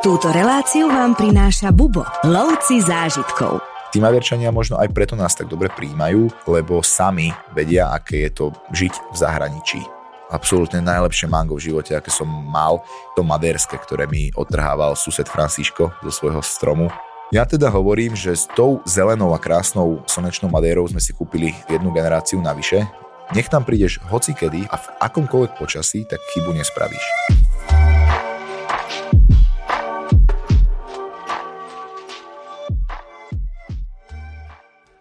Túto 0.00 0.32
reláciu 0.32 0.88
vám 0.88 1.12
prináša 1.12 1.68
Bubo, 1.76 2.08
lovci 2.24 2.80
zážitkov. 2.80 3.60
Tí 3.92 4.00
Maďarčania 4.00 4.48
možno 4.48 4.80
aj 4.80 4.88
preto 4.96 5.12
nás 5.12 5.36
tak 5.36 5.44
dobre 5.44 5.68
príjmajú, 5.68 6.48
lebo 6.48 6.80
sami 6.80 7.28
vedia, 7.52 7.92
aké 7.92 8.24
je 8.24 8.30
to 8.32 8.44
žiť 8.72 8.96
v 8.96 9.16
zahraničí. 9.20 9.84
Absolútne 10.32 10.80
najlepšie 10.80 11.28
mango 11.28 11.60
v 11.60 11.68
živote, 11.68 11.92
aké 11.92 12.08
som 12.08 12.24
mal, 12.24 12.80
to 13.12 13.20
maderské, 13.20 13.76
ktoré 13.76 14.08
mi 14.08 14.32
odtrhával 14.32 14.96
sused 14.96 15.28
Francisco 15.28 15.92
zo 16.00 16.08
svojho 16.08 16.40
stromu. 16.40 16.88
Ja 17.28 17.44
teda 17.44 17.68
hovorím, 17.68 18.16
že 18.16 18.32
s 18.32 18.48
tou 18.56 18.80
zelenou 18.88 19.36
a 19.36 19.38
krásnou 19.38 20.00
slnečnou 20.08 20.48
madérou 20.48 20.88
sme 20.88 21.04
si 21.04 21.12
kúpili 21.12 21.52
jednu 21.68 21.92
generáciu 21.92 22.40
navyše. 22.40 22.88
Nech 23.36 23.52
tam 23.52 23.68
prídeš 23.68 24.00
hocikedy 24.08 24.64
a 24.64 24.80
v 24.80 24.86
akomkoľvek 24.96 25.60
počasí, 25.60 26.08
tak 26.08 26.24
chybu 26.32 26.56
nespravíš. 26.56 27.04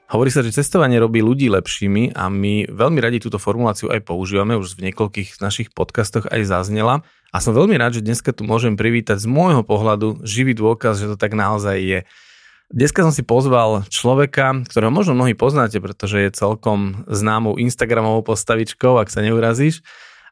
Hovorí 0.09 0.33
sa, 0.33 0.41
že 0.41 0.49
cestovanie 0.49 0.97
robí 0.97 1.21
ľudí 1.21 1.53
lepšími 1.53 2.17
a 2.17 2.33
my 2.33 2.65
veľmi 2.73 2.97
radi 2.97 3.21
túto 3.21 3.37
formuláciu 3.37 3.93
aj 3.93 4.09
používame, 4.09 4.57
už 4.57 4.73
v 4.73 4.89
niekoľkých 4.89 5.37
našich 5.37 5.69
podcastoch 5.69 6.25
aj 6.33 6.49
zaznela. 6.49 7.05
A 7.29 7.37
som 7.37 7.53
veľmi 7.53 7.77
rád, 7.77 8.01
že 8.01 8.05
dneska 8.05 8.33
tu 8.33 8.41
môžem 8.41 8.73
privítať 8.73 9.21
z 9.21 9.29
môjho 9.29 9.61
pohľadu 9.61 10.25
živý 10.25 10.57
dôkaz, 10.57 10.97
že 10.97 11.13
to 11.13 11.15
tak 11.15 11.37
naozaj 11.37 11.77
je. 11.77 11.99
Dneska 12.73 13.05
som 13.05 13.13
si 13.13 13.21
pozval 13.21 13.85
človeka, 13.85 14.65
ktorého 14.65 14.89
možno 14.89 15.13
mnohí 15.13 15.37
poznáte, 15.37 15.77
pretože 15.77 16.17
je 16.25 16.33
celkom 16.33 17.05
známou 17.05 17.61
Instagramovou 17.61 18.25
postavičkou, 18.25 18.97
ak 18.97 19.13
sa 19.13 19.21
neurazíš 19.21 19.85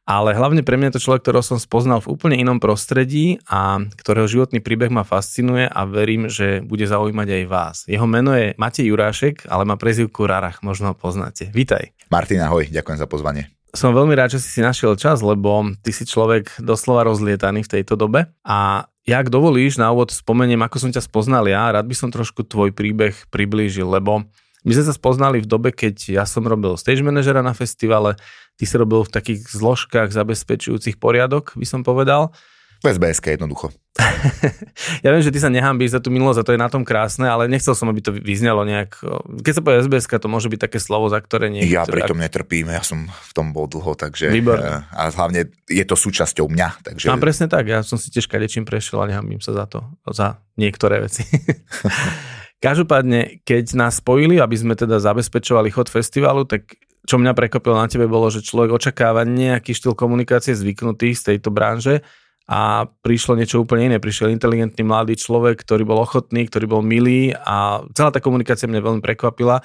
ale 0.07 0.31
hlavne 0.31 0.63
pre 0.63 0.79
mňa 0.79 0.89
je 0.89 0.95
to 0.97 1.03
človek, 1.03 1.27
ktorého 1.27 1.43
som 1.43 1.59
spoznal 1.59 1.99
v 1.99 2.15
úplne 2.15 2.39
inom 2.39 2.63
prostredí 2.63 3.43
a 3.43 3.83
ktorého 3.83 4.31
životný 4.31 4.63
príbeh 4.63 4.87
ma 4.87 5.03
fascinuje 5.03 5.67
a 5.67 5.83
verím, 5.83 6.31
že 6.31 6.63
bude 6.63 6.87
zaujímať 6.87 7.27
aj 7.27 7.43
vás. 7.51 7.75
Jeho 7.91 8.07
meno 8.07 8.31
je 8.31 8.55
Matej 8.55 8.87
Jurášek, 8.87 9.51
ale 9.51 9.67
má 9.67 9.75
prezivku 9.75 10.23
Rarach, 10.23 10.63
možno 10.63 10.89
ho 10.89 10.95
poznáte. 10.95 11.51
Vítaj. 11.51 11.91
Martin, 12.07 12.39
ahoj, 12.39 12.71
ďakujem 12.71 12.97
za 13.03 13.05
pozvanie. 13.05 13.51
Som 13.75 13.91
veľmi 13.91 14.15
rád, 14.15 14.39
že 14.39 14.41
si 14.41 14.49
si 14.57 14.61
našiel 14.63 14.95
čas, 14.95 15.19
lebo 15.19 15.75
ty 15.83 15.91
si 15.91 16.07
človek 16.07 16.63
doslova 16.63 17.03
rozlietaný 17.03 17.67
v 17.67 17.71
tejto 17.77 17.99
dobe 17.99 18.31
a 18.47 18.87
ja, 19.07 19.23
ak 19.23 19.31
dovolíš, 19.31 19.79
na 19.79 19.87
úvod 19.91 20.11
spomeniem, 20.11 20.59
ako 20.67 20.83
som 20.83 20.91
ťa 20.91 21.03
spoznal 21.03 21.47
ja, 21.47 21.71
rád 21.71 21.87
by 21.87 21.95
som 21.95 22.11
trošku 22.11 22.43
tvoj 22.43 22.75
príbeh 22.75 23.15
priblížil, 23.31 23.87
lebo 23.87 24.27
my 24.65 24.71
sme 24.73 24.85
sa 24.89 24.93
spoznali 24.95 25.43
v 25.43 25.47
dobe, 25.49 25.69
keď 25.69 26.21
ja 26.21 26.23
som 26.25 26.45
robil 26.45 26.73
stage 26.79 27.05
manažera 27.05 27.45
na 27.45 27.53
festivale, 27.53 28.17
ty 28.57 28.65
si 28.65 28.73
robil 28.77 29.05
v 29.05 29.13
takých 29.13 29.45
zložkách 29.53 30.09
zabezpečujúcich 30.09 30.97
poriadok, 30.97 31.53
by 31.53 31.65
som 31.67 31.81
povedal. 31.85 32.33
V 32.85 32.93
SBS 32.93 33.17
jednoducho. 33.25 33.73
ja 35.05 35.09
viem, 35.09 35.23
že 35.25 35.33
ty 35.33 35.41
sa 35.41 35.49
nehambíš 35.49 35.97
za 35.97 35.99
tú 36.01 36.13
minulosť 36.13 36.39
a 36.41 36.45
to 36.45 36.53
je 36.53 36.61
na 36.61 36.69
tom 36.69 36.85
krásne, 36.85 37.25
ale 37.25 37.49
nechcel 37.49 37.73
som, 37.73 37.89
aby 37.89 38.05
to 38.05 38.13
vyznelo 38.13 38.61
nejak... 38.61 39.01
Keď 39.41 39.53
sa 39.57 39.61
povie 39.65 39.81
SBS, 39.81 40.05
to 40.05 40.29
môže 40.29 40.45
byť 40.45 40.69
také 40.69 40.77
slovo, 40.77 41.09
za 41.09 41.17
ktoré 41.17 41.49
nie... 41.49 41.65
Ja 41.65 41.89
pritom 41.89 42.21
ak... 42.21 42.29
netrpím, 42.29 42.69
ja 42.69 42.85
som 42.85 43.09
v 43.09 43.31
tom 43.33 43.49
bol 43.49 43.65
dlho, 43.65 43.97
takže... 43.97 44.29
Výborné. 44.29 44.85
A 44.93 45.09
hlavne 45.09 45.49
je 45.65 45.85
to 45.89 45.97
súčasťou 45.97 46.45
mňa, 46.53 46.85
takže... 46.85 47.09
No 47.09 47.17
presne 47.17 47.49
tak, 47.49 47.65
ja 47.65 47.81
som 47.81 47.97
si 47.97 48.13
tiež 48.13 48.29
kadečím 48.29 48.61
prešiel 48.61 49.01
a 49.01 49.09
nehambím 49.09 49.41
sa 49.41 49.57
za 49.57 49.65
to, 49.65 49.81
za 50.13 50.37
niektoré 50.53 51.01
veci. 51.01 51.25
Každopádne, 52.57 53.45
keď 53.45 53.77
nás 53.77 54.01
spojili, 54.01 54.41
aby 54.41 54.57
sme 54.57 54.73
teda 54.73 54.97
zabezpečovali 54.97 55.69
chod 55.69 55.93
festivalu, 55.93 56.49
tak 56.49 56.73
čo 57.05 57.21
mňa 57.21 57.37
prekvapilo 57.37 57.77
na 57.77 57.85
tebe 57.85 58.09
bolo, 58.09 58.27
že 58.33 58.41
človek 58.43 58.73
očakáva 58.73 59.23
nejaký 59.23 59.77
štýl 59.77 59.93
komunikácie 59.93 60.57
zvyknutý 60.57 61.13
z 61.13 61.33
tejto 61.33 61.53
branže 61.53 62.01
a 62.49 62.89
prišlo 62.89 63.37
niečo 63.37 63.61
úplne 63.61 63.93
iné. 63.93 63.97
Prišiel 64.01 64.33
inteligentný 64.33 64.81
mladý 64.81 65.15
človek, 65.15 65.61
ktorý 65.61 65.85
bol 65.85 66.01
ochotný, 66.01 66.47
ktorý 66.49 66.65
bol 66.65 66.81
milý 66.81 67.31
a 67.31 67.85
celá 67.93 68.09
tá 68.09 68.19
komunikácia 68.19 68.65
mňa 68.65 68.81
veľmi 68.81 69.01
prekvapila 69.05 69.61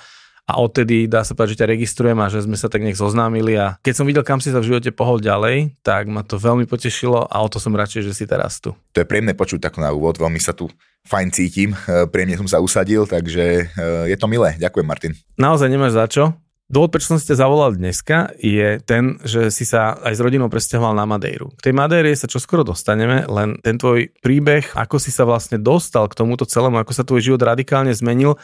a 0.47 0.59
odtedy 0.59 1.07
dá 1.07 1.23
sa 1.23 1.39
povedať, 1.39 1.55
že 1.55 1.61
ťa 1.63 1.71
registrujem 1.71 2.19
a 2.19 2.27
že 2.27 2.43
sme 2.43 2.59
sa 2.59 2.67
tak 2.67 2.83
nech 2.83 2.99
zoznámili 2.99 3.55
a 3.55 3.79
keď 3.81 3.95
som 3.95 4.07
videl, 4.09 4.27
kam 4.27 4.43
si 4.43 4.51
sa 4.51 4.59
v 4.59 4.75
živote 4.75 4.91
pohol 4.91 5.23
ďalej, 5.23 5.79
tak 5.87 6.11
ma 6.11 6.27
to 6.27 6.35
veľmi 6.35 6.67
potešilo 6.67 7.31
a 7.31 7.37
o 7.41 7.49
to 7.49 7.63
som 7.63 7.73
radšej, 7.73 8.11
že 8.11 8.13
si 8.13 8.25
teraz 8.27 8.59
tu. 8.59 8.75
To 8.95 8.99
je 9.03 9.07
príjemné 9.07 9.39
počuť 9.39 9.63
takto 9.63 9.79
na 9.79 9.95
úvod, 9.95 10.19
veľmi 10.19 10.43
sa 10.43 10.51
tu 10.51 10.67
fajn 11.07 11.29
cítim, 11.31 11.71
e, 11.87 12.07
príjemne 12.11 12.39
som 12.43 12.51
sa 12.51 12.59
usadil, 12.59 13.07
takže 13.07 13.45
e, 13.71 13.85
je 14.11 14.17
to 14.19 14.27
milé. 14.27 14.59
Ďakujem, 14.59 14.87
Martin. 14.87 15.13
Naozaj 15.39 15.71
nemáš 15.71 15.95
za 15.95 16.07
čo. 16.11 16.25
Dôvod, 16.73 16.89
prečo 16.89 17.13
som 17.13 17.21
si 17.21 17.29
ťa 17.29 17.45
zavolal 17.45 17.77
dneska, 17.77 18.33
je 18.41 18.81
ten, 18.81 19.21
že 19.29 19.53
si 19.53 19.69
sa 19.69 19.93
aj 20.09 20.17
s 20.17 20.25
rodinou 20.25 20.49
presťahoval 20.49 20.97
na 20.97 21.05
Madejru. 21.05 21.53
K 21.61 21.69
tej 21.69 21.75
Madejre 21.77 22.17
sa 22.17 22.25
čoskoro 22.25 22.65
dostaneme, 22.65 23.29
len 23.29 23.61
ten 23.61 23.77
tvoj 23.77 24.09
príbeh, 24.25 24.73
ako 24.73 24.97
si 24.97 25.13
sa 25.13 25.29
vlastne 25.29 25.61
dostal 25.61 26.09
k 26.09 26.17
tomuto 26.17 26.49
celému, 26.49 26.81
ako 26.81 26.97
sa 26.97 27.05
tvoj 27.05 27.21
život 27.21 27.45
radikálne 27.45 27.93
zmenil, 27.93 28.41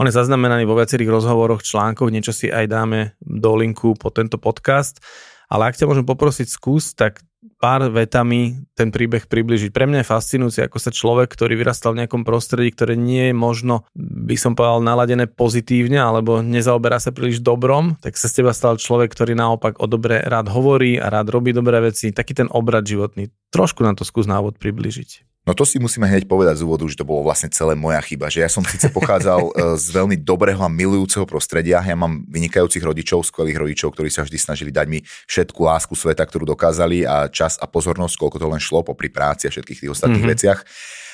on 0.00 0.08
je 0.08 0.16
zaznamenaný 0.16 0.64
vo 0.64 0.80
viacerých 0.80 1.12
rozhovoroch, 1.12 1.60
článkoch, 1.60 2.08
niečo 2.08 2.32
si 2.32 2.48
aj 2.48 2.72
dáme 2.72 3.20
do 3.20 3.52
linku 3.52 3.92
po 3.92 4.08
tento 4.08 4.40
podcast. 4.40 5.04
Ale 5.52 5.68
ak 5.68 5.76
ťa 5.76 5.84
môžem 5.84 6.08
poprosiť 6.08 6.48
skús, 6.48 6.96
tak 6.96 7.20
pár 7.60 7.84
vetami 7.92 8.64
ten 8.72 8.88
príbeh 8.88 9.28
približiť. 9.28 9.68
Pre 9.68 9.84
mňa 9.84 10.00
je 10.00 10.08
fascinujúci, 10.08 10.64
ako 10.64 10.78
sa 10.80 10.88
človek, 10.88 11.28
ktorý 11.28 11.52
vyrastal 11.52 11.92
v 11.92 12.04
nejakom 12.04 12.24
prostredí, 12.24 12.72
ktoré 12.72 12.96
nie 12.96 13.28
je 13.28 13.34
možno, 13.36 13.84
by 13.92 14.40
som 14.40 14.56
povedal, 14.56 14.80
naladené 14.80 15.28
pozitívne, 15.28 16.00
alebo 16.00 16.40
nezaoberá 16.40 16.96
sa 16.96 17.12
príliš 17.12 17.44
dobrom, 17.44 18.00
tak 18.00 18.16
sa 18.16 18.32
z 18.32 18.40
teba 18.40 18.56
stal 18.56 18.80
človek, 18.80 19.12
ktorý 19.12 19.36
naopak 19.36 19.84
o 19.84 19.86
dobre 19.90 20.24
rád 20.24 20.48
hovorí 20.48 20.96
a 20.96 21.12
rád 21.12 21.28
robí 21.28 21.52
dobré 21.52 21.76
veci. 21.84 22.08
Taký 22.08 22.32
ten 22.40 22.48
obrad 22.48 22.88
životný. 22.88 23.28
Trošku 23.50 23.82
nám 23.82 23.98
to 23.98 24.06
skús 24.06 24.30
návod 24.30 24.56
približiť. 24.58 25.30
No 25.48 25.56
to 25.56 25.64
si 25.64 25.80
musíme 25.80 26.04
hneď 26.04 26.28
povedať 26.28 26.60
z 26.60 26.68
úvodu, 26.68 26.84
že 26.84 27.00
to 27.00 27.08
bolo 27.08 27.24
vlastne 27.24 27.48
celé 27.48 27.72
moja 27.72 27.96
chyba, 28.04 28.28
že 28.28 28.44
ja 28.44 28.50
som 28.52 28.60
síce 28.60 28.92
pochádzal 28.92 29.40
e, 29.48 29.52
z 29.80 29.86
veľmi 29.88 30.20
dobrého 30.20 30.60
a 30.60 30.68
milujúceho 30.68 31.24
prostredia, 31.24 31.80
ja 31.80 31.96
mám 31.96 32.28
vynikajúcich 32.28 32.84
rodičov, 32.84 33.24
skvelých 33.24 33.56
rodičov, 33.56 33.96
ktorí 33.96 34.12
sa 34.12 34.22
vždy 34.22 34.36
snažili 34.36 34.70
dať 34.70 34.86
mi 34.86 35.00
všetku 35.00 35.58
lásku 35.64 35.96
sveta, 35.96 36.28
ktorú 36.28 36.44
dokázali 36.44 37.08
a 37.08 37.26
čas 37.32 37.56
a 37.56 37.64
pozornosť, 37.64 38.14
koľko 38.20 38.36
to 38.36 38.46
len 38.52 38.60
šlo 38.60 38.84
pri 38.84 39.08
práci 39.08 39.48
a 39.48 39.50
všetkých 39.50 39.80
tých 39.88 39.92
ostatných 39.96 40.22
mm-hmm. 40.22 40.34
veciach. 40.36 40.58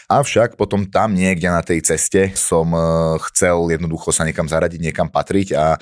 Avšak 0.07 0.55
potom 0.55 0.87
tam 0.87 1.19
niekde 1.19 1.51
na 1.51 1.67
tej 1.67 1.83
ceste 1.83 2.31
som 2.39 2.71
e, 2.71 2.79
chcel 3.31 3.75
jednoducho 3.75 4.15
sa 4.15 4.23
niekam 4.23 4.47
zaradiť, 4.47 4.79
niekam 4.79 5.11
patriť 5.11 5.49
a 5.59 5.75
e, 5.75 5.79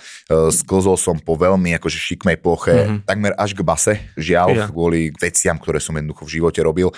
sklzol 0.49 0.97
som 0.97 1.21
po 1.21 1.37
veľmi 1.37 1.77
akože 1.77 2.01
šikmej 2.01 2.41
ploche, 2.41 2.73
mm-hmm. 2.73 2.99
takmer 3.05 3.37
až 3.37 3.53
k 3.53 3.61
base, 3.61 3.95
žiaľ, 4.17 4.49
yeah. 4.57 4.69
kvôli 4.73 5.13
veciam, 5.21 5.61
ktoré 5.61 5.77
som 5.77 5.93
jednoducho 5.93 6.25
v 6.25 6.41
živote 6.41 6.61
robil. 6.65 6.89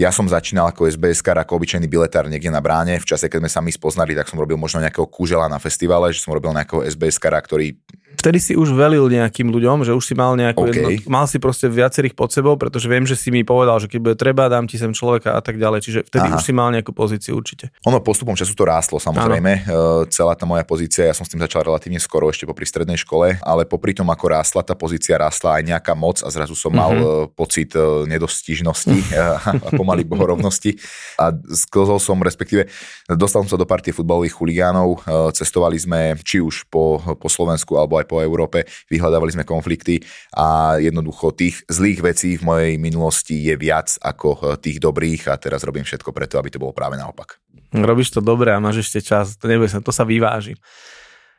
Ja 0.00 0.08
som 0.08 0.24
začínal 0.24 0.72
ako 0.72 0.88
SBS 0.88 1.20
ako 1.20 1.60
obyčajný 1.60 1.84
biletár 1.84 2.24
niekde 2.24 2.48
na 2.48 2.64
bráne. 2.64 2.96
V 2.96 3.04
čase, 3.04 3.28
keď 3.28 3.44
sme 3.44 3.50
sa 3.52 3.60
my 3.60 3.72
spoznali, 3.76 4.16
tak 4.16 4.24
som 4.24 4.40
robil 4.40 4.56
možno 4.56 4.80
nejakého 4.80 5.04
kúžela 5.04 5.52
na 5.52 5.60
festivale, 5.60 6.08
že 6.16 6.24
som 6.24 6.32
robil 6.32 6.56
nejakého 6.56 6.88
SBS 6.88 7.20
ktorý 7.20 7.76
vtedy 8.18 8.38
si 8.38 8.52
už 8.54 8.72
velil 8.74 9.06
nejakým 9.08 9.48
ľuďom, 9.50 9.84
že 9.86 9.92
už 9.96 10.04
si 10.04 10.14
mal 10.16 10.34
nejakú 10.36 10.68
okay. 10.68 10.74
jedno, 10.74 10.88
mal 11.10 11.26
si 11.26 11.42
proste 11.42 11.66
viacerých 11.66 12.14
pod 12.16 12.30
sebou, 12.30 12.54
pretože 12.54 12.86
viem, 12.86 13.04
že 13.04 13.18
si 13.18 13.32
mi 13.32 13.42
povedal, 13.42 13.78
že 13.82 13.88
keď 13.88 14.00
bude 14.00 14.16
treba, 14.16 14.50
dám 14.50 14.68
ti 14.68 14.76
sem 14.76 14.94
človeka 14.94 15.34
a 15.36 15.40
tak 15.40 15.58
ďalej. 15.58 15.80
Čiže 15.84 15.98
vtedy 16.08 16.28
Aha. 16.30 16.36
už 16.38 16.42
si 16.42 16.52
mal 16.54 16.70
nejakú 16.70 16.94
pozíciu 16.94 17.38
určite. 17.38 17.74
Ono 17.86 17.98
postupom 18.02 18.36
času 18.38 18.54
to 18.54 18.64
rástlo 18.66 18.98
samozrejme. 19.02 19.66
Ano. 19.66 20.06
Celá 20.08 20.34
tá 20.38 20.44
moja 20.46 20.62
pozícia, 20.62 21.08
ja 21.08 21.14
som 21.16 21.26
s 21.26 21.30
tým 21.32 21.42
začal 21.42 21.66
relatívne 21.66 21.98
skoro 21.98 22.30
ešte 22.30 22.46
po 22.46 22.54
strednej 22.54 22.98
škole, 23.00 23.42
ale 23.42 23.66
popri 23.66 23.92
tom, 23.92 24.08
ako 24.08 24.24
rástla 24.30 24.62
tá 24.62 24.78
pozícia, 24.78 25.18
rástla 25.18 25.58
aj 25.58 25.62
nejaká 25.66 25.92
moc 25.98 26.22
a 26.22 26.28
zrazu 26.30 26.54
som 26.54 26.70
mal 26.70 26.94
mm-hmm. 26.94 27.34
pocit 27.34 27.74
e, 27.74 28.06
nedostižnosti 28.06 28.98
a 29.18 29.70
pomaly 29.74 30.06
bohorovnosti 30.06 30.78
a 31.18 31.34
sklzol 31.34 31.98
som, 31.98 32.16
respektíve 32.22 32.70
dostal 33.10 33.44
som 33.44 33.50
sa 33.54 33.58
do 33.58 33.66
partie 33.66 33.90
futbalových 33.90 34.38
chuligánov, 34.38 35.02
e, 35.02 35.34
cestovali 35.36 35.76
sme 35.76 36.16
či 36.22 36.38
už 36.38 36.70
po, 36.70 37.02
po 37.18 37.28
Slovensku 37.28 37.76
alebo 37.76 37.98
aj 37.98 38.01
po 38.04 38.20
Európe, 38.20 38.68
vyhľadávali 38.88 39.32
sme 39.34 39.44
konflikty 39.48 40.02
a 40.34 40.78
jednoducho 40.78 41.34
tých 41.34 41.64
zlých 41.66 42.00
vecí 42.02 42.36
v 42.38 42.46
mojej 42.46 42.74
minulosti 42.78 43.38
je 43.38 43.54
viac 43.58 43.94
ako 44.00 44.28
eh, 44.36 44.40
tých 44.60 44.78
dobrých 44.78 45.30
a 45.30 45.38
teraz 45.38 45.66
robím 45.66 45.86
všetko 45.86 46.10
preto, 46.10 46.38
aby 46.38 46.50
to 46.50 46.62
bolo 46.62 46.74
práve 46.76 46.98
naopak. 46.98 47.42
Robíš 47.72 48.12
to 48.12 48.20
dobre 48.20 48.52
a 48.52 48.60
máš 48.60 48.84
ešte 48.84 49.00
čas, 49.00 49.40
to, 49.40 49.48
neboj 49.48 49.68
sa, 49.68 49.80
to 49.80 49.92
sa 49.94 50.04
vyváži. 50.04 50.60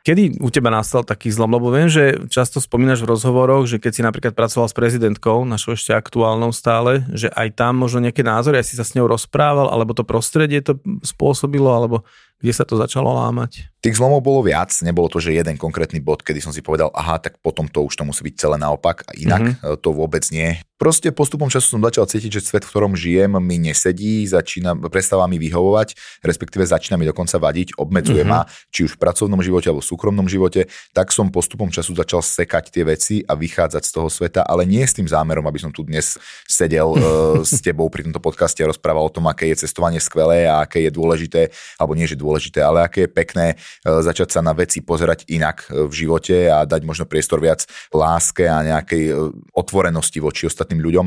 Kedy 0.04 0.36
u 0.44 0.52
teba 0.52 0.68
nastal 0.68 1.00
taký 1.00 1.32
zlom? 1.32 1.48
Lebo 1.56 1.72
viem, 1.72 1.88
že 1.88 2.28
často 2.28 2.60
spomínaš 2.60 3.00
v 3.00 3.16
rozhovoroch, 3.16 3.64
že 3.64 3.80
keď 3.80 3.92
si 3.96 4.02
napríklad 4.04 4.36
pracoval 4.36 4.68
s 4.68 4.76
prezidentkou, 4.76 5.48
našou 5.48 5.72
ešte 5.72 5.96
aktuálnou 5.96 6.52
stále, 6.52 7.08
že 7.16 7.32
aj 7.32 7.56
tam 7.56 7.80
možno 7.80 8.04
nejaké 8.04 8.20
názory, 8.20 8.60
aj 8.60 8.68
si 8.68 8.76
sa 8.76 8.84
s 8.84 8.92
ňou 8.92 9.08
rozprával, 9.08 9.72
alebo 9.72 9.96
to 9.96 10.04
prostredie 10.04 10.60
to 10.60 10.76
spôsobilo, 11.00 11.72
alebo 11.72 12.04
Kde 12.44 12.52
sa 12.52 12.68
to 12.68 12.76
začalo 12.76 13.08
lámať? 13.08 13.72
Tých 13.80 13.96
zlomov 13.96 14.20
bolo 14.24 14.44
viac, 14.44 14.68
nebolo 14.84 15.08
to, 15.08 15.20
že 15.20 15.36
jeden 15.36 15.56
konkrétny 15.56 16.00
bod, 16.00 16.20
kedy 16.20 16.44
som 16.44 16.52
si 16.52 16.60
povedal, 16.60 16.92
aha, 16.92 17.16
tak 17.16 17.40
potom 17.40 17.68
to 17.68 17.84
už 17.84 17.96
to 17.96 18.04
musí 18.04 18.20
byť 18.20 18.36
celé 18.36 18.56
naopak 18.60 19.04
a 19.08 19.16
inak 19.16 19.56
mm-hmm. 19.56 19.80
to 19.80 19.88
vôbec 19.92 20.24
nie. 20.32 20.56
Proste 20.80 21.12
postupom 21.12 21.48
času 21.52 21.76
som 21.76 21.80
začal 21.80 22.08
cítiť, 22.08 22.40
že 22.40 22.44
svet, 22.44 22.64
v 22.64 22.72
ktorom 22.72 22.96
žijem, 22.96 23.36
mi 23.40 23.56
nesedí, 23.60 24.24
začína, 24.24 24.74
prestáva 24.88 25.28
mi 25.28 25.36
vyhovovať, 25.36 26.20
respektíve 26.24 26.64
začína 26.64 26.96
mi 26.96 27.04
dokonca 27.04 27.36
vadiť, 27.36 27.76
obmedzuje 27.76 28.24
mm-hmm. 28.24 28.44
ma, 28.44 28.48
či 28.72 28.88
už 28.88 28.96
v 28.96 29.00
pracovnom 29.04 29.40
živote 29.44 29.68
alebo 29.68 29.84
v 29.84 29.90
súkromnom 29.92 30.26
živote, 30.32 30.66
tak 30.96 31.12
som 31.12 31.28
postupom 31.28 31.68
času 31.68 31.92
začal 31.92 32.24
sekať 32.24 32.72
tie 32.72 32.84
veci 32.88 33.16
a 33.24 33.36
vychádzať 33.36 33.82
z 33.84 33.92
toho 33.92 34.08
sveta, 34.08 34.48
ale 34.48 34.64
nie 34.64 34.80
s 34.80 34.96
tým 34.96 35.08
zámerom, 35.08 35.44
aby 35.44 35.60
som 35.60 35.68
tu 35.68 35.84
dnes 35.84 36.16
sedel 36.48 36.88
uh, 36.88 37.00
s 37.46 37.60
tebou 37.60 37.86
pri 37.92 38.04
tomto 38.08 38.18
podcaste 38.20 38.64
a 38.64 38.68
rozprával 38.72 39.06
o 39.08 39.14
tom, 39.14 39.28
aké 39.28 39.52
je 39.52 39.64
cestovanie 39.68 40.00
skvelé 40.00 40.48
a 40.48 40.64
aké 40.64 40.82
je 40.84 40.90
dôležité, 40.90 41.52
alebo 41.76 41.94
nie, 41.94 42.08
že 42.08 42.18
dôležité, 42.18 42.33
ale 42.60 42.86
aké 42.86 43.06
je 43.06 43.10
pekné 43.10 43.46
E, 43.84 43.90
začať 44.02 44.28
sa 44.32 44.40
na 44.40 44.56
veci 44.56 44.80
pozerať 44.80 45.28
inak 45.28 45.68
e, 45.68 45.84
v 45.84 45.92
živote 45.92 46.48
a 46.48 46.64
dať 46.64 46.82
možno 46.88 47.04
priestor 47.04 47.36
viac 47.36 47.68
láske 47.92 48.48
a 48.48 48.64
nejakej 48.64 49.02
e, 49.12 49.14
otvorenosti 49.52 50.18
voči 50.24 50.48
ostatným 50.48 50.80
ľuďom. 50.80 51.06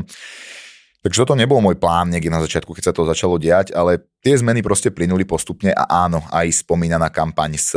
Takže 0.98 1.22
toto 1.22 1.38
nebol 1.38 1.62
môj 1.62 1.78
plán 1.78 2.10
niekde 2.10 2.26
na 2.26 2.42
začiatku, 2.42 2.74
keď 2.74 2.90
sa 2.90 2.94
to 2.94 3.06
začalo 3.06 3.38
diať, 3.38 3.70
ale 3.70 4.02
tie 4.18 4.34
zmeny 4.34 4.66
proste 4.66 4.90
plynuli 4.90 5.22
postupne 5.22 5.70
a 5.70 5.86
áno, 5.86 6.18
aj 6.26 6.66
spomínaná 6.66 7.06
kampaň 7.06 7.54
s 7.54 7.70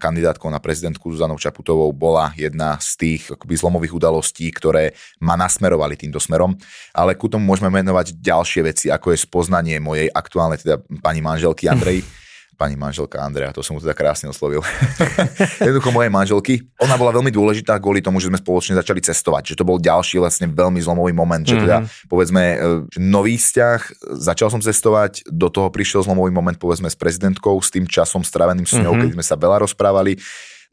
kandidátkou 0.00 0.48
na 0.48 0.56
prezidentku 0.56 1.12
Zuzanou 1.12 1.36
Čaputovou 1.36 1.92
bola 1.92 2.32
jedna 2.32 2.80
z 2.80 2.90
tých 2.96 3.22
akoby 3.28 3.60
zlomových 3.60 3.92
udalostí, 4.00 4.48
ktoré 4.48 4.96
ma 5.20 5.36
nasmerovali 5.36 6.00
týmto 6.00 6.16
smerom, 6.16 6.56
ale 6.96 7.12
ku 7.20 7.28
tomu 7.28 7.44
môžeme 7.44 7.68
menovať 7.68 8.16
ďalšie 8.24 8.64
veci, 8.64 8.86
ako 8.88 9.12
je 9.12 9.20
spoznanie 9.20 9.76
mojej 9.76 10.08
aktuálnej 10.08 10.56
teda 10.56 10.80
pani 11.04 11.20
manželky 11.20 11.68
Andrej 11.68 12.08
pani 12.56 12.74
manželka 12.74 13.20
Andrea, 13.20 13.52
to 13.52 13.60
som 13.60 13.76
mu 13.76 13.80
teda 13.84 13.92
krásne 13.92 14.32
oslovil. 14.32 14.64
Jednoducho 15.60 15.92
mojej 15.92 16.08
manželky. 16.08 16.64
Ona 16.80 16.96
bola 16.96 17.12
veľmi 17.12 17.28
dôležitá 17.28 17.76
kvôli 17.76 18.00
tomu, 18.00 18.16
že 18.16 18.32
sme 18.32 18.40
spoločne 18.40 18.74
začali 18.80 19.04
cestovať, 19.04 19.52
že 19.52 19.58
to 19.60 19.68
bol 19.68 19.76
ďalší 19.76 20.16
vlastne 20.16 20.48
veľmi 20.48 20.80
zlomový 20.80 21.12
moment, 21.12 21.44
že 21.44 21.60
teda 21.60 21.84
mm-hmm. 21.84 22.08
povedzme 22.08 22.42
že 22.88 22.98
nový 22.98 23.36
vzťah, 23.36 23.80
začal 24.16 24.48
som 24.48 24.64
cestovať, 24.64 25.28
do 25.28 25.52
toho 25.52 25.68
prišiel 25.68 26.02
zlomový 26.02 26.32
moment 26.32 26.56
povedzme 26.56 26.88
s 26.88 26.96
prezidentkou, 26.96 27.60
s 27.60 27.68
tým 27.68 27.84
časom 27.84 28.24
straveným 28.24 28.64
s 28.64 28.74
ňou, 28.80 28.96
mm-hmm. 28.96 29.02
keď 29.04 29.10
sme 29.20 29.24
sa 29.24 29.36
veľa 29.36 29.68
rozprávali 29.68 30.16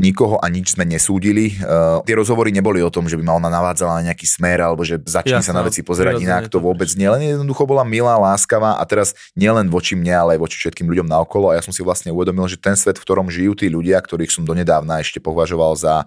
nikoho 0.01 0.41
a 0.41 0.49
nič 0.49 0.73
sme 0.73 0.85
nesúdili. 0.87 1.57
Uh, 1.61 2.01
tie 2.05 2.17
rozhovory 2.17 2.49
neboli 2.49 2.81
o 2.81 2.89
tom, 2.89 3.05
že 3.05 3.17
by 3.19 3.23
ma 3.25 3.37
ona 3.37 3.49
navádzala 3.49 4.01
na 4.01 4.13
nejaký 4.13 4.25
smer 4.25 4.61
alebo 4.61 4.81
že 4.81 4.97
začne 5.03 5.41
Jasne, 5.41 5.53
sa 5.53 5.57
na 5.57 5.63
veci 5.65 5.85
pozerať 5.85 6.21
inak, 6.21 6.49
to 6.49 6.57
vôbec 6.57 6.89
nie. 6.97 7.05
Len 7.05 7.37
jednoducho 7.37 7.69
bola 7.69 7.85
milá, 7.85 8.17
láskavá 8.17 8.81
a 8.81 8.83
teraz 8.89 9.13
nielen 9.37 9.69
voči 9.69 9.93
mne, 9.93 10.13
ale 10.13 10.29
aj 10.37 10.39
voči 10.41 10.57
všetkým 10.57 10.89
ľuďom 10.89 11.07
naokolo 11.07 11.53
a 11.53 11.57
ja 11.57 11.61
som 11.61 11.71
si 11.71 11.85
vlastne 11.85 12.09
uvedomil, 12.09 12.49
že 12.49 12.57
ten 12.57 12.73
svet, 12.73 12.97
v 12.97 13.05
ktorom 13.05 13.29
žijú 13.29 13.53
tí 13.53 13.69
ľudia, 13.69 14.01
ktorých 14.01 14.33
som 14.33 14.43
donedávna 14.43 15.01
ešte 15.01 15.21
považoval 15.21 15.77
za 15.77 16.05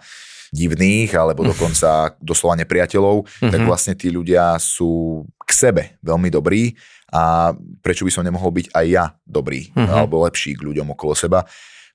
divných 0.55 1.15
alebo 1.15 1.47
dokonca 1.53 2.15
doslova 2.19 2.59
nepriateľov, 2.63 3.27
mm-hmm. 3.27 3.53
tak 3.53 3.61
vlastne 3.67 3.95
tí 3.99 4.11
ľudia 4.11 4.59
sú 4.59 5.23
k 5.47 5.51
sebe 5.51 5.83
veľmi 6.03 6.31
dobrí 6.31 6.75
a 7.11 7.55
prečo 7.87 8.03
by 8.03 8.11
som 8.11 8.27
nemohol 8.27 8.51
byť 8.51 8.67
aj 8.75 8.87
ja 8.87 9.15
dobrý 9.23 9.71
mm-hmm. 9.71 9.95
alebo 9.95 10.27
lepší 10.27 10.59
k 10.59 10.67
ľuďom 10.67 10.91
okolo 10.95 11.15
seba. 11.15 11.47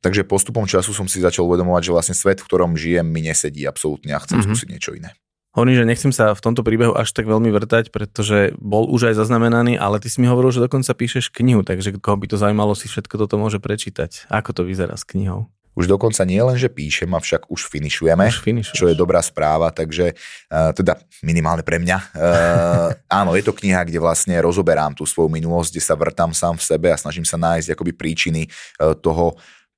Takže 0.02 0.26
postupom 0.26 0.66
času 0.66 0.98
som 0.98 1.06
si 1.06 1.22
začal 1.22 1.46
uvedomovať, 1.46 1.82
že 1.88 1.94
vlastne 1.94 2.16
svet, 2.18 2.42
v 2.42 2.48
ktorom 2.50 2.74
žijem, 2.74 3.06
mi 3.06 3.22
nesedí 3.22 3.70
absolútne 3.70 4.18
a 4.18 4.20
chcem 4.22 4.42
mm-hmm. 4.42 4.50
skúsiť 4.50 4.70
niečo 4.74 4.92
iné. 4.98 5.14
Hovorím, 5.52 5.84
že 5.84 5.86
nechcem 5.86 6.16
sa 6.16 6.32
v 6.32 6.40
tomto 6.40 6.64
príbehu 6.64 6.96
až 6.96 7.12
tak 7.12 7.28
veľmi 7.28 7.52
vrtať, 7.52 7.92
pretože 7.92 8.56
bol 8.56 8.88
už 8.88 9.12
aj 9.12 9.20
zaznamenaný, 9.20 9.76
ale 9.76 10.00
ty 10.00 10.08
si 10.08 10.24
mi 10.24 10.32
hovoril, 10.32 10.56
že 10.56 10.64
dokonca 10.64 10.96
píšeš 10.96 11.28
knihu, 11.28 11.60
takže 11.60 11.92
koho 12.00 12.16
by 12.16 12.32
to 12.32 12.40
zaujímalo, 12.40 12.72
si 12.72 12.88
všetko 12.88 13.20
toto 13.20 13.36
môže 13.36 13.60
prečítať. 13.60 14.32
Ako 14.32 14.56
to 14.56 14.64
vyzerá 14.64 14.96
s 14.96 15.04
knihou? 15.04 15.52
Už 15.72 15.88
dokonca 15.88 16.24
nie 16.28 16.40
len, 16.40 16.60
že 16.60 16.68
píšem, 16.68 17.08
avšak 17.08 17.48
už 17.48 17.72
finišujeme, 17.72 18.28
už 18.28 18.76
čo 18.76 18.92
je 18.92 18.96
dobrá 18.96 19.24
správa, 19.24 19.72
takže 19.72 20.16
uh, 20.16 20.76
teda 20.76 21.00
minimálne 21.24 21.64
pre 21.64 21.80
mňa. 21.80 21.98
Uh, 22.12 22.92
áno, 23.24 23.36
je 23.36 23.44
to 23.44 23.56
kniha, 23.56 23.88
kde 23.88 24.00
vlastne 24.00 24.36
rozoberám 24.40 24.96
tú 24.96 25.08
svoju 25.08 25.32
minulosť, 25.32 25.76
kde 25.76 25.84
sa 25.84 25.96
vrtám 25.96 26.32
sám 26.36 26.60
v 26.60 26.64
sebe 26.64 26.88
a 26.92 27.00
snažím 27.00 27.24
sa 27.24 27.40
nájsť 27.40 27.76
akoby 27.76 27.92
príčiny 27.96 28.48
uh, 28.48 28.96
toho, 29.00 29.36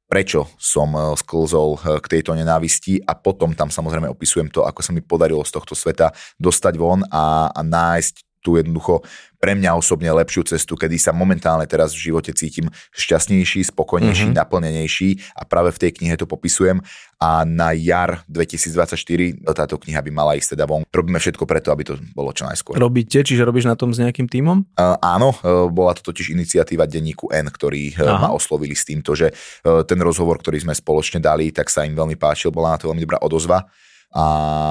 prečo 0.08 0.52
som 0.60 0.92
eh, 0.94 1.02
sklzol 1.18 1.80
eh, 1.80 1.98
k 2.04 2.06
tejto 2.20 2.36
nenávisti 2.36 3.02
a 3.04 3.16
potom 3.16 3.56
tam 3.56 3.72
samozrejme 3.72 4.10
opisujem 4.12 4.52
to, 4.52 4.68
ako 4.68 4.80
sa 4.84 4.92
mi 4.92 5.02
podarilo 5.02 5.42
z 5.46 5.56
tohto 5.56 5.74
sveta 5.74 6.12
dostať 6.38 6.74
von 6.76 7.02
a, 7.10 7.50
a 7.50 7.62
nájsť 7.62 8.33
tú 8.44 8.60
jednoducho 8.60 9.02
pre 9.44 9.60
mňa 9.60 9.76
osobne 9.76 10.08
lepšiu 10.08 10.48
cestu, 10.56 10.80
kedy 10.80 10.96
sa 10.96 11.12
momentálne 11.12 11.68
teraz 11.68 11.92
v 11.92 12.12
živote 12.12 12.32
cítim 12.32 12.72
šťastnejší, 12.96 13.68
spokojnejší, 13.76 14.32
mm-hmm. 14.32 14.40
naplnenejší 14.40 15.20
a 15.36 15.44
práve 15.44 15.76
v 15.76 15.82
tej 15.84 15.92
knihe 16.00 16.16
to 16.16 16.24
popisujem 16.24 16.80
a 17.20 17.44
na 17.44 17.76
jar 17.76 18.24
2024 18.32 19.44
táto 19.52 19.76
kniha 19.76 20.00
by 20.00 20.12
mala 20.16 20.40
ísť 20.40 20.56
teda 20.56 20.64
von. 20.64 20.88
Robíme 20.88 21.20
všetko 21.20 21.44
preto, 21.44 21.76
aby 21.76 21.84
to 21.84 22.00
bolo 22.16 22.32
čo 22.32 22.48
najskôr. 22.48 22.80
Robíte, 22.80 23.20
čiže 23.20 23.44
robíš 23.44 23.68
na 23.68 23.76
tom 23.76 23.92
s 23.92 24.00
nejakým 24.00 24.32
tímom? 24.32 24.64
Uh, 24.80 24.96
áno, 25.04 25.36
uh, 25.36 25.68
bola 25.68 25.92
to 25.92 26.08
totiž 26.08 26.32
iniciatíva 26.32 26.88
denníku 26.88 27.28
N, 27.28 27.52
ktorí 27.52 28.00
uh, 28.00 28.16
ma 28.24 28.32
oslovili 28.32 28.80
s 28.80 28.88
týmto, 28.88 29.12
že 29.12 29.36
uh, 29.36 29.84
ten 29.84 30.00
rozhovor, 30.00 30.40
ktorý 30.40 30.64
sme 30.64 30.72
spoločne 30.72 31.20
dali, 31.20 31.52
tak 31.52 31.68
sa 31.68 31.84
im 31.84 31.96
veľmi 31.96 32.16
páčil, 32.16 32.48
bola 32.48 32.76
na 32.76 32.80
to 32.80 32.88
veľmi 32.88 33.04
dobrá 33.04 33.20
odozva 33.20 33.68
a 34.14 34.24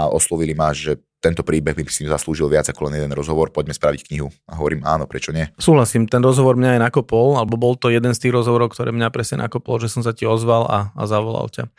oslovili 0.09 0.55
ma, 0.57 0.71
že 0.73 0.97
tento 1.23 1.47
príbeh 1.47 1.79
by 1.79 1.87
si 1.87 2.03
zaslúžil 2.03 2.51
viac 2.51 2.67
ako 2.67 2.91
len 2.91 2.99
jeden 2.99 3.15
rozhovor, 3.15 3.55
poďme 3.55 3.79
spraviť 3.79 4.11
knihu. 4.11 4.35
A 4.51 4.59
hovorím 4.59 4.83
áno, 4.83 5.07
prečo 5.07 5.31
nie? 5.31 5.47
Súhlasím, 5.55 6.11
ten 6.11 6.19
rozhovor 6.19 6.59
mňa 6.59 6.77
aj 6.77 6.81
nakopol, 6.91 7.39
alebo 7.39 7.55
bol 7.55 7.79
to 7.79 7.95
jeden 7.95 8.11
z 8.11 8.27
tých 8.27 8.35
rozhovorov, 8.35 8.75
ktoré 8.75 8.91
mňa 8.91 9.15
presne 9.15 9.47
nakopol, 9.47 9.79
že 9.79 9.87
som 9.87 10.03
sa 10.03 10.11
ti 10.11 10.27
ozval 10.27 10.67
a, 10.67 10.91
a 10.99 11.03
zavolal 11.07 11.47
ťa. 11.47 11.71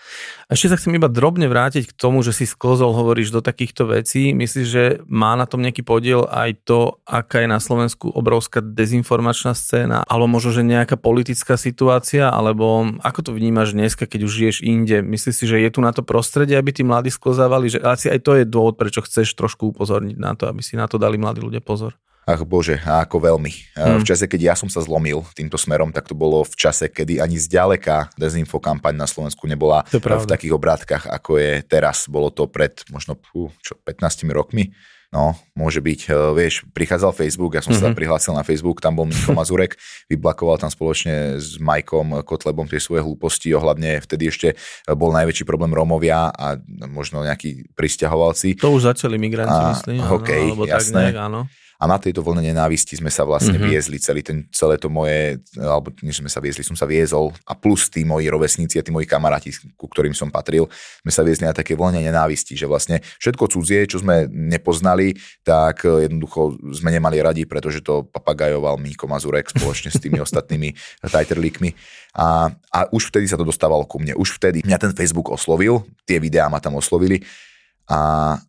Ešte 0.48 0.72
sa 0.72 0.80
chcem 0.80 0.96
iba 0.96 1.12
drobne 1.12 1.52
vrátiť 1.52 1.92
k 1.92 1.94
tomu, 1.94 2.24
že 2.24 2.32
si 2.32 2.48
sklzol, 2.48 2.96
hovoríš 2.96 3.36
do 3.36 3.44
takýchto 3.44 3.92
vecí. 3.92 4.32
Myslíš, 4.32 4.68
že 4.72 4.84
má 5.12 5.36
na 5.36 5.44
tom 5.44 5.60
nejaký 5.60 5.84
podiel 5.84 6.24
aj 6.32 6.64
to, 6.64 7.04
aká 7.04 7.44
je 7.44 7.52
na 7.52 7.60
Slovensku 7.60 8.16
obrovská 8.16 8.64
dezinformačná 8.64 9.52
scéna, 9.52 10.08
alebo 10.08 10.32
možno, 10.32 10.56
že 10.56 10.64
nejaká 10.64 10.96
politická 10.96 11.60
situácia, 11.60 12.32
alebo 12.32 12.96
ako 13.04 13.20
to 13.28 13.32
vnímaš 13.36 13.76
dneska, 13.76 14.08
keď 14.08 14.24
už 14.24 14.32
žiješ 14.32 14.58
inde? 14.64 15.04
Myslíš 15.04 15.36
si, 15.36 15.46
že 15.52 15.60
je 15.60 15.70
tu 15.74 15.84
na 15.84 15.92
to 15.92 16.00
prostredie, 16.00 16.56
aby 16.56 16.72
tí 16.72 16.88
mladí 16.88 17.12
sklzávali, 17.12 17.68
že 17.68 17.84
asi 17.84 18.08
aj 18.08 18.20
to 18.24 18.40
je 18.40 18.48
dôvod, 18.48 18.80
prečo 18.80 19.04
chceš 19.04 19.33
trošku 19.36 19.76
upozorniť 19.76 20.18
na 20.18 20.34
to, 20.34 20.50
aby 20.50 20.62
si 20.62 20.78
na 20.78 20.86
to 20.88 21.02
dali 21.02 21.18
mladí 21.18 21.42
ľudia 21.42 21.62
pozor. 21.62 21.98
Ach 22.24 22.40
bože, 22.48 22.80
ako 22.80 23.20
veľmi. 23.20 23.52
Hmm. 23.76 24.00
V 24.00 24.08
čase, 24.08 24.32
keď 24.32 24.54
ja 24.54 24.56
som 24.56 24.72
sa 24.72 24.80
zlomil 24.80 25.28
týmto 25.36 25.60
smerom, 25.60 25.92
tak 25.92 26.08
to 26.08 26.16
bolo 26.16 26.48
v 26.48 26.56
čase, 26.56 26.88
kedy 26.88 27.20
ani 27.20 27.36
zďaleka 27.36 28.16
dezinfo 28.16 28.64
kampaň 28.64 28.96
na 28.96 29.04
Slovensku 29.04 29.44
nebola 29.44 29.84
v 29.92 30.24
takých 30.24 30.56
obrátkach, 30.56 31.04
ako 31.04 31.36
je 31.36 31.60
teraz. 31.68 32.08
Bolo 32.08 32.32
to 32.32 32.48
pred 32.48 32.80
možno 32.88 33.20
pú, 33.20 33.52
čo, 33.60 33.76
15 33.84 34.24
rokmi. 34.32 34.72
No, 35.14 35.38
môže 35.54 35.78
byť, 35.78 36.10
e, 36.10 36.14
vieš, 36.34 36.66
prichádzal 36.74 37.14
Facebook, 37.14 37.54
ja 37.54 37.62
som 37.62 37.70
mm-hmm. 37.70 37.86
sa 37.86 37.94
mhm. 37.94 37.98
prihlásil 38.02 38.34
na 38.34 38.42
Facebook, 38.42 38.82
tam 38.82 38.98
bol 38.98 39.06
Miško 39.06 39.38
Mazurek, 39.38 39.78
vyblakoval 40.12 40.58
tam 40.58 40.74
spoločne 40.74 41.38
s 41.38 41.62
Majkom 41.62 42.26
Kotlebom 42.26 42.66
tie 42.66 42.82
svoje 42.82 43.06
hlúposti, 43.06 43.54
ohľadne 43.54 44.02
vtedy 44.02 44.34
ešte 44.34 44.58
bol 44.90 45.14
najväčší 45.14 45.46
problém 45.46 45.70
Rómovia 45.70 46.34
a 46.34 46.58
možno 46.90 47.22
nejakí 47.22 47.70
pristahovalci. 47.78 48.58
To 48.58 48.74
už 48.74 48.90
začali 48.90 49.22
migranti, 49.22 49.62
myslím. 49.78 50.02
Okay, 50.02 50.50
áno, 50.50 50.66
jasné. 50.66 51.14
Tak 51.14 51.14
nejak, 51.14 51.20
áno 51.30 51.42
a 51.84 51.88
na 51.90 52.00
tejto 52.00 52.24
vlne 52.24 52.40
nenávisti 52.40 52.96
sme 52.96 53.12
sa 53.12 53.28
vlastne 53.28 53.60
mm-hmm. 53.60 53.68
viezli 53.76 53.98
celý 54.00 54.24
ten, 54.24 54.48
celé 54.56 54.80
to 54.80 54.88
moje, 54.88 55.44
alebo 55.60 55.92
než 56.00 56.24
sme 56.24 56.32
sa 56.32 56.40
viezli, 56.40 56.64
som 56.64 56.80
sa 56.80 56.88
viezol 56.88 57.36
a 57.44 57.60
plus 57.60 57.92
tí 57.92 58.08
moji 58.08 58.32
rovesníci 58.32 58.80
a 58.80 58.86
tí 58.88 58.96
moji 58.96 59.04
kamaráti, 59.04 59.52
ku 59.76 59.92
ktorým 59.92 60.16
som 60.16 60.32
patril, 60.32 60.72
sme 61.04 61.12
sa 61.12 61.28
viezli 61.28 61.44
na 61.44 61.52
také 61.52 61.76
vlne 61.76 62.00
nenávisti, 62.00 62.56
že 62.56 62.72
vlastne 62.72 63.04
všetko 63.20 63.52
cudzie, 63.52 63.84
čo 63.84 64.00
sme 64.00 64.32
nepoznali, 64.32 65.12
tak 65.44 65.84
e, 65.84 66.08
jednoducho 66.08 66.56
sme 66.72 66.96
nemali 66.96 67.20
radi, 67.20 67.44
pretože 67.44 67.84
to 67.84 68.08
papagajoval 68.08 68.80
Míko 68.80 69.12
Mazurek 69.12 69.52
spoločne 69.52 69.92
s 69.92 70.00
tými 70.00 70.24
ostatnými 70.26 70.72
tajterlíkmi. 71.04 71.76
A, 72.16 72.48
a 72.48 72.80
už 72.96 73.12
vtedy 73.12 73.28
sa 73.28 73.36
to 73.36 73.44
dostávalo 73.44 73.84
ku 73.84 74.00
mne. 74.00 74.16
Už 74.16 74.40
vtedy 74.40 74.64
mňa 74.64 74.80
ten 74.80 74.94
Facebook 74.96 75.28
oslovil, 75.28 75.84
tie 76.08 76.24
videá 76.24 76.48
ma 76.48 76.64
tam 76.64 76.80
oslovili 76.80 77.28
a 77.92 78.40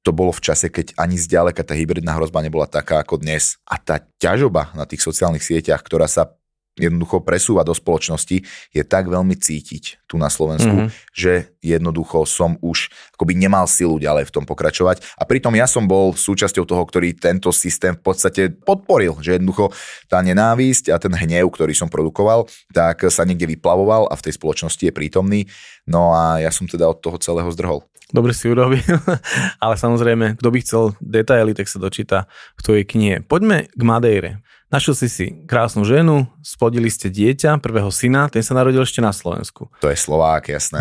to 0.00 0.10
bolo 0.16 0.32
v 0.32 0.40
čase, 0.40 0.72
keď 0.72 0.96
ani 0.96 1.20
zďaleka 1.20 1.60
tá 1.60 1.76
hybridná 1.76 2.16
hrozba 2.16 2.40
nebola 2.40 2.64
taká 2.64 3.04
ako 3.04 3.20
dnes. 3.20 3.60
A 3.68 3.76
tá 3.76 4.00
ťažoba 4.16 4.72
na 4.72 4.88
tých 4.88 5.04
sociálnych 5.04 5.44
sieťach, 5.44 5.84
ktorá 5.84 6.08
sa 6.08 6.40
jednoducho 6.78 7.20
presúva 7.20 7.66
do 7.66 7.76
spoločnosti, 7.76 8.46
je 8.72 8.82
tak 8.86 9.10
veľmi 9.10 9.36
cítiť 9.36 10.06
tu 10.08 10.16
na 10.16 10.32
Slovensku, 10.32 10.88
mm-hmm. 10.88 11.12
že 11.12 11.52
jednoducho 11.60 12.24
som 12.24 12.56
už 12.64 12.88
akoby 13.18 13.36
nemal 13.36 13.68
silu 13.68 14.00
ďalej 14.00 14.30
v 14.30 14.34
tom 14.40 14.44
pokračovať. 14.48 15.04
A 15.20 15.28
pritom 15.28 15.52
ja 15.52 15.68
som 15.68 15.84
bol 15.84 16.16
súčasťou 16.16 16.64
toho, 16.64 16.82
ktorý 16.86 17.12
tento 17.12 17.52
systém 17.52 17.92
v 17.92 18.02
podstate 18.02 18.42
podporil, 18.48 19.20
že 19.20 19.36
jednoducho 19.36 19.74
tá 20.08 20.24
nenávisť 20.24 20.94
a 20.94 20.96
ten 20.96 21.12
hnev, 21.12 21.52
ktorý 21.52 21.76
som 21.76 21.92
produkoval, 21.92 22.48
tak 22.72 23.04
sa 23.12 23.28
niekde 23.28 23.50
vyplavoval 23.50 24.08
a 24.08 24.14
v 24.16 24.24
tej 24.24 24.40
spoločnosti 24.40 24.80
je 24.80 24.94
prítomný. 24.94 25.40
No 25.84 26.14
a 26.16 26.40
ja 26.40 26.48
som 26.54 26.64
teda 26.64 26.88
od 26.88 27.02
toho 27.02 27.20
celého 27.20 27.50
zdrhol. 27.52 27.84
Dobre 28.10 28.34
si 28.34 28.50
urobil, 28.50 28.82
ale 29.64 29.74
samozrejme, 29.78 30.38
kto 30.42 30.48
by 30.50 30.58
chcel 30.62 30.82
detaily, 30.98 31.54
tak 31.54 31.70
sa 31.70 31.78
dočíta 31.78 32.26
v 32.58 32.60
tvojej 32.62 32.84
knihe. 32.86 33.16
Poďme 33.22 33.70
k 33.70 33.82
Madejre. 33.86 34.32
Našiel 34.70 34.94
si 34.94 35.10
si 35.10 35.26
krásnu 35.50 35.82
ženu, 35.82 36.30
splodili 36.46 36.86
ste 36.86 37.10
dieťa, 37.10 37.58
prvého 37.58 37.90
syna, 37.90 38.30
ten 38.30 38.38
sa 38.38 38.54
narodil 38.54 38.86
ešte 38.86 39.02
na 39.02 39.10
Slovensku. 39.10 39.66
To 39.82 39.90
je 39.90 39.98
Slovák, 39.98 40.46
jasné. 40.46 40.78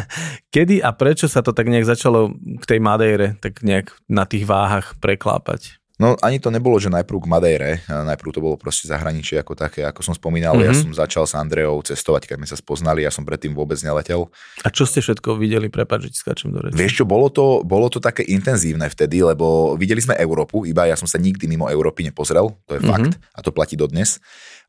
Kedy 0.54 0.84
a 0.84 0.92
prečo 0.92 1.32
sa 1.32 1.40
to 1.40 1.56
tak 1.56 1.72
nejak 1.72 1.88
začalo 1.88 2.36
k 2.36 2.64
tej 2.68 2.80
Madejre, 2.84 3.40
tak 3.40 3.64
nejak 3.64 3.88
na 4.04 4.28
tých 4.28 4.44
váhach 4.44 5.00
preklápať? 5.00 5.81
No 6.00 6.16
ani 6.24 6.40
to 6.40 6.48
nebolo, 6.48 6.80
že 6.80 6.88
najprv 6.88 7.18
k 7.20 7.30
Madejre, 7.30 7.70
najprv 7.84 8.30
to 8.32 8.40
bolo 8.40 8.56
proste 8.56 8.88
zahraničie 8.88 9.36
ako 9.36 9.52
také, 9.52 9.84
ako 9.84 10.00
som 10.00 10.14
spomínal, 10.16 10.56
mm-hmm. 10.56 10.68
ja 10.68 10.72
mhm. 10.72 10.82
som 10.88 10.90
začal 10.96 11.24
s 11.28 11.36
Andreou 11.36 11.78
cestovať, 11.84 12.28
keď 12.28 12.36
sme 12.40 12.48
sa 12.48 12.56
spoznali, 12.56 13.04
ja 13.04 13.12
som 13.12 13.28
predtým 13.28 13.52
vôbec 13.52 13.76
neletel. 13.84 14.32
A 14.64 14.72
čo 14.72 14.88
ste 14.88 15.04
všetko 15.04 15.36
videli, 15.36 15.68
prepáč, 15.68 16.08
že 16.08 16.24
skáčem 16.24 16.48
do 16.48 16.64
reči. 16.64 16.74
Vieš 16.74 17.02
čo, 17.02 17.04
bolo 17.04 17.28
to, 17.28 17.60
bolo 17.62 17.92
to 17.92 18.00
také 18.00 18.24
intenzívne 18.24 18.88
vtedy, 18.88 19.20
lebo 19.20 19.76
videli 19.76 20.00
sme 20.00 20.16
Európu, 20.16 20.64
iba 20.64 20.88
ja 20.88 20.96
som 20.96 21.06
sa 21.06 21.20
nikdy 21.20 21.44
mimo 21.44 21.68
Európy 21.68 22.08
nepozrel, 22.08 22.56
to 22.64 22.76
je 22.76 22.80
mm-hmm. 22.80 22.92
fakt 22.92 23.12
a 23.36 23.38
to 23.44 23.52
platí 23.52 23.76
dodnes 23.76 24.22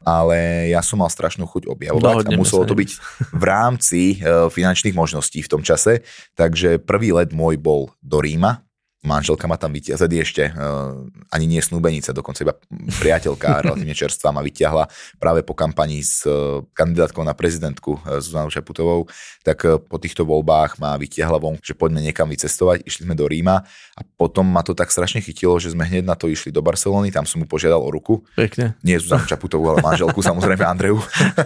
ale 0.04 0.68
ja 0.68 0.84
som 0.84 1.00
mal 1.00 1.08
strašnú 1.08 1.48
chuť 1.48 1.64
objavovať 1.72 2.28
Dohodneme 2.28 2.36
a 2.36 2.42
muselo 2.44 2.68
to 2.68 2.76
byť 2.76 2.90
v 3.32 3.44
rámci 3.48 4.02
uh, 4.20 4.52
finančných 4.52 4.92
možností 4.92 5.40
v 5.40 5.52
tom 5.52 5.64
čase, 5.64 6.04
takže 6.36 6.84
prvý 6.84 7.16
let 7.16 7.32
môj 7.32 7.56
bol 7.56 7.96
do 8.04 8.20
Ríma, 8.20 8.62
manželka 9.04 9.46
ma 9.52 9.60
tam 9.60 9.76
zady 9.76 10.16
ešte 10.24 10.44
uh, 10.56 11.04
ani 11.30 11.46
nie 11.46 11.60
snúbenica, 11.60 12.16
dokonca 12.16 12.48
iba 12.48 12.56
priateľka 13.04 13.48
relatívne 13.68 13.94
čerstvá 13.94 14.32
ma 14.32 14.40
vyťahla 14.40 14.88
práve 15.20 15.44
po 15.44 15.52
kampani 15.54 16.00
s 16.00 16.24
uh, 16.24 16.64
kandidátkou 16.72 17.22
na 17.22 17.36
prezidentku 17.36 18.00
uh, 18.00 18.24
Zuzanou 18.24 18.48
Čaputovou, 18.48 19.12
tak 19.44 19.68
uh, 19.68 19.78
po 19.78 20.00
týchto 20.00 20.24
voľbách 20.24 20.80
ma 20.80 20.96
vyťahla 20.96 21.38
von, 21.38 21.60
že 21.60 21.76
poďme 21.76 22.00
niekam 22.00 22.32
vycestovať, 22.32 22.88
išli 22.88 23.04
sme 23.04 23.14
do 23.14 23.28
Ríma 23.28 23.60
a 23.94 24.02
potom 24.16 24.48
ma 24.48 24.64
to 24.64 24.72
tak 24.72 24.90
strašne 24.90 25.20
chytilo, 25.20 25.60
že 25.60 25.76
sme 25.76 25.84
hneď 25.84 26.08
na 26.08 26.16
to 26.16 26.32
išli 26.32 26.50
do 26.50 26.64
Barcelony, 26.64 27.12
tam 27.12 27.28
som 27.28 27.44
mu 27.44 27.46
požiadal 27.46 27.84
o 27.84 27.92
ruku. 27.92 28.24
Pekne. 28.40 28.80
Nie 28.82 29.04
Zuzanu 29.04 29.28
Čaputovú, 29.28 29.68
ale 29.76 29.84
manželku, 29.84 30.24
samozrejme 30.32 30.64
Andreju. 30.64 30.98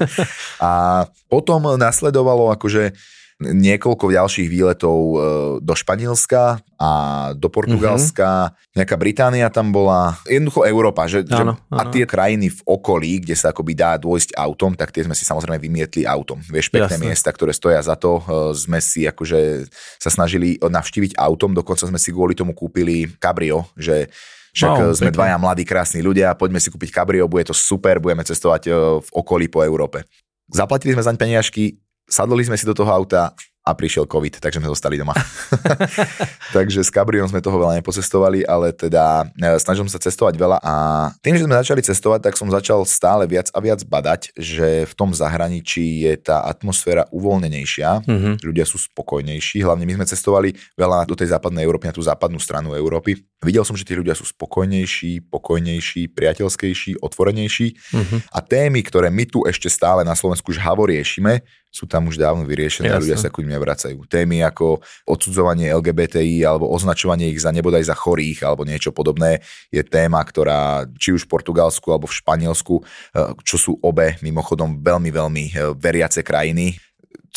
a 0.63 1.03
potom 1.25 1.73
nasledovalo 1.75 2.53
akože 2.53 2.93
niekoľko 3.37 4.09
ďalších 4.09 4.49
výletov 4.49 4.97
e, 4.97 5.17
do 5.61 5.73
Španielska 5.77 6.57
a 6.81 6.91
do 7.37 7.53
Portugalska, 7.53 8.49
mm-hmm. 8.49 8.73
nejaká 8.73 8.95
Británia 8.97 9.47
tam 9.53 9.69
bola, 9.69 10.17
jednoducho 10.25 10.65
Európa, 10.65 11.05
že, 11.05 11.21
áno, 11.29 11.53
že, 11.53 11.69
áno. 11.69 11.77
a 11.77 11.81
tie 11.93 12.09
krajiny 12.09 12.49
v 12.49 12.61
okolí, 12.65 13.21
kde 13.21 13.37
sa 13.37 13.53
akoby 13.53 13.77
dá 13.77 13.93
dôjsť 14.01 14.33
autom, 14.33 14.73
tak 14.73 14.89
tie 14.89 15.05
sme 15.05 15.13
si 15.13 15.21
samozrejme 15.21 15.61
vymietli 15.61 16.01
autom. 16.09 16.41
Vieš, 16.49 16.73
pekné 16.73 16.97
Jasne. 16.97 17.05
miesta, 17.05 17.29
ktoré 17.29 17.53
stoja 17.53 17.77
za 17.77 17.93
to, 17.93 18.25
e, 18.25 18.57
sme 18.57 18.81
si 18.81 19.05
akože 19.05 19.69
sa 20.01 20.09
snažili 20.09 20.57
navštíviť 20.57 21.13
autom, 21.21 21.53
dokonca 21.53 21.85
sme 21.85 22.01
si 22.01 22.09
kvôli 22.09 22.33
tomu 22.33 22.57
kúpili 22.57 23.05
cabrio, 23.21 23.69
že 23.77 24.09
však 24.57 24.73
wow, 24.73 24.89
sme 24.97 25.13
pekne. 25.13 25.17
dvaja 25.21 25.37
mladí, 25.37 25.61
krásni 25.61 26.01
ľudia, 26.01 26.33
poďme 26.33 26.57
si 26.57 26.73
kúpiť 26.73 26.89
kabrio, 26.89 27.29
bude 27.29 27.45
to 27.45 27.53
super, 27.53 28.01
budeme 28.01 28.25
cestovať 28.25 28.61
e, 28.65 28.69
v 28.97 29.09
okolí 29.13 29.45
po 29.45 29.61
Európe. 29.61 30.09
Zaplatili 30.49 30.97
sme 30.97 31.05
zaň 31.05 31.17
peniažky, 31.21 31.77
sadli 32.07 32.43
sme 32.47 32.55
si 32.55 32.63
do 32.63 32.73
toho 32.73 32.89
auta 32.89 33.35
a 33.67 33.75
prišiel 33.75 34.07
COVID, 34.07 34.39
takže 34.39 34.63
sme 34.63 34.71
zostali 34.71 34.95
doma. 34.95 35.11
takže 36.55 36.79
s 36.79 36.87
Cabriom 36.87 37.27
sme 37.27 37.43
toho 37.43 37.59
veľa 37.59 37.83
nepocestovali, 37.83 38.47
ale 38.47 38.71
teda 38.71 39.27
e, 39.35 39.59
snažil 39.59 39.83
som 39.83 39.91
sa 39.91 39.99
cestovať 39.99 40.39
veľa 40.39 40.57
a 40.63 40.73
tým, 41.19 41.35
že 41.35 41.43
sme 41.43 41.59
začali 41.59 41.81
cestovať, 41.83 42.31
tak 42.31 42.39
som 42.39 42.47
začal 42.47 42.87
stále 42.87 43.27
viac 43.27 43.51
a 43.51 43.59
viac 43.59 43.83
badať, 43.83 44.31
že 44.39 44.87
v 44.87 44.93
tom 44.95 45.11
zahraničí 45.11 46.07
je 46.07 46.15
tá 46.15 46.47
atmosféra 46.47 47.11
uvoľnenejšia, 47.11 48.07
mm-hmm. 48.07 48.33
ľudia 48.47 48.63
sú 48.63 48.79
spokojnejší, 48.79 49.67
hlavne 49.67 49.83
my 49.83 49.99
sme 49.99 50.05
cestovali 50.07 50.49
veľa 50.79 51.03
do 51.03 51.19
tej 51.19 51.35
západnej 51.35 51.67
Európy, 51.67 51.91
na 51.91 51.95
tú 51.95 52.03
západnú 52.03 52.39
stranu 52.39 52.71
Európy. 52.71 53.19
Videl 53.43 53.67
som, 53.67 53.75
že 53.75 53.83
tí 53.83 53.93
ľudia 53.93 54.15
sú 54.15 54.23
spokojnejší, 54.23 55.27
pokojnejší, 55.27 56.09
priateľskejší, 56.15 57.03
otvorenejší 57.03 57.67
mm-hmm. 57.75 58.19
a 58.31 58.39
témy, 58.39 58.79
ktoré 58.81 59.11
my 59.11 59.27
tu 59.27 59.43
ešte 59.43 59.67
stále 59.67 60.07
na 60.07 60.15
Slovensku 60.15 60.55
žhavo 60.55 60.87
riešime, 60.87 61.43
sú 61.77 61.85
tam 61.85 62.09
už 62.09 62.17
dávno 62.17 62.41
vyriešené 62.49 62.89
a 62.89 62.97
ľudia 62.97 63.21
sa 63.21 63.29
ku 63.29 63.45
nim 63.45 63.53
nevracajú. 63.53 64.01
Témy 64.09 64.41
ako 64.41 64.81
odsudzovanie 65.05 65.69
LGBTI 65.69 66.41
alebo 66.41 66.65
označovanie 66.73 67.29
ich 67.29 67.37
za 67.37 67.53
nebodaj 67.53 67.85
za 67.85 67.93
chorých 67.93 68.41
alebo 68.49 68.65
niečo 68.65 68.89
podobné 68.89 69.45
je 69.69 69.85
téma, 69.85 70.25
ktorá 70.25 70.89
či 70.97 71.13
už 71.13 71.29
v 71.29 71.37
Portugalsku 71.37 71.93
alebo 71.93 72.09
v 72.09 72.17
Španielsku, 72.17 72.75
eh, 72.81 73.37
čo 73.45 73.61
sú 73.61 73.71
obe 73.85 74.17
mimochodom 74.25 74.81
veľmi, 74.81 75.13
veľmi 75.13 75.43
eh, 75.53 75.53
veriace 75.77 76.25
krajiny, 76.25 76.73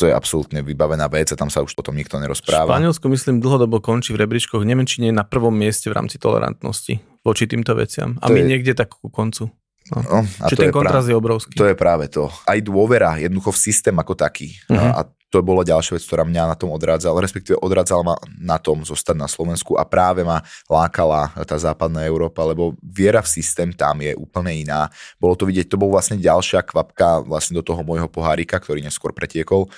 to 0.00 0.09
je 0.09 0.16
absolútne 0.16 0.64
vybavená 0.64 1.12
vec 1.12 1.28
a 1.28 1.37
tam 1.37 1.52
sa 1.52 1.61
už 1.61 1.76
potom 1.76 1.92
nikto 1.92 2.16
nerozpráva. 2.16 2.73
Španielsko, 2.73 3.04
myslím, 3.12 3.44
dlhodobo 3.44 3.85
končí 3.85 4.16
v 4.16 4.25
rebríčkoch. 4.25 4.64
Nemečine 4.64 5.12
je 5.12 5.14
na 5.14 5.28
prvom 5.28 5.52
mieste 5.52 5.92
v 5.92 6.00
rámci 6.00 6.16
tolerantnosti 6.16 7.04
voči 7.20 7.44
týmto 7.44 7.76
veciam. 7.76 8.16
A 8.25 8.32
to 8.32 8.32
my 8.32 8.40
je... 8.40 8.49
niekde 8.49 8.73
tak 8.73 8.97
ku 8.97 9.12
koncu. 9.12 9.52
No. 9.90 9.99
No, 10.06 10.18
a 10.23 10.47
Čiže 10.47 10.59
ten 10.66 10.70
je 10.70 10.75
kontrast 10.75 11.06
práve, 11.06 11.11
je 11.11 11.16
obrovský. 11.18 11.54
To 11.59 11.66
je 11.66 11.76
práve 11.76 12.06
to. 12.06 12.30
Aj 12.47 12.59
dôvera 12.62 13.18
jednoducho 13.18 13.50
v 13.50 13.59
systém 13.59 13.97
ako 13.99 14.14
taký. 14.14 14.54
Uh-huh. 14.70 15.02
A 15.02 15.11
to 15.30 15.47
bolo 15.47 15.62
ďalšia 15.62 15.94
vec, 15.94 16.02
ktorá 16.02 16.26
mňa 16.26 16.42
na 16.50 16.56
tom 16.59 16.75
odrádzala, 16.75 17.23
respektíve 17.23 17.54
odrádzala 17.62 18.02
ma 18.02 18.14
na 18.35 18.59
tom 18.59 18.82
zostať 18.82 19.14
na 19.14 19.30
Slovensku 19.30 19.78
a 19.78 19.87
práve 19.87 20.26
ma 20.26 20.42
lákala 20.66 21.30
tá 21.47 21.54
západná 21.54 22.02
Európa, 22.02 22.42
lebo 22.42 22.75
viera 22.82 23.23
v 23.23 23.30
systém 23.30 23.70
tam 23.70 24.02
je 24.02 24.11
úplne 24.18 24.66
iná. 24.66 24.90
Bolo 25.23 25.38
to 25.38 25.47
vidieť, 25.47 25.70
to 25.70 25.78
bol 25.78 25.94
vlastne 25.94 26.18
ďalšia 26.18 26.66
kvapka 26.66 27.23
vlastne 27.23 27.54
do 27.54 27.62
toho 27.62 27.78
môjho 27.87 28.11
pohárika, 28.11 28.59
ktorý 28.59 28.82
neskôr 28.82 29.14
pretiekol, 29.14 29.70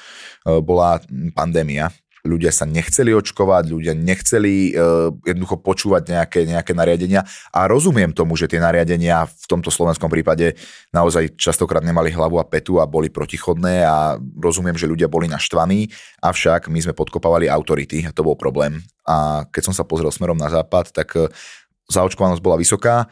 e, 0.49 0.57
bola 0.65 1.05
pandémia 1.37 1.93
ľudia 2.23 2.55
sa 2.55 2.63
nechceli 2.63 3.11
očkovať, 3.11 3.65
ľudia 3.75 3.95
nechceli 3.99 4.71
uh, 4.73 5.11
jednoducho 5.27 5.59
počúvať 5.59 6.03
nejaké, 6.15 6.41
nejaké 6.47 6.71
nariadenia. 6.71 7.27
A 7.51 7.67
rozumiem 7.67 8.15
tomu, 8.15 8.39
že 8.39 8.47
tie 8.47 8.63
nariadenia 8.63 9.27
v 9.27 9.45
tomto 9.51 9.75
slovenskom 9.75 10.07
prípade 10.07 10.55
naozaj 10.95 11.35
častokrát 11.35 11.83
nemali 11.83 12.15
hlavu 12.15 12.39
a 12.39 12.47
petu 12.47 12.79
a 12.79 12.87
boli 12.87 13.11
protichodné 13.11 13.83
a 13.83 14.17
rozumiem, 14.39 14.79
že 14.79 14.87
ľudia 14.87 15.11
boli 15.11 15.27
naštvaní, 15.27 15.91
avšak 16.23 16.71
my 16.71 16.79
sme 16.79 16.95
podkopávali 16.95 17.51
autority 17.51 18.07
a 18.07 18.15
to 18.15 18.23
bol 18.23 18.39
problém. 18.39 18.79
A 19.03 19.43
keď 19.51 19.71
som 19.71 19.75
sa 19.75 19.83
pozrel 19.83 20.15
smerom 20.15 20.39
na 20.39 20.47
západ, 20.47 20.95
tak 20.95 21.19
e, 21.19 21.27
zaočkovanosť 21.91 22.39
bola 22.39 22.55
vysoká 22.55 23.11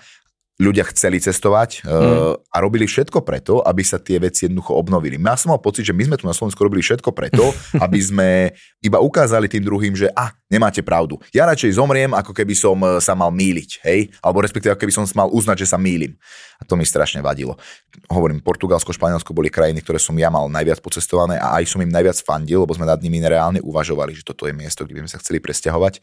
ľudia 0.61 0.85
chceli 0.93 1.17
cestovať 1.17 1.89
mm. 1.89 2.53
a 2.53 2.57
robili 2.61 2.85
všetko 2.85 3.25
preto, 3.25 3.65
aby 3.65 3.81
sa 3.81 3.97
tie 3.97 4.21
veci 4.21 4.45
jednoducho 4.45 4.77
obnovili. 4.77 5.17
Ja 5.17 5.33
som 5.41 5.57
mal 5.57 5.65
pocit, 5.65 5.89
že 5.89 5.97
my 5.97 6.05
sme 6.05 6.17
tu 6.21 6.29
na 6.29 6.37
Slovensku 6.37 6.61
robili 6.61 6.85
všetko 6.85 7.17
preto, 7.17 7.49
aby 7.85 7.97
sme 7.97 8.29
iba 8.85 9.01
ukázali 9.01 9.49
tým 9.49 9.65
druhým, 9.65 9.97
že 9.97 10.13
a, 10.13 10.29
ah, 10.29 10.31
nemáte 10.53 10.85
pravdu. 10.85 11.17
Ja 11.33 11.49
radšej 11.49 11.81
zomriem, 11.81 12.13
ako 12.13 12.37
keby 12.37 12.53
som 12.53 12.77
e, 12.85 13.01
sa 13.01 13.17
mal 13.17 13.33
míliť, 13.33 13.71
hej? 13.89 14.13
Alebo 14.21 14.45
respektíve, 14.45 14.77
ako 14.77 14.85
keby 14.85 14.93
som 14.93 15.05
mal 15.17 15.33
uznať, 15.33 15.65
že 15.65 15.71
sa 15.73 15.81
mílim. 15.81 16.13
A 16.61 16.69
to 16.69 16.77
mi 16.77 16.85
strašne 16.85 17.25
vadilo. 17.25 17.57
Hovorím, 18.13 18.45
Portugalsko, 18.45 18.93
Španielsko 18.93 19.33
boli 19.33 19.49
krajiny, 19.49 19.81
ktoré 19.81 19.97
som 19.97 20.13
ja 20.21 20.29
mal 20.29 20.45
najviac 20.53 20.85
pocestované 20.85 21.41
a 21.41 21.57
aj 21.57 21.73
som 21.73 21.81
im 21.81 21.89
najviac 21.89 22.21
fandil, 22.21 22.69
lebo 22.69 22.77
sme 22.77 22.85
nad 22.85 23.01
nimi 23.01 23.17
reálne 23.25 23.65
uvažovali, 23.65 24.13
že 24.13 24.29
toto 24.29 24.45
je 24.45 24.53
miesto, 24.53 24.85
kde 24.85 25.01
by 25.01 25.01
sme 25.09 25.13
sa 25.17 25.21
chceli 25.25 25.41
presťahovať. 25.41 25.95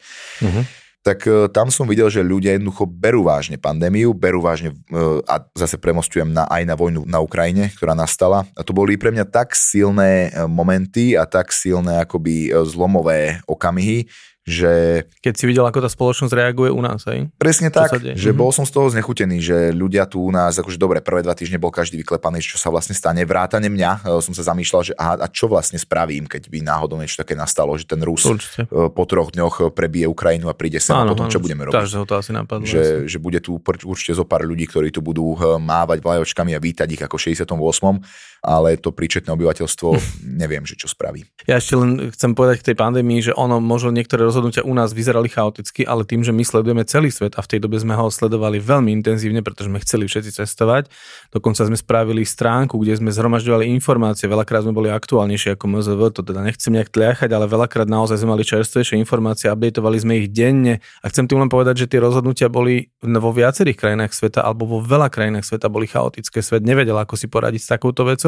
Mm-hmm 0.42 0.87
tak 1.02 1.24
e, 1.24 1.46
tam 1.48 1.70
som 1.70 1.86
videl, 1.86 2.10
že 2.10 2.20
ľudia 2.20 2.54
jednoducho 2.58 2.84
berú 2.84 3.24
vážne 3.24 3.56
pandémiu, 3.56 4.12
berú 4.12 4.42
vážne 4.42 4.74
e, 4.74 4.98
a 5.24 5.40
zase 5.54 5.78
premostujem 5.78 6.28
na, 6.28 6.44
aj 6.50 6.62
na 6.66 6.74
vojnu 6.74 7.06
na 7.06 7.22
Ukrajine, 7.22 7.70
ktorá 7.72 7.94
nastala. 7.94 8.44
A 8.58 8.60
to 8.66 8.76
boli 8.76 8.98
pre 8.98 9.14
mňa 9.14 9.24
tak 9.30 9.54
silné 9.54 10.28
e, 10.28 10.44
momenty 10.44 11.14
a 11.14 11.24
tak 11.24 11.54
silné 11.54 12.02
akoby 12.02 12.50
zlomové 12.66 13.40
okamihy, 13.46 14.10
že... 14.48 14.72
Keď 15.20 15.34
si 15.36 15.44
videl, 15.44 15.68
ako 15.68 15.84
tá 15.84 15.90
spoločnosť 15.92 16.32
reaguje 16.32 16.72
u 16.72 16.80
nás, 16.80 17.04
aj? 17.04 17.28
Presne 17.36 17.68
tak, 17.68 18.00
že 18.00 18.16
mm-hmm. 18.16 18.32
bol 18.34 18.50
som 18.50 18.64
z 18.64 18.72
toho 18.72 18.88
znechutený, 18.88 19.38
že 19.44 19.56
ľudia 19.76 20.08
tu 20.08 20.24
u 20.24 20.32
nás, 20.32 20.56
akože 20.56 20.80
dobre, 20.80 21.04
prvé 21.04 21.20
dva 21.20 21.36
týždne 21.36 21.60
bol 21.60 21.68
každý 21.68 22.00
vyklepaný, 22.00 22.40
čo 22.40 22.56
sa 22.56 22.72
vlastne 22.72 22.96
stane. 22.96 23.20
Vrátane 23.28 23.68
mňa, 23.68 23.90
e, 24.08 24.24
som 24.24 24.32
sa 24.32 24.48
zamýšľal, 24.48 24.82
že 24.82 24.92
aha, 24.96 25.20
a 25.20 25.26
čo 25.28 25.46
vlastne 25.52 25.76
spravím, 25.76 26.24
keď 26.24 26.48
by 26.48 26.58
náhodou 26.64 26.96
niečo 26.96 27.20
také 27.20 27.36
nastalo, 27.36 27.76
že 27.76 27.84
ten 27.84 28.00
Rus 28.00 28.24
Určite. 28.24 28.64
E, 28.64 28.88
po 28.88 29.04
troch 29.04 29.28
dňoch 29.30 29.76
prebije 29.76 30.08
Ukrajinu 30.08 30.48
a 30.48 30.56
príde 30.56 30.80
sa 30.80 31.04
a 31.04 31.06
potom, 31.06 31.28
čo 31.28 31.38
budeme 31.38 31.68
robiť. 31.68 31.76
to 32.08 32.14
asi 32.16 32.32
napadlo. 32.32 32.64
Že, 32.64 33.04
že 33.04 33.18
bude 33.20 33.44
tu 33.44 33.60
určite 33.60 34.16
zo 34.16 34.24
pár 34.24 34.48
ľudí, 34.48 34.64
ktorí 34.64 34.88
tu 34.88 35.04
budú 35.04 35.36
e, 35.36 35.60
mávať 35.60 36.00
vlajočkami 36.00 36.56
a 36.56 36.62
vítať 36.62 36.88
ich 36.88 37.02
ako 37.04 37.20
68 37.20 38.37
ale 38.42 38.78
to 38.78 38.94
príčetné 38.94 39.30
obyvateľstvo 39.34 39.88
neviem, 40.24 40.62
že 40.62 40.78
čo 40.78 40.86
spraví. 40.86 41.26
Ja 41.46 41.58
ešte 41.58 41.74
len 41.78 42.12
chcem 42.14 42.32
povedať 42.36 42.62
k 42.62 42.66
tej 42.72 42.76
pandémii, 42.78 43.20
že 43.20 43.32
ono 43.34 43.58
možno 43.58 43.90
niektoré 43.90 44.22
rozhodnutia 44.26 44.66
u 44.66 44.72
nás 44.74 44.94
vyzerali 44.94 45.26
chaoticky, 45.30 45.82
ale 45.86 46.06
tým, 46.06 46.22
že 46.22 46.30
my 46.34 46.42
sledujeme 46.44 46.82
celý 46.86 47.10
svet 47.10 47.34
a 47.38 47.42
v 47.42 47.50
tej 47.50 47.58
dobe 47.64 47.78
sme 47.80 47.96
ho 47.96 48.06
sledovali 48.12 48.60
veľmi 48.60 48.90
intenzívne, 48.94 49.40
pretože 49.42 49.70
sme 49.70 49.82
chceli 49.82 50.04
všetci 50.06 50.30
cestovať. 50.44 50.90
Dokonca 51.32 51.66
sme 51.66 51.76
spravili 51.78 52.22
stránku, 52.22 52.78
kde 52.78 52.98
sme 52.98 53.10
zhromažďovali 53.14 53.70
informácie, 53.74 54.30
veľakrát 54.30 54.66
sme 54.66 54.74
boli 54.76 54.88
aktuálnejšie 54.92 55.56
ako 55.56 55.64
MZV, 55.78 56.00
to 56.14 56.22
teda 56.22 56.44
nechcem 56.44 56.74
nejak 56.74 56.92
tliachať, 56.92 57.30
ale 57.32 57.48
veľakrát 57.48 57.88
naozaj 57.88 58.20
sme 58.20 58.36
mali 58.36 58.44
čerstvejšie 58.44 59.00
informácie, 59.00 59.50
updateovali 59.50 59.98
sme 59.98 60.12
ich 60.22 60.28
denne 60.30 60.84
a 61.02 61.06
chcem 61.08 61.24
tým 61.24 61.40
len 61.40 61.50
povedať, 61.50 61.84
že 61.84 61.90
tie 61.90 62.00
rozhodnutia 62.02 62.52
boli 62.52 62.92
vo 63.00 63.30
viacerých 63.32 63.76
krajinách 63.78 64.12
sveta 64.12 64.44
alebo 64.44 64.68
vo 64.68 64.78
veľa 64.84 65.08
krajinách 65.08 65.48
sveta 65.48 65.66
boli 65.72 65.88
chaotické. 65.88 66.44
Svet 66.44 66.62
nevedel, 66.62 66.96
ako 66.96 67.16
si 67.16 67.26
poradiť 67.26 67.60
s 67.64 67.68
takouto 67.72 68.04
vecou. 68.04 68.27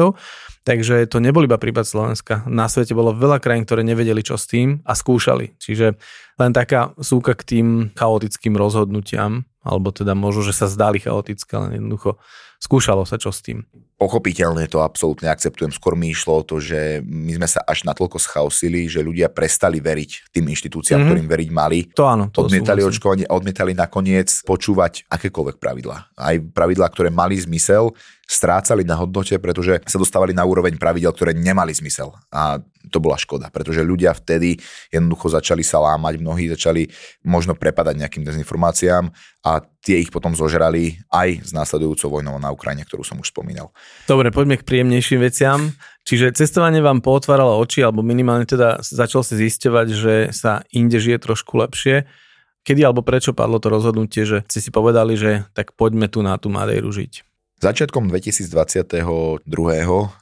Takže 0.61 1.09
to 1.09 1.17
nebol 1.17 1.41
iba 1.41 1.57
prípad 1.57 1.85
Slovenska. 1.89 2.45
Na 2.45 2.69
svete 2.69 2.93
bolo 2.93 3.17
veľa 3.17 3.41
krajín, 3.41 3.65
ktoré 3.65 3.81
nevedeli, 3.81 4.21
čo 4.21 4.37
s 4.37 4.45
tým 4.45 4.85
a 4.85 4.93
skúšali. 4.93 5.57
Čiže 5.57 5.97
len 6.37 6.51
taká 6.53 6.93
súka 7.01 7.33
k 7.33 7.41
tým 7.57 7.67
chaotickým 7.97 8.53
rozhodnutiam, 8.53 9.49
alebo 9.65 9.89
teda 9.89 10.13
možno, 10.13 10.45
že 10.45 10.53
sa 10.53 10.69
zdali 10.69 11.01
chaotické, 11.01 11.57
len 11.57 11.81
jednoducho 11.81 12.21
skúšalo 12.61 13.03
sa 13.03 13.17
čo 13.17 13.33
s 13.33 13.41
tým. 13.41 13.65
Pochopiteľne 13.97 14.65
to 14.65 14.81
absolútne 14.81 15.29
akceptujem. 15.29 15.69
Skôr 15.69 15.93
mi 15.93 16.09
išlo 16.09 16.41
o 16.41 16.45
to, 16.45 16.57
že 16.57 17.05
my 17.05 17.37
sme 17.37 17.45
sa 17.45 17.61
až 17.61 17.85
natoľko 17.85 18.17
schausili, 18.17 18.89
že 18.89 19.05
ľudia 19.05 19.29
prestali 19.29 19.77
veriť 19.77 20.33
tým 20.33 20.49
inštitúciám, 20.49 20.97
mm-hmm. 20.97 21.09
ktorým 21.13 21.27
veriť 21.29 21.49
mali. 21.53 21.79
To 21.93 22.09
áno. 22.09 22.33
To 22.33 22.49
odmietali 22.49 22.81
očkovanie 22.81 23.29
a 23.29 23.37
odmietali 23.37 23.77
nakoniec 23.77 24.41
počúvať 24.41 25.05
akékoľvek 25.05 25.61
pravidlá. 25.61 25.97
Aj 26.17 26.35
pravidlá, 26.37 26.89
ktoré 26.89 27.13
mali 27.13 27.37
zmysel, 27.37 27.93
strácali 28.25 28.87
na 28.87 28.97
hodnote, 28.97 29.37
pretože 29.37 29.83
sa 29.85 30.01
dostávali 30.01 30.33
na 30.33 30.47
úroveň 30.49 30.81
pravidel, 30.81 31.13
ktoré 31.13 31.37
nemali 31.37 31.75
zmysel. 31.75 32.09
A 32.33 32.57
to 32.89 32.97
bola 32.97 33.19
škoda, 33.19 33.53
pretože 33.53 33.85
ľudia 33.85 34.15
vtedy 34.15 34.57
jednoducho 34.89 35.29
začali 35.29 35.61
sa 35.61 35.77
lámať, 35.83 36.17
mnohí 36.17 36.49
začali 36.49 36.89
možno 37.27 37.53
prepadať 37.53 38.01
nejakým 38.01 38.23
dezinformáciám 38.25 39.11
a 39.45 39.61
tie 39.81 40.01
ich 40.01 40.13
potom 40.13 40.33
zožrali 40.37 41.01
aj 41.09 41.45
s 41.45 41.51
následujúcou 41.53 42.21
vojnou 42.21 42.37
na 42.37 42.53
Ukrajine, 42.53 42.85
ktorú 42.85 43.01
som 43.01 43.17
už 43.17 43.33
spomínal. 43.33 43.73
Dobre, 44.05 44.29
poďme 44.29 44.61
k 44.61 44.65
príjemnejším 44.65 45.19
veciam. 45.21 45.73
Čiže 46.01 46.33
cestovanie 46.33 46.81
vám 46.81 47.05
pootváralo 47.05 47.61
oči, 47.61 47.85
alebo 47.85 48.01
minimálne 48.01 48.49
teda 48.49 48.81
začal 48.81 49.21
si 49.21 49.37
zisťovať, 49.37 49.87
že 49.93 50.13
sa 50.33 50.65
inde 50.73 50.97
žije 50.97 51.21
trošku 51.21 51.61
lepšie. 51.61 52.09
Kedy 52.61 52.85
alebo 52.85 53.01
prečo 53.01 53.33
padlo 53.33 53.57
to 53.57 53.73
rozhodnutie, 53.73 54.21
že 54.25 54.45
ste 54.45 54.61
si 54.61 54.69
povedali, 54.69 55.17
že 55.17 55.49
tak 55.57 55.73
poďme 55.73 56.05
tu 56.09 56.21
na 56.21 56.37
tú 56.37 56.53
Madejru 56.53 56.93
žiť? 56.93 57.30
Začiatkom 57.61 58.09
2022. 58.09 59.45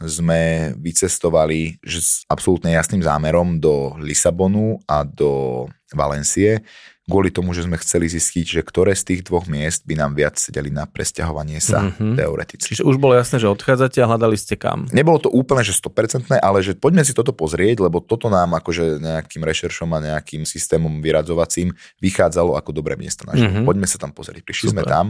sme 0.04 0.42
vycestovali 0.76 1.80
že 1.80 2.00
s 2.04 2.12
absolútne 2.28 2.76
jasným 2.76 3.00
zámerom 3.00 3.64
do 3.64 3.96
Lisabonu 3.96 4.84
a 4.84 5.08
do 5.08 5.64
Valencie, 5.96 6.68
kvôli 7.08 7.32
tomu, 7.32 7.56
že 7.56 7.64
sme 7.64 7.80
chceli 7.80 8.12
zistiť, 8.12 8.60
že 8.60 8.62
ktoré 8.62 8.92
z 8.92 9.08
tých 9.08 9.22
dvoch 9.24 9.48
miest 9.48 9.88
by 9.88 9.96
nám 9.96 10.20
viac 10.20 10.36
sedeli 10.36 10.68
na 10.68 10.84
presťahovanie 10.84 11.64
sa 11.64 11.88
mm-hmm. 11.88 12.20
teoreticky. 12.20 12.76
Čiže 12.76 12.84
už 12.84 13.00
bolo 13.00 13.16
jasné, 13.16 13.40
že 13.40 13.48
odchádzate 13.48 14.04
a 14.04 14.10
hľadali 14.12 14.36
ste 14.36 14.60
kam. 14.60 14.92
Nebolo 14.92 15.24
to 15.24 15.32
úplne, 15.32 15.64
že 15.64 15.72
100%, 15.80 16.28
ale 16.44 16.60
že 16.60 16.76
poďme 16.76 17.08
si 17.08 17.16
toto 17.16 17.32
pozrieť, 17.32 17.88
lebo 17.88 18.04
toto 18.04 18.28
nám 18.28 18.52
akože 18.60 19.00
nejakým 19.00 19.48
rešeršom 19.48 19.88
a 19.96 20.04
nejakým 20.12 20.44
systémom 20.44 21.00
vyradzovacím 21.00 21.72
vychádzalo 22.04 22.60
ako 22.60 22.76
dobré 22.76 23.00
miesto 23.00 23.24
na 23.24 23.40
mm-hmm. 23.40 23.64
Poďme 23.64 23.88
sa 23.88 23.96
tam 23.96 24.12
pozrieť. 24.12 24.44
Prišli 24.44 24.76
Super. 24.76 24.84
sme 24.84 24.84
tam 24.84 25.08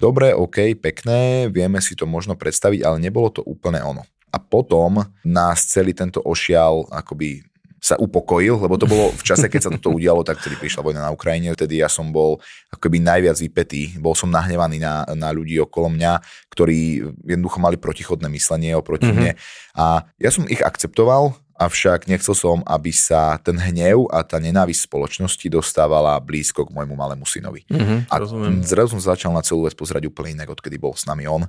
dobre, 0.00 0.32
OK, 0.32 0.72
pekné, 0.80 1.52
vieme 1.52 1.78
si 1.84 1.92
to 1.92 2.08
možno 2.08 2.34
predstaviť, 2.34 2.80
ale 2.80 2.96
nebolo 2.96 3.28
to 3.28 3.44
úplne 3.44 3.84
ono. 3.84 4.08
A 4.32 4.40
potom 4.40 5.04
nás 5.26 5.68
celý 5.68 5.92
tento 5.92 6.24
ošial 6.24 6.88
akoby 6.88 7.44
sa 7.80 7.96
upokojil, 7.96 8.60
lebo 8.60 8.76
to 8.76 8.84
bolo 8.84 9.08
v 9.08 9.24
čase, 9.24 9.48
keď 9.48 9.60
sa 9.64 9.72
toto 9.72 9.96
udialo, 9.96 10.20
tak 10.20 10.36
vtedy 10.36 10.60
prišla 10.60 10.84
vojna 10.84 11.00
na 11.00 11.16
Ukrajine, 11.16 11.56
vtedy 11.56 11.80
ja 11.80 11.88
som 11.88 12.12
bol 12.12 12.36
akoby 12.68 13.00
najviac 13.00 13.40
vypetý, 13.40 13.96
bol 13.96 14.12
som 14.12 14.28
nahnevaný 14.28 14.76
na, 14.84 15.08
na 15.16 15.32
ľudí 15.32 15.56
okolo 15.64 15.88
mňa, 15.88 16.20
ktorí 16.52 17.00
jednoducho 17.24 17.56
mali 17.56 17.80
protichodné 17.80 18.28
myslenie 18.36 18.76
oproti 18.76 19.08
mm-hmm. 19.08 19.16
mne 19.16 19.32
a 19.72 20.04
ja 20.20 20.30
som 20.30 20.44
ich 20.44 20.60
akceptoval, 20.60 21.32
avšak 21.60 22.08
nechcel 22.08 22.32
som, 22.32 22.64
aby 22.64 22.88
sa 22.88 23.36
ten 23.36 23.60
hnev 23.60 24.08
a 24.08 24.24
tá 24.24 24.40
nenávisť 24.40 24.88
spoločnosti 24.88 25.44
dostávala 25.52 26.16
blízko 26.16 26.64
k 26.64 26.72
môjmu 26.72 26.96
malému 26.96 27.28
synovi. 27.28 27.68
Mm-hmm, 27.68 28.08
a 28.08 28.14
rozumiem. 28.16 28.64
zrazu 28.64 28.96
som 28.96 29.12
začal 29.12 29.36
na 29.36 29.44
celú 29.44 29.68
vec 29.68 29.76
pozerať 29.76 30.08
úplne 30.08 30.40
inak, 30.40 30.48
odkedy 30.56 30.80
bol 30.80 30.96
s 30.96 31.04
nami 31.04 31.28
on. 31.28 31.44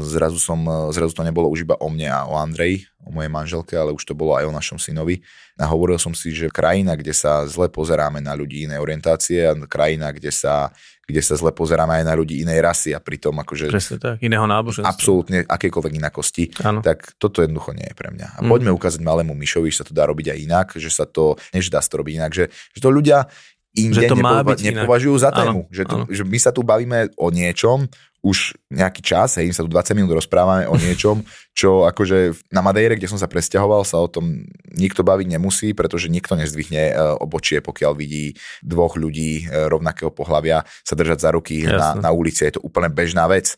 Zrazu, 0.00 0.40
som, 0.40 0.64
zrazu 0.88 1.12
to 1.12 1.20
nebolo 1.20 1.52
už 1.52 1.68
iba 1.68 1.76
o 1.76 1.92
mne 1.92 2.08
a 2.08 2.24
o 2.24 2.40
Andrej, 2.40 2.88
o 3.04 3.12
mojej 3.12 3.28
manželke, 3.28 3.76
ale 3.76 3.92
už 3.92 4.08
to 4.08 4.16
bolo 4.16 4.40
aj 4.40 4.48
o 4.48 4.56
našom 4.56 4.80
synovi. 4.80 5.20
A 5.60 5.68
hovoril 5.68 6.00
som 6.00 6.16
si, 6.16 6.32
že 6.32 6.48
krajina, 6.48 6.96
kde 6.96 7.12
sa 7.12 7.44
zle 7.44 7.68
pozeráme 7.68 8.24
na 8.24 8.32
ľudí 8.32 8.64
inej 8.64 8.80
orientácie 8.80 9.44
a 9.44 9.52
krajina, 9.68 10.16
kde 10.16 10.32
sa 10.32 10.72
kde 11.06 11.22
sa 11.22 11.38
zle 11.38 11.54
pozeráme 11.54 12.02
aj 12.02 12.04
na 12.04 12.14
ľudí 12.18 12.42
inej 12.42 12.58
rasy 12.66 12.90
a 12.90 12.98
pritom 12.98 13.30
akože... 13.38 13.70
Presne 13.70 13.96
tak, 14.02 14.18
iného 14.18 14.42
náboženstva. 14.42 14.90
Absolútne 14.90 15.38
akékoľvek 15.46 15.92
inakosti. 16.02 16.50
Ano. 16.66 16.82
Tak 16.82 17.14
toto 17.14 17.46
jednoducho 17.46 17.78
nie 17.78 17.86
je 17.86 17.94
pre 17.94 18.10
mňa. 18.10 18.26
A 18.34 18.38
mm. 18.42 18.50
poďme 18.50 18.74
ukázať 18.74 19.00
malému 19.06 19.30
Mišovi, 19.38 19.70
že 19.70 19.80
sa 19.80 19.86
to 19.86 19.94
dá 19.94 20.02
robiť 20.10 20.34
aj 20.34 20.38
inak, 20.42 20.68
že 20.74 20.90
sa 20.90 21.06
to, 21.06 21.38
nie 21.54 21.62
že 21.62 21.70
dá 21.70 21.78
sa 21.78 21.94
to 21.94 22.02
robiť 22.02 22.14
inak, 22.18 22.32
že, 22.34 22.50
že 22.50 22.80
to 22.82 22.90
ľudia 22.90 23.30
inde 23.76 24.00
že 24.00 24.10
to 24.10 24.16
nepova- 24.16 24.42
byť 24.42 24.60
nepovažujú 24.72 25.14
inak. 25.16 25.24
za 25.24 25.30
tému. 25.30 25.60
Že, 25.68 25.82
to, 25.84 25.96
že 26.08 26.22
my 26.24 26.38
sa 26.40 26.50
tu 26.50 26.60
bavíme 26.64 27.12
o 27.20 27.28
niečom, 27.28 27.86
už 28.26 28.58
nejaký 28.74 29.06
čas, 29.06 29.38
hej, 29.38 29.54
sa 29.54 29.62
tu 29.62 29.70
20 29.70 29.94
minút 29.94 30.18
rozprávame 30.18 30.66
o 30.66 30.74
niečom, 30.74 31.22
čo 31.54 31.86
akože 31.86 32.34
na 32.50 32.58
Madejre, 32.58 32.98
kde 32.98 33.06
som 33.06 33.20
sa 33.20 33.30
presťahoval, 33.30 33.86
sa 33.86 34.02
o 34.02 34.10
tom 34.10 34.42
nikto 34.74 35.06
baviť 35.06 35.26
nemusí, 35.30 35.70
pretože 35.78 36.10
nikto 36.10 36.34
nezdvihne 36.34 36.90
e, 36.90 36.92
obočie, 37.22 37.62
pokiaľ 37.62 37.92
vidí 37.94 38.34
dvoch 38.66 38.98
ľudí 38.98 39.46
e, 39.46 39.70
rovnakého 39.70 40.10
pohľavia 40.10 40.66
sa 40.82 40.94
držať 40.98 41.18
za 41.22 41.30
ruky 41.30 41.70
na, 41.70 41.94
na 41.94 42.10
ulici. 42.10 42.42
Je 42.42 42.58
to 42.58 42.66
úplne 42.66 42.90
bežná 42.90 43.30
vec 43.30 43.54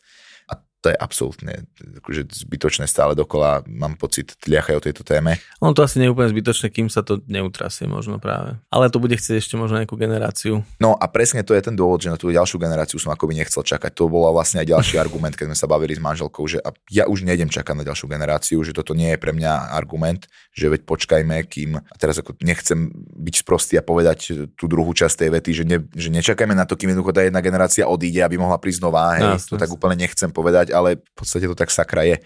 to 0.79 0.91
je 0.91 0.97
absolútne 0.97 1.67
akože 1.99 2.47
zbytočné 2.47 2.87
stále 2.87 3.11
dokola, 3.11 3.67
mám 3.67 3.99
pocit, 3.99 4.39
tliachajú 4.39 4.79
o 4.79 4.85
tejto 4.87 5.03
téme. 5.03 5.35
Ono 5.59 5.75
to 5.75 5.83
asi 5.83 5.99
nie 5.99 6.07
je 6.07 6.13
úplne 6.15 6.31
zbytočné, 6.31 6.71
kým 6.71 6.87
sa 6.87 7.03
to 7.03 7.19
neutrasie 7.27 7.83
možno 7.83 8.15
práve. 8.15 8.55
Ale 8.71 8.87
to 8.87 9.03
bude 9.03 9.11
chcieť 9.19 9.43
ešte 9.43 9.59
možno 9.59 9.83
nejakú 9.83 9.99
generáciu. 9.99 10.63
No 10.79 10.95
a 10.95 11.05
presne 11.11 11.43
to 11.43 11.51
je 11.51 11.67
ten 11.67 11.75
dôvod, 11.75 11.99
že 11.99 12.07
na 12.07 12.15
tú 12.15 12.31
ďalšiu 12.31 12.55
generáciu 12.55 12.95
som 12.95 13.11
akoby 13.11 13.35
nechcel 13.43 13.59
čakať. 13.59 13.91
To 13.91 14.07
bol 14.07 14.31
vlastne 14.31 14.63
aj 14.63 14.71
ďalší 14.71 14.95
argument, 15.03 15.35
keď 15.35 15.51
sme 15.51 15.57
sa 15.59 15.67
bavili 15.67 15.99
s 15.99 16.01
manželkou, 16.01 16.47
že 16.47 16.63
ja 16.87 17.03
už 17.11 17.27
nejdem 17.27 17.51
čakať 17.51 17.75
na 17.75 17.83
ďalšiu 17.83 18.07
generáciu, 18.07 18.63
že 18.63 18.71
toto 18.71 18.95
nie 18.95 19.11
je 19.11 19.19
pre 19.19 19.35
mňa 19.35 19.75
argument, 19.75 20.31
že 20.55 20.71
veď 20.71 20.87
počkajme, 20.87 21.43
kým, 21.51 21.75
a 21.75 21.95
teraz 21.99 22.23
ako 22.23 22.39
nechcem 22.39 22.87
byť 23.19 23.35
sprostý 23.43 23.75
a 23.75 23.83
povedať 23.83 24.49
tú 24.55 24.65
druhú 24.71 24.95
časť 24.95 25.27
tej 25.27 25.29
vety, 25.35 25.51
že, 25.51 25.63
ne, 25.67 25.77
že 25.91 26.07
nečakajme 26.07 26.55
na 26.55 26.63
to, 26.63 26.79
kým 26.79 26.95
jednoducho 26.95 27.11
tá 27.11 27.21
jedna 27.27 27.43
generácia 27.43 27.83
odíde, 27.83 28.23
aby 28.23 28.39
mohla 28.39 28.55
prísť 28.55 28.81
nová. 28.85 29.19
Hej, 29.19 29.23
no, 29.23 29.35
to 29.35 29.55
tak 29.59 29.69
úplne 29.69 29.99
nechcem 29.99 30.31
povedať, 30.31 30.68
ale 30.71 31.01
v 31.01 31.13
podstate 31.17 31.45
to 31.45 31.55
tak 31.57 31.73
sakra 31.73 32.05
je. 32.05 32.17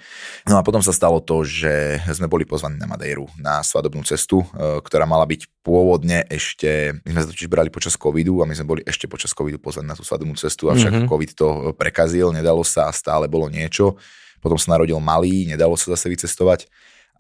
No 0.48 0.60
a 0.60 0.66
potom 0.66 0.84
sa 0.84 0.96
stalo 0.96 1.20
to, 1.24 1.42
že 1.44 2.00
sme 2.12 2.28
boli 2.30 2.44
pozvaní 2.44 2.78
na 2.78 2.88
Madejru 2.88 3.28
na 3.40 3.64
svadobnú 3.64 4.04
cestu, 4.04 4.44
e, 4.44 4.80
ktorá 4.84 5.08
mala 5.08 5.24
byť 5.26 5.50
pôvodne 5.64 6.28
ešte, 6.28 7.00
my 7.04 7.10
sme 7.16 7.22
sa 7.24 7.30
totiž 7.32 7.48
brali 7.48 7.72
počas 7.72 7.96
covidu 7.96 8.44
a 8.44 8.48
my 8.48 8.54
sme 8.54 8.68
boli 8.68 8.82
ešte 8.84 9.08
počas 9.08 9.32
covidu 9.32 9.58
pozvaní 9.58 9.90
na 9.90 9.98
tú 9.98 10.04
svadobnú 10.04 10.36
cestu, 10.36 10.68
avšak 10.68 10.92
mm-hmm. 10.92 11.10
covid 11.10 11.32
to 11.34 11.48
prekazil, 11.74 12.36
nedalo 12.36 12.62
sa 12.68 12.92
a 12.92 12.96
stále 12.96 13.32
bolo 13.32 13.48
niečo. 13.48 13.96
Potom 14.44 14.60
sa 14.60 14.76
narodil 14.76 15.00
malý, 15.00 15.48
nedalo 15.48 15.80
sa 15.80 15.96
zase 15.96 16.12
vycestovať. 16.12 16.68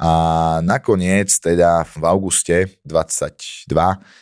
A 0.01 0.59
nakoniec, 0.65 1.29
teda 1.37 1.85
v 1.85 2.03
auguste 2.03 2.81
22, 2.83 3.71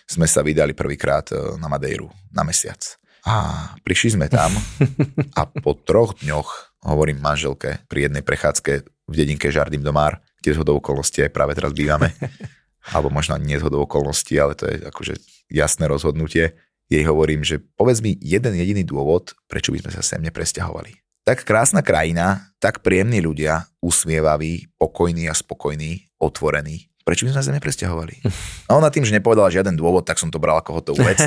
sme 0.06 0.28
sa 0.28 0.44
vydali 0.44 0.76
prvýkrát 0.76 1.32
e, 1.32 1.58
na 1.58 1.72
Madejru 1.72 2.12
na 2.30 2.44
mesiac. 2.44 3.02
A 3.26 3.70
prišli 3.86 4.18
sme 4.18 4.28
tam 4.28 4.50
a 5.40 5.46
po 5.46 5.78
troch 5.78 6.18
dňoch 6.20 6.71
hovorím 6.86 7.22
manželke 7.22 7.82
pri 7.86 8.10
jednej 8.10 8.26
prechádzke 8.26 8.72
v 9.08 9.14
dedinke 9.14 9.54
Žardým 9.54 9.86
Domár, 9.86 10.20
kde 10.42 10.58
z 10.58 10.60
hodou 10.62 10.82
okolností 10.82 11.22
aj 11.26 11.32
práve 11.34 11.54
teraz 11.54 11.72
bývame. 11.74 12.14
Alebo 12.94 13.14
možno 13.14 13.38
nie 13.38 13.62
z 13.62 13.66
hodou 13.66 13.86
okolností, 13.86 14.42
ale 14.42 14.58
to 14.58 14.66
je 14.66 14.82
akože 14.90 15.14
jasné 15.54 15.86
rozhodnutie. 15.86 16.58
Jej 16.90 17.06
hovorím, 17.06 17.46
že 17.46 17.62
povedz 17.62 18.02
mi 18.02 18.18
jeden 18.18 18.58
jediný 18.58 18.82
dôvod, 18.82 19.38
prečo 19.46 19.70
by 19.70 19.86
sme 19.86 19.92
sa 19.94 20.02
sem 20.02 20.20
nepresťahovali. 20.26 20.98
Tak 21.22 21.46
krásna 21.46 21.86
krajina, 21.86 22.50
tak 22.58 22.82
príjemní 22.82 23.22
ľudia, 23.22 23.70
usmievaví, 23.86 24.74
pokojní 24.82 25.30
a 25.30 25.38
spokojní, 25.38 26.10
otvorení 26.18 26.91
prečo 27.02 27.26
by 27.26 27.34
sme 27.34 27.42
sa 27.42 27.54
nepresťahovali? 27.56 28.16
A 28.70 28.78
ona 28.78 28.94
tým, 28.94 29.04
že 29.04 29.16
nepovedala 29.16 29.52
žiaden 29.52 29.76
dôvod, 29.76 30.06
tak 30.06 30.22
som 30.22 30.30
to 30.30 30.38
bral 30.38 30.58
ako 30.62 30.82
hotovú 30.82 31.02
vec. 31.02 31.20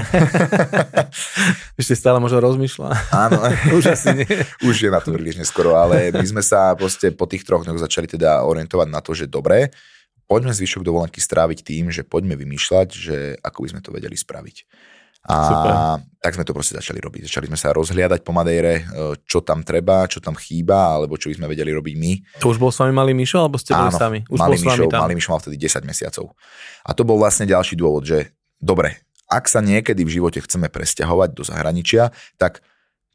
Ešte 1.80 1.94
stále 1.98 2.22
možno 2.22 2.40
rozmýšľa. 2.40 2.90
Áno. 3.10 3.38
Už 3.78 3.92
asi 3.92 4.24
nie. 4.24 4.28
Už 4.64 4.86
je 4.86 4.90
na 4.90 5.02
to 5.02 5.12
príliš 5.12 5.36
neskoro, 5.36 5.76
ale 5.76 6.14
my 6.14 6.26
sme 6.26 6.42
sa 6.42 6.72
proste 6.78 7.10
po 7.10 7.26
tých 7.26 7.42
troch 7.42 7.66
dňoch 7.66 7.82
začali 7.82 8.06
teda 8.06 8.46
orientovať 8.46 8.88
na 8.88 9.00
to, 9.02 9.12
že 9.12 9.26
dobre, 9.26 9.74
poďme 10.30 10.54
zvyšok 10.54 10.82
dovolenky 10.86 11.20
stráviť 11.20 11.58
tým, 11.60 11.92
že 11.92 12.06
poďme 12.06 12.38
vymýšľať, 12.38 12.88
že 12.90 13.16
ako 13.42 13.58
by 13.64 13.68
sme 13.76 13.80
to 13.84 13.90
vedeli 13.92 14.16
spraviť. 14.16 14.56
A 15.24 15.36
Super. 15.48 15.72
tak 16.20 16.36
sme 16.36 16.44
to 16.44 16.52
proste 16.52 16.76
začali 16.76 17.00
robiť. 17.00 17.24
Začali 17.24 17.48
sme 17.48 17.56
sa 17.56 17.72
rozhliadať 17.72 18.20
po 18.20 18.36
Madejre, 18.36 18.84
e, 18.84 19.16
čo 19.24 19.40
tam 19.40 19.64
treba, 19.64 20.04
čo 20.04 20.20
tam 20.20 20.36
chýba, 20.36 21.00
alebo 21.00 21.16
čo 21.16 21.32
by 21.32 21.40
sme 21.40 21.46
vedeli 21.48 21.72
robiť 21.72 21.94
my. 21.96 22.12
To 22.44 22.52
už 22.52 22.60
bol 22.60 22.68
s 22.68 22.84
vami 22.84 22.92
malý 22.92 23.16
Mišo, 23.16 23.40
alebo 23.40 23.56
ste 23.56 23.72
boli 23.72 23.88
sami? 23.88 24.20
Už 24.28 24.36
malý, 24.36 24.60
Mišo, 24.60 24.84
malý 24.92 25.14
Mišo 25.16 25.32
mal 25.32 25.40
vtedy 25.40 25.56
10 25.56 25.88
mesiacov. 25.88 26.36
A 26.84 26.92
to 26.92 27.08
bol 27.08 27.16
vlastne 27.16 27.48
ďalší 27.48 27.80
dôvod, 27.80 28.04
že 28.04 28.36
dobre, 28.60 29.00
ak 29.24 29.48
sa 29.48 29.64
niekedy 29.64 30.04
v 30.04 30.20
živote 30.20 30.44
chceme 30.44 30.68
presťahovať 30.68 31.30
do 31.32 31.40
zahraničia, 31.40 32.12
tak 32.36 32.60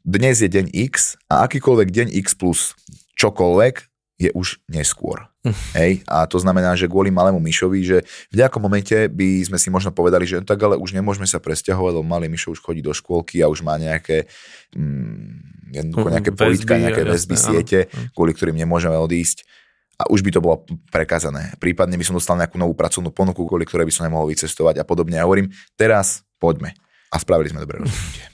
dnes 0.02 0.42
je 0.42 0.50
deň 0.50 0.74
X 0.90 1.14
a 1.30 1.46
akýkoľvek 1.46 1.88
deň 1.94 2.08
X 2.26 2.34
plus 2.34 2.74
čokoľvek 3.20 3.89
je 4.20 4.28
už 4.36 4.60
neskôr. 4.68 5.24
Hm. 5.40 5.56
Hej? 5.72 5.92
A 6.04 6.28
to 6.28 6.36
znamená, 6.36 6.76
že 6.76 6.84
kvôli 6.84 7.08
malému 7.08 7.40
Mišovi, 7.40 7.80
že 7.80 7.98
v 8.28 8.44
nejakom 8.44 8.60
momente 8.60 8.92
by 9.08 9.40
sme 9.48 9.56
si 9.56 9.72
možno 9.72 9.96
povedali, 9.96 10.28
že 10.28 10.44
tak 10.44 10.60
ale 10.60 10.76
už 10.76 10.92
nemôžeme 10.92 11.24
sa 11.24 11.40
presťahovať, 11.40 11.96
lebo 11.96 12.04
malý 12.04 12.28
Mišo 12.28 12.52
už 12.52 12.60
chodí 12.60 12.84
do 12.84 12.92
škôlky 12.92 13.40
a 13.40 13.48
už 13.48 13.64
má 13.64 13.80
nejaké 13.80 14.28
mm, 14.76 15.72
jednoducho 15.72 16.08
hm, 16.12 16.14
nejaké 16.20 16.32
politka, 16.36 16.76
nejaké 16.76 17.02
väzby, 17.08 17.36
siete, 17.40 17.78
áno. 17.88 18.12
kvôli 18.12 18.36
ktorým 18.36 18.60
nemôžeme 18.60 19.00
odísť 19.00 19.48
a 19.96 20.08
už 20.08 20.24
by 20.24 20.30
to 20.32 20.40
bolo 20.44 20.64
prekázané. 20.88 21.56
Prípadne 21.60 21.96
by 22.00 22.04
som 22.04 22.16
dostal 22.16 22.36
nejakú 22.36 22.56
novú 22.56 22.72
pracovnú 22.72 23.12
ponuku, 23.12 23.44
kvôli 23.44 23.68
ktorej 23.68 23.88
by 23.88 23.94
som 23.96 24.04
nemohol 24.08 24.32
vycestovať 24.32 24.80
a 24.80 24.84
podobne. 24.84 25.20
Ja 25.20 25.28
hovorím, 25.28 25.52
teraz 25.76 26.24
poďme. 26.40 26.72
A 27.12 27.20
spravili 27.20 27.52
sme 27.52 27.64
dobré 27.64 27.84
rozhodnutie. 27.84 28.24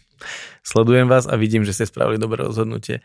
Sledujem 0.66 1.07
vás 1.07 1.27
a 1.27 1.35
vidím, 1.35 1.66
že 1.66 1.75
ste 1.75 1.87
spravili 1.90 2.18
dobré 2.18 2.42
rozhodnutie. 2.42 3.03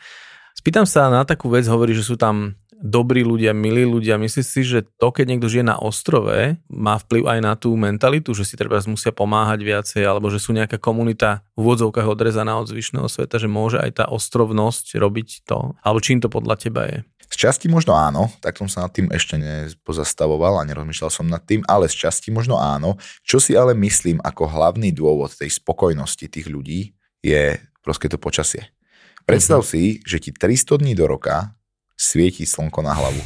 Spýtam 0.57 0.85
sa 0.85 1.09
na 1.09 1.25
takú 1.25 1.49
vec, 1.49 1.65
hovorí, 1.65 1.95
že 1.95 2.05
sú 2.05 2.19
tam 2.19 2.55
dobrí 2.81 3.21
ľudia, 3.21 3.53
milí 3.53 3.85
ľudia. 3.85 4.17
Myslíš 4.17 4.45
si, 4.45 4.61
že 4.65 4.81
to, 4.97 5.13
keď 5.13 5.25
niekto 5.29 5.47
žije 5.47 5.61
na 5.61 5.77
ostrove, 5.77 6.57
má 6.67 6.97
vplyv 6.97 7.23
aj 7.29 7.39
na 7.39 7.53
tú 7.53 7.77
mentalitu, 7.77 8.33
že 8.33 8.43
si 8.43 8.57
treba 8.57 8.81
musia 8.89 9.13
pomáhať 9.13 9.61
viacej, 9.61 10.01
alebo 10.01 10.33
že 10.33 10.41
sú 10.41 10.51
nejaká 10.51 10.81
komunita 10.81 11.45
v 11.53 11.69
úvodzovkách 11.69 12.09
odrezaná 12.09 12.57
od 12.57 12.67
zvyšného 12.67 13.05
sveta, 13.05 13.37
že 13.37 13.45
môže 13.45 13.77
aj 13.77 14.01
tá 14.01 14.05
ostrovnosť 14.09 14.97
robiť 14.97 15.45
to? 15.45 15.77
Alebo 15.85 16.01
čím 16.01 16.19
to 16.19 16.27
podľa 16.27 16.57
teba 16.57 16.89
je? 16.89 17.05
Z 17.31 17.47
časti 17.47 17.71
možno 17.71 17.95
áno, 17.95 18.27
tak 18.43 18.59
som 18.59 18.67
sa 18.67 18.83
nad 18.83 18.91
tým 18.91 19.07
ešte 19.07 19.39
nepozastavoval 19.39 20.59
a 20.59 20.67
nerozmýšľal 20.67 21.11
som 21.13 21.31
nad 21.31 21.39
tým, 21.47 21.63
ale 21.63 21.87
z 21.87 21.95
časti 22.03 22.27
možno 22.27 22.59
áno. 22.59 22.99
Čo 23.23 23.39
si 23.39 23.55
ale 23.55 23.71
myslím 23.71 24.19
ako 24.19 24.51
hlavný 24.51 24.91
dôvod 24.91 25.31
tej 25.31 25.47
spokojnosti 25.47 26.27
tých 26.27 26.51
ľudí 26.51 26.91
je 27.23 27.55
proste 27.79 28.11
to 28.11 28.19
počasie. 28.19 28.67
Predstav 29.25 29.61
uh-huh. 29.61 29.71
si, 29.71 30.03
že 30.05 30.17
ti 30.19 30.29
300 30.33 30.81
dní 30.81 30.93
do 30.97 31.05
roka 31.07 31.53
svieti 31.97 32.49
slnko 32.49 32.81
na 32.81 32.93
hlavu. 32.97 33.21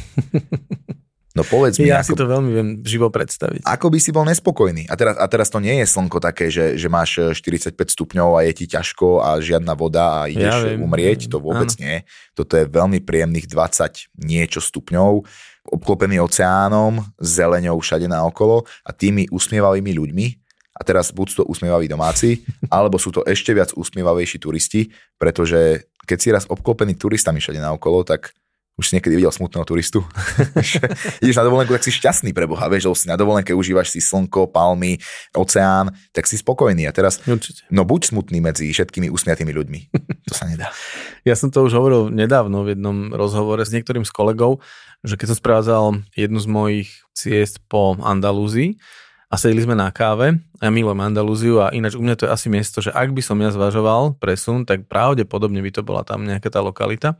No 1.36 1.44
povedz 1.44 1.76
mi. 1.76 1.88
Ja 1.92 2.00
ako, 2.00 2.08
si 2.08 2.12
to 2.16 2.24
veľmi 2.24 2.50
viem 2.50 2.68
živo 2.80 3.12
predstaviť. 3.12 3.60
Ako 3.68 3.92
by 3.92 3.98
si 4.00 4.08
bol 4.08 4.24
nespokojný. 4.24 4.88
A 4.88 4.96
teraz, 4.96 5.20
a 5.20 5.26
teraz 5.28 5.48
to 5.52 5.60
nie 5.60 5.84
je 5.84 5.86
slnko 5.86 6.16
také, 6.16 6.48
že, 6.48 6.80
že 6.80 6.88
máš 6.88 7.36
45 7.36 7.76
stupňov 7.76 8.40
a 8.40 8.48
je 8.48 8.52
ti 8.56 8.66
ťažko 8.72 9.20
a 9.20 9.36
žiadna 9.36 9.76
voda 9.76 10.24
a 10.24 10.32
ideš 10.32 10.64
ja 10.64 10.72
viem, 10.72 10.80
umrieť. 10.80 11.28
To 11.28 11.36
vôbec 11.36 11.68
áno. 11.76 11.80
nie. 11.84 12.08
Toto 12.32 12.56
je 12.56 12.64
veľmi 12.64 13.04
príjemných 13.04 13.52
20 13.52 14.16
niečo 14.24 14.64
stupňov, 14.64 15.28
obklopený 15.76 16.24
oceánom, 16.24 17.04
zeleňou 17.20 17.76
všade 17.84 18.08
naokolo 18.08 18.64
a 18.80 18.90
tými 18.96 19.28
usmievavými 19.28 19.92
ľuďmi. 19.92 20.26
A 20.76 20.84
teraz 20.84 21.08
buď 21.08 21.40
to 21.40 21.42
usmievaví 21.48 21.88
domáci, 21.88 22.44
alebo 22.68 23.00
sú 23.00 23.08
to 23.08 23.24
ešte 23.24 23.56
viac 23.56 23.72
usmievavejší 23.72 24.36
turisti, 24.36 24.92
pretože 25.16 25.88
keď 26.04 26.18
si 26.20 26.28
raz 26.30 26.44
obklopený 26.44 27.00
turistami 27.00 27.40
všade 27.40 27.58
naokolo, 27.58 28.04
tak 28.04 28.36
už 28.76 28.92
si 28.92 28.94
niekedy 29.00 29.16
videl 29.16 29.32
smutného 29.32 29.64
turistu. 29.64 30.04
Ideš 31.24 31.40
na 31.40 31.48
dovolenku, 31.48 31.72
tak 31.72 31.80
si 31.80 31.88
šťastný 31.88 32.36
pre 32.36 32.44
Boha, 32.44 32.68
vieš, 32.68 32.92
si 32.92 33.08
na 33.08 33.16
dovolenke 33.16 33.56
užívaš 33.56 33.96
si 33.96 34.04
slnko, 34.04 34.52
palmy, 34.52 35.00
oceán, 35.32 35.96
tak 36.12 36.28
si 36.28 36.36
spokojný. 36.36 36.84
A 36.84 36.92
teraz, 36.92 37.24
Určite. 37.24 37.64
no 37.72 37.88
buď 37.88 38.12
smutný 38.12 38.44
medzi 38.44 38.68
všetkými 38.68 39.08
usmiatými 39.08 39.48
ľuďmi. 39.48 39.80
To 40.28 40.32
sa 40.36 40.44
nedá. 40.44 40.68
Ja 41.26 41.34
som 41.34 41.50
to 41.50 41.66
už 41.66 41.74
hovoril 41.74 42.14
nedávno 42.14 42.62
v 42.62 42.78
jednom 42.78 43.10
rozhovore 43.10 43.58
s 43.66 43.74
niektorým 43.74 44.06
z 44.06 44.14
kolegov, 44.14 44.62
že 45.02 45.18
keď 45.18 45.34
som 45.34 45.40
sprevádzal 45.42 45.84
jednu 46.14 46.38
z 46.38 46.46
mojich 46.46 46.90
ciest 47.18 47.58
po 47.66 47.98
Andalúzii, 47.98 48.78
a 49.26 49.34
sedeli 49.34 49.66
sme 49.66 49.74
na 49.74 49.90
káve. 49.90 50.38
Ja 50.62 50.70
milujem 50.70 51.02
Andalúziu 51.02 51.58
a 51.58 51.74
ináč 51.74 51.98
u 51.98 52.02
mňa 52.02 52.14
to 52.14 52.24
je 52.30 52.34
asi 52.34 52.46
miesto, 52.46 52.78
že 52.78 52.94
ak 52.94 53.10
by 53.10 53.22
som 53.22 53.42
ja 53.42 53.50
zvažoval 53.50 54.22
presun, 54.22 54.62
tak 54.62 54.86
pravdepodobne 54.86 55.58
by 55.58 55.70
to 55.74 55.82
bola 55.82 56.06
tam 56.06 56.22
nejaká 56.22 56.46
tá 56.46 56.62
lokalita. 56.62 57.18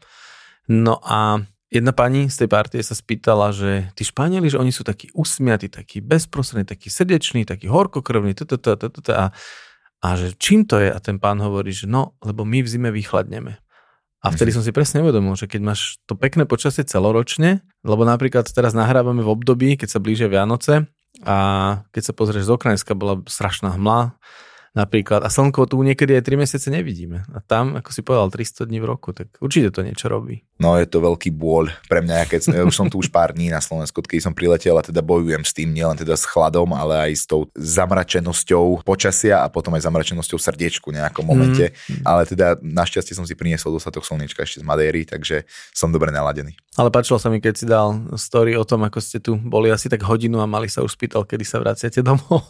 No 0.71 1.03
a 1.03 1.43
jedna 1.67 1.91
pani 1.91 2.31
z 2.31 2.47
tej 2.47 2.49
partie 2.51 2.79
sa 2.87 2.95
spýtala, 2.95 3.51
že 3.51 3.91
tí 3.99 4.07
Španieli, 4.07 4.47
že 4.47 4.59
oni 4.63 4.71
sú 4.71 4.87
takí 4.87 5.11
usmiatí, 5.19 5.67
takí 5.67 5.99
bezprostrední, 5.99 6.63
takí 6.63 6.87
srdeční, 6.87 7.43
takí 7.43 7.67
horkokrvní, 7.67 8.39
a, 9.11 9.35
a 9.99 10.09
že 10.15 10.39
čím 10.39 10.63
to 10.63 10.79
je? 10.79 10.95
A 10.95 10.99
ten 11.03 11.19
pán 11.19 11.43
hovorí, 11.43 11.75
že 11.75 11.91
no, 11.91 12.15
lebo 12.23 12.47
my 12.47 12.63
v 12.63 12.71
zime 12.71 12.91
vychladneme. 12.95 13.59
A 14.23 14.35
vtedy 14.35 14.51
som 14.51 14.63
si 14.63 14.75
presne 14.75 15.07
uvedomil, 15.07 15.39
že 15.39 15.47
keď 15.47 15.61
máš 15.63 16.03
to 16.03 16.19
pekné 16.19 16.51
počasie 16.51 16.83
celoročne, 16.83 17.63
lebo 17.87 18.03
napríklad 18.03 18.51
teraz 18.51 18.75
nahrávame 18.75 19.23
v 19.23 19.31
období, 19.31 19.79
keď 19.79 19.87
sa 19.87 20.03
blížia 20.03 20.27
Vianoce 20.27 20.91
a 21.25 21.37
keď 21.95 22.03
sa 22.03 22.13
pozrieš 22.13 22.51
z 22.51 22.53
Okrajinska, 22.53 22.93
bola 22.99 23.23
strašná 23.25 23.73
hmla, 23.73 24.13
napríklad. 24.77 25.25
A 25.25 25.33
slnko 25.33 25.65
tu 25.65 25.81
niekedy 25.81 26.21
aj 26.21 26.29
3 26.29 26.37
mesiace 26.37 26.69
nevidíme. 26.69 27.25
A 27.33 27.41
tam, 27.41 27.81
ako 27.81 27.91
si 27.91 28.05
povedal, 28.05 28.29
300 28.29 28.69
dní 28.69 28.79
v 28.85 28.87
roku, 28.93 29.17
tak 29.17 29.33
určite 29.41 29.73
to 29.73 29.81
niečo 29.81 30.13
robí. 30.13 30.45
No 30.61 30.77
je 30.77 30.85
to 30.85 31.01
veľký 31.01 31.33
bôľ 31.33 31.73
pre 31.89 32.01
mňa, 32.05 32.29
keď 32.29 32.41
ja 32.53 32.65
už 32.65 32.77
som 32.77 32.89
tu 32.89 33.01
už 33.01 33.09
pár 33.13 33.33
dní 33.33 33.49
na 33.53 33.61
Slovensku, 33.61 34.01
keď 34.05 34.29
som 34.29 34.37
priletel 34.37 34.77
a 34.77 34.85
teda 34.85 35.01
bojujem 35.01 35.45
s 35.45 35.53
tým, 35.53 35.73
nielen 35.73 35.97
teda 35.97 36.17
s 36.17 36.25
chladom, 36.25 36.73
ale 36.77 37.09
aj 37.09 37.13
s 37.13 37.25
tou 37.29 37.49
zamračenosťou 37.57 38.85
počasia 38.85 39.45
a 39.45 39.53
potom 39.53 39.77
aj 39.77 39.85
zamračenosťou 39.89 40.37
srdiečku 40.41 40.93
v 40.93 41.01
nejakom 41.01 41.25
momente. 41.25 41.77
Mm. 41.89 42.05
Ale 42.05 42.29
teda 42.29 42.57
našťastie 42.61 43.13
som 43.17 43.29
si 43.29 43.37
priniesol 43.37 43.77
dostatok 43.77 44.05
slnečka 44.05 44.45
ešte 44.45 44.61
z 44.61 44.65
Madéry, 44.65 45.05
takže 45.05 45.45
som 45.77 45.93
dobre 45.93 46.09
naladený. 46.09 46.57
Ale 46.77 46.93
páčilo 46.93 47.21
sa 47.21 47.33
mi, 47.33 47.41
keď 47.41 47.55
si 47.57 47.65
dal 47.69 48.09
story 48.17 48.57
o 48.57 48.65
tom, 48.65 48.85
ako 48.85 49.01
ste 49.01 49.21
tu 49.21 49.37
boli 49.37 49.73
asi 49.73 49.89
tak 49.89 50.05
hodinu 50.05 50.41
a 50.41 50.49
mali 50.49 50.69
sa 50.69 50.81
už 50.85 50.97
spýtal, 50.97 51.25
kedy 51.25 51.45
sa 51.45 51.61
vraciate 51.61 52.01
domov. 52.01 52.45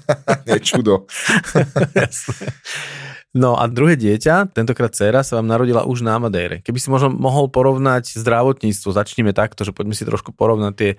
je 0.48 0.60
čudo. 0.60 1.04
No 3.32 3.56
a 3.56 3.64
druhé 3.64 3.96
dieťa, 3.96 4.52
tentokrát 4.52 4.92
dcera, 4.92 5.24
sa 5.24 5.40
vám 5.40 5.48
narodila 5.48 5.88
už 5.88 6.04
na 6.04 6.20
Madére. 6.20 6.60
Keby 6.60 6.76
si 6.76 6.92
možno 6.92 7.08
mohol 7.08 7.48
porovnať 7.48 8.20
zdravotníctvo, 8.20 8.92
začneme 8.92 9.32
takto, 9.32 9.64
že 9.64 9.72
poďme 9.72 9.96
si 9.96 10.04
trošku 10.04 10.36
porovnať 10.36 10.72
tie 10.76 10.90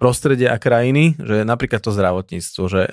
prostredie 0.00 0.48
a 0.48 0.56
krajiny, 0.56 1.12
že 1.20 1.44
napríklad 1.44 1.84
to 1.84 1.92
zdravotníctvo, 1.92 2.62
že 2.72 2.88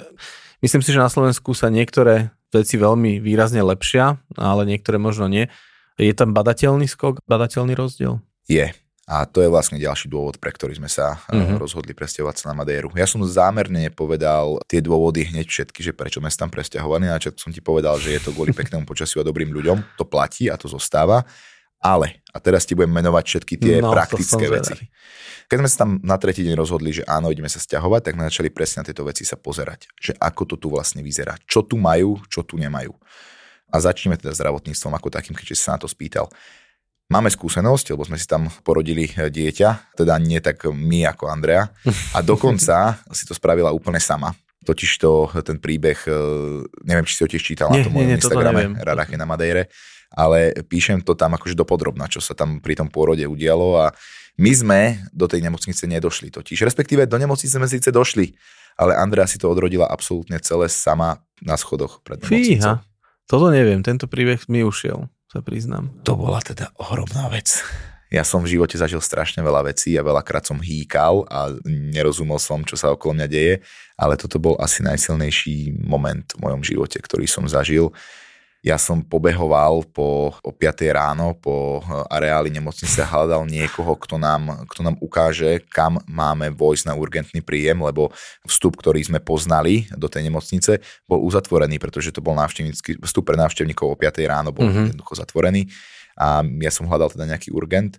myslím 0.60 0.84
si, 0.84 0.92
že 0.92 1.00
na 1.00 1.08
Slovensku 1.08 1.56
sa 1.56 1.72
niektoré 1.72 2.36
veci 2.52 2.76
veľmi 2.76 3.24
výrazne 3.24 3.64
lepšia, 3.64 4.20
ale 4.36 4.68
niektoré 4.68 5.00
možno 5.00 5.32
nie. 5.32 5.48
Je 5.96 6.12
tam 6.12 6.36
badateľný 6.36 6.92
skok, 6.92 7.24
badateľný 7.32 7.72
rozdiel? 7.80 8.20
Je. 8.52 8.76
A 9.10 9.26
to 9.26 9.42
je 9.42 9.50
vlastne 9.50 9.82
ďalší 9.82 10.08
dôvod, 10.08 10.38
pre 10.38 10.54
ktorý 10.54 10.78
sme 10.78 10.86
sa 10.86 11.18
mm-hmm. 11.28 11.58
rozhodli 11.58 11.92
presťahovať 11.92 12.36
sa 12.38 12.46
na 12.54 12.56
Madéru. 12.62 12.94
Ja 12.94 13.10
som 13.10 13.20
zámerne 13.26 13.90
povedal 13.90 14.62
tie 14.70 14.78
dôvody 14.78 15.26
hneď 15.26 15.50
všetky, 15.50 15.82
že 15.82 15.92
prečo 15.92 16.22
sme 16.22 16.30
sa 16.30 16.46
tam 16.46 16.54
presťahovali. 16.54 17.10
Na 17.10 17.18
som 17.18 17.50
ti 17.50 17.60
povedal, 17.60 17.98
že 17.98 18.14
je 18.16 18.22
to 18.22 18.32
kvôli 18.32 18.54
peknému 18.54 18.86
počasiu 18.86 19.26
a 19.26 19.28
dobrým 19.28 19.50
ľuďom. 19.52 19.98
To 19.98 20.06
platí 20.06 20.48
a 20.48 20.56
to 20.56 20.70
zostáva. 20.70 21.26
Ale, 21.82 22.22
a 22.30 22.38
teraz 22.38 22.62
ti 22.70 22.78
budem 22.78 22.94
menovať 22.94 23.26
všetky 23.26 23.58
tie 23.58 23.82
no, 23.82 23.90
praktické 23.90 24.46
veci. 24.54 24.78
Keď 25.50 25.58
sme 25.58 25.68
sa 25.68 25.78
tam 25.82 25.92
na 26.06 26.16
tretí 26.22 26.46
deň 26.46 26.54
rozhodli, 26.54 26.94
že 26.94 27.04
áno, 27.10 27.34
ideme 27.34 27.50
sa 27.50 27.58
stiahovať, 27.58 28.06
tak 28.06 28.14
sme 28.16 28.30
začali 28.30 28.50
presne 28.54 28.86
na 28.86 28.94
tieto 28.94 29.02
veci 29.02 29.26
sa 29.26 29.34
pozerať. 29.34 29.90
Že 29.98 30.14
ako 30.22 30.42
to 30.46 30.56
tu 30.62 30.68
vlastne 30.70 31.02
vyzerá. 31.02 31.42
Čo 31.50 31.66
tu 31.66 31.82
majú, 31.82 32.22
čo 32.30 32.46
tu 32.46 32.62
nemajú. 32.62 32.94
A 33.74 33.82
začneme 33.82 34.14
teda 34.14 34.32
zdravotníctvom 34.38 34.94
ako 34.94 35.10
takým, 35.10 35.34
keďže 35.34 35.58
sa 35.58 35.74
na 35.74 35.82
to 35.82 35.90
spýtal. 35.90 36.30
Máme 37.12 37.28
skúsenosť, 37.28 37.92
lebo 37.92 38.08
sme 38.08 38.16
si 38.16 38.24
tam 38.24 38.48
porodili 38.64 39.04
eh, 39.04 39.28
dieťa, 39.28 40.00
teda 40.00 40.16
nie 40.16 40.40
tak 40.40 40.64
my 40.72 41.12
ako 41.12 41.28
Andrea. 41.28 41.68
A 42.16 42.24
dokonca 42.24 42.96
si 43.18 43.28
to 43.28 43.36
spravila 43.36 43.76
úplne 43.76 44.00
sama. 44.00 44.32
Totiž 44.64 44.92
to 44.96 45.28
ten 45.44 45.60
príbeh, 45.60 46.00
eh, 46.08 46.16
neviem, 46.88 47.04
či 47.04 47.20
si 47.20 47.22
ho 47.28 47.28
tiež 47.28 47.44
čítal 47.44 47.68
nie, 47.76 47.84
na 47.84 47.92
tom 47.92 47.94
mojom 48.00 48.16
Instagrame, 48.16 48.80
Radach 48.80 49.12
je 49.12 49.20
na 49.20 49.28
Madejre, 49.28 49.68
ale 50.16 50.56
píšem 50.64 51.04
to 51.04 51.12
tam 51.20 51.36
akože 51.36 51.52
dopodrobna, 51.52 52.08
čo 52.08 52.24
sa 52.24 52.32
tam 52.32 52.64
pri 52.64 52.80
tom 52.80 52.88
pôrode 52.88 53.28
udialo 53.28 53.76
a 53.76 53.92
my 54.40 54.52
sme 54.56 54.82
do 55.12 55.28
tej 55.28 55.44
nemocnice 55.44 55.84
nedošli 55.92 56.32
totiž, 56.32 56.64
respektíve 56.64 57.04
do 57.12 57.20
nemocnice 57.20 57.60
sme 57.60 57.68
síce 57.68 57.92
došli, 57.92 58.32
ale 58.80 58.96
Andrea 58.96 59.28
si 59.28 59.36
to 59.36 59.52
odrodila 59.52 59.84
absolútne 59.84 60.40
celé 60.40 60.72
sama 60.72 61.20
na 61.44 61.60
schodoch 61.60 62.00
pred 62.08 62.24
nemocnicou. 62.24 62.56
Fíha, 62.56 62.74
toto 63.28 63.52
neviem, 63.52 63.84
tento 63.84 64.08
príbeh 64.08 64.48
mi 64.48 64.64
ušiel 64.64 65.12
sa 65.32 65.40
priznám. 65.40 65.88
To 66.04 66.20
bola 66.20 66.44
teda 66.44 66.76
ohromná 66.76 67.32
vec. 67.32 67.64
Ja 68.12 68.28
som 68.28 68.44
v 68.44 68.52
živote 68.52 68.76
zažil 68.76 69.00
strašne 69.00 69.40
veľa 69.40 69.72
vecí 69.72 69.96
a 69.96 70.04
veľakrát 70.04 70.44
som 70.44 70.60
hýkal 70.60 71.24
a 71.32 71.56
nerozumel 71.64 72.36
som, 72.36 72.60
čo 72.68 72.76
sa 72.76 72.92
okolo 72.92 73.16
mňa 73.16 73.28
deje, 73.32 73.64
ale 73.96 74.20
toto 74.20 74.36
bol 74.36 74.60
asi 74.60 74.84
najsilnejší 74.84 75.80
moment 75.80 76.28
v 76.36 76.44
mojom 76.44 76.60
živote, 76.68 77.00
ktorý 77.00 77.24
som 77.32 77.48
zažil. 77.48 77.96
Ja 78.62 78.78
som 78.78 79.02
pobehoval 79.02 79.90
po, 79.90 80.38
o 80.46 80.52
5 80.54 80.86
ráno 80.94 81.34
po 81.34 81.82
areáli 82.14 82.54
nemocnice, 82.54 83.02
hľadal 83.02 83.50
niekoho, 83.50 83.98
kto 83.98 84.22
nám, 84.22 84.70
kto 84.70 84.86
nám 84.86 85.02
ukáže, 85.02 85.66
kam 85.66 85.98
máme 86.06 86.54
vojsť 86.54 86.86
na 86.86 86.94
urgentný 86.94 87.42
príjem, 87.42 87.82
lebo 87.82 88.14
vstup, 88.46 88.78
ktorý 88.78 89.02
sme 89.02 89.18
poznali 89.18 89.90
do 89.98 90.06
tej 90.06 90.30
nemocnice, 90.30 90.78
bol 91.10 91.26
uzatvorený, 91.26 91.82
pretože 91.82 92.14
to 92.14 92.22
bol 92.22 92.38
návštevnícky, 92.38 93.02
vstup 93.02 93.34
pre 93.34 93.38
návštevníkov 93.42 93.98
o 93.98 93.98
5 93.98 94.22
ráno 94.30 94.54
bol 94.54 94.70
mm-hmm. 94.70 94.94
jednoducho 94.94 95.18
zatvorený 95.18 95.66
a 96.14 96.46
ja 96.46 96.70
som 96.70 96.86
hľadal 96.86 97.10
teda 97.18 97.26
nejaký 97.34 97.50
urgent 97.50 97.98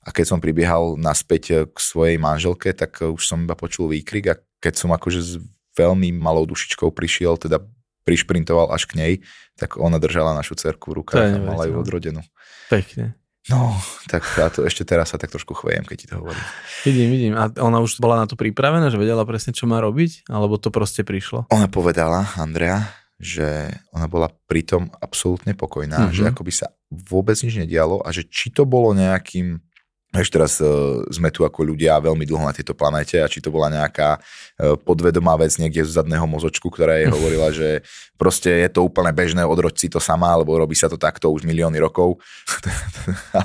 a 0.00 0.16
keď 0.16 0.32
som 0.32 0.40
pribiehal 0.40 0.96
naspäť 0.96 1.68
k 1.68 1.76
svojej 1.76 2.16
manželke, 2.16 2.72
tak 2.72 3.04
už 3.04 3.20
som 3.20 3.44
iba 3.44 3.52
počul 3.52 3.92
výkrik 3.92 4.32
a 4.32 4.34
keď 4.64 4.80
som 4.80 4.90
akože 4.96 5.20
s 5.20 5.36
veľmi 5.76 6.08
malou 6.16 6.48
dušičkou 6.48 6.88
prišiel 6.88 7.36
teda 7.36 7.60
prišprintoval 8.04 8.72
až 8.72 8.88
k 8.88 8.92
nej, 8.96 9.12
tak 9.56 9.76
ona 9.76 10.00
držala 10.00 10.36
našu 10.36 10.56
cerku 10.56 10.92
v 10.92 11.04
rukách 11.04 11.36
a 11.36 11.42
mala 11.42 11.68
ju 11.68 11.78
odrodenú. 11.80 12.24
Pekne. 12.72 13.20
No, 13.48 13.72
tak 14.06 14.22
to 14.52 14.68
ešte 14.68 14.84
teraz 14.84 15.10
sa 15.10 15.18
tak 15.18 15.32
trošku 15.32 15.56
chvejem, 15.56 15.88
keď 15.88 15.96
ti 15.96 16.06
to 16.12 16.20
hovorím. 16.20 16.44
Vidím, 16.84 17.08
vidím. 17.08 17.32
A 17.34 17.48
ona 17.64 17.80
už 17.80 17.96
bola 17.96 18.20
na 18.20 18.26
to 18.28 18.36
pripravená, 18.36 18.92
že 18.92 19.00
vedela 19.00 19.24
presne, 19.24 19.56
čo 19.56 19.64
má 19.64 19.80
robiť? 19.80 20.28
Alebo 20.28 20.60
to 20.60 20.68
proste 20.68 21.02
prišlo? 21.08 21.48
Ona 21.48 21.66
povedala, 21.72 22.28
Andrea, 22.36 22.92
že 23.16 23.72
ona 23.96 24.08
bola 24.08 24.28
pritom 24.28 24.92
absolútne 25.00 25.56
pokojná, 25.56 26.08
mm-hmm. 26.08 26.16
že 26.16 26.22
ako 26.28 26.42
by 26.44 26.52
sa 26.52 26.72
vôbec 26.92 27.36
nič 27.40 27.56
nedialo 27.56 28.04
a 28.04 28.08
že 28.12 28.28
či 28.28 28.52
to 28.52 28.68
bolo 28.68 28.92
nejakým 28.92 29.60
ešte 30.10 30.42
teraz 30.42 30.58
uh, 30.58 31.06
sme 31.06 31.30
tu 31.30 31.46
ako 31.46 31.70
ľudia 31.70 31.94
veľmi 32.02 32.26
dlho 32.26 32.42
na 32.42 32.50
tejto 32.50 32.74
planete 32.74 33.22
a 33.22 33.30
či 33.30 33.38
to 33.38 33.54
bola 33.54 33.70
nejaká 33.70 34.18
uh, 34.18 34.74
podvedomá 34.74 35.38
vec 35.38 35.54
niekde 35.54 35.86
z 35.86 36.02
zadného 36.02 36.26
mozočku, 36.26 36.66
ktorá 36.66 36.98
jej 36.98 37.06
hovorila, 37.14 37.54
že 37.54 37.86
proste 38.18 38.50
je 38.50 38.68
to 38.74 38.82
úplne 38.82 39.14
bežné, 39.14 39.46
odroď 39.46 39.74
si 39.78 39.86
to 39.86 40.02
sama, 40.02 40.34
alebo 40.34 40.58
robí 40.58 40.74
sa 40.74 40.90
to 40.90 40.98
takto 40.98 41.30
už 41.30 41.46
milióny 41.46 41.78
rokov. 41.78 42.18
a, 43.38 43.40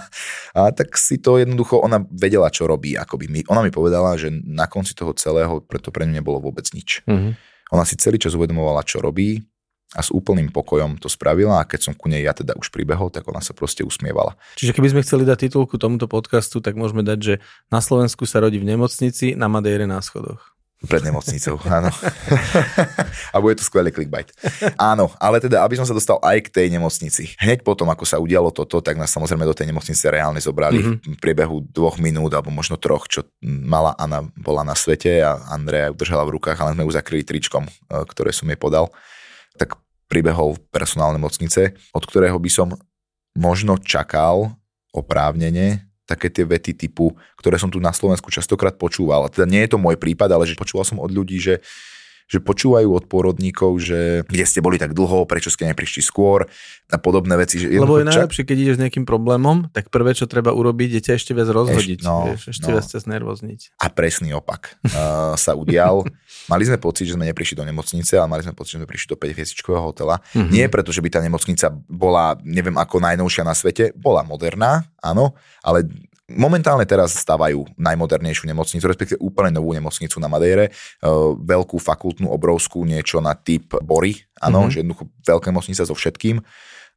a 0.57 0.61
tak 0.73 0.97
si 0.97 1.21
to 1.21 1.37
jednoducho, 1.37 1.77
ona 1.77 2.01
vedela, 2.09 2.49
čo 2.49 2.65
robí. 2.65 2.97
Akoby 2.97 3.45
ona 3.45 3.61
mi 3.61 3.69
povedala, 3.69 4.17
že 4.17 4.33
na 4.33 4.65
konci 4.65 4.97
toho 4.97 5.13
celého 5.13 5.61
preto 5.61 5.93
pre 5.93 6.09
ňu 6.09 6.17
nebolo 6.17 6.41
vôbec 6.41 6.65
nič. 6.73 7.05
Mm-hmm. 7.05 7.33
Ona 7.77 7.85
si 7.85 7.93
celý 7.97 8.17
čas 8.17 8.33
uvedomovala, 8.33 8.81
čo 8.81 9.01
robí, 9.01 9.41
a 9.95 10.03
s 10.03 10.11
úplným 10.11 10.51
pokojom 10.51 10.99
to 10.99 11.07
spravila 11.07 11.63
a 11.63 11.67
keď 11.67 11.89
som 11.89 11.93
ku 11.95 12.11
nej 12.11 12.27
ja 12.27 12.35
teda 12.35 12.51
už 12.59 12.67
pribehol, 12.67 13.07
tak 13.07 13.23
ona 13.31 13.39
sa 13.39 13.55
proste 13.55 13.87
usmievala. 13.87 14.35
Čiže 14.59 14.75
keby 14.75 14.91
sme 14.91 15.03
chceli 15.07 15.23
dať 15.23 15.47
titulku 15.47 15.79
tomuto 15.79 16.11
podcastu, 16.11 16.59
tak 16.59 16.75
môžeme 16.75 17.01
dať, 17.01 17.19
že 17.23 17.33
na 17.71 17.79
Slovensku 17.79 18.27
sa 18.27 18.43
rodí 18.43 18.59
v 18.59 18.67
nemocnici, 18.67 19.39
na 19.39 19.47
Madejre 19.47 19.87
na 19.87 20.03
schodoch. 20.03 20.55
Pred 20.85 21.07
nemocnicou, 21.07 21.55
áno. 21.79 21.89
a 23.33 23.35
bude 23.39 23.57
to 23.57 23.63
skvelý 23.63 23.89
clickbait. 23.89 24.29
Áno, 24.75 25.09
ale 25.17 25.39
teda, 25.41 25.63
aby 25.63 25.79
som 25.79 25.87
sa 25.87 25.95
dostal 25.95 26.19
aj 26.21 26.45
k 26.45 26.51
tej 26.51 26.67
nemocnici. 26.67 27.33
Hneď 27.41 27.63
potom, 27.65 27.89
ako 27.89 28.03
sa 28.03 28.21
udialo 28.21 28.51
toto, 28.51 28.83
tak 28.83 28.99
nás 28.99 29.09
samozrejme 29.09 29.47
do 29.47 29.55
tej 29.55 29.71
nemocnice 29.71 30.03
reálne 30.11 30.43
zobrali 30.43 30.83
mm-hmm. 30.83 31.15
v 31.15 31.19
priebehu 31.23 31.63
dvoch 31.71 31.97
minút, 31.97 32.35
alebo 32.35 32.53
možno 32.53 32.77
troch, 32.77 33.09
čo 33.09 33.25
mala 33.41 33.97
Anna 33.97 34.27
bola 34.37 34.61
na 34.67 34.77
svete 34.77 35.23
a 35.23 35.41
Andrea 35.49 35.89
ju 35.89 35.95
držala 35.97 36.27
v 36.27 36.37
rukách, 36.37 36.59
ale 36.59 36.75
sme 36.77 36.85
ju 36.85 36.91
zakryli 36.91 37.23
tričkom, 37.23 37.65
e, 37.65 37.71
ktoré 38.05 38.35
som 38.35 38.45
jej 38.51 38.59
podal. 38.59 38.91
Tak 40.05 40.13
pribehol 40.13 40.61
personál 40.69 41.17
nemocnice, 41.17 41.73
od 41.91 42.03
ktorého 42.05 42.37
by 42.37 42.49
som 42.53 42.69
možno 43.33 43.81
čakal 43.81 44.53
oprávnene 44.93 45.89
také 46.05 46.29
tie 46.29 46.45
vety 46.45 46.77
typu, 46.77 47.17
ktoré 47.41 47.57
som 47.57 47.73
tu 47.73 47.81
na 47.81 47.89
Slovensku 47.89 48.29
častokrát 48.29 48.77
počúval. 48.77 49.25
A 49.25 49.31
teda 49.33 49.49
nie 49.49 49.65
je 49.65 49.73
to 49.73 49.81
môj 49.81 49.97
prípad, 49.97 50.29
ale 50.29 50.45
že 50.45 50.53
počúval 50.53 50.85
som 50.85 51.01
od 51.01 51.09
ľudí, 51.09 51.41
že 51.41 51.65
že 52.25 52.41
počúvajú 52.41 52.89
od 52.89 53.05
pôrodníkov, 53.05 53.77
že 53.77 54.25
kde 54.25 54.45
ste 54.49 54.59
boli 54.59 54.81
tak 54.81 54.97
dlho, 54.97 55.29
prečo 55.29 55.53
ste 55.53 55.69
neprišli 55.69 56.01
skôr 56.01 56.49
a 56.89 56.97
podobné 56.97 57.37
veci. 57.37 57.61
Že 57.61 57.81
Lebo 57.81 58.01
je 58.01 58.09
najlepšie, 58.09 58.45
keď 58.45 58.57
ideš 58.57 58.75
s 58.77 58.81
nejakým 58.81 59.05
problémom, 59.05 59.69
tak 59.69 59.93
prvé, 59.93 60.17
čo 60.17 60.25
treba 60.25 60.49
urobiť, 60.49 60.97
je 60.97 61.01
ťa 61.05 61.13
ešte 61.21 61.31
viac 61.37 61.49
rozhodiť, 61.53 61.99
Eš, 62.01 62.05
no, 62.05 62.33
vieš, 62.33 62.43
ešte 62.49 62.69
no. 62.69 62.73
viac 62.77 62.85
ťa 62.89 62.99
znervozniť. 63.05 63.59
A 63.77 63.85
presný 63.93 64.33
opak 64.33 64.77
uh, 64.89 65.37
sa 65.37 65.53
udial. 65.53 66.01
mali 66.51 66.63
sme 66.65 66.81
pocit, 66.81 67.09
že 67.09 67.13
sme 67.13 67.29
neprišli 67.29 67.57
do 67.57 67.65
nemocnice, 67.65 68.17
ale 68.17 68.29
mali 68.29 68.41
sme 68.41 68.57
pocit, 68.57 68.77
že 68.77 68.79
sme 68.81 68.89
prišli 68.89 69.13
do 69.13 69.17
5 69.21 69.35
hviezdičkového 69.37 69.83
hotela. 69.85 70.17
Mm-hmm. 70.33 70.49
Nie 70.49 70.65
preto, 70.69 70.89
že 70.89 71.05
by 71.05 71.09
tá 71.13 71.19
nemocnica 71.21 71.69
bola, 71.85 72.37
neviem 72.41 72.77
ako 72.77 73.01
najnovšia 73.01 73.43
na 73.45 73.53
svete, 73.53 73.93
bola 73.93 74.25
moderná, 74.25 74.85
áno, 75.01 75.37
ale 75.61 75.85
Momentálne 76.25 76.89
teraz 76.89 77.13
stavajú 77.21 77.69
najmodernejšiu 77.77 78.49
nemocnicu, 78.49 78.81
respektíve 78.89 79.21
úplne 79.21 79.53
novú 79.53 79.77
nemocnicu 79.77 80.17
na 80.17 80.25
Madejre, 80.25 80.73
uh, 80.73 81.37
veľkú 81.37 81.77
fakultnú, 81.77 82.33
obrovskú, 82.33 82.81
niečo 82.81 83.21
na 83.21 83.37
typ 83.37 83.77
Bory, 83.85 84.25
áno, 84.41 84.65
mm-hmm. 84.65 84.71
že 84.73 84.77
jednoducho 84.81 85.03
veľká 85.21 85.53
nemocnica 85.53 85.85
so 85.85 85.93
všetkým 85.93 86.41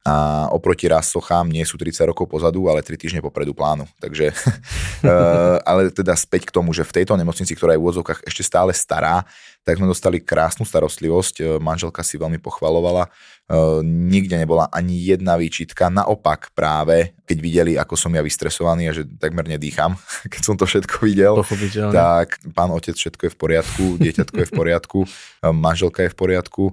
a 0.07 0.47
oproti 0.55 0.87
raz 0.87 1.11
sochám 1.11 1.51
nie 1.51 1.67
sú 1.67 1.75
30 1.75 2.07
rokov 2.07 2.23
pozadu, 2.31 2.71
ale 2.71 2.79
3 2.79 2.95
týždne 2.95 3.19
popredu 3.19 3.51
plánu. 3.51 3.83
Takže, 3.99 4.31
uh, 4.31 5.59
ale 5.69 5.91
teda 5.91 6.15
späť 6.15 6.47
k 6.47 6.55
tomu, 6.55 6.71
že 6.71 6.87
v 6.87 7.03
tejto 7.03 7.19
nemocnici, 7.19 7.51
ktorá 7.53 7.75
je 7.75 7.79
v 7.79 7.85
úvodzovkách 7.85 8.25
ešte 8.25 8.43
stále 8.47 8.71
stará, 8.71 9.27
tak 9.67 9.75
sme 9.75 9.85
dostali 9.85 10.23
krásnu 10.23 10.63
starostlivosť, 10.65 11.35
e, 11.37 11.43
manželka 11.59 12.01
si 12.01 12.17
veľmi 12.17 12.39
pochvalovala, 12.41 13.11
nikde 13.81 14.37
nebola 14.37 14.69
ani 14.69 14.93
jedna 15.09 15.33
výčitka, 15.33 15.89
naopak 15.89 16.53
práve, 16.53 17.17
keď 17.25 17.37
videli, 17.41 17.73
ako 17.81 17.97
som 17.97 18.13
ja 18.13 18.21
vystresovaný 18.21 18.89
a 18.89 18.93
že 18.93 19.09
takmer 19.17 19.49
nedýcham, 19.49 19.97
keď 20.33 20.41
som 20.45 20.55
to 20.55 20.69
všetko 20.69 20.95
videl, 21.01 21.41
tak 21.89 22.37
pán 22.53 22.69
otec, 22.69 22.93
všetko 22.93 23.25
je 23.25 23.31
v 23.33 23.37
poriadku, 23.37 23.85
dieťatko 23.97 24.37
je 24.37 24.47
v 24.47 24.53
poriadku, 24.53 24.99
manželka 25.65 26.05
je 26.05 26.13
v 26.13 26.17
poriadku, 26.17 26.63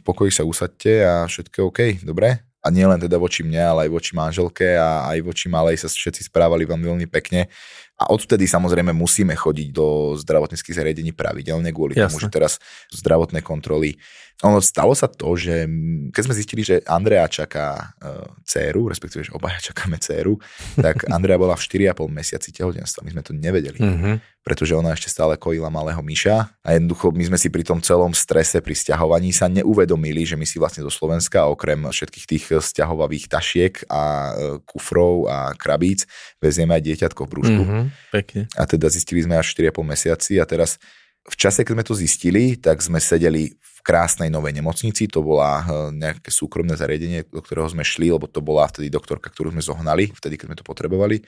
pokoji 0.00 0.32
sa 0.32 0.48
usadte 0.48 1.04
a 1.04 1.28
všetko 1.28 1.54
je 1.54 1.64
OK, 1.68 1.80
dobre? 2.00 2.40
a 2.62 2.70
nielen 2.70 2.94
teda 3.02 3.18
voči 3.18 3.42
mne, 3.42 3.58
ale 3.58 3.80
aj 3.86 3.90
voči 3.90 4.14
manželke 4.14 4.78
a 4.78 5.10
aj 5.10 5.18
voči 5.26 5.50
malej 5.50 5.82
sa 5.82 5.90
všetci 5.90 6.30
správali 6.30 6.62
veľmi, 6.62 6.86
veľmi 6.86 7.06
pekne. 7.10 7.50
A 8.00 8.10
odtedy 8.10 8.48
samozrejme 8.48 8.90
musíme 8.90 9.36
chodiť 9.36 9.68
do 9.70 10.16
zdravotníckých 10.18 10.74
zariadení 10.74 11.12
pravidelne 11.14 11.70
kvôli 11.70 11.94
Jasne. 11.94 12.08
tomu, 12.08 12.16
že 12.18 12.28
teraz 12.32 12.52
zdravotné 12.90 13.44
kontroly. 13.44 14.00
Ono 14.42 14.58
stalo 14.58 14.90
sa 14.90 15.06
to, 15.06 15.38
že 15.38 15.70
keď 16.10 16.22
sme 16.26 16.34
zistili, 16.34 16.66
že 16.66 16.82
Andrea 16.90 17.30
čaká 17.30 17.94
uh, 18.02 18.26
dceru, 18.42 18.90
respektíve, 18.90 19.22
že 19.22 19.36
obaja 19.38 19.62
čakáme 19.70 20.02
dceru, 20.02 20.34
tak 20.74 21.06
Andrea 21.14 21.38
bola 21.38 21.54
v 21.54 21.62
4,5 21.62 22.10
mesiaci 22.10 22.50
tehotenstva. 22.50 23.06
My 23.06 23.14
sme 23.14 23.22
to 23.22 23.38
nevedeli, 23.38 23.78
mm-hmm. 23.78 24.42
pretože 24.42 24.74
ona 24.74 24.98
ešte 24.98 25.14
stále 25.14 25.38
kojila 25.38 25.70
malého 25.70 26.02
myša 26.02 26.58
a 26.58 26.68
jednoducho 26.74 27.14
my 27.14 27.24
sme 27.30 27.38
si 27.38 27.54
pri 27.54 27.62
tom 27.62 27.78
celom 27.78 28.10
strese, 28.10 28.58
pri 28.58 28.74
stiahovaní 28.74 29.30
sa 29.30 29.46
neuvedomili, 29.46 30.26
že 30.26 30.34
my 30.34 30.42
si 30.42 30.58
vlastne 30.58 30.82
zo 30.82 30.90
Slovenska 30.90 31.46
okrem 31.46 31.78
všetkých 31.78 32.26
tých 32.26 32.44
stiahovavých 32.66 33.30
tašiek 33.30 33.86
a 33.86 34.02
uh, 34.02 34.24
kufrov 34.66 35.30
a 35.30 35.54
krabíc 35.54 36.10
vezieme 36.42 36.74
aj 36.74 36.82
dieťatko 36.82 37.20
v 37.22 37.30
brúšku. 37.30 37.62
Mm-hmm. 37.62 37.81
Pekne. 38.12 38.50
A 38.54 38.62
teda 38.68 38.86
zistili 38.92 39.24
sme 39.24 39.38
až 39.38 39.54
4,5 39.56 39.82
mesiaci 39.82 40.32
a 40.38 40.44
teraz 40.44 40.76
v 41.22 41.36
čase, 41.38 41.62
keď 41.62 41.72
sme 41.78 41.84
to 41.86 41.94
zistili, 41.94 42.44
tak 42.58 42.82
sme 42.82 42.98
sedeli 42.98 43.54
v 43.54 43.78
krásnej 43.86 44.30
novej 44.30 44.58
nemocnici, 44.58 45.06
to 45.06 45.22
bola 45.22 45.62
eh, 45.62 45.66
nejaké 45.94 46.30
súkromné 46.30 46.74
zariadenie, 46.74 47.26
do 47.30 47.42
ktorého 47.42 47.70
sme 47.70 47.86
šli, 47.86 48.10
lebo 48.10 48.26
to 48.26 48.42
bola 48.42 48.66
vtedy 48.66 48.90
doktorka, 48.90 49.30
ktorú 49.30 49.54
sme 49.54 49.62
zohnali, 49.62 50.10
vtedy, 50.10 50.38
keď 50.38 50.46
sme 50.50 50.58
to 50.58 50.66
potrebovali. 50.66 51.22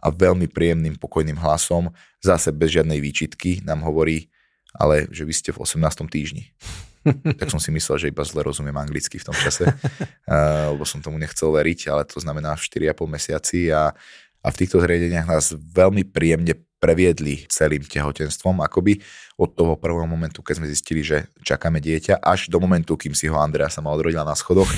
A 0.00 0.08
veľmi 0.08 0.48
príjemným, 0.48 0.96
pokojným 0.96 1.36
hlasom, 1.36 1.92
zase 2.24 2.56
bez 2.56 2.72
žiadnej 2.72 3.04
výčitky, 3.04 3.60
nám 3.60 3.84
hovorí, 3.84 4.32
ale 4.72 5.04
že 5.12 5.28
vy 5.28 5.34
ste 5.36 5.50
v 5.52 5.60
18. 5.60 6.08
týždni. 6.08 6.56
tak 7.40 7.48
som 7.48 7.60
si 7.60 7.72
myslel, 7.72 7.96
že 7.96 8.10
iba 8.12 8.24
zle 8.24 8.44
rozumiem 8.44 8.76
anglicky 8.76 9.16
v 9.16 9.24
tom 9.24 9.36
čase, 9.36 9.64
uh, 9.64 10.72
lebo 10.72 10.84
som 10.84 11.00
tomu 11.00 11.16
nechcel 11.16 11.48
veriť, 11.48 11.88
ale 11.88 12.04
to 12.04 12.20
znamená 12.20 12.56
4,5 12.56 12.92
mesiaci 13.08 13.72
a 13.72 13.96
a 14.40 14.48
v 14.48 14.58
týchto 14.64 14.80
zriadeniach 14.80 15.28
nás 15.28 15.52
veľmi 15.52 16.08
príjemne 16.08 16.56
previedli 16.80 17.44
celým 17.52 17.84
tehotenstvom, 17.84 18.64
akoby 18.64 19.04
od 19.36 19.52
toho 19.52 19.76
prvého 19.76 20.08
momentu, 20.08 20.40
keď 20.40 20.64
sme 20.64 20.72
zistili, 20.72 21.04
že 21.04 21.28
čakáme 21.44 21.76
dieťa, 21.76 22.24
až 22.24 22.48
do 22.48 22.56
momentu, 22.56 22.96
kým 22.96 23.12
si 23.12 23.28
ho 23.28 23.36
Andrea 23.36 23.68
sama 23.68 23.92
odrodila 23.92 24.24
na 24.24 24.32
schodoch. 24.32 24.68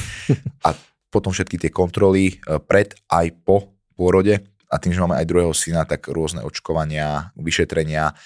A 0.66 0.74
potom 1.14 1.30
všetky 1.30 1.62
tie 1.62 1.70
kontroly 1.70 2.34
e, 2.42 2.58
pred 2.58 2.96
aj 3.06 3.30
po 3.46 3.70
pôrode 3.94 4.42
a 4.66 4.74
tým, 4.82 4.90
že 4.96 5.02
máme 5.04 5.14
aj 5.14 5.28
druhého 5.30 5.54
syna, 5.54 5.86
tak 5.86 6.10
rôzne 6.10 6.42
očkovania, 6.42 7.30
vyšetrenia, 7.38 8.16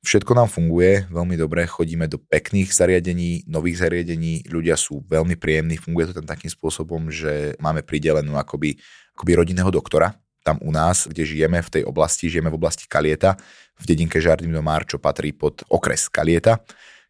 Všetko 0.00 0.32
nám 0.32 0.48
funguje 0.48 1.04
veľmi 1.12 1.36
dobre, 1.36 1.68
chodíme 1.68 2.08
do 2.08 2.16
pekných 2.16 2.72
zariadení, 2.72 3.44
nových 3.44 3.84
zariadení, 3.84 4.48
ľudia 4.48 4.72
sú 4.72 5.04
veľmi 5.04 5.36
príjemní, 5.36 5.76
funguje 5.76 6.08
to 6.08 6.16
tam 6.16 6.24
takým 6.24 6.48
spôsobom, 6.48 7.12
že 7.12 7.52
máme 7.60 7.84
pridelenú 7.84 8.32
akoby, 8.40 8.80
akoby 9.12 9.32
rodinného 9.36 9.68
doktora, 9.68 10.16
tam 10.40 10.56
u 10.64 10.72
nás, 10.72 11.04
kde 11.06 11.24
žijeme 11.24 11.60
v 11.60 11.70
tej 11.80 11.82
oblasti, 11.84 12.32
žijeme 12.32 12.48
v 12.48 12.56
oblasti 12.56 12.88
Kalieta, 12.88 13.36
v 13.76 13.84
dedinke 13.84 14.20
Žardín 14.20 14.52
do 14.52 14.64
Mar, 14.64 14.84
čo 14.88 14.96
patrí 15.00 15.32
pod 15.32 15.64
okres 15.68 16.08
Kalieta. 16.08 16.60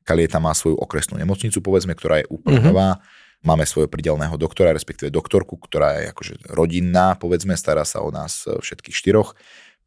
Kalieta 0.02 0.42
má 0.42 0.50
svoju 0.54 0.78
okresnú 0.78 1.18
nemocnicu, 1.18 1.62
povedzme, 1.62 1.94
ktorá 1.94 2.22
je 2.22 2.30
úplne 2.30 2.62
mm-hmm. 2.62 2.70
nová. 2.74 2.98
Máme 3.40 3.64
svojho 3.64 3.88
pridelného 3.88 4.36
doktora, 4.36 4.74
respektíve 4.76 5.08
doktorku, 5.08 5.56
ktorá 5.56 5.96
je 6.02 6.12
akože 6.12 6.34
rodinná, 6.52 7.16
povedzme, 7.16 7.56
stará 7.56 7.88
sa 7.88 8.04
o 8.04 8.12
nás 8.12 8.44
všetkých 8.44 8.96
štyroch 8.96 9.32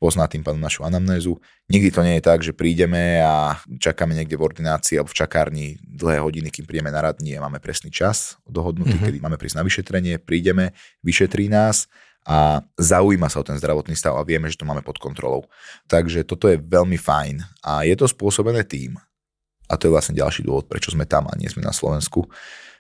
pozná 0.03 0.27
tým 0.27 0.43
pádom 0.43 0.60
našu 0.60 0.84
anamnézu. 0.84 1.39
Nikdy 1.71 1.89
to 1.95 2.03
nie 2.03 2.19
je 2.19 2.23
tak, 2.27 2.43
že 2.43 2.51
prídeme 2.51 3.23
a 3.23 3.56
čakáme 3.79 4.12
niekde 4.12 4.36
v 4.36 4.51
ordinácii 4.51 4.99
alebo 4.99 5.15
v 5.15 5.19
čakárni 5.23 5.65
dlhé 5.79 6.19
hodiny, 6.19 6.51
kým 6.51 6.67
prídeme 6.67 6.91
na 6.91 6.99
rad. 6.99 7.23
Nie, 7.23 7.39
máme 7.39 7.63
presný 7.63 7.88
čas 7.88 8.36
dohodnutý, 8.43 8.99
mm-hmm. 8.99 9.08
kedy 9.08 9.17
máme 9.23 9.39
prísť 9.39 9.63
na 9.63 9.63
vyšetrenie, 9.63 10.19
prídeme, 10.19 10.75
vyšetrí 11.08 11.47
nás 11.47 11.88
a 12.24 12.64
zaujíma 12.80 13.28
sa 13.28 13.44
o 13.44 13.48
ten 13.48 13.60
zdravotný 13.60 14.00
stav 14.00 14.16
a 14.16 14.24
vieme, 14.24 14.48
že 14.48 14.56
to 14.56 14.68
máme 14.68 14.80
pod 14.80 14.96
kontrolou. 15.00 15.44
Takže 15.92 16.24
toto 16.24 16.48
je 16.48 16.56
veľmi 16.60 16.96
fajn 16.96 17.44
a 17.64 17.84
je 17.84 17.96
to 18.00 18.08
spôsobené 18.08 18.64
tým, 18.64 18.96
a 19.68 19.74
to 19.80 19.88
je 19.88 19.94
vlastne 19.96 20.16
ďalší 20.16 20.44
dôvod, 20.44 20.68
prečo 20.68 20.92
sme 20.92 21.08
tam 21.08 21.28
a 21.32 21.34
nie 21.40 21.48
sme 21.48 21.64
na 21.64 21.72
Slovensku, 21.72 22.28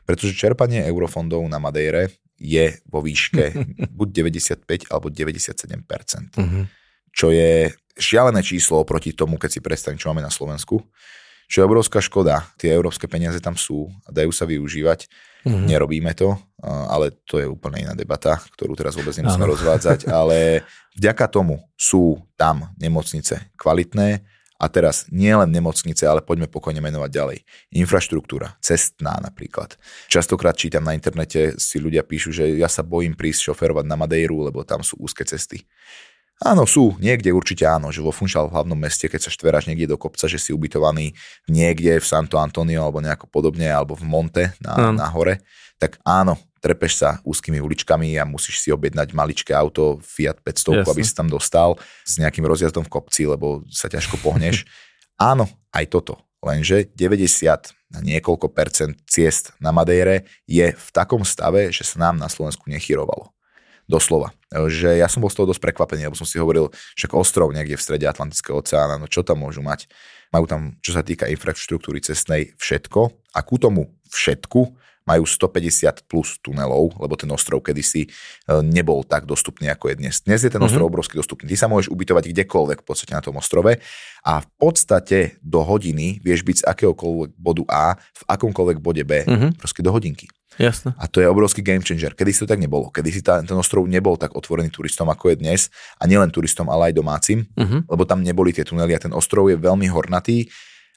pretože 0.03 0.35
čerpanie 0.35 0.83
eurofondov 0.83 1.41
na 1.47 1.57
Madejre 1.57 2.11
je 2.35 2.75
vo 2.85 2.99
výške 2.99 3.55
buď 3.97 4.07
95 4.61 4.91
alebo 4.91 5.07
97%. 5.07 6.35
Mm-hmm. 6.35 6.63
Čo 7.13 7.31
je 7.31 7.71
šialené 7.95 8.41
číslo 8.41 8.81
oproti 8.81 9.13
tomu, 9.13 9.37
keď 9.37 9.49
si 9.49 9.61
predstavím, 9.61 10.01
čo 10.01 10.09
máme 10.11 10.25
na 10.25 10.33
Slovensku. 10.33 10.81
čo 11.47 11.61
je 11.61 11.67
obrovská 11.69 12.01
škoda. 12.01 12.49
Tie 12.57 12.73
európske 12.73 13.05
peniaze 13.05 13.37
tam 13.37 13.53
sú 13.53 13.85
a 14.07 14.09
dajú 14.09 14.33
sa 14.33 14.49
využívať. 14.49 15.05
Mm-hmm. 15.45 15.65
Nerobíme 15.69 16.11
to, 16.17 16.39
ale 16.63 17.11
to 17.27 17.43
je 17.43 17.47
úplne 17.47 17.83
iná 17.83 17.93
debata, 17.93 18.39
ktorú 18.55 18.73
teraz 18.79 18.95
vôbec 18.95 19.11
nemusíme 19.19 19.43
rozvádzať, 19.43 20.07
ale 20.19 20.63
vďaka 20.95 21.27
tomu 21.27 21.59
sú 21.75 22.23
tam 22.39 22.71
nemocnice 22.79 23.51
kvalitné 23.59 24.23
a 24.63 24.65
teraz 24.71 25.03
nie 25.11 25.35
len 25.35 25.51
nemocnice, 25.51 26.07
ale 26.07 26.23
poďme 26.23 26.47
pokojne 26.47 26.79
menovať 26.79 27.11
ďalej. 27.11 27.37
Infraštruktúra, 27.75 28.55
cestná 28.63 29.19
napríklad. 29.19 29.75
Častokrát 30.07 30.55
čítam 30.55 30.87
na 30.87 30.95
internete, 30.95 31.59
si 31.59 31.83
ľudia 31.83 32.07
píšu, 32.07 32.31
že 32.31 32.55
ja 32.55 32.71
sa 32.71 32.79
bojím 32.79 33.11
prísť 33.11 33.51
šoferovať 33.51 33.83
na 33.83 33.99
Madejru, 33.99 34.47
lebo 34.47 34.63
tam 34.63 34.79
sú 34.79 34.95
úzke 35.03 35.27
cesty. 35.27 35.67
Áno, 36.43 36.67
sú, 36.67 36.95
niekde 36.99 37.31
určite 37.31 37.63
áno, 37.63 37.93
že 37.93 38.03
vo 38.03 38.11
Funchal 38.11 38.49
v 38.51 38.55
hlavnom 38.57 38.75
meste, 38.75 39.05
keď 39.07 39.27
sa 39.27 39.31
štveráš 39.31 39.69
niekde 39.69 39.87
do 39.87 39.99
kopca, 39.99 40.27
že 40.27 40.41
si 40.41 40.51
ubytovaný 40.51 41.15
niekde 41.47 42.01
v 42.01 42.05
Santo 42.05 42.35
Antonio 42.35 42.83
alebo 42.83 42.99
nejako 42.99 43.29
podobne, 43.29 43.69
alebo 43.69 43.95
v 43.95 44.03
Monte 44.03 44.45
na, 44.59 44.91
mm. 44.91 44.95
na 44.97 45.07
hore, 45.13 45.39
tak 45.83 45.99
áno, 46.07 46.39
trepeš 46.63 47.03
sa 47.03 47.19
úzkými 47.27 47.59
uličkami 47.59 48.15
a 48.15 48.23
musíš 48.23 48.63
si 48.63 48.71
objednať 48.71 49.11
maličké 49.11 49.51
auto 49.51 49.99
Fiat 49.99 50.39
500, 50.39 50.79
Jasne. 50.79 50.91
aby 50.95 51.01
si 51.03 51.11
tam 51.11 51.27
dostal 51.27 51.75
s 52.07 52.15
nejakým 52.15 52.47
rozjazdom 52.47 52.87
v 52.87 52.93
kopci, 52.95 53.27
lebo 53.27 53.67
sa 53.67 53.91
ťažko 53.91 54.23
pohneš. 54.23 54.63
áno, 55.19 55.51
aj 55.75 55.91
toto. 55.91 56.23
Lenže 56.39 56.87
90 56.95 57.75
na 57.91 57.99
niekoľko 57.99 58.47
percent 58.55 58.95
ciest 59.03 59.51
na 59.59 59.75
Madejre 59.75 60.23
je 60.47 60.71
v 60.71 60.87
takom 60.95 61.27
stave, 61.27 61.67
že 61.75 61.83
sa 61.83 61.99
nám 61.99 62.15
na 62.15 62.31
Slovensku 62.31 62.71
nechyrovalo. 62.71 63.35
Doslova. 63.83 64.31
Že 64.47 65.03
ja 65.03 65.11
som 65.11 65.19
bol 65.19 65.27
z 65.27 65.43
toho 65.43 65.51
dosť 65.51 65.59
prekvapený, 65.59 66.07
lebo 66.07 66.15
som 66.15 66.23
si 66.23 66.39
hovoril, 66.39 66.71
však 66.95 67.11
ostrov 67.11 67.51
niekde 67.51 67.75
v 67.75 67.83
strede 67.83 68.07
Atlantického 68.07 68.63
oceána, 68.63 68.95
no 68.95 69.11
čo 69.11 69.19
tam 69.27 69.43
môžu 69.43 69.59
mať? 69.59 69.91
Majú 70.31 70.47
tam, 70.47 70.61
čo 70.79 70.95
sa 70.95 71.03
týka 71.03 71.27
infraštruktúry 71.27 71.99
cestnej, 71.99 72.55
všetko 72.55 73.11
a 73.35 73.39
ku 73.43 73.59
tomu 73.59 73.91
všetku 74.07 74.82
majú 75.03 75.23
150 75.27 76.07
plus 76.07 76.39
tunelov, 76.39 76.95
lebo 76.99 77.13
ten 77.19 77.29
ostrov 77.31 77.59
kedysi 77.63 78.07
e, 78.07 78.09
nebol 78.63 79.03
tak 79.03 79.27
dostupný, 79.27 79.67
ako 79.71 79.91
je 79.91 79.95
dnes. 79.99 80.15
Dnes 80.23 80.41
je 80.43 80.51
ten 80.51 80.61
ostrov 80.63 80.87
mm-hmm. 80.87 80.91
obrovsky 80.91 81.15
dostupný. 81.19 81.51
Ty 81.51 81.57
sa 81.59 81.67
môžeš 81.67 81.91
ubytovať 81.91 82.31
kdekoľvek 82.31 82.79
v 82.81 82.85
podstate 82.87 83.11
na 83.11 83.23
tom 83.23 83.35
ostrove 83.39 83.71
a 84.23 84.33
v 84.39 84.47
podstate 84.55 85.39
do 85.43 85.59
hodiny 85.63 86.23
vieš 86.23 86.47
byť 86.47 86.55
z 86.61 86.67
akéhokoľvek 86.67 87.31
bodu 87.35 87.63
A 87.67 87.85
v 87.99 88.23
akomkoľvek 88.31 88.77
bode 88.79 89.03
B, 89.03 89.27
mm-hmm. 89.27 89.59
proste 89.59 89.83
do 89.83 89.91
hodinky. 89.91 90.31
Jasne. 90.61 90.93
A 91.01 91.09
to 91.09 91.17
je 91.17 91.25
obrovský 91.25 91.65
game 91.65 91.81
changer. 91.81 92.13
Kedy 92.13 92.29
si 92.29 92.39
to 92.45 92.49
tak 92.49 92.61
nebolo. 92.61 92.93
Kedy 92.93 93.09
si 93.09 93.21
tá, 93.25 93.41
ten 93.41 93.57
ostrov 93.57 93.89
nebol 93.89 94.13
tak 94.21 94.37
otvorený 94.37 94.69
turistom, 94.69 95.09
ako 95.09 95.33
je 95.33 95.41
dnes. 95.41 95.61
A 95.97 96.05
nielen 96.05 96.29
turistom, 96.29 96.69
ale 96.69 96.93
aj 96.93 97.01
domácim, 97.01 97.49
uh-huh. 97.57 97.89
lebo 97.89 98.03
tam 98.05 98.21
neboli 98.21 98.53
tie 98.53 98.61
tunely 98.61 98.93
a 98.93 99.01
ten 99.01 99.13
ostrov 99.17 99.49
je 99.49 99.57
veľmi 99.57 99.89
hornatý 99.89 100.45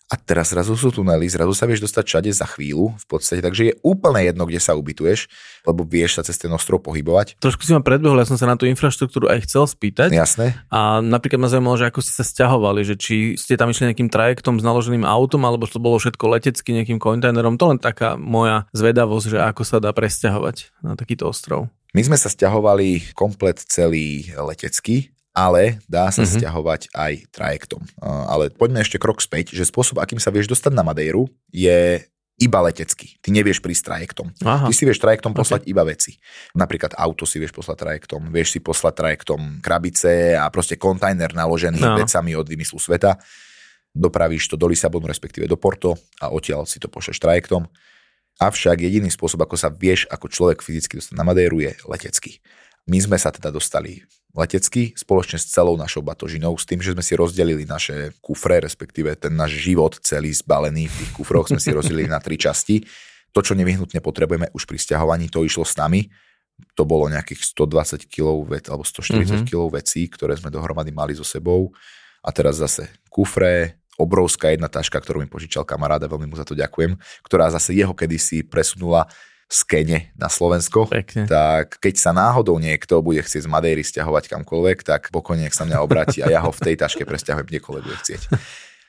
a 0.06 0.14
teraz 0.14 0.54
zrazu 0.54 0.78
sú 0.78 0.94
tunely, 0.94 1.26
zrazu 1.26 1.50
sa 1.50 1.66
vieš 1.66 1.82
dostať 1.82 2.04
všade 2.06 2.30
za 2.30 2.46
chvíľu 2.46 2.94
v 2.94 3.06
podstate, 3.10 3.42
takže 3.42 3.62
je 3.66 3.74
úplne 3.82 4.22
jedno, 4.22 4.46
kde 4.46 4.62
sa 4.62 4.78
ubytuješ, 4.78 5.26
lebo 5.66 5.82
vieš 5.82 6.18
sa 6.18 6.22
cez 6.22 6.38
ten 6.38 6.46
ostrov 6.54 6.78
pohybovať. 6.86 7.42
Trošku 7.42 7.66
si 7.66 7.74
ma 7.74 7.82
predbehol, 7.82 8.22
ja 8.22 8.30
som 8.30 8.38
sa 8.38 8.46
na 8.46 8.54
tú 8.54 8.70
infraštruktúru 8.70 9.26
aj 9.26 9.50
chcel 9.50 9.66
spýtať. 9.66 10.14
Jasné. 10.14 10.54
A 10.70 11.02
napríklad 11.02 11.42
ma 11.42 11.50
zaujímalo, 11.50 11.74
že 11.74 11.90
ako 11.90 12.06
ste 12.06 12.14
sa 12.14 12.22
stiahovali, 12.22 12.86
že 12.86 12.94
či 12.94 13.34
ste 13.34 13.58
tam 13.58 13.74
išli 13.74 13.90
nejakým 13.90 14.06
trajektom 14.06 14.62
s 14.62 14.66
naloženým 14.66 15.02
autom, 15.02 15.42
alebo 15.42 15.66
to 15.66 15.82
bolo 15.82 15.98
všetko 15.98 16.38
letecky 16.38 16.70
nejakým 16.70 17.02
kontajnerom. 17.02 17.58
To 17.58 17.74
len 17.74 17.82
taká 17.82 18.14
moja 18.14 18.70
zvedavosť, 18.78 19.26
že 19.34 19.38
ako 19.42 19.62
sa 19.66 19.82
dá 19.82 19.90
presťahovať 19.90 20.86
na 20.86 20.94
takýto 20.94 21.26
ostrov. 21.26 21.66
My 21.96 22.04
sme 22.04 22.20
sa 22.20 22.30
stiahovali 22.30 23.16
komplet 23.16 23.56
celý 23.56 24.28
letecky, 24.36 25.15
ale 25.36 25.84
dá 25.84 26.08
sa 26.08 26.24
mm-hmm. 26.24 26.40
stiahovať 26.40 26.82
aj 26.96 27.12
trajektom. 27.28 27.84
Ale 28.00 28.48
poďme 28.56 28.80
ešte 28.80 28.96
krok 28.96 29.20
späť, 29.20 29.52
že 29.52 29.68
spôsob, 29.68 30.00
akým 30.00 30.16
sa 30.16 30.32
vieš 30.32 30.48
dostať 30.48 30.72
na 30.72 30.80
Madejru, 30.80 31.28
je 31.52 32.00
iba 32.36 32.58
letecký. 32.64 33.20
Ty 33.20 33.32
nevieš 33.32 33.60
prísť 33.60 33.92
trajektom. 33.92 34.32
Aha. 34.44 34.68
Ty 34.68 34.72
si 34.72 34.84
vieš 34.88 35.00
trajektom 35.00 35.36
poslať 35.36 35.64
okay. 35.64 35.72
iba 35.72 35.84
veci. 35.84 36.16
Napríklad 36.56 36.96
auto 36.96 37.28
si 37.28 37.36
vieš 37.36 37.52
poslať 37.52 37.76
trajektom, 37.84 38.32
vieš 38.32 38.56
si 38.56 38.60
poslať 38.64 38.92
trajektom 38.96 39.60
krabice 39.60 40.36
a 40.36 40.48
proste 40.48 40.80
kontajner 40.80 41.32
naložený 41.32 41.80
no. 41.80 41.96
vecami 42.00 42.32
od 42.36 42.48
vymyslu 42.48 42.80
sveta. 42.80 43.20
Dopravíš 43.92 44.52
to 44.52 44.60
do 44.60 44.68
Lisabonu, 44.68 45.08
respektíve 45.08 45.48
do 45.48 45.56
Porto 45.56 45.96
a 46.20 46.28
odtiaľ 46.28 46.68
si 46.68 46.76
to 46.76 46.92
pošleš 46.92 47.20
trajektom. 47.20 47.68
Avšak 48.36 48.84
jediný 48.84 49.08
spôsob, 49.08 49.40
ako 49.40 49.56
sa 49.56 49.72
vieš 49.72 50.04
ako 50.12 50.28
človek 50.28 50.60
fyzicky 50.60 51.00
dostať 51.00 51.16
na 51.16 51.24
Madejru 51.24 51.64
je 51.64 51.72
letecký. 51.88 52.44
My 52.86 52.98
sme 53.02 53.18
sa 53.18 53.34
teda 53.34 53.50
dostali 53.50 54.06
letecky 54.36 54.92
spoločne 54.94 55.40
s 55.40 55.48
celou 55.48 55.74
našou 55.74 56.04
batožinou, 56.04 56.54
s 56.54 56.68
tým, 56.68 56.78
že 56.84 56.92
sme 56.92 57.00
si 57.00 57.16
rozdelili 57.16 57.64
naše 57.64 58.14
kufre, 58.20 58.60
respektíve 58.60 59.16
ten 59.16 59.32
náš 59.32 59.58
život 59.58 59.96
celý 60.04 60.30
zbalený 60.30 60.86
v 60.86 60.94
tých 61.02 61.10
kufroch 61.16 61.48
sme 61.48 61.58
si 61.58 61.72
rozdelili 61.72 62.06
na 62.06 62.20
tri 62.20 62.36
časti. 62.36 62.84
To, 63.32 63.40
čo 63.40 63.56
nevyhnutne 63.56 63.98
potrebujeme 64.04 64.52
už 64.52 64.68
pri 64.68 64.76
stiahovaní, 64.76 65.32
to 65.32 65.42
išlo 65.42 65.64
s 65.64 65.74
nami. 65.80 66.06
To 66.76 66.88
bolo 66.88 67.08
nejakých 67.08 67.52
120 67.52 68.06
kg 68.08 68.48
alebo 68.70 68.84
140 68.84 69.24
mm-hmm. 69.24 69.46
kg 69.48 69.62
vecí, 69.72 70.08
ktoré 70.08 70.36
sme 70.36 70.52
dohromady 70.52 70.92
mali 70.92 71.12
so 71.16 71.24
sebou. 71.24 71.72
A 72.24 72.32
teraz 72.32 72.60
zase 72.60 72.88
kufre, 73.08 73.76
obrovská 73.96 74.52
jedna 74.52 74.68
taška, 74.68 75.00
ktorú 75.00 75.24
mi 75.24 75.28
požičal 75.28 75.64
kamaráda, 75.64 76.08
veľmi 76.08 76.28
mu 76.28 76.36
za 76.36 76.44
to 76.44 76.52
ďakujem, 76.52 76.96
ktorá 77.24 77.48
zase 77.48 77.72
jeho 77.76 77.96
kedysi 77.96 78.44
presunula 78.44 79.08
z 79.46 79.60
Kene 79.62 79.98
na 80.18 80.26
Slovensko, 80.26 80.90
Pekne. 80.90 81.30
tak 81.30 81.78
keď 81.78 81.94
sa 81.94 82.10
náhodou 82.10 82.58
niekto 82.58 82.98
bude 82.98 83.22
chcieť 83.22 83.46
z 83.46 83.50
Madejry 83.50 83.86
stiahovať 83.86 84.26
kamkoľvek, 84.26 84.82
tak 84.82 85.14
pokojne 85.14 85.46
sa 85.54 85.62
mňa 85.62 85.78
obráti 85.86 86.18
a 86.18 86.26
ja 86.26 86.42
ho 86.42 86.50
v 86.50 86.60
tej 86.66 86.74
taške 86.74 87.06
presťahujem 87.06 87.46
kdekoľvek 87.46 87.84
bude 87.86 87.98
chcieť. 88.02 88.22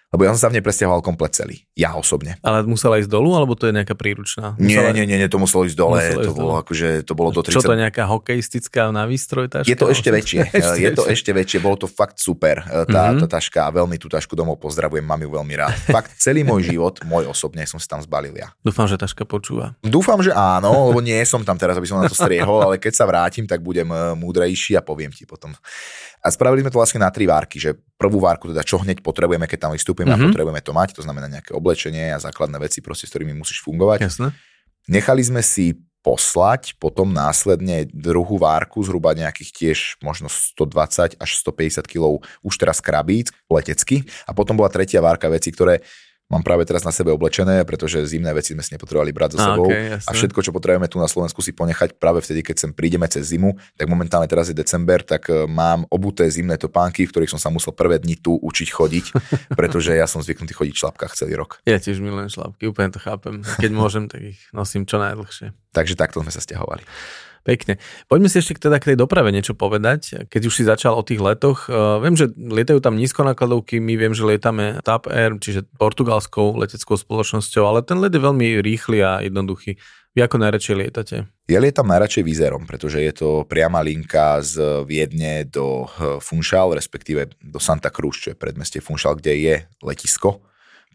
Lebo 0.08 0.24
ja 0.24 0.32
som 0.32 0.40
sa 0.40 0.48
v 0.48 0.56
nej 0.56 0.64
presťahoval 0.64 1.04
komplet 1.04 1.36
celý. 1.36 1.68
Ja 1.76 1.92
osobne. 2.00 2.40
Ale 2.40 2.64
musela 2.64 2.96
ísť 2.96 3.12
dolu, 3.12 3.36
alebo 3.36 3.60
to 3.60 3.68
je 3.68 3.76
nejaká 3.76 3.92
príručná? 3.92 4.56
Musela... 4.56 4.96
Nie, 4.96 5.04
nie, 5.04 5.20
nie, 5.20 5.28
to 5.28 5.36
muselo 5.36 5.68
ísť 5.68 5.76
dole. 5.76 6.00
Muselo 6.00 6.24
to 6.24 6.32
ísť 6.32 6.40
bolo, 6.40 6.54
dole. 6.56 6.62
akože, 6.64 6.88
to 7.04 7.14
bolo 7.14 7.30
do 7.36 7.42
30... 7.44 7.52
Čo 7.52 7.62
to 7.68 7.74
je 7.76 7.80
nejaká 7.84 8.04
hokejistická 8.08 8.96
na 8.96 9.04
výstroj 9.04 9.52
taška? 9.52 9.68
Je 9.68 9.76
to 9.76 9.92
ešte 9.92 10.08
väčšie. 10.08 10.48
je 10.88 10.92
to 10.96 11.04
ešte 11.12 11.36
väčšie. 11.36 11.60
Bolo 11.60 11.76
to 11.76 11.92
fakt 11.92 12.24
super, 12.24 12.64
e, 12.64 12.88
tá, 12.88 13.12
mm-hmm. 13.12 13.28
tá 13.28 13.36
taška. 13.36 13.68
Veľmi 13.68 14.00
tú 14.00 14.08
tašku 14.08 14.32
domov 14.32 14.64
pozdravujem, 14.64 15.04
mám 15.04 15.20
ju 15.20 15.28
veľmi 15.28 15.54
rád. 15.60 15.76
Fakt 15.92 16.16
celý 16.24 16.48
môj 16.48 16.72
život, 16.72 17.04
môj 17.04 17.28
osobne, 17.28 17.68
som 17.68 17.76
si 17.76 17.92
tam 17.92 18.00
zbalil 18.00 18.32
ja. 18.40 18.56
Dúfam, 18.64 18.88
že 18.88 18.96
taška 18.96 19.28
počúva. 19.28 19.76
Dúfam, 19.84 20.24
že 20.24 20.32
áno, 20.32 20.88
lebo 20.88 21.04
nie 21.04 21.20
som 21.28 21.44
tam 21.44 21.60
teraz, 21.60 21.76
aby 21.76 21.84
som 21.84 22.00
na 22.00 22.08
to 22.08 22.16
striehol, 22.16 22.64
ale 22.64 22.80
keď 22.80 22.96
sa 22.96 23.04
vrátim, 23.04 23.44
tak 23.44 23.60
budem 23.60 23.92
e, 23.92 24.16
múdrejší 24.16 24.80
a 24.80 24.82
poviem 24.82 25.12
ti 25.12 25.28
potom. 25.28 25.52
A 26.22 26.34
spravili 26.34 26.66
sme 26.66 26.74
to 26.74 26.82
vlastne 26.82 27.00
na 27.02 27.14
tri 27.14 27.30
várky, 27.30 27.62
že 27.62 27.78
prvú 27.96 28.20
várku 28.20 28.50
teda 28.50 28.66
čo 28.66 28.82
hneď 28.82 29.06
potrebujeme, 29.06 29.46
keď 29.46 29.70
tam 29.70 29.72
vystúpime 29.74 30.12
mm-hmm. 30.12 30.24
a 30.24 30.28
mhm. 30.28 30.34
potrebujeme 30.34 30.62
to 30.66 30.74
mať, 30.74 30.90
to 30.98 31.04
znamená 31.06 31.28
nejaké 31.30 31.54
oblečenie 31.54 32.12
a 32.14 32.20
základné 32.20 32.58
veci, 32.60 32.82
proste, 32.82 33.06
s 33.08 33.14
ktorými 33.14 33.38
musíš 33.38 33.62
fungovať. 33.64 34.00
Jasne. 34.04 34.34
Nechali 34.88 35.22
sme 35.24 35.44
si 35.44 35.78
poslať 36.08 36.80
potom 36.80 37.12
následne 37.12 37.84
druhú 37.92 38.40
várku, 38.40 38.80
zhruba 38.80 39.12
nejakých 39.12 39.50
tiež 39.52 39.80
možno 40.00 40.32
120 40.32 41.20
až 41.20 41.30
150 41.44 41.84
kg 41.84 42.24
už 42.48 42.54
teraz 42.56 42.80
krabíc 42.80 43.36
letecky 43.52 44.08
a 44.24 44.32
potom 44.32 44.56
bola 44.56 44.72
tretia 44.72 45.04
várka 45.04 45.28
veci, 45.28 45.52
ktoré 45.52 45.84
mám 46.28 46.44
práve 46.44 46.68
teraz 46.68 46.84
na 46.84 46.92
sebe 46.92 47.16
oblečené, 47.16 47.64
pretože 47.64 48.04
zimné 48.04 48.36
veci 48.36 48.52
sme 48.52 48.64
si 48.64 48.76
nepotrebovali 48.76 49.12
brať 49.16 49.30
so 49.36 49.40
sebou. 49.40 49.68
Okay, 49.72 49.96
a 49.96 50.12
všetko, 50.12 50.40
čo 50.44 50.52
potrebujeme 50.52 50.92
tu 50.92 51.00
na 51.00 51.08
Slovensku 51.08 51.40
si 51.40 51.56
ponechať 51.56 51.96
práve 51.96 52.20
vtedy, 52.20 52.44
keď 52.44 52.68
sem 52.68 52.72
prídeme 52.76 53.08
cez 53.08 53.32
zimu, 53.32 53.56
tak 53.80 53.88
momentálne 53.88 54.28
teraz 54.28 54.52
je 54.52 54.56
december, 54.56 55.04
tak 55.08 55.32
e, 55.32 55.48
mám 55.48 55.88
obuté 55.88 56.28
zimné 56.28 56.60
topánky, 56.60 57.08
v 57.08 57.12
ktorých 57.16 57.32
som 57.32 57.40
sa 57.40 57.48
musel 57.48 57.72
prvé 57.72 58.04
dni 58.04 58.20
tu 58.20 58.36
učiť 58.36 58.70
chodiť, 58.76 59.06
pretože 59.60 59.96
ja 59.96 60.06
som 60.06 60.20
zvyknutý 60.20 60.52
chodiť 60.52 60.74
v 60.76 60.82
šlapkách 60.84 61.16
celý 61.16 61.40
rok. 61.40 61.64
Ja 61.64 61.80
tiež 61.80 62.04
milujem 62.04 62.28
šlapky, 62.28 62.68
úplne 62.68 62.92
to 62.92 63.00
chápem. 63.00 63.42
Keď 63.64 63.72
môžem, 63.72 64.12
tak 64.12 64.36
ich 64.36 64.40
nosím 64.52 64.84
čo 64.84 65.00
najdlhšie. 65.00 65.56
Takže 65.72 65.96
takto 65.96 66.20
sme 66.20 66.32
sa 66.36 66.44
stiahovali. 66.44 66.84
Pekne. 67.48 67.80
Poďme 68.12 68.28
si 68.28 68.44
ešte 68.44 68.60
teda 68.60 68.76
k 68.76 68.92
tej 68.92 68.98
doprave 69.00 69.32
niečo 69.32 69.56
povedať. 69.56 70.28
Keď 70.28 70.42
už 70.52 70.54
si 70.54 70.68
začal 70.68 71.00
o 71.00 71.08
tých 71.08 71.24
letoch, 71.24 71.72
uh, 71.72 71.96
viem, 72.04 72.12
že 72.12 72.28
lietajú 72.36 72.84
tam 72.84 73.00
nízkonákladovky, 73.00 73.80
my 73.80 73.96
viem, 73.96 74.12
že 74.12 74.28
lietame 74.28 74.84
TAP 74.84 75.08
Air, 75.08 75.40
čiže 75.40 75.64
portugalskou 75.80 76.60
leteckou 76.60 77.00
spoločnosťou, 77.00 77.64
ale 77.64 77.88
ten 77.88 78.04
let 78.04 78.12
je 78.12 78.20
veľmi 78.20 78.60
rýchly 78.60 79.00
a 79.00 79.24
jednoduchý. 79.24 79.80
Vy 80.12 80.28
ako 80.28 80.44
najradšej 80.44 80.76
lietate? 80.76 81.16
Ja 81.48 81.64
lietam 81.64 81.88
najradšej 81.88 82.26
vízerom, 82.28 82.68
pretože 82.68 83.00
je 83.00 83.14
to 83.16 83.48
priama 83.48 83.80
linka 83.80 84.44
z 84.44 84.84
Viedne 84.84 85.48
do 85.48 85.88
eh, 85.88 86.20
Funchal, 86.20 86.76
respektíve 86.76 87.32
do 87.40 87.64
Santa 87.64 87.94
Cruz, 87.96 88.20
čo 88.20 88.34
je 88.34 88.36
predmestie 88.36 88.84
Funchal, 88.84 89.16
kde 89.16 89.34
je 89.40 89.56
letisko 89.80 90.44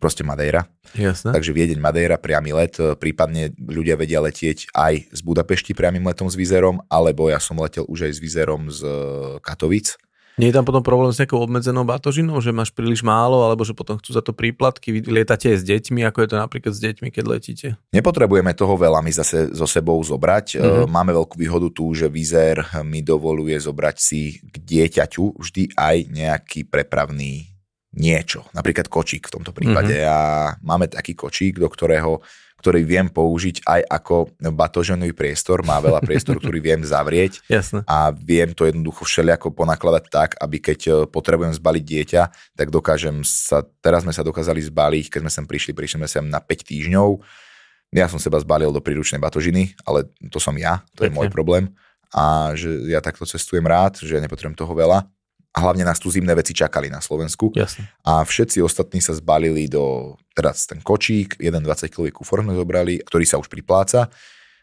proste 0.03 0.27
Madeira. 0.27 0.67
Jasne. 0.99 1.31
Takže 1.31 1.55
Viedeň 1.55 1.79
Madeira, 1.79 2.19
priamy 2.19 2.51
let, 2.51 2.75
e, 2.83 2.99
prípadne 2.99 3.55
ľudia 3.55 3.95
vedia 3.95 4.19
letieť 4.19 4.75
aj 4.75 5.15
z 5.15 5.21
Budapešti 5.23 5.79
priamým 5.79 6.03
letom 6.03 6.27
s 6.27 6.35
Vizerom, 6.35 6.83
alebo 6.91 7.31
ja 7.31 7.39
som 7.39 7.63
letel 7.63 7.87
už 7.87 8.11
aj 8.11 8.13
s 8.13 8.19
Vizerom 8.19 8.67
z 8.67 8.83
e, 8.83 8.91
Katovic. 9.39 9.95
Nie 10.41 10.49
je 10.49 10.57
tam 10.57 10.65
potom 10.65 10.81
problém 10.81 11.13
s 11.13 11.21
nejakou 11.21 11.45
obmedzenou 11.45 11.85
batožinou, 11.85 12.41
že 12.41 12.57
máš 12.57 12.73
príliš 12.73 13.05
málo, 13.05 13.45
alebo 13.45 13.69
že 13.69 13.77
potom 13.77 14.01
chcú 14.01 14.17
za 14.17 14.25
to 14.25 14.33
príplatky, 14.33 14.89
vy 14.89 15.05
lietate 15.05 15.53
aj 15.53 15.61
s 15.61 15.65
deťmi, 15.69 16.09
ako 16.09 16.25
je 16.25 16.29
to 16.33 16.37
napríklad 16.41 16.73
s 16.73 16.81
deťmi, 16.81 17.09
keď 17.13 17.25
letíte? 17.29 17.69
Nepotrebujeme 17.93 18.57
toho 18.57 18.73
veľa 18.81 19.05
my 19.05 19.13
zase 19.13 19.53
so 19.53 19.69
sebou 19.69 20.01
zobrať. 20.01 20.57
Mm-hmm. 20.57 20.89
Máme 20.89 21.13
veľkú 21.13 21.37
výhodu 21.37 21.69
tu, 21.69 21.93
že 21.93 22.09
Vizer 22.09 22.65
mi 22.81 23.05
dovoluje 23.05 23.61
zobrať 23.61 23.97
si 24.01 24.41
k 24.41 24.57
dieťaťu 24.57 25.37
vždy 25.37 25.77
aj 25.77 25.97
nejaký 26.09 26.65
prepravný 26.65 27.52
niečo, 27.93 28.49
napríklad 28.57 28.89
kočík 28.89 29.29
v 29.29 29.35
tomto 29.41 29.53
prípade. 29.53 30.01
Mm-hmm. 30.01 30.13
A 30.13 30.19
máme 30.65 30.89
taký 30.89 31.13
kočík, 31.13 31.61
do 31.61 31.69
ktorého 31.69 32.25
ktorý 32.63 32.87
viem 32.87 33.11
použiť 33.11 33.67
aj 33.67 33.81
ako 33.91 34.39
batoženový 34.39 35.11
priestor, 35.19 35.67
má 35.67 35.83
veľa 35.83 35.99
priestoru, 35.99 36.39
ktorý 36.39 36.63
viem 36.63 36.87
zavrieť 36.87 37.43
Jasne. 37.51 37.83
a 37.91 38.15
viem 38.15 38.55
to 38.55 38.71
jednoducho 38.71 39.03
všelijako 39.03 39.51
ponakladať 39.51 40.05
tak, 40.07 40.39
aby 40.39 40.63
keď 40.63 40.81
e, 40.87 40.91
potrebujem 41.11 41.51
zbaliť 41.59 41.83
dieťa, 41.83 42.23
tak 42.55 42.71
dokážem 42.71 43.27
sa, 43.27 43.67
teraz 43.83 44.07
sme 44.07 44.15
sa 44.15 44.23
dokázali 44.23 44.63
zbaliť, 44.63 45.11
keď 45.11 45.21
sme 45.27 45.33
sem 45.35 45.45
prišli, 45.51 45.75
prišli 45.75 45.99
sme 45.99 46.09
sem 46.09 46.23
na 46.31 46.39
5 46.39 46.71
týždňov, 46.71 47.19
ja 47.99 48.07
som 48.07 48.23
seba 48.23 48.39
zbalil 48.39 48.71
do 48.71 48.79
príručnej 48.79 49.19
batožiny, 49.19 49.75
ale 49.83 50.07
to 50.31 50.39
som 50.39 50.55
ja, 50.55 50.87
to 50.95 51.03
Pekne. 51.03 51.11
je 51.11 51.17
môj 51.19 51.29
problém 51.35 51.75
a 52.15 52.55
že 52.55 52.71
ja 52.89 53.03
takto 53.03 53.27
cestujem 53.27 53.67
rád, 53.67 53.99
že 53.99 54.23
nepotrebujem 54.23 54.55
toho 54.55 54.71
veľa 54.71 55.03
a 55.53 55.59
hlavne 55.61 55.85
nás 55.85 56.01
tu 56.01 56.09
zimné 56.09 56.33
veci 56.33 56.57
čakali 56.57 56.89
na 56.89 57.05
Slovensku. 57.05 57.53
Jasne. 57.53 57.85
A 58.01 58.25
všetci 58.25 58.65
ostatní 58.65 59.05
sa 59.05 59.13
zbalili 59.13 59.69
do, 59.69 60.17
teraz 60.33 60.65
ten 60.65 60.81
kočík, 60.81 61.37
jeden 61.37 61.61
20 61.61 61.93
kg 61.93 62.09
kufor 62.09 62.41
sme 62.41 62.57
zobrali, 62.57 63.05
ktorý 63.05 63.25
sa 63.29 63.37
už 63.37 63.53
pripláca 63.53 64.09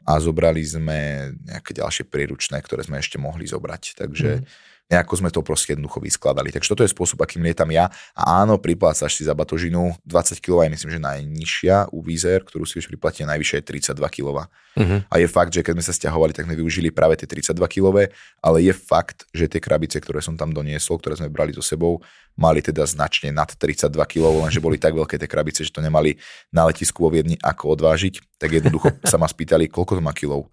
a 0.02 0.14
zobrali 0.18 0.66
sme 0.66 1.30
nejaké 1.46 1.78
ďalšie 1.78 2.10
príručné, 2.10 2.58
ktoré 2.66 2.82
sme 2.82 2.98
ešte 2.98 3.22
mohli 3.22 3.46
zobrať. 3.46 4.02
Takže 4.02 4.32
mm 4.42 4.69
nejako 4.90 5.14
sme 5.22 5.30
to 5.30 5.46
proste 5.46 5.78
jednoducho 5.78 6.02
vyskladali. 6.02 6.50
Takže 6.50 6.74
toto 6.74 6.82
je 6.82 6.90
spôsob, 6.90 7.22
akým 7.22 7.46
lietam 7.46 7.70
ja. 7.70 7.94
A 8.18 8.42
áno, 8.42 8.58
priplácaš 8.58 9.14
si 9.14 9.22
za 9.22 9.38
batožinu 9.38 9.94
20 10.02 10.42
kg, 10.42 10.66
je 10.66 10.74
myslím, 10.74 10.90
že 10.98 11.00
najnižšia 11.00 11.94
u 11.94 12.02
Vizer, 12.02 12.42
ktorú 12.42 12.66
si 12.66 12.82
už 12.82 12.90
priplatia 12.90 13.30
najvyššie 13.30 13.62
je 13.62 13.66
32 13.94 14.02
kg. 14.10 14.50
Uh-huh. 14.50 15.00
A 15.06 15.16
je 15.22 15.28
fakt, 15.30 15.54
že 15.54 15.62
keď 15.62 15.78
sme 15.78 15.86
sa 15.86 15.94
stiahovali, 15.94 16.34
tak 16.34 16.50
sme 16.50 16.58
využili 16.58 16.90
práve 16.90 17.22
tie 17.22 17.30
32 17.30 17.54
kg, 17.70 18.10
ale 18.42 18.58
je 18.66 18.74
fakt, 18.74 19.30
že 19.30 19.46
tie 19.46 19.62
krabice, 19.62 20.02
ktoré 20.02 20.26
som 20.26 20.34
tam 20.34 20.50
doniesol, 20.50 20.98
ktoré 20.98 21.22
sme 21.22 21.30
brali 21.30 21.54
so 21.54 21.62
sebou, 21.62 22.02
mali 22.34 22.66
teda 22.66 22.82
značne 22.90 23.30
nad 23.30 23.54
32 23.54 23.94
kg, 23.94 24.26
lenže 24.42 24.58
boli 24.58 24.82
tak 24.82 24.98
veľké 24.98 25.22
tie 25.22 25.30
krabice, 25.30 25.62
že 25.62 25.70
to 25.70 25.86
nemali 25.86 26.18
na 26.50 26.66
letisku 26.66 27.06
vo 27.06 27.14
Viedni 27.14 27.38
ako 27.38 27.78
odvážiť. 27.78 28.42
Tak 28.42 28.50
jednoducho 28.58 28.90
sa 29.06 29.22
ma 29.22 29.30
spýtali, 29.30 29.70
koľko 29.70 30.00
to 30.00 30.02
má 30.02 30.18
kilov. 30.18 30.50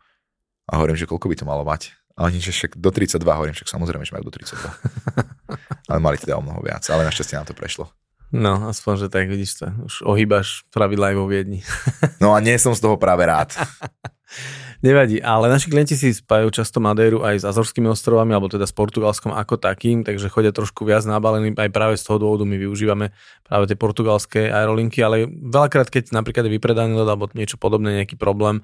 A 0.68 0.76
hovorím, 0.76 0.98
že 0.98 1.08
koľko 1.08 1.30
by 1.30 1.36
to 1.40 1.48
malo 1.48 1.64
mať 1.64 1.96
a 2.16 2.24
oni, 2.24 2.40
že 2.40 2.48
však 2.48 2.80
do 2.80 2.88
32, 2.88 3.20
hovorím, 3.28 3.52
však 3.52 3.68
samozrejme, 3.68 4.08
že 4.08 4.12
majú 4.16 4.24
do 4.26 4.32
32. 4.32 4.56
ale 5.92 5.98
mali 6.00 6.16
teda 6.16 6.40
o 6.40 6.42
mnoho 6.42 6.64
viac, 6.64 6.82
ale 6.88 7.04
našťastie 7.04 7.36
nám 7.36 7.48
to 7.48 7.52
prešlo. 7.52 7.92
No, 8.34 8.66
aspoň, 8.66 9.06
že 9.06 9.08
tak 9.12 9.30
vidíš 9.30 9.62
to. 9.62 9.66
Už 9.86 9.94
ohýbaš 10.02 10.66
pravidla 10.74 11.14
aj 11.14 11.16
vo 11.16 11.30
Viedni. 11.30 11.62
no 12.22 12.34
a 12.34 12.42
nie 12.42 12.58
som 12.58 12.74
z 12.74 12.82
toho 12.82 12.98
práve 12.98 13.22
rád. 13.22 13.54
Nevadí, 14.84 15.24
ale 15.24 15.48
naši 15.48 15.72
klienti 15.72 15.96
si 15.96 16.12
spájajú 16.12 16.52
často 16.52 16.84
Madeiru 16.84 17.24
aj 17.24 17.40
s 17.40 17.44
Azorskými 17.48 17.88
ostrovami, 17.88 18.36
alebo 18.36 18.52
teda 18.52 18.68
s 18.68 18.76
Portugalskom 18.76 19.32
ako 19.32 19.56
takým, 19.56 20.04
takže 20.04 20.28
chodia 20.28 20.52
trošku 20.52 20.84
viac 20.84 21.00
nabalení, 21.08 21.56
aj 21.56 21.70
práve 21.72 21.96
z 21.96 22.04
toho 22.04 22.20
dôvodu 22.20 22.44
my 22.44 22.60
využívame 22.60 23.08
práve 23.40 23.64
tie 23.72 23.78
portugalské 23.78 24.52
aerolinky, 24.52 25.00
ale 25.00 25.24
veľakrát, 25.32 25.88
keď 25.88 26.12
napríklad 26.12 26.44
je 26.44 26.54
vypredaný 26.60 26.92
let 26.92 27.08
alebo 27.08 27.24
niečo 27.32 27.56
podobné, 27.56 28.04
nejaký 28.04 28.20
problém, 28.20 28.60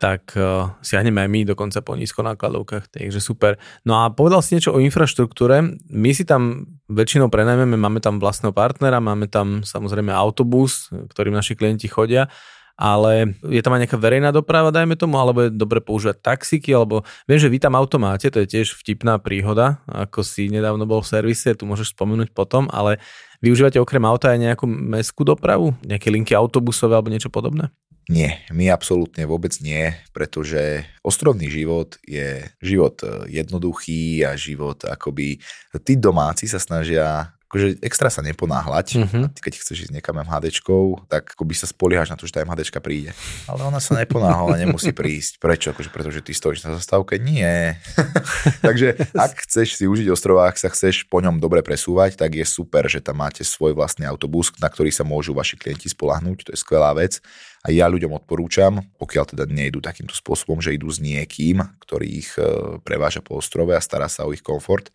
tak 0.00 0.32
uh, 0.40 0.72
siahneme 0.80 1.20
aj 1.20 1.28
my 1.28 1.40
dokonca 1.44 1.84
po 1.84 1.92
nízkonákladovkách, 1.92 2.88
takže 2.88 3.20
super. 3.20 3.60
No 3.84 4.00
a 4.00 4.08
povedal 4.08 4.40
si 4.40 4.56
niečo 4.56 4.72
o 4.72 4.80
infraštruktúre. 4.80 5.76
My 5.92 6.10
si 6.16 6.24
tam 6.24 6.64
väčšinou 6.88 7.28
prenajmeme, 7.28 7.76
máme 7.76 8.00
tam 8.00 8.16
vlastného 8.16 8.56
partnera, 8.56 8.96
máme 8.96 9.28
tam 9.28 9.60
samozrejme 9.60 10.08
autobus, 10.08 10.88
ktorým 10.88 11.36
naši 11.36 11.52
klienti 11.52 11.84
chodia, 11.84 12.32
ale 12.80 13.36
je 13.44 13.60
tam 13.60 13.76
aj 13.76 13.84
nejaká 13.84 13.98
verejná 14.00 14.32
doprava, 14.32 14.72
dajme 14.72 14.96
tomu, 14.96 15.20
alebo 15.20 15.44
je 15.44 15.52
dobre 15.52 15.84
používať 15.84 16.24
taxiky, 16.24 16.72
alebo 16.72 17.04
viem, 17.28 17.36
že 17.36 17.52
vy 17.52 17.60
tam 17.60 17.76
auto 17.76 18.00
máte, 18.00 18.32
to 18.32 18.40
je 18.40 18.48
tiež 18.48 18.80
vtipná 18.80 19.20
príhoda, 19.20 19.84
ako 19.84 20.24
si 20.24 20.48
nedávno 20.48 20.88
bol 20.88 21.04
v 21.04 21.12
servise, 21.12 21.52
tu 21.52 21.68
môžeš 21.68 21.92
spomenúť 21.92 22.32
potom, 22.32 22.72
ale 22.72 22.96
využívate 23.44 23.76
okrem 23.76 24.00
auta 24.08 24.32
aj 24.32 24.40
nejakú 24.40 24.64
mestskú 24.64 25.28
dopravu, 25.28 25.76
nejaké 25.84 26.08
linky 26.08 26.32
autobusové 26.32 26.96
alebo 26.96 27.12
niečo 27.12 27.28
podobné? 27.28 27.68
Nie, 28.10 28.42
my 28.50 28.72
absolútne 28.72 29.22
vôbec 29.22 29.54
nie, 29.62 29.94
pretože 30.10 30.82
ostrovný 31.04 31.46
život 31.46 31.94
je 32.02 32.42
život 32.58 32.98
e, 33.06 33.30
jednoduchý 33.30 34.26
a 34.26 34.34
život 34.34 34.82
akoby 34.82 35.38
tí 35.84 35.94
domáci 35.94 36.50
sa 36.50 36.58
snažia 36.58 37.38
akože 37.50 37.82
extra 37.82 38.06
sa 38.14 38.22
neponáhľať. 38.22 38.86
Uh-huh. 39.02 39.26
Ty, 39.26 39.40
keď 39.42 39.58
chceš 39.58 39.90
ísť 39.90 39.92
niekam 39.98 40.22
MHDčkou, 40.22 41.10
tak 41.10 41.34
akoby 41.34 41.58
sa 41.58 41.66
spoliehaš 41.66 42.14
na 42.14 42.16
to, 42.16 42.22
že 42.22 42.38
tá 42.38 42.46
MHDčka 42.46 42.78
príde. 42.78 43.10
Ale 43.50 43.66
ona 43.66 43.82
sa 43.82 43.98
neponáhľa, 43.98 44.54
nemusí 44.54 44.94
prísť. 44.94 45.42
Prečo? 45.42 45.74
Akože 45.74 45.90
pretože 45.90 46.22
ty 46.22 46.30
stojíš 46.30 46.62
na 46.62 46.78
zastávke? 46.78 47.18
Nie. 47.18 47.82
Takže 48.66 48.94
ak 49.18 49.42
chceš 49.50 49.82
si 49.82 49.90
užiť 49.90 50.06
ostrova, 50.14 50.46
ak 50.46 50.62
sa 50.62 50.70
chceš 50.70 51.10
po 51.10 51.18
ňom 51.18 51.42
dobre 51.42 51.66
presúvať, 51.66 52.14
tak 52.14 52.38
je 52.38 52.46
super, 52.46 52.86
že 52.86 53.02
tam 53.02 53.18
máte 53.18 53.42
svoj 53.42 53.74
vlastný 53.74 54.06
autobus, 54.06 54.54
na 54.62 54.70
ktorý 54.70 54.94
sa 54.94 55.02
môžu 55.02 55.34
vaši 55.34 55.58
klienti 55.58 55.90
spolahnúť. 55.90 56.46
To 56.46 56.50
je 56.54 56.58
skvelá 56.62 56.94
vec. 56.94 57.18
A 57.66 57.74
ja 57.74 57.90
ľuďom 57.90 58.14
odporúčam, 58.14 58.78
pokiaľ 59.02 59.34
teda 59.34 59.44
nejdu 59.50 59.82
takýmto 59.82 60.14
spôsobom, 60.14 60.62
že 60.62 60.78
idú 60.78 60.86
s 60.86 61.02
niekým, 61.02 61.60
ktorý 61.82 62.06
ich 62.08 62.30
e, 62.38 62.78
preváža 62.80 63.20
po 63.20 63.36
ostrove 63.36 63.74
a 63.74 63.82
stará 63.82 64.08
sa 64.08 64.24
o 64.24 64.32
ich 64.32 64.40
komfort, 64.40 64.88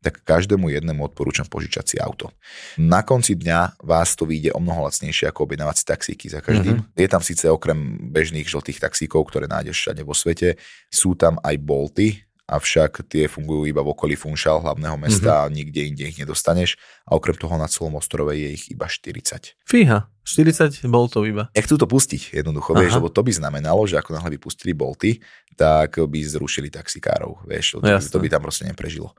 tak 0.00 0.24
každému 0.24 0.72
jednému 0.72 1.04
odporúčam 1.04 1.44
požičať 1.44 1.84
si 1.84 1.96
auto. 2.00 2.32
Na 2.80 3.04
konci 3.04 3.36
dňa 3.36 3.84
vás 3.84 4.16
to 4.16 4.24
vyjde 4.24 4.56
o 4.56 4.60
mnoho 4.60 4.88
lacnejšie 4.88 5.28
ako 5.28 5.44
objednávať 5.44 5.76
si 5.76 5.84
taxíky 5.84 6.26
za 6.32 6.40
každým. 6.40 6.80
Mm-hmm. 6.80 6.96
Je 6.96 7.08
tam 7.08 7.20
síce 7.20 7.44
okrem 7.44 7.78
bežných 8.08 8.48
žltých 8.48 8.80
taxíkov, 8.80 9.28
ktoré 9.28 9.44
nájdeš 9.44 9.84
všade 9.84 10.02
vo 10.02 10.16
svete, 10.16 10.56
sú 10.88 11.12
tam 11.12 11.36
aj 11.44 11.56
bolty, 11.60 12.24
avšak 12.50 13.06
tie 13.06 13.30
fungujú 13.30 13.70
iba 13.70 13.84
v 13.84 13.94
okolí 13.94 14.18
Funšal, 14.18 14.64
hlavného 14.64 14.98
mesta 14.98 15.46
mm-hmm. 15.46 15.52
a 15.52 15.54
nikde 15.54 15.80
inde 15.86 16.04
ich 16.10 16.18
nedostaneš 16.18 16.74
a 17.06 17.14
okrem 17.14 17.38
toho 17.38 17.54
na 17.54 17.70
celom 17.70 17.94
ostrove 17.94 18.34
je 18.34 18.50
ich 18.50 18.74
iba 18.74 18.90
40. 18.90 19.54
Fíha, 19.68 20.10
40 20.30 20.86
boltov 20.86 21.26
iba. 21.26 21.50
Nechcú 21.50 21.74
to 21.74 21.90
pustiť 21.90 22.38
jednoducho, 22.38 22.72
Aha. 22.72 22.86
vieš, 22.86 23.02
lebo 23.02 23.10
to 23.10 23.26
by 23.26 23.32
znamenalo, 23.34 23.82
že 23.90 23.98
ako 23.98 24.14
náhle 24.14 24.36
by 24.36 24.38
pustili 24.38 24.70
bolty, 24.70 25.18
tak 25.58 25.98
by 25.98 26.20
zrušili 26.22 26.70
taxikárov, 26.70 27.42
vieš, 27.44 27.76
to, 27.76 27.84
to 27.84 28.18
by 28.22 28.28
tam 28.30 28.40
proste 28.40 28.64
neprežilo. 28.64 29.12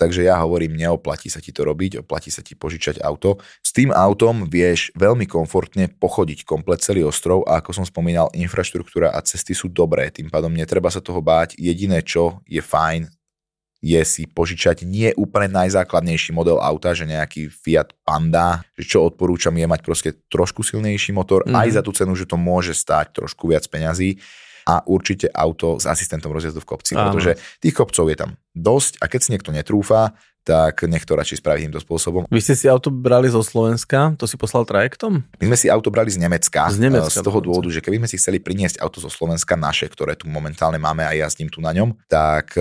Takže 0.00 0.24
ja 0.24 0.40
hovorím, 0.40 0.78
neoplatí 0.78 1.28
sa 1.28 1.42
ti 1.42 1.52
to 1.52 1.68
robiť, 1.68 2.00
oplatí 2.00 2.32
sa 2.32 2.40
ti 2.40 2.56
požičať 2.56 3.04
auto. 3.04 3.42
S 3.60 3.76
tým 3.76 3.92
autom 3.92 4.48
vieš 4.48 4.88
veľmi 4.96 5.28
komfortne 5.28 5.92
pochodiť 5.92 6.48
komplet 6.48 6.80
celý 6.80 7.04
ostrov 7.04 7.44
a 7.44 7.60
ako 7.60 7.76
som 7.76 7.84
spomínal, 7.84 8.32
infraštruktúra 8.32 9.12
a 9.12 9.20
cesty 9.20 9.52
sú 9.52 9.68
dobré, 9.68 10.08
tým 10.08 10.32
pádom 10.32 10.48
netreba 10.48 10.88
sa 10.88 11.04
toho 11.04 11.20
báť. 11.20 11.60
Jediné, 11.60 12.00
čo 12.00 12.40
je 12.48 12.64
fajn, 12.64 13.04
je 13.82 14.00
si 14.06 14.30
požičať 14.30 14.86
nie 14.86 15.10
úplne 15.18 15.50
najzákladnejší 15.50 16.30
model 16.30 16.62
auta, 16.62 16.94
že 16.94 17.02
nejaký 17.02 17.50
Fiat 17.50 17.90
Panda, 18.06 18.62
že 18.78 18.94
čo 18.94 19.02
odporúčam 19.02 19.52
je 19.58 19.66
mať 19.66 19.80
proste 19.82 20.10
trošku 20.30 20.62
silnejší 20.62 21.10
motor, 21.10 21.42
mm-hmm. 21.42 21.58
aj 21.58 21.68
za 21.74 21.82
tú 21.82 21.90
cenu, 21.90 22.14
že 22.14 22.30
to 22.30 22.38
môže 22.38 22.78
stáť 22.78 23.18
trošku 23.18 23.50
viac 23.50 23.66
peňazí 23.66 24.22
a 24.62 24.86
určite 24.86 25.26
auto 25.34 25.82
s 25.82 25.90
asistentom 25.90 26.30
rozjazdu 26.30 26.62
v 26.62 26.70
kopci, 26.70 26.94
Áno. 26.94 27.10
pretože 27.10 27.34
tých 27.58 27.74
kopcov 27.74 28.06
je 28.06 28.16
tam 28.16 28.38
dosť 28.54 29.02
a 29.02 29.10
keď 29.10 29.20
si 29.20 29.32
niekto 29.34 29.50
netrúfa, 29.50 30.14
tak 30.42 30.86
nech 30.90 31.06
to 31.06 31.14
radšej 31.14 31.38
spraví 31.38 31.62
týmto 31.66 31.78
spôsobom. 31.78 32.26
Vy 32.26 32.42
ste 32.42 32.54
si 32.58 32.66
auto 32.66 32.90
brali 32.90 33.30
zo 33.30 33.42
Slovenska, 33.46 34.14
to 34.18 34.26
si 34.26 34.34
poslal 34.34 34.66
trajektom? 34.66 35.22
My 35.38 35.44
sme 35.54 35.58
si 35.58 35.70
auto 35.70 35.90
brali 35.90 36.10
z 36.10 36.18
Nemecka, 36.18 36.66
z, 36.66 36.82
Nemecka, 36.82 37.14
z 37.14 37.22
toho 37.22 37.38
dôvodu, 37.38 37.70
že 37.70 37.78
keby 37.78 38.02
sme 38.02 38.10
si 38.10 38.18
chceli 38.18 38.42
priniesť 38.42 38.82
auto 38.82 38.98
zo 38.98 39.10
Slovenska 39.10 39.54
naše, 39.54 39.86
ktoré 39.86 40.18
tu 40.18 40.26
momentálne 40.26 40.82
máme 40.82 41.06
a 41.06 41.14
jazdím 41.14 41.46
tu 41.46 41.62
na 41.62 41.70
ňom, 41.70 41.94
tak 42.10 42.58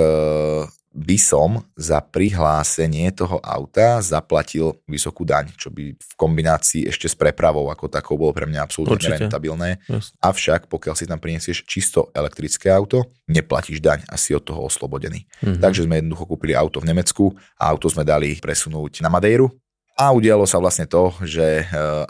by 0.92 1.18
som 1.18 1.64
za 1.80 2.04
prihlásenie 2.04 3.16
toho 3.16 3.40
auta 3.40 4.04
zaplatil 4.04 4.76
vysokú 4.84 5.24
daň, 5.24 5.56
čo 5.56 5.72
by 5.72 5.96
v 5.96 6.14
kombinácii 6.20 6.84
ešte 6.92 7.08
s 7.08 7.16
prepravou 7.16 7.72
ako 7.72 7.88
takou 7.88 8.20
bolo 8.20 8.36
pre 8.36 8.44
mňa 8.44 8.60
absolútne 8.60 9.16
rentabilné. 9.16 9.80
Yes. 9.88 10.12
Avšak 10.20 10.68
pokiaľ 10.68 10.96
si 11.00 11.08
tam 11.08 11.24
prinesieš 11.24 11.64
čisto 11.64 12.12
elektrické 12.12 12.68
auto, 12.68 13.08
neplatíš 13.32 13.80
daň 13.80 14.04
a 14.12 14.20
si 14.20 14.36
od 14.36 14.44
toho 14.44 14.68
oslobodený. 14.68 15.24
Mm-hmm. 15.40 15.64
Takže 15.64 15.88
sme 15.88 16.04
jednoducho 16.04 16.28
kúpili 16.28 16.54
auto 16.60 16.84
v 16.84 16.92
Nemecku 16.92 17.32
a 17.56 17.72
auto 17.72 17.88
sme 17.88 18.04
dali 18.04 18.36
presunúť 18.44 19.00
na 19.00 19.08
Madeiru. 19.08 19.48
A 19.96 20.10
udialo 20.16 20.48
sa 20.48 20.58
vlastne 20.58 20.88
to, 20.88 21.14
že 21.22 21.62
e, 21.62 21.66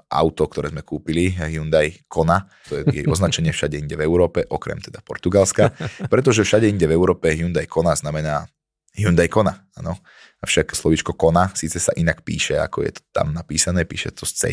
auto, 0.08 0.46
ktoré 0.46 0.70
sme 0.70 0.86
kúpili, 0.86 1.34
Hyundai 1.34 2.06
Kona, 2.06 2.46
to 2.70 2.78
je 2.78 3.02
jej 3.02 3.06
označenie 3.10 3.52
všade 3.52 3.76
inde 3.76 3.98
v 3.98 4.06
Európe, 4.06 4.46
okrem 4.48 4.80
teda 4.80 5.02
Portugalska, 5.02 5.74
pretože 6.14 6.46
všade 6.46 6.70
inde 6.72 6.86
v 6.88 6.96
Európe 6.96 7.34
Hyundai 7.34 7.66
Kona 7.66 7.98
znamená 7.98 8.48
Hyundai 8.96 9.32
Kona, 9.32 9.68
áno. 9.80 9.96
Avšak 10.42 10.74
slovíčko 10.74 11.14
Kona 11.14 11.54
síce 11.54 11.78
sa 11.78 11.94
inak 11.94 12.26
píše, 12.26 12.58
ako 12.58 12.84
je 12.84 12.92
to 12.98 13.02
tam 13.14 13.32
napísané, 13.32 13.86
píše 13.86 14.12
to 14.12 14.26
s 14.26 14.36
C. 14.42 14.52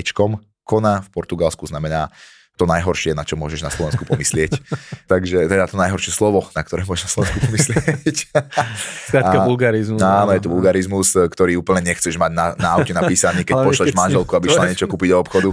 Kona 0.69 1.01
v 1.01 1.09
Portugalsku 1.11 1.65
znamená 1.65 2.13
to 2.59 2.67
najhoršie, 2.67 3.15
na 3.15 3.23
čo 3.23 3.39
môžeš 3.39 3.63
na 3.63 3.71
Slovensku 3.71 4.03
pomyslieť. 4.03 4.59
Takže 5.13 5.47
teda 5.47 5.71
to 5.71 5.79
najhoršie 5.79 6.11
slovo, 6.11 6.43
na 6.51 6.67
ktoré 6.67 6.83
môžeš 6.83 7.07
na 7.07 7.11
Slovensku 7.15 7.39
pomyslieť. 7.47 8.17
Skrátka 9.07 9.47
vulgarizmus. 9.47 10.03
Áno, 10.03 10.35
je 10.35 10.43
to 10.43 10.51
vulgarizmus, 10.51 11.15
ktorý 11.15 11.63
úplne 11.63 11.95
nechceš 11.95 12.19
mať 12.19 12.33
na, 12.35 12.47
na 12.59 12.69
aute 12.75 12.91
napísaný, 12.91 13.47
keď 13.47 13.63
pošleš 13.63 13.95
manželku, 13.95 14.35
aby 14.35 14.51
šla 14.51 14.67
niečo 14.75 14.91
kúpiť 14.91 15.09
do 15.15 15.19
obchodu. 15.23 15.49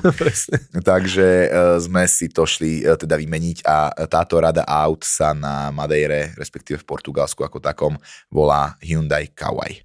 Takže 0.81 1.27
uh, 1.29 1.77
sme 1.77 2.09
si 2.09 2.33
to 2.33 2.49
šli 2.49 2.81
uh, 2.81 2.97
teda 2.97 3.13
vymeniť 3.21 3.61
a 3.61 3.93
táto 4.09 4.41
rada 4.41 4.65
aut 4.65 5.05
sa 5.05 5.37
na 5.37 5.69
Madeire, 5.69 6.33
respektíve 6.33 6.81
v 6.81 6.89
Portugalsku 6.89 7.45
ako 7.45 7.61
takom, 7.61 7.93
volá 8.33 8.73
Hyundai 8.81 9.29
Kauai. 9.29 9.84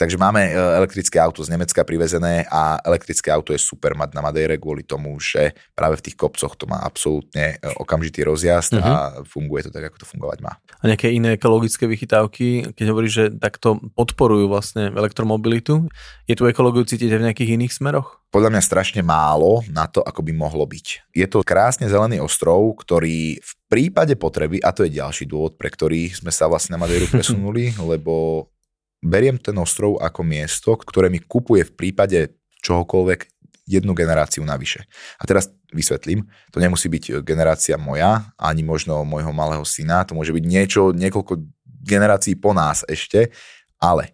Takže 0.00 0.16
máme 0.16 0.48
e, 0.48 0.52
elektrické 0.56 1.20
auto 1.20 1.44
z 1.44 1.52
Nemecka 1.52 1.84
privezené 1.84 2.48
a 2.48 2.80
elektrické 2.88 3.28
auto 3.28 3.52
je 3.52 3.60
super 3.60 3.92
mať 3.92 4.16
na 4.16 4.24
Madeire 4.24 4.56
kvôli 4.56 4.80
tomu, 4.80 5.20
že 5.20 5.52
práve 5.76 6.00
v 6.00 6.08
tých 6.08 6.16
kopcoch 6.16 6.56
to 6.56 6.64
má 6.64 6.80
absolútne 6.80 7.60
e, 7.60 7.68
okamžitý 7.76 8.24
rozjazd 8.24 8.80
uh-huh. 8.80 8.88
a 8.88 8.94
funguje 9.28 9.68
to 9.68 9.70
tak, 9.76 9.92
ako 9.92 10.00
to 10.00 10.08
fungovať 10.08 10.40
má. 10.40 10.56
A 10.80 10.88
nejaké 10.88 11.12
iné 11.12 11.36
ekologické 11.36 11.84
vychytávky, 11.84 12.72
keď 12.72 12.86
hovoríš, 12.88 13.12
že 13.12 13.24
takto 13.36 13.76
podporujú 13.92 14.48
vlastne 14.48 14.88
elektromobilitu, 14.88 15.84
je 16.24 16.32
tu 16.32 16.48
ekológiu 16.48 16.88
cítiť 16.88 17.20
v 17.20 17.24
nejakých 17.28 17.60
iných 17.60 17.76
smeroch? 17.76 18.24
Podľa 18.32 18.56
mňa 18.56 18.62
strašne 18.64 19.02
málo 19.04 19.60
na 19.68 19.84
to, 19.84 20.00
ako 20.00 20.24
by 20.24 20.32
mohlo 20.32 20.64
byť. 20.64 21.12
Je 21.12 21.28
to 21.28 21.44
krásne 21.44 21.84
zelený 21.92 22.24
ostrov, 22.24 22.72
ktorý 22.80 23.36
v 23.36 23.52
prípade 23.68 24.16
potreby, 24.16 24.64
a 24.64 24.72
to 24.72 24.88
je 24.88 24.96
ďalší 24.96 25.28
dôvod, 25.28 25.60
pre 25.60 25.68
ktorý 25.68 26.08
sme 26.08 26.32
sa 26.32 26.48
vlastne 26.48 26.78
na 26.78 26.80
Madeiru 26.80 27.04
presunuli, 27.12 27.76
lebo 27.76 28.48
beriem 29.00 29.40
ten 29.40 29.56
ostrov 29.56 29.98
ako 30.00 30.20
miesto, 30.22 30.76
ktoré 30.76 31.08
mi 31.08 31.20
kupuje 31.20 31.64
v 31.68 31.72
prípade 31.76 32.18
čohokoľvek 32.60 33.20
jednu 33.70 33.94
generáciu 33.96 34.44
navyše. 34.44 34.84
A 35.16 35.24
teraz 35.24 35.48
vysvetlím, 35.70 36.26
to 36.50 36.58
nemusí 36.58 36.90
byť 36.90 37.22
generácia 37.22 37.78
moja, 37.78 38.34
ani 38.36 38.66
možno 38.66 39.06
môjho 39.06 39.30
malého 39.30 39.62
syna, 39.62 40.02
to 40.02 40.18
môže 40.18 40.34
byť 40.34 40.44
niečo, 40.44 40.90
niekoľko 40.90 41.38
generácií 41.86 42.36
po 42.36 42.50
nás 42.50 42.82
ešte, 42.84 43.30
ale 43.78 44.12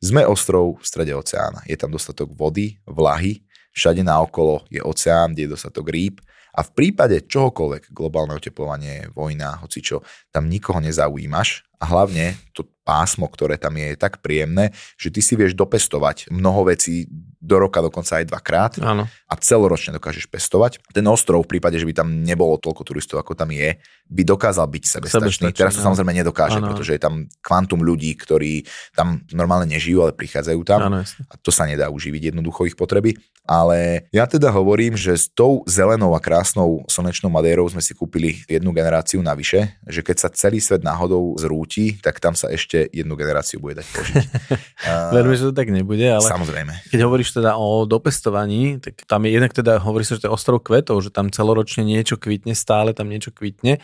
sme 0.00 0.24
ostrov 0.26 0.80
v 0.80 0.84
strede 0.84 1.12
oceána. 1.14 1.62
Je 1.68 1.76
tam 1.76 1.92
dostatok 1.92 2.32
vody, 2.32 2.80
vlahy, 2.88 3.44
všade 3.76 4.02
naokolo 4.02 4.64
je 4.72 4.80
oceán, 4.80 5.32
kde 5.32 5.48
je 5.48 5.52
dostatok 5.54 5.86
rýb 5.92 6.20
a 6.54 6.62
v 6.62 6.70
prípade 6.70 7.26
čohokoľvek, 7.26 7.90
globálne 7.90 8.38
oteplovanie, 8.38 9.10
vojna, 9.12 9.60
hocičo, 9.62 10.06
tam 10.30 10.46
nikoho 10.46 10.78
nezaujímaš 10.78 11.66
a 11.82 11.84
hlavne 11.90 12.38
to 12.54 12.73
pásmo, 12.84 13.26
ktoré 13.26 13.56
tam 13.56 13.74
je, 13.80 13.96
je 13.96 13.98
tak 13.98 14.20
príjemné, 14.20 14.76
že 15.00 15.08
ty 15.08 15.24
si 15.24 15.34
vieš 15.34 15.56
dopestovať 15.56 16.28
mnoho 16.28 16.68
vecí 16.68 17.08
do 17.44 17.60
roka 17.60 17.84
dokonca 17.84 18.20
aj 18.20 18.24
dvakrát 18.32 18.72
Áno. 18.80 19.04
a 19.04 19.34
celoročne 19.36 19.92
dokážeš 19.92 20.24
pestovať. 20.32 20.80
Ten 20.96 21.04
ostrov 21.04 21.44
v 21.44 21.56
prípade, 21.56 21.76
že 21.76 21.84
by 21.84 21.92
tam 21.92 22.08
nebolo 22.24 22.56
toľko 22.56 22.82
turistov, 22.88 23.20
ako 23.20 23.36
tam 23.36 23.52
je, 23.52 23.76
by 24.08 24.22
dokázal 24.24 24.64
byť 24.64 24.84
sebestačný. 24.88 25.44
Sebestačný, 25.44 25.52
Teraz 25.52 25.76
to 25.76 25.84
áno. 25.84 25.92
samozrejme 25.92 26.12
nedokáže, 26.24 26.56
Áno. 26.60 26.72
pretože 26.72 26.96
je 26.96 27.00
tam 27.04 27.28
kvantum 27.44 27.84
ľudí, 27.84 28.16
ktorí 28.16 28.64
tam 28.96 29.20
normálne 29.36 29.68
nežijú, 29.68 30.00
ale 30.00 30.16
prichádzajú 30.16 30.60
tam. 30.64 30.88
Áno, 30.88 31.04
jasne. 31.04 31.28
A 31.28 31.36
to 31.36 31.52
sa 31.52 31.68
nedá 31.68 31.92
uživiť 31.92 32.32
jednoducho 32.32 32.64
ich 32.64 32.76
potreby. 32.80 33.20
Ale 33.44 34.08
ja 34.08 34.24
teda 34.24 34.48
hovorím, 34.48 34.96
že 34.96 35.12
s 35.12 35.28
tou 35.28 35.60
zelenou 35.68 36.16
a 36.16 36.20
krásnou 36.20 36.80
slnečnou 36.88 37.28
Madérou 37.28 37.68
sme 37.68 37.84
si 37.84 37.92
kúpili 37.92 38.40
jednu 38.48 38.72
generáciu 38.72 39.20
navyše, 39.20 39.76
že 39.84 40.00
keď 40.00 40.16
sa 40.16 40.28
celý 40.32 40.64
svet 40.64 40.80
náhodou 40.80 41.36
zrúti, 41.36 42.00
tak 42.00 42.24
tam 42.24 42.32
sa 42.32 42.48
ešte 42.48 42.73
jednu 42.90 43.14
generáciu 43.14 43.62
bude 43.62 43.80
dať 43.80 43.86
požiť. 43.90 44.26
Verme, 45.14 45.34
že 45.38 45.50
to 45.50 45.54
tak 45.54 45.70
nebude, 45.70 46.04
ale 46.04 46.26
Samozrejme. 46.26 46.90
keď 46.90 47.00
hovoríš 47.06 47.36
teda 47.36 47.56
o 47.56 47.86
dopestovaní, 47.86 48.82
tak 48.82 49.06
tam 49.06 49.24
je 49.24 49.30
jednak 49.34 49.52
teda, 49.54 49.78
hovorí 49.80 50.02
sa, 50.02 50.18
že 50.18 50.26
to 50.26 50.28
je 50.30 50.36
ostrov 50.36 50.60
kvetov, 50.60 50.98
že 51.00 51.14
tam 51.14 51.30
celoročne 51.30 51.86
niečo 51.86 52.18
kvitne, 52.18 52.52
stále 52.58 52.90
tam 52.90 53.06
niečo 53.06 53.30
kvitne, 53.30 53.78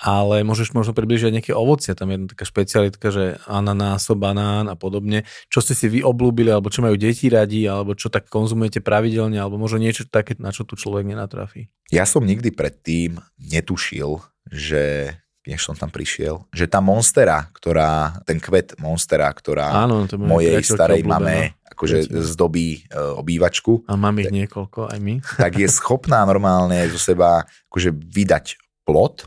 ale 0.00 0.42
môžeš 0.42 0.74
možno 0.74 0.90
približiť 0.90 1.30
nejaké 1.30 1.52
ovocia, 1.54 1.94
tam 1.94 2.10
je 2.10 2.14
jedna 2.18 2.28
taká 2.34 2.44
špecialitka, 2.44 3.06
že 3.14 3.24
ananáso, 3.46 4.18
banán 4.18 4.66
a 4.66 4.74
podobne. 4.74 5.22
Čo 5.46 5.62
ste 5.62 5.78
si 5.78 5.86
vy 5.86 6.02
oblúbili, 6.02 6.50
alebo 6.50 6.66
čo 6.66 6.82
majú 6.82 6.98
deti 6.98 7.30
radi, 7.30 7.62
alebo 7.70 7.94
čo 7.94 8.10
tak 8.10 8.26
konzumujete 8.26 8.82
pravidelne, 8.82 9.38
alebo 9.38 9.54
možno 9.54 9.78
niečo 9.78 10.02
také, 10.10 10.34
na 10.42 10.50
čo 10.50 10.66
tu 10.66 10.74
človek 10.74 11.06
nenatrafí. 11.06 11.70
Ja 11.94 12.10
som 12.10 12.26
nikdy 12.26 12.50
predtým 12.50 13.22
netušil, 13.38 14.18
že 14.50 15.14
než 15.44 15.60
som 15.60 15.76
tam 15.76 15.88
prišiel, 15.88 16.48
že 16.50 16.64
tá 16.64 16.80
monstera, 16.80 17.52
ktorá, 17.52 18.16
ten 18.24 18.40
kvet 18.40 18.80
monstera, 18.80 19.28
ktorá 19.28 19.84
Áno, 19.84 20.08
to 20.08 20.16
je 20.16 20.24
mojej 20.24 20.60
starej 20.60 21.04
mame 21.04 21.52
akože 21.68 22.06
Priateľ. 22.06 22.22
zdobí 22.32 22.66
e, 22.80 22.80
obývačku, 22.96 23.84
A 23.84 23.94
mám 23.94 24.16
ich 24.18 24.30
niekoľko, 24.30 24.88
aj 24.88 24.98
my. 25.02 25.14
tak 25.44 25.52
je 25.58 25.68
schopná 25.68 26.22
normálne 26.22 26.86
zo 26.88 26.96
seba 26.96 27.42
akože 27.68 27.90
vydať 27.92 28.56
plot, 28.86 29.26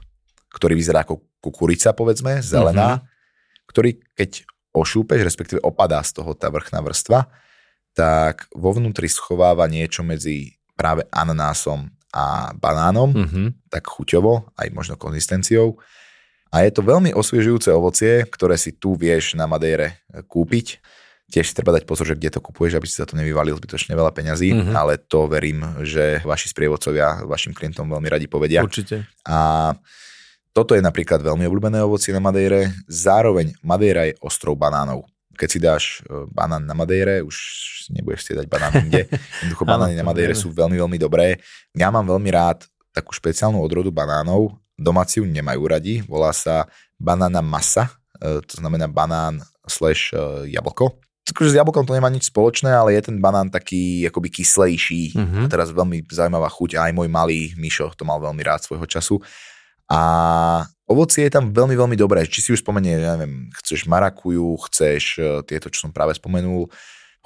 ktorý 0.49 0.73
vyzerá 0.73 1.03
ako 1.03 1.21
kukurica, 1.37 1.93
povedzme, 1.93 2.41
zelená, 2.41 3.05
ktorý 3.67 3.99
keď 4.15 4.47
ošúpeš, 4.73 5.21
respektíve 5.21 5.59
opadá 5.61 6.01
z 6.01 6.17
toho 6.17 6.33
tá 6.33 6.49
vrchná 6.49 6.81
vrstva, 6.81 7.29
tak 7.93 8.45
vo 8.53 8.73
vnútri 8.73 9.09
schováva 9.09 9.65
niečo 9.65 10.01
medzi 10.01 10.53
práve 10.77 11.05
ananásom 11.09 11.89
a 12.13 12.53
banánom, 12.53 13.09
Mhm. 13.11 13.69
tak 13.69 13.85
chuťovo, 13.85 14.53
aj 14.55 14.67
možno 14.71 14.95
konzistenciou. 14.95 15.77
A 16.49 16.63
je 16.63 16.71
to 16.71 16.81
veľmi 16.81 17.11
osviežujúce 17.11 17.67
ovocie, 17.69 18.23
ktoré 18.25 18.55
si 18.55 18.71
tu 18.71 18.95
vieš 18.95 19.35
na 19.35 19.45
Madeire 19.45 19.99
e, 20.07 20.23
kúpiť. 20.23 20.79
Tiež 21.27 21.51
treba 21.51 21.75
dať 21.75 21.83
pozor, 21.83 22.07
že 22.07 22.15
kde 22.15 22.31
to 22.31 22.39
kupuješ, 22.39 22.79
aby 22.79 22.87
si 22.87 22.95
za 22.95 23.03
to 23.03 23.19
nevyvalil 23.19 23.59
zbytočne 23.59 23.91
veľa 23.91 24.15
peňazí, 24.15 24.55
Mhm. 24.55 24.71
ale 24.71 24.95
to 24.95 25.27
verím, 25.27 25.59
že 25.83 26.23
vaši 26.23 26.47
sprievodcovia 26.47 27.27
vašim 27.27 27.51
klientom 27.51 27.83
veľmi 27.83 28.07
radi 28.07 28.31
povedia. 28.31 28.63
Určite. 28.63 29.03
A 29.27 29.75
toto 30.55 30.73
je 30.73 30.81
napríklad 30.81 31.19
veľmi 31.19 31.43
obľúbené 31.45 31.83
ovocie 31.83 32.15
na 32.15 32.23
Madeire. 32.23 32.71
Zároveň 32.87 33.53
Madeira 33.61 34.07
je 34.07 34.15
ostrov 34.23 34.55
banánov. 34.55 35.03
Keď 35.37 35.49
si 35.51 35.59
dáš 35.61 35.83
e, 36.01 36.25
banán 36.31 36.65
na 36.65 36.73
Madeire, 36.73 37.21
už 37.21 37.35
nebudeš 37.93 38.25
si 38.25 38.33
dať 38.33 38.47
banán 38.49 38.73
inde. 38.81 39.05
Jednoducho 39.43 39.67
banány 39.67 39.93
na 39.93 40.01
Madeire 40.01 40.33
sú 40.33 40.49
veľmi, 40.49 40.79
veľmi 40.79 40.97
dobré. 40.97 41.37
Ja 41.77 41.91
mám 41.93 42.07
veľmi 42.07 42.31
rád 42.31 42.65
takú 42.89 43.13
špeciálnu 43.13 43.61
odrodu 43.61 43.93
banánov. 43.93 44.57
Domáci 44.77 45.19
ju 45.19 45.25
nemajú 45.25 45.61
radi. 45.65 46.05
Volá 46.05 46.29
sa 46.31 46.69
banána 47.01 47.41
masa, 47.41 47.89
e, 48.21 48.45
to 48.45 48.61
znamená 48.61 48.85
banán 48.85 49.41
slash 49.65 50.13
e, 50.13 50.53
jablko. 50.53 51.01
Takže 51.27 51.51
s 51.51 51.59
jablkom 51.59 51.83
to 51.83 51.91
nemá 51.91 52.07
nič 52.07 52.31
spoločné, 52.31 52.71
ale 52.71 52.95
je 52.95 53.11
ten 53.11 53.19
banán 53.19 53.51
taký 53.51 54.07
akoby 54.07 54.31
kyslejší. 54.31 55.17
Mhm. 55.17 55.39
A 55.45 55.47
teraz 55.51 55.75
veľmi 55.75 56.07
zaujímavá 56.07 56.47
chuť. 56.47 56.79
Aj 56.79 56.91
môj 56.95 57.11
malý 57.11 57.51
Mišo 57.59 57.91
to 57.97 58.07
mal 58.07 58.21
veľmi 58.23 58.39
rád 58.45 58.63
svojho 58.63 58.87
času. 58.87 59.19
A 59.87 59.99
ovocie 60.87 61.27
je 61.27 61.35
tam 61.35 61.51
veľmi, 61.51 61.75
veľmi 61.75 61.95
dobré. 61.99 62.23
Či 62.27 62.39
si 62.39 62.49
už 62.55 62.63
spomenie, 62.63 62.99
ja 62.99 63.15
neviem, 63.19 63.51
chceš 63.59 63.87
marakuju, 63.87 64.55
chceš 64.71 65.03
e, 65.19 65.23
tieto, 65.43 65.67
čo 65.67 65.87
som 65.87 65.91
práve 65.91 66.15
spomenul, 66.15 66.71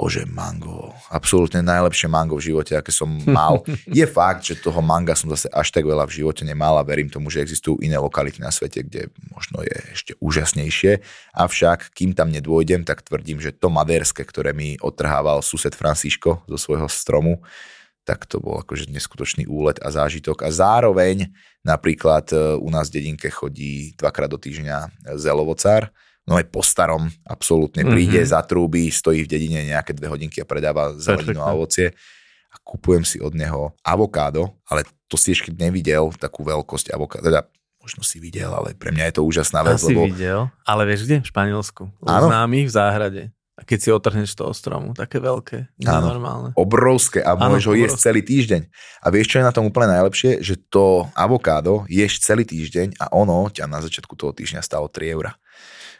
Bože, 0.02 0.26
mango. 0.26 0.98
Absolútne 1.14 1.62
najlepšie 1.62 2.10
mango 2.10 2.42
v 2.42 2.50
živote, 2.50 2.74
aké 2.74 2.90
som 2.90 3.06
mal. 3.30 3.62
Je 3.86 4.02
fakt, 4.10 4.42
že 4.42 4.58
toho 4.58 4.82
manga 4.82 5.14
som 5.14 5.30
zase 5.30 5.46
až 5.54 5.70
tak 5.70 5.86
veľa 5.86 6.10
v 6.10 6.22
živote 6.24 6.42
nemal 6.42 6.74
a 6.82 6.88
verím 6.88 7.06
tomu, 7.06 7.30
že 7.30 7.46
existujú 7.46 7.78
iné 7.86 8.02
lokality 8.02 8.42
na 8.42 8.50
svete, 8.50 8.82
kde 8.82 9.14
možno 9.30 9.62
je 9.62 9.78
ešte 9.94 10.12
úžasnejšie. 10.18 11.06
Avšak, 11.38 11.94
kým 11.94 12.18
tam 12.18 12.34
nedôjdem, 12.34 12.82
tak 12.82 13.06
tvrdím, 13.06 13.38
že 13.38 13.54
to 13.54 13.70
maderské, 13.70 14.26
ktoré 14.26 14.58
mi 14.58 14.74
odtrhával 14.82 15.46
sused 15.46 15.78
Francisco 15.78 16.42
zo 16.50 16.58
svojho 16.58 16.90
stromu, 16.90 17.46
tak 18.02 18.26
to 18.26 18.42
bol 18.42 18.58
akože 18.58 18.90
neskutočný 18.90 19.46
úlet 19.46 19.78
a 19.86 19.94
zážitok. 19.94 20.42
A 20.42 20.50
zároveň 20.50 21.30
napríklad 21.62 22.34
e, 22.34 22.58
u 22.58 22.70
nás 22.74 22.90
v 22.90 22.98
dedinke 22.98 23.30
chodí 23.30 23.94
dvakrát 24.02 24.34
do 24.34 24.42
týždňa 24.42 24.90
zelovocár, 25.22 25.94
no 26.24 26.36
aj 26.36 26.46
po 26.48 26.62
starom, 26.62 27.10
absolútne 27.24 27.82
príde, 27.84 28.22
Mhm. 28.22 28.30
zatrúbi, 28.30 28.88
stojí 28.88 29.24
v 29.24 29.32
dedine 29.32 29.66
nejaké 29.68 29.92
dve 29.92 30.08
hodinky 30.08 30.40
a 30.40 30.46
predáva 30.46 30.94
zeleninu 30.96 31.42
a 31.42 31.52
ovocie 31.52 31.92
a 32.48 32.56
kupujem 32.60 33.02
si 33.02 33.18
od 33.18 33.32
neho 33.32 33.72
avokádo, 33.82 34.54
ale 34.66 34.84
to 35.08 35.16
si 35.16 35.32
ešte 35.32 35.52
nevidel 35.52 36.12
takú 36.14 36.44
veľkosť 36.44 36.92
avokádo, 36.92 37.26
teda 37.26 37.42
možno 37.78 38.02
si 38.02 38.20
videl, 38.20 38.48
ale 38.48 38.78
pre 38.78 38.92
mňa 38.92 39.10
je 39.10 39.16
to 39.18 39.24
úžasná 39.24 39.64
vec, 39.64 39.76
Asi 39.76 39.90
lebo 39.90 40.06
videl, 40.06 40.48
ale 40.62 40.82
vieš 40.86 41.06
kde? 41.06 41.18
V 41.20 41.30
Španielsku. 41.30 41.84
Áno. 42.06 42.28
známych 42.30 42.68
v 42.68 42.74
záhrade. 42.74 43.24
A 43.52 43.64
keď 43.64 43.78
si 43.78 43.90
otrhneš 43.92 44.34
toho 44.34 44.50
stromu, 44.52 44.90
také 44.92 45.18
veľké, 45.18 45.70
Áno. 45.86 46.10
normálne. 46.10 46.50
obrovské 46.56 47.22
a 47.22 47.34
môžeš 47.36 47.66
ho 47.68 47.76
jesť 47.76 47.98
celý 48.04 48.22
týždeň. 48.22 48.62
A 49.00 49.08
vieš, 49.10 49.28
čo 49.28 49.38
je 49.38 49.46
na 49.46 49.54
tom 49.54 49.66
úplne 49.66 49.92
najlepšie? 49.92 50.42
Že 50.42 50.56
to 50.68 50.86
avokádo 51.14 51.86
ješ 51.86 52.22
celý 52.22 52.42
týždeň 52.42 52.98
a 52.98 53.10
ono 53.12 53.46
ťa 53.48 53.66
na 53.66 53.78
začiatku 53.78 54.14
toho 54.14 54.34
týždňa 54.34 54.62
stalo 54.62 54.90
3 54.90 55.14
eurá. 55.14 55.38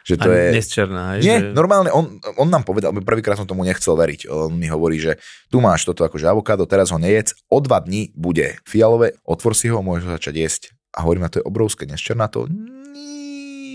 Že 0.02 0.14
to 0.18 0.28
je... 0.30 0.44
nesčerná, 0.50 1.02
hej, 1.14 1.20
Nie, 1.22 1.38
že... 1.38 1.46
normálne, 1.54 1.90
on, 1.94 2.18
on 2.38 2.48
nám 2.50 2.66
povedal, 2.66 2.90
prvýkrát 3.02 3.38
som 3.38 3.46
tomu 3.46 3.62
nechcel 3.62 3.94
veriť. 3.94 4.26
On 4.30 4.50
mi 4.50 4.66
hovorí, 4.66 4.98
že 4.98 5.22
tu 5.48 5.62
máš 5.62 5.86
toto 5.86 6.02
akože 6.02 6.26
avokádo, 6.26 6.66
teraz 6.66 6.90
ho 6.90 6.98
nejedz, 6.98 7.38
o 7.46 7.58
dva 7.62 7.78
dní 7.78 8.10
bude 8.14 8.58
fialové, 8.66 9.14
otvor 9.22 9.54
si 9.54 9.70
ho, 9.70 9.78
môžeš 9.78 10.10
začať 10.18 10.34
jesť. 10.38 10.62
A 10.92 11.06
hovorím, 11.06 11.24
a 11.24 11.32
to 11.32 11.40
je 11.40 11.48
obrovské, 11.48 11.88
nesčerná 11.88 12.28
to. 12.28 12.50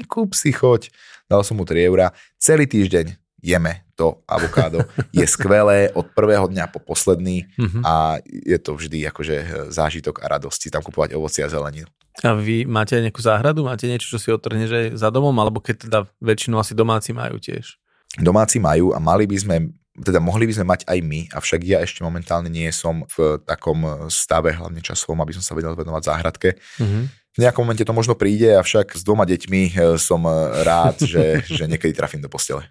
Kúp 0.07 0.37
si, 0.37 0.53
choď. 0.53 0.93
Dal 1.27 1.43
som 1.43 1.59
mu 1.59 1.67
3 1.67 1.89
eurá. 1.91 2.15
Celý 2.39 2.69
týždeň 2.69 3.26
jeme 3.41 3.85
to 3.93 4.21
avokádo. 4.29 4.85
Je 5.13 5.25
skvelé 5.25 5.89
od 5.93 6.05
prvého 6.13 6.45
dňa 6.49 6.69
po 6.69 6.77
posledný 6.79 7.45
Mhm. 7.57 7.81
a 7.81 8.17
je 8.25 8.57
to 8.61 8.77
vždy 8.77 9.09
akože 9.09 9.35
zážitok 9.73 10.21
a 10.21 10.29
radosť 10.37 10.59
si 10.61 10.69
tam 10.69 10.81
kupovať 10.85 11.13
ovoci 11.17 11.41
a 11.41 11.49
zeleninu. 11.49 11.89
A 12.25 12.33
vy 12.33 12.65
máte 12.65 12.97
aj 12.97 13.09
nejakú 13.09 13.21
záhradu? 13.21 13.61
Máte 13.61 13.85
niečo, 13.85 14.09
čo 14.09 14.17
si 14.17 14.33
otrhneš 14.33 14.71
aj 14.73 14.85
za 14.97 15.09
domom? 15.13 15.33
Alebo 15.37 15.61
keď 15.61 15.75
teda 15.85 15.99
väčšinu 16.17 16.57
asi 16.57 16.73
domáci 16.73 17.13
majú 17.13 17.37
tiež? 17.37 17.77
domáci 18.17 18.57
majú 18.57 18.97
a 18.97 18.99
mali 19.03 19.29
by 19.29 19.37
sme, 19.37 19.55
teda 19.93 20.17
mohli 20.17 20.49
by 20.49 20.53
sme 20.57 20.65
mať 20.65 20.89
aj 20.89 20.99
my, 21.05 21.29
avšak 21.37 21.61
ja 21.61 21.85
ešte 21.85 22.01
momentálne 22.01 22.49
nie 22.49 22.65
som 22.73 23.05
v 23.13 23.37
takom 23.45 24.09
stave, 24.09 24.57
hlavne 24.57 24.81
časovom, 24.81 25.21
aby 25.21 25.37
som 25.37 25.45
sa 25.45 25.53
vedel 25.53 25.77
venovať 25.77 26.03
záhradke. 26.09 26.57
Mhm. 26.81 27.29
V 27.37 27.45
nejakom 27.45 27.61
momente 27.61 27.85
to 27.85 27.93
možno 27.93 28.17
príde, 28.17 28.49
avšak 28.57 28.97
s 28.97 29.05
dvoma 29.05 29.21
deťmi 29.29 29.61
e, 29.69 30.01
som 30.01 30.25
rád, 30.65 31.05
že, 31.05 31.45
že 31.45 31.69
niekedy 31.69 31.93
trafím 31.93 32.25
do 32.25 32.33
postele. 32.33 32.65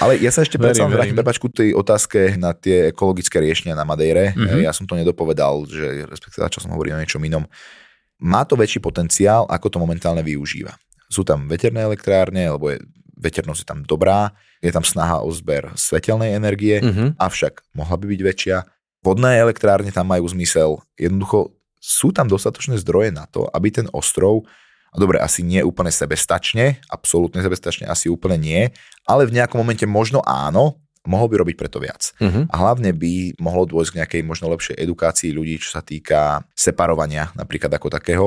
Ale 0.00 0.16
ja 0.16 0.32
sa 0.32 0.40
ešte 0.40 0.56
predsa 0.56 0.88
vrátim, 0.88 1.12
verím. 1.12 1.16
prepač, 1.20 1.36
ku 1.36 1.52
tej 1.52 1.76
otázke 1.76 2.40
na 2.40 2.56
tie 2.56 2.88
ekologické 2.88 3.36
riešenia 3.38 3.76
na 3.76 3.84
Madejre. 3.84 4.32
Mhm. 4.32 4.64
Ja 4.64 4.72
som 4.72 4.88
to 4.88 4.96
nedopovedal, 4.96 5.68
že 5.68 6.08
respektíve 6.08 6.48
čo 6.48 6.64
som 6.64 6.72
hovoril 6.72 6.96
o 6.96 7.00
niečom 7.00 7.20
inom. 7.20 7.44
Má 8.18 8.48
to 8.48 8.56
väčší 8.56 8.80
potenciál, 8.80 9.44
ako 9.44 9.68
to 9.68 9.78
momentálne 9.78 10.24
využíva. 10.24 10.72
Sú 11.12 11.20
tam 11.20 11.44
veterné 11.46 11.84
elektrárne, 11.84 12.48
lebo 12.48 12.72
je, 12.72 12.80
veternosť 13.20 13.60
je 13.60 13.68
tam 13.68 13.80
dobrá, 13.84 14.32
je 14.64 14.72
tam 14.72 14.80
snaha 14.82 15.20
o 15.20 15.28
zber 15.28 15.68
svetelnej 15.76 16.32
energie, 16.32 16.80
Mhm. 16.80 17.20
avšak 17.20 17.60
mohla 17.76 18.00
by 18.00 18.06
byť 18.08 18.20
väčšia. 18.24 18.56
Vodné 19.04 19.36
elektrárne 19.36 19.92
tam 19.92 20.08
majú 20.08 20.24
zmysel. 20.32 20.80
Jednoducho 20.96 21.52
sú 21.76 22.08
tam 22.16 22.24
dostatočné 22.24 22.80
zdroje 22.80 23.12
na 23.12 23.28
to, 23.28 23.44
aby 23.52 23.68
ten 23.68 23.84
ostrov, 23.92 24.48
a 24.94 24.96
dobre, 24.96 25.18
asi 25.18 25.42
nie 25.42 25.58
úplne 25.66 25.90
sebestačne, 25.90 26.78
absolútne 26.86 27.42
sebestačne 27.42 27.90
asi 27.90 28.06
úplne 28.06 28.38
nie, 28.38 28.62
ale 29.10 29.26
v 29.26 29.34
nejakom 29.34 29.58
momente 29.58 29.82
možno 29.90 30.22
áno, 30.22 30.78
mohol 31.04 31.28
by 31.28 31.36
robiť 31.42 31.56
preto 31.58 31.82
viac. 31.82 32.14
Mhm. 32.22 32.48
A 32.48 32.54
hlavne 32.62 32.94
by 32.94 33.36
mohlo 33.42 33.66
dôjsť 33.66 33.90
k 33.92 33.98
nejakej 34.00 34.22
možno 34.22 34.48
lepšej 34.54 34.78
edukácii 34.78 35.34
ľudí, 35.34 35.60
čo 35.60 35.76
sa 35.76 35.82
týka 35.84 36.46
separovania 36.56 37.34
napríklad 37.36 37.74
ako 37.74 37.92
takého. 37.92 38.26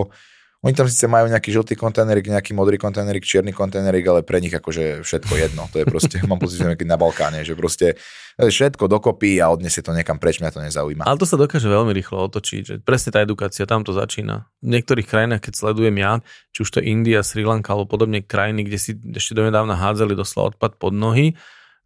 Oni 0.65 0.73
tam 0.73 0.89
síce 0.89 1.05
majú 1.05 1.29
nejaký 1.29 1.53
žltý 1.53 1.77
kontajnerik, 1.77 2.33
nejaký 2.33 2.57
modrý 2.57 2.81
kontajnerik, 2.81 3.21
čierny 3.21 3.53
kontajnerik, 3.53 4.01
ale 4.09 4.25
pre 4.25 4.41
nich 4.41 4.49
akože 4.49 5.05
všetko 5.05 5.33
jedno. 5.37 5.69
To 5.69 5.77
je 5.77 5.85
proste, 5.85 6.17
mám 6.29 6.41
pocit, 6.41 6.57
že 6.57 6.73
na 6.81 6.97
Balkáne, 6.97 7.45
že 7.45 7.53
proste 7.53 7.93
všetko 8.41 8.89
dokopy 8.89 9.37
a 9.37 9.53
odniesie 9.53 9.85
to 9.85 9.93
niekam 9.93 10.17
preč, 10.17 10.41
mňa 10.41 10.53
to 10.53 10.61
nezaujíma. 10.65 11.05
Ale 11.05 11.21
to 11.21 11.29
sa 11.29 11.37
dokáže 11.37 11.69
veľmi 11.69 11.93
rýchlo 11.93 12.25
otočiť, 12.25 12.61
že 12.65 12.75
presne 12.81 13.13
tá 13.13 13.21
edukácia 13.21 13.69
tam 13.69 13.85
to 13.85 13.93
začína. 13.93 14.49
V 14.65 14.73
niektorých 14.73 15.05
krajinách, 15.05 15.45
keď 15.45 15.53
sledujem 15.57 15.95
ja, 16.01 16.25
či 16.53 16.65
už 16.65 16.69
to 16.73 16.81
India, 16.81 17.21
Sri 17.21 17.45
Lanka 17.45 17.77
alebo 17.77 17.85
podobne 17.85 18.25
krajiny, 18.25 18.65
kde 18.65 18.77
si 18.81 18.91
ešte 18.97 19.37
donedávna 19.37 19.77
hádzali 19.77 20.17
doslova 20.17 20.57
odpad 20.57 20.81
pod 20.81 20.93
nohy, 20.93 21.37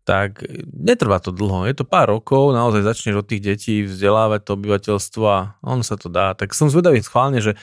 tak 0.07 0.43
netrvá 0.75 1.19
to 1.19 1.35
dlho. 1.35 1.67
Je 1.67 1.75
to 1.77 1.85
pár 1.85 2.09
rokov, 2.09 2.55
naozaj 2.55 2.87
začneš 2.87 3.21
od 3.21 3.27
tých 3.27 3.41
detí 3.43 3.75
vzdelávať 3.83 4.47
to 4.47 4.51
obyvateľstvo 4.57 5.23
a 5.27 5.39
ono 5.59 5.83
sa 5.85 5.95
to 5.99 6.07
dá. 6.09 6.33
Tak 6.33 6.57
som 6.57 6.71
zvedavý 6.71 7.03
schválne, 7.03 7.39
že 7.39 7.53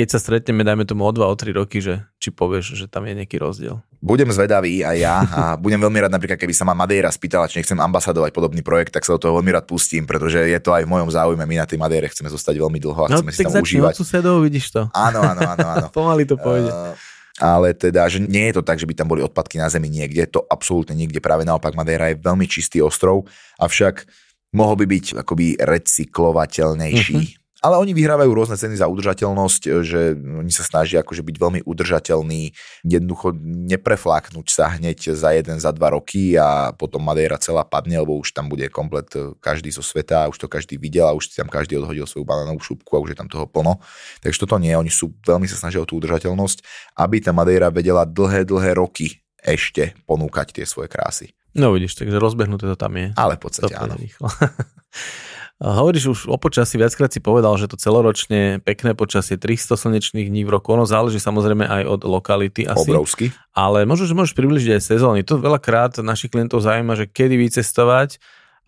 keď 0.00 0.16
sa 0.16 0.18
stretneme, 0.18 0.64
dajme 0.64 0.88
tomu 0.88 1.04
o 1.04 1.12
2, 1.12 1.20
o 1.28 1.36
3 1.36 1.52
roky, 1.52 1.84
že 1.84 2.00
či 2.16 2.32
povieš, 2.32 2.72
že 2.72 2.88
tam 2.88 3.04
je 3.04 3.12
nejaký 3.12 3.36
rozdiel. 3.36 3.84
Budem 4.00 4.32
zvedavý 4.32 4.80
aj 4.80 4.96
ja 4.96 5.16
a 5.28 5.42
budem 5.60 5.76
veľmi 5.76 6.08
rád 6.08 6.12
napríklad, 6.16 6.40
keby 6.40 6.56
sa 6.56 6.64
ma 6.64 6.72
Madeira 6.72 7.12
spýtala, 7.12 7.52
či 7.52 7.60
nechcem 7.60 7.76
ambasadovať 7.76 8.32
podobný 8.32 8.64
projekt, 8.64 8.96
tak 8.96 9.04
sa 9.04 9.12
do 9.12 9.20
toho 9.20 9.36
veľmi 9.36 9.52
rád 9.52 9.68
pustím, 9.68 10.08
pretože 10.08 10.40
je 10.40 10.56
to 10.56 10.72
aj 10.72 10.88
v 10.88 10.92
mojom 10.96 11.12
záujme. 11.12 11.44
My 11.44 11.60
na 11.60 11.68
tej 11.68 11.76
Madeire 11.76 12.08
chceme 12.08 12.32
zostať 12.32 12.56
veľmi 12.56 12.80
dlho 12.80 12.96
a 12.96 13.08
No, 13.12 13.20
chceme 13.20 13.32
si 13.36 13.44
tam 13.44 13.60
užívať. 13.60 13.92
od 13.92 14.00
susedov, 14.00 14.40
vidíš 14.40 14.72
to. 14.72 14.88
Áno, 14.96 15.20
áno, 15.20 15.44
áno, 15.44 15.66
áno. 15.68 15.86
Pomaly 16.00 16.24
to 16.24 16.40
pôjde. 16.40 16.72
Uh, 16.72 16.96
ale 17.36 17.76
teda, 17.76 18.08
že 18.08 18.24
nie 18.24 18.48
je 18.48 18.56
to 18.56 18.62
tak, 18.64 18.80
že 18.80 18.88
by 18.88 18.96
tam 18.96 19.12
boli 19.12 19.20
odpadky 19.20 19.60
na 19.60 19.68
zemi 19.68 19.92
niekde, 19.92 20.24
to 20.32 20.40
absolútne 20.48 20.96
niekde, 20.96 21.20
práve 21.20 21.44
naopak 21.44 21.76
Madeira 21.76 22.08
je 22.08 22.16
veľmi 22.16 22.48
čistý 22.48 22.80
ostrov, 22.80 23.28
avšak 23.60 24.08
mohol 24.56 24.80
by 24.80 24.86
byť 24.96 25.04
akoby 25.20 25.60
recyklovateľnejší. 25.60 27.20
Mhm. 27.20 27.39
Ale 27.60 27.76
oni 27.76 27.92
vyhrávajú 27.92 28.32
rôzne 28.32 28.56
ceny 28.56 28.80
za 28.80 28.88
udržateľnosť, 28.88 29.62
že 29.84 30.16
oni 30.16 30.48
sa 30.48 30.64
snažia 30.64 31.04
akože 31.04 31.20
byť 31.20 31.36
veľmi 31.36 31.60
udržateľní, 31.68 32.56
jednoducho 32.88 33.36
neprefláknuť 33.68 34.46
sa 34.48 34.80
hneď 34.80 35.12
za 35.12 35.36
jeden, 35.36 35.60
za 35.60 35.68
dva 35.76 35.92
roky 35.92 36.40
a 36.40 36.72
potom 36.72 37.04
Madeira 37.04 37.36
celá 37.36 37.68
padne, 37.68 38.00
lebo 38.00 38.16
už 38.16 38.32
tam 38.32 38.48
bude 38.48 38.64
komplet 38.72 39.12
každý 39.44 39.68
zo 39.68 39.84
sveta, 39.84 40.24
a 40.24 40.30
už 40.32 40.40
to 40.40 40.48
každý 40.48 40.80
videl 40.80 41.04
a 41.04 41.12
už 41.12 41.28
si 41.28 41.36
tam 41.36 41.52
každý 41.52 41.76
odhodil 41.76 42.08
svoju 42.08 42.24
banánovú 42.24 42.64
šupku 42.64 42.96
a 42.96 43.02
už 43.04 43.12
je 43.12 43.18
tam 43.20 43.28
toho 43.28 43.44
plno. 43.44 43.76
Takže 44.24 44.40
toto 44.48 44.56
nie, 44.56 44.72
oni 44.72 44.88
sú 44.88 45.12
veľmi 45.20 45.44
sa 45.44 45.60
snažia 45.60 45.84
o 45.84 45.88
tú 45.88 46.00
udržateľnosť, 46.00 46.64
aby 46.96 47.20
tá 47.20 47.36
Madeira 47.36 47.68
vedela 47.68 48.08
dlhé, 48.08 48.48
dlhé 48.48 48.72
roky 48.80 49.20
ešte 49.40 49.96
ponúkať 50.08 50.56
tie 50.56 50.64
svoje 50.64 50.88
krásy. 50.88 51.32
No 51.56 51.74
vidíš, 51.74 51.98
takže 51.98 52.22
rozbehnuté 52.22 52.64
to 52.70 52.78
tam 52.78 52.94
je. 52.94 53.10
Ale 53.18 53.34
v 53.34 53.42
podstate 53.42 53.74
áno. 53.74 53.98
Hovoríš 55.60 56.04
už 56.08 56.20
o 56.32 56.40
počasí, 56.40 56.80
viackrát 56.80 57.12
si 57.12 57.20
povedal, 57.20 57.52
že 57.60 57.68
to 57.68 57.76
celoročne 57.76 58.64
pekné 58.64 58.96
počasie, 58.96 59.36
300 59.36 59.76
slnečných 59.76 60.32
dní 60.32 60.48
v 60.48 60.56
roku, 60.56 60.72
ono 60.72 60.88
záleží 60.88 61.20
samozrejme 61.20 61.68
aj 61.68 61.82
od 61.84 62.00
lokality 62.08 62.64
asi, 62.64 62.88
Obrovský. 62.88 63.28
ale 63.52 63.84
možno, 63.84 64.08
že 64.08 64.16
môžeš 64.16 64.32
približiť 64.32 64.80
aj 64.80 64.82
sezóny. 64.88 65.20
To 65.28 65.36
veľakrát 65.36 66.00
našich 66.00 66.32
klientov 66.32 66.64
zaujíma, 66.64 66.96
že 66.96 67.04
kedy 67.04 67.36
vycestovať 67.36 68.16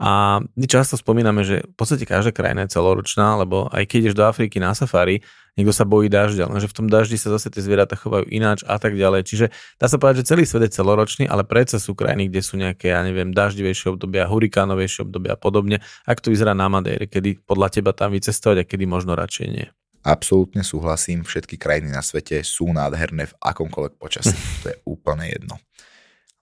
a 0.00 0.40
my 0.42 0.66
často 0.66 0.96
spomíname, 0.96 1.44
že 1.44 1.62
v 1.62 1.74
podstate 1.76 2.08
každá 2.08 2.32
krajina 2.32 2.64
je 2.64 2.74
celoročná, 2.74 3.38
lebo 3.38 3.68
aj 3.70 3.86
keď 3.86 3.98
ideš 4.08 4.16
do 4.18 4.24
Afriky 4.26 4.58
na 4.58 4.72
safari, 4.72 5.22
niekto 5.54 5.70
sa 5.70 5.84
bojí 5.84 6.08
dažďa, 6.08 6.48
lenže 6.48 6.68
v 6.70 6.76
tom 6.76 6.86
daždi 6.88 7.20
sa 7.20 7.28
zase 7.30 7.52
tie 7.52 7.60
zvieratá 7.60 7.92
chovajú 7.94 8.26
ináč 8.32 8.64
a 8.64 8.80
tak 8.80 8.96
ďalej. 8.96 9.28
Čiže 9.28 9.46
dá 9.76 9.86
sa 9.86 10.00
povedať, 10.00 10.24
že 10.24 10.28
celý 10.32 10.44
svet 10.48 10.66
je 10.66 10.76
celoročný, 10.80 11.28
ale 11.28 11.44
predsa 11.44 11.76
sú 11.76 11.92
krajiny, 11.92 12.32
kde 12.32 12.40
sú 12.40 12.56
nejaké, 12.56 12.90
ja 12.90 13.04
neviem, 13.04 13.30
daždivejšie 13.36 13.94
obdobia, 13.94 14.26
hurikánovejšie 14.26 15.04
obdobia 15.04 15.36
a 15.36 15.38
podobne. 15.38 15.84
Ak 16.08 16.24
to 16.24 16.32
vyzerá 16.32 16.56
na 16.56 16.66
Madeire, 16.72 17.06
kedy 17.06 17.44
podľa 17.44 17.68
teba 17.68 17.92
tam 17.92 18.16
vycestovať 18.16 18.64
a 18.64 18.68
kedy 18.68 18.88
možno 18.88 19.12
radšej 19.12 19.46
nie. 19.52 19.68
Absolútne 20.02 20.66
súhlasím, 20.66 21.22
všetky 21.22 21.54
krajiny 21.62 21.94
na 21.94 22.02
svete 22.02 22.42
sú 22.42 22.66
nádherné 22.74 23.30
v 23.30 23.34
akomkoľvek 23.38 23.94
počasí. 24.02 24.34
To 24.66 24.74
je 24.74 24.76
úplne 24.82 25.30
jedno. 25.30 25.62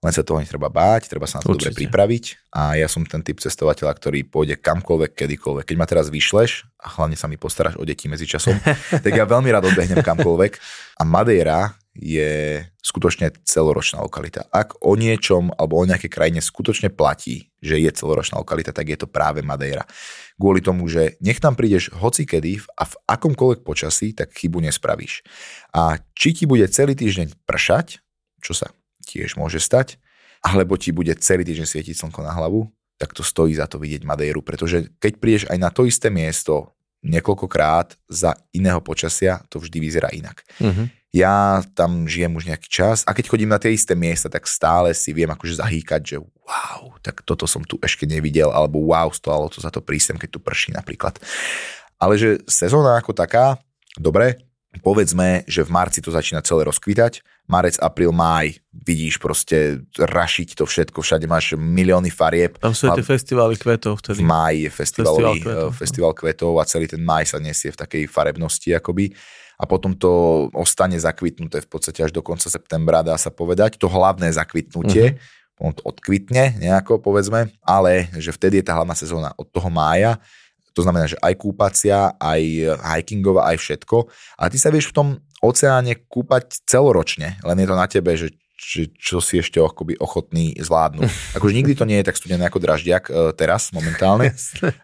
Len 0.01 0.17
sa 0.17 0.25
toho 0.25 0.41
netreba 0.41 0.73
báť, 0.73 1.13
treba 1.13 1.29
sa 1.29 1.39
na 1.39 1.45
to 1.45 1.53
dobre 1.53 1.69
Určite. 1.69 1.85
pripraviť 1.85 2.25
a 2.57 2.73
ja 2.81 2.89
som 2.89 3.05
ten 3.05 3.21
typ 3.21 3.37
cestovateľa, 3.37 3.93
ktorý 3.93 4.25
pôjde 4.25 4.57
kamkoľvek, 4.57 5.13
kedykoľvek. 5.13 5.69
Keď 5.69 5.77
ma 5.77 5.85
teraz 5.85 6.09
vyšleš 6.09 6.65
a 6.81 6.89
hlavne 6.97 7.21
sa 7.21 7.29
mi 7.29 7.37
postaráš 7.37 7.77
o 7.77 7.85
deti 7.85 8.09
medzi 8.09 8.25
časom, 8.25 8.57
tak 9.05 9.13
ja 9.13 9.29
veľmi 9.29 9.53
rád 9.53 9.69
odbehnem 9.69 10.01
kamkoľvek 10.01 10.53
a 10.97 11.03
Madeira 11.05 11.77
je 11.93 12.65
skutočne 12.81 13.29
celoročná 13.45 14.01
lokalita. 14.01 14.49
Ak 14.49 14.81
o 14.81 14.97
niečom 14.97 15.53
alebo 15.61 15.77
o 15.77 15.85
nejakej 15.85 16.09
krajine 16.09 16.41
skutočne 16.41 16.89
platí, 16.89 17.53
že 17.61 17.77
je 17.77 17.93
celoročná 17.93 18.41
lokalita, 18.41 18.73
tak 18.73 18.89
je 18.89 18.97
to 18.97 19.05
práve 19.05 19.45
Madeira. 19.45 19.85
Kvôli 20.41 20.65
tomu, 20.65 20.89
že 20.89 21.21
nech 21.21 21.45
tam 21.45 21.53
prídeš 21.53 21.93
hocikedy 21.93 22.57
a 22.73 22.89
v 22.89 22.95
akomkoľvek 23.05 23.61
počasí, 23.61 24.17
tak 24.17 24.33
chybu 24.33 24.65
nespravíš. 24.65 25.21
A 25.77 26.01
či 26.17 26.33
ti 26.33 26.49
bude 26.49 26.65
celý 26.73 26.97
týždeň 26.97 27.45
pršať, 27.45 28.01
čo 28.41 28.57
sa 28.57 28.73
tiež 29.11 29.35
môže 29.35 29.59
stať, 29.59 29.99
alebo 30.41 30.79
ti 30.79 30.95
bude 30.95 31.13
celý 31.19 31.43
týždeň 31.43 31.67
svietiť 31.67 31.95
slnko 31.99 32.21
na 32.23 32.33
hlavu, 32.33 32.71
tak 33.01 33.17
to 33.17 33.25
stojí 33.25 33.57
za 33.57 33.65
to 33.65 33.81
vidieť 33.81 34.05
Madeiru, 34.05 34.45
pretože 34.45 34.93
keď 35.01 35.13
prídeš 35.17 35.45
aj 35.49 35.59
na 35.59 35.73
to 35.73 35.89
isté 35.89 36.13
miesto 36.13 36.77
niekoľkokrát 37.01 37.97
za 38.13 38.37
iného 38.53 38.81
počasia, 38.85 39.41
to 39.49 39.57
vždy 39.57 39.81
vyzerá 39.81 40.13
inak. 40.13 40.45
Uh-huh. 40.61 40.85
Ja 41.11 41.65
tam 41.73 42.05
žijem 42.05 42.37
už 42.37 42.47
nejaký 42.53 42.69
čas 42.69 43.03
a 43.09 43.17
keď 43.17 43.33
chodím 43.33 43.51
na 43.51 43.59
tie 43.59 43.73
isté 43.73 43.97
miesta, 43.97 44.29
tak 44.29 44.45
stále 44.45 44.93
si 44.93 45.17
viem 45.17 45.33
akože 45.33 45.59
zahýkať, 45.59 46.01
že 46.05 46.17
wow, 46.21 47.01
tak 47.01 47.25
toto 47.25 47.49
som 47.49 47.65
tu 47.65 47.81
ešte 47.81 48.05
nevidel, 48.05 48.53
alebo 48.53 48.85
wow, 48.93 49.09
stalo 49.11 49.49
to 49.49 49.65
za 49.65 49.73
to 49.73 49.81
prísem, 49.81 50.21
keď 50.21 50.29
tu 50.29 50.41
prší 50.45 50.77
napríklad. 50.77 51.17
Ale 51.97 52.21
že 52.21 52.45
sezóna 52.45 53.01
ako 53.01 53.17
taká, 53.17 53.59
dobre, 53.97 54.50
povedzme, 54.79 55.43
že 55.51 55.67
v 55.67 55.75
marci 55.75 55.99
to 55.99 56.15
začína 56.15 56.47
celé 56.47 56.63
rozkvitať, 56.63 57.27
marec, 57.51 57.75
apríl, 57.83 58.15
máj, 58.15 58.63
vidíš 58.71 59.19
proste 59.19 59.83
rašiť 59.99 60.55
to 60.55 60.63
všetko, 60.63 61.03
všade 61.03 61.27
máš 61.27 61.59
milióny 61.59 62.15
farieb. 62.15 62.55
Tam 62.63 62.71
sú 62.71 62.87
tie 62.95 63.03
festivály 63.03 63.59
kvetov 63.59 63.99
V 63.99 64.07
vtedy. 64.07 64.23
máji 64.23 64.59
je 64.67 64.71
festivalový, 64.71 65.43
Festival 65.43 65.43
kvetov, 65.43 65.67
eh, 65.67 65.75
festival 65.75 66.13
kvetov 66.15 66.53
a 66.63 66.65
celý 66.71 66.87
ten 66.87 67.03
maj 67.03 67.27
sa 67.27 67.43
nesie 67.43 67.75
v 67.75 67.81
takej 67.83 68.07
farebnosti 68.07 68.71
akoby 68.71 69.11
a 69.61 69.67
potom 69.67 69.93
to 69.93 70.11
ostane 70.55 70.97
zakvitnuté 70.97 71.61
v 71.61 71.69
podstate 71.69 72.07
až 72.07 72.15
do 72.15 72.23
konca 72.23 72.47
septembra, 72.47 73.05
dá 73.05 73.19
sa 73.19 73.29
povedať. 73.29 73.77
To 73.83 73.93
hlavné 73.93 74.33
zakvitnutie, 74.33 75.19
uh-huh. 75.19 75.67
on 75.67 75.75
to 75.75 75.83
odkvitne 75.85 76.63
nejako, 76.63 77.03
povedzme, 77.03 77.53
ale 77.61 78.09
že 78.17 78.33
vtedy 78.33 78.63
je 78.63 78.71
tá 78.71 78.79
hlavná 78.79 78.95
sezóna 78.97 79.35
od 79.37 79.51
toho 79.51 79.69
mája, 79.69 80.17
to 80.71 80.81
znamená, 80.81 81.05
že 81.05 81.19
aj 81.19 81.35
kúpacia, 81.37 82.15
aj 82.15 82.43
hikingová, 82.97 83.49
aj 83.49 83.57
všetko. 83.59 83.97
A 84.37 84.47
ty 84.47 84.57
sa 84.57 84.69
vieš 84.69 84.91
v 84.91 84.97
tom 84.97 85.09
oceáne 85.39 85.97
kúpať 86.05 86.63
celoročne, 86.65 87.41
len 87.41 87.57
je 87.57 87.67
to 87.67 87.75
na 87.75 87.87
tebe, 87.87 88.13
že 88.13 88.29
či, 88.55 88.93
čo 88.93 89.19
si 89.19 89.41
ešte 89.41 89.57
akoby 89.57 89.97
ochotný 89.97 90.53
zvládnuť. 90.55 91.09
Akože 91.37 91.55
nikdy 91.55 91.73
to 91.73 91.89
nie 91.89 91.97
je 91.97 92.07
tak 92.07 92.15
studené 92.15 92.45
ako 92.45 92.61
draždiak 92.61 93.09
e, 93.09 93.33
teraz 93.33 93.73
momentálne, 93.73 94.37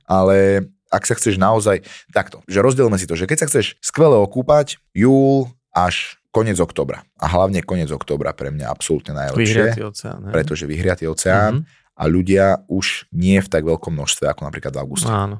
ale 0.05 0.65
ak 0.89 1.05
sa 1.05 1.13
chceš 1.13 1.37
naozaj, 1.37 1.85
takto, 2.09 2.41
že 2.47 2.65
rozdielme 2.65 2.97
si 2.97 3.05
to, 3.05 3.13
že 3.13 3.27
keď 3.27 3.37
sa 3.37 3.47
chceš 3.47 3.77
skvele 3.79 4.17
okúpať, 4.17 4.81
júl 4.91 5.53
až 5.71 6.17
koniec 6.33 6.57
oktobra. 6.57 7.05
A 7.17 7.29
hlavne 7.29 7.61
koniec 7.61 7.89
oktobra 7.89 8.33
pre 8.33 8.49
mňa 8.49 8.65
absolútne 8.65 9.13
najlepšie, 9.13 9.45
Vyhriatý 9.45 9.83
oceán. 9.85 10.21
hej. 10.25 10.33
pretože 10.33 10.65
vyhriatý 10.65 11.05
oceán 11.05 11.55
Mhm. 11.61 11.65
a 11.97 12.03
ľudia 12.07 12.45
už 12.69 13.13
nie 13.13 13.41
v 13.41 13.49
tak 13.49 13.61
veľkom 13.61 13.93
množstve 13.93 14.25
ako 14.25 14.41
napríklad 14.45 14.73
v 14.73 14.81
auguste. 14.81 15.09
Áno. 15.09 15.37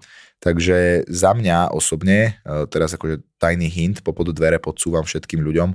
Takže 0.47 1.11
za 1.11 1.35
mňa 1.35 1.75
osobne, 1.75 2.39
e, 2.47 2.71
teraz 2.71 2.95
akože 2.95 3.19
tajný 3.43 3.67
hint, 3.67 4.07
po 4.07 4.15
podu 4.15 4.31
dvere 4.31 4.63
podsúvam 4.63 5.03
všetkým 5.03 5.43
ľuďom, 5.43 5.75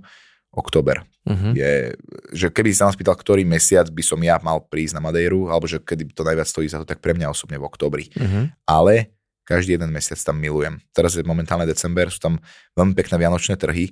október. 0.55 1.03
Uh-huh. 1.27 1.51
Je, 1.51 1.91
že 2.31 2.47
keby 2.47 2.71
sa 2.71 2.87
ma 2.87 2.95
spýtal, 2.95 3.19
ktorý 3.19 3.43
mesiac 3.43 3.87
by 3.91 4.03
som 4.03 4.19
ja 4.23 4.39
mal 4.39 4.63
prísť 4.63 4.99
na 4.99 5.03
Madejru, 5.03 5.51
alebo 5.51 5.67
že 5.67 5.83
kedy 5.83 6.15
to 6.15 6.23
najviac 6.23 6.47
stojí 6.47 6.71
za 6.71 6.79
to, 6.79 6.87
tak 6.87 7.03
pre 7.03 7.11
mňa 7.11 7.31
osobne 7.31 7.59
v 7.59 7.67
oktobri. 7.67 8.07
Uh-huh. 8.15 8.47
Ale 8.63 9.11
každý 9.43 9.75
jeden 9.75 9.91
mesiac 9.91 10.19
tam 10.23 10.39
milujem. 10.39 10.79
Teraz 10.95 11.19
je 11.19 11.23
momentálne 11.27 11.67
december, 11.67 12.07
sú 12.07 12.23
tam 12.23 12.39
veľmi 12.79 12.95
pekné 12.95 13.15
vianočné 13.19 13.59
trhy 13.59 13.91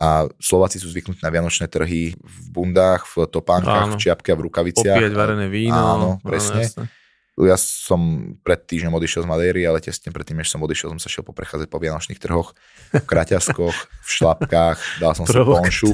A 0.00 0.28
Slováci 0.40 0.76
sú 0.76 0.92
zvyknutí 0.92 1.20
na 1.24 1.32
vianočné 1.32 1.68
trhy 1.68 2.16
v 2.16 2.36
bundách, 2.52 3.08
v 3.16 3.28
topánkach, 3.28 3.92
Áno. 3.92 3.96
v 3.96 4.00
čiapke 4.00 4.32
a 4.32 4.36
v 4.36 4.44
rukaviciach. 4.48 4.96
Popíjať 4.96 5.14
varené 5.16 5.48
víno. 5.48 5.76
Áno, 5.76 6.08
presne. 6.20 6.64
jasné. 6.68 6.88
Ja 7.36 7.60
som 7.60 8.32
pred 8.40 8.64
týždňom 8.64 8.96
odišiel 8.96 9.24
z 9.24 9.28
Madéry, 9.28 9.68
ale 9.68 9.84
tesne 9.84 10.08
predtým, 10.08 10.40
než 10.40 10.48
som 10.48 10.64
odišiel, 10.64 10.96
som 10.96 11.00
sa 11.00 11.12
šiel 11.12 11.20
poprechádzať 11.20 11.68
po 11.68 11.76
vianočných 11.76 12.16
trhoch, 12.16 12.56
v 12.96 13.04
kraťaskoch, 13.04 13.76
v 13.76 14.08
šlapkách, 14.08 15.04
dal 15.04 15.12
som 15.12 15.28
si 15.28 15.36
ponšu, 15.44 15.92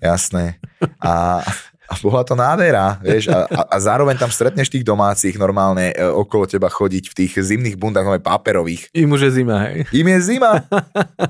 jasné. 0.00 0.56
A, 1.04 1.44
a 1.94 2.02
bola 2.02 2.26
to 2.26 2.34
nádhera, 2.34 2.98
vieš, 2.98 3.30
a, 3.30 3.46
a, 3.46 3.60
a 3.70 3.76
zároveň 3.78 4.18
tam 4.18 4.26
stretneš 4.26 4.66
tých 4.66 4.82
domácich 4.82 5.38
normálne 5.38 5.94
e, 5.94 6.02
okolo 6.02 6.50
teba 6.50 6.66
chodiť 6.66 7.04
v 7.06 7.14
tých 7.14 7.32
zimných 7.38 7.78
bundách, 7.78 8.02
nové 8.02 8.18
páperových. 8.18 8.90
Im 8.90 9.14
už 9.14 9.30
je 9.30 9.42
zima, 9.42 9.70
hej. 9.70 9.86
Im 9.94 10.06
je 10.10 10.18
zima, 10.34 10.66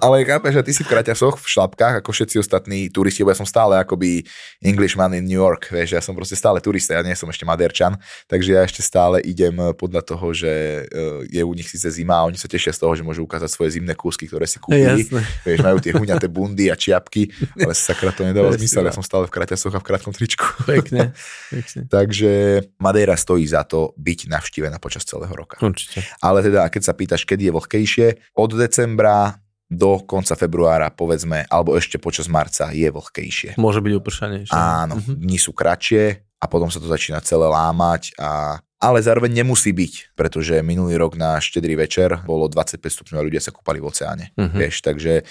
ale 0.01 0.25
chápeš, 0.25 0.57
že 0.57 0.63
ty 0.65 0.73
si 0.73 0.83
v 0.83 0.89
kraťasoch, 0.97 1.37
v 1.37 1.47
šlapkách, 1.47 2.01
ako 2.01 2.11
všetci 2.17 2.41
ostatní 2.41 2.89
turisti, 2.89 3.21
lebo 3.21 3.37
ja 3.37 3.39
som 3.45 3.49
stále 3.49 3.77
akoby 3.77 4.25
Englishman 4.65 5.13
in 5.13 5.29
New 5.29 5.37
York, 5.37 5.69
vieš, 5.69 6.01
ja 6.01 6.01
som 6.01 6.17
proste 6.17 6.39
stále 6.39 6.65
turista, 6.65 6.97
ja 6.97 7.05
nie 7.05 7.13
som 7.13 7.29
ešte 7.29 7.45
Maderčan, 7.45 8.01
takže 8.25 8.57
ja 8.57 8.65
ešte 8.65 8.81
stále 8.81 9.21
idem 9.21 9.53
podľa 9.77 10.01
toho, 10.01 10.33
že 10.33 10.89
e, 10.89 11.29
je 11.29 11.43
u 11.45 11.53
nich 11.53 11.69
síce 11.69 11.93
zima 11.93 12.25
a 12.25 12.27
oni 12.27 12.41
sa 12.41 12.49
tešia 12.49 12.73
z 12.73 12.81
toho, 12.81 12.97
že 12.97 13.05
môžu 13.05 13.29
ukázať 13.29 13.53
svoje 13.53 13.77
zimné 13.77 13.93
kúsky, 13.93 14.25
ktoré 14.25 14.49
si 14.49 14.57
kúpili. 14.57 15.05
Jasné. 15.05 15.21
Vieš, 15.45 15.59
majú 15.61 15.79
tie 15.83 15.93
huňaté 15.93 16.27
bundy 16.31 16.71
a 16.73 16.77
čiapky, 16.79 17.29
ale 17.59 17.75
sakra 17.75 18.15
to 18.15 18.23
nedáva 18.25 18.55
Presne, 18.55 18.63
zmysel, 18.65 18.87
ja 18.87 18.95
som 18.95 19.05
stále 19.05 19.27
v 19.27 19.35
kraťasoch 19.35 19.75
a 19.75 19.81
v 19.83 19.87
krátkom 19.87 20.15
tričku. 20.15 20.47
Pekne, 20.63 21.11
pekne. 21.55 21.81
Takže 21.91 22.31
Madeira 22.79 23.15
stojí 23.15 23.43
za 23.45 23.67
to 23.67 23.93
byť 23.95 24.31
navštívená 24.31 24.79
počas 24.79 25.03
celého 25.03 25.31
roka. 25.31 25.59
Určite. 25.59 26.07
Ale 26.23 26.41
teda, 26.41 26.71
keď 26.71 26.83
sa 26.83 26.95
pýtaš, 26.95 27.27
kedy 27.27 27.51
je 27.51 27.53
vlhkejšie, 27.53 28.07
od 28.39 28.51
decembra 28.55 29.39
do 29.67 29.99
konca 30.07 30.37
februára, 30.37 30.93
povedzme, 30.93 31.49
alebo 31.49 31.75
ešte 31.75 31.99
počas 31.99 32.29
marca 32.29 32.71
je 32.71 32.87
vlhkejšie. 32.87 33.57
Môže 33.59 33.81
byť 33.81 33.93
upršanejšie. 33.97 34.53
Áno, 34.55 35.01
Mhm. 35.01 35.25
dni 35.25 35.39
sú 35.41 35.51
kratšie 35.51 36.03
a 36.39 36.45
potom 36.47 36.69
sa 36.71 36.79
to 36.79 36.87
začína 36.87 37.19
celé 37.25 37.49
lámať 37.49 38.15
a 38.21 38.61
ale 38.85 39.01
zároveň 39.01 39.33
nemusí 39.33 39.73
byť, 39.73 40.13
pretože 40.13 40.61
minulý 40.61 41.01
rok 41.01 41.17
na 41.17 41.41
štedrý 41.41 41.73
večer 41.73 42.21
bolo 42.29 42.53
25 42.53 42.93
stupňov 42.93 43.17
a 43.17 43.25
ľudia 43.25 43.41
sa 43.41 43.49
kúpali 43.49 43.81
v 43.81 43.89
oceáne. 43.89 44.25
Mhm. 44.37 44.57
Vieš, 44.61 44.85
takže 44.85 45.25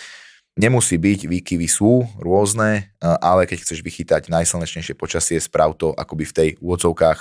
nemusí 0.53 0.97
byť, 0.97 1.25
výkyvy 1.25 1.67
sú 1.67 2.05
rôzne, 2.21 2.93
a- 3.01 3.17
ale 3.21 3.49
keď 3.49 3.65
chceš 3.65 3.81
vychytať 3.81 4.29
najslnečnejšie 4.29 4.93
počasie, 4.93 5.41
sprav 5.41 5.73
to 5.73 5.93
akoby 5.93 6.23
v 6.29 6.33
tej 6.33 6.49
úvodzovkách 6.61 7.19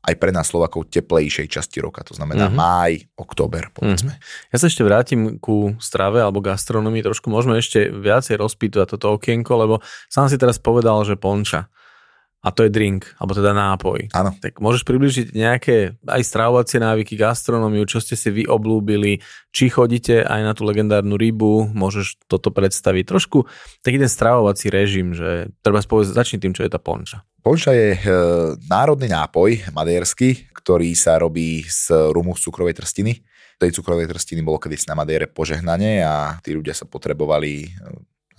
aj 0.00 0.16
pre 0.16 0.32
nás 0.32 0.48
Slovakov 0.48 0.88
teplejšej 0.88 1.44
časti 1.44 1.76
roka, 1.84 2.00
to 2.00 2.16
znamená 2.16 2.48
Mhm. 2.48 2.56
máj, 2.56 2.92
október, 3.20 3.68
povedzme. 3.68 4.16
Ja 4.48 4.56
sa 4.56 4.72
ešte 4.72 4.80
vrátim 4.80 5.36
ku 5.36 5.76
strave 5.76 6.24
alebo 6.24 6.40
gastronomii, 6.40 7.04
trošku 7.04 7.28
môžeme 7.28 7.60
ešte 7.60 7.92
viacej 7.92 8.40
rozpýtovať 8.40 8.96
toto 8.96 9.20
okienko, 9.20 9.52
lebo 9.60 9.74
sám 10.08 10.32
si 10.32 10.40
teraz 10.40 10.56
povedal, 10.56 11.04
že 11.04 11.20
ponča. 11.20 11.68
A 12.40 12.48
to 12.56 12.64
je 12.64 12.72
drink, 12.72 13.04
alebo 13.20 13.36
teda 13.36 13.52
nápoj. 13.52 14.16
Áno. 14.16 14.32
Tak 14.40 14.64
môžeš 14.64 14.88
približiť 14.88 15.36
nejaké 15.36 16.00
aj 16.08 16.22
stravovacie 16.24 16.80
návyky, 16.80 17.12
gastronómiu, 17.20 17.84
čo 17.84 18.00
ste 18.00 18.16
si 18.16 18.32
vy 18.32 18.48
oblúbili, 18.48 19.20
či 19.52 19.68
chodíte 19.68 20.24
aj 20.24 20.40
na 20.40 20.52
tú 20.56 20.64
legendárnu 20.64 21.20
rybu, 21.20 21.68
môžeš 21.76 22.16
toto 22.24 22.48
predstaviť. 22.48 23.04
Trošku 23.04 23.44
taký 23.84 24.00
ten 24.00 24.08
stravovací 24.08 24.72
režim, 24.72 25.12
že 25.12 25.52
treba 25.60 25.84
spovedať, 25.84 26.16
začni 26.16 26.40
tým, 26.40 26.56
čo 26.56 26.64
je 26.64 26.72
tá 26.72 26.80
ponča. 26.80 27.20
Ponča 27.44 27.76
je 27.76 27.96
e, 27.96 28.00
národný 28.68 29.12
nápoj 29.12 29.72
madérsky, 29.72 30.48
ktorý 30.52 30.92
sa 30.96 31.20
robí 31.20 31.64
z 31.68 32.12
rumu 32.12 32.36
z 32.36 32.48
cukrovej 32.48 32.76
trstiny. 32.76 33.20
Tej 33.60 33.76
cukrovej 33.76 34.08
trstiny 34.08 34.40
bolo 34.40 34.56
kedysi 34.56 34.88
na 34.88 34.96
Madére 34.96 35.28
požehnanie 35.28 36.00
a 36.00 36.40
tí 36.40 36.56
ľudia 36.56 36.72
sa 36.72 36.88
potrebovali 36.88 37.52
e, 37.64 37.68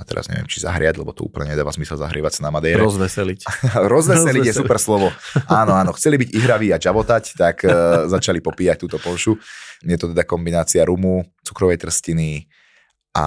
a 0.01 0.03
teraz 0.03 0.25
neviem, 0.25 0.49
či 0.49 0.65
zahriať, 0.65 0.97
lebo 0.97 1.13
to 1.13 1.29
úplne 1.29 1.53
nedáva 1.53 1.69
zmysel 1.69 2.01
zahrievať 2.01 2.41
sa 2.41 2.49
na 2.49 2.51
Madére. 2.51 2.81
Rozveseliť. 2.81 3.45
Rozveseliť 3.93 4.49
je 4.49 4.55
super 4.57 4.81
slovo. 4.81 5.13
Áno, 5.45 5.77
áno. 5.77 5.93
Chceli 5.93 6.17
byť 6.17 6.29
ihraví 6.33 6.73
a 6.73 6.81
čavotať, 6.81 7.37
tak 7.37 7.61
uh, 7.61 7.71
začali 8.17 8.41
popíjať 8.41 8.81
túto 8.81 8.97
ponšu. 8.97 9.37
Je 9.85 9.97
to 10.01 10.09
teda 10.09 10.25
kombinácia 10.25 10.81
rumu, 10.81 11.21
cukrovej 11.45 11.85
trstiny 11.85 12.49
a 13.13 13.25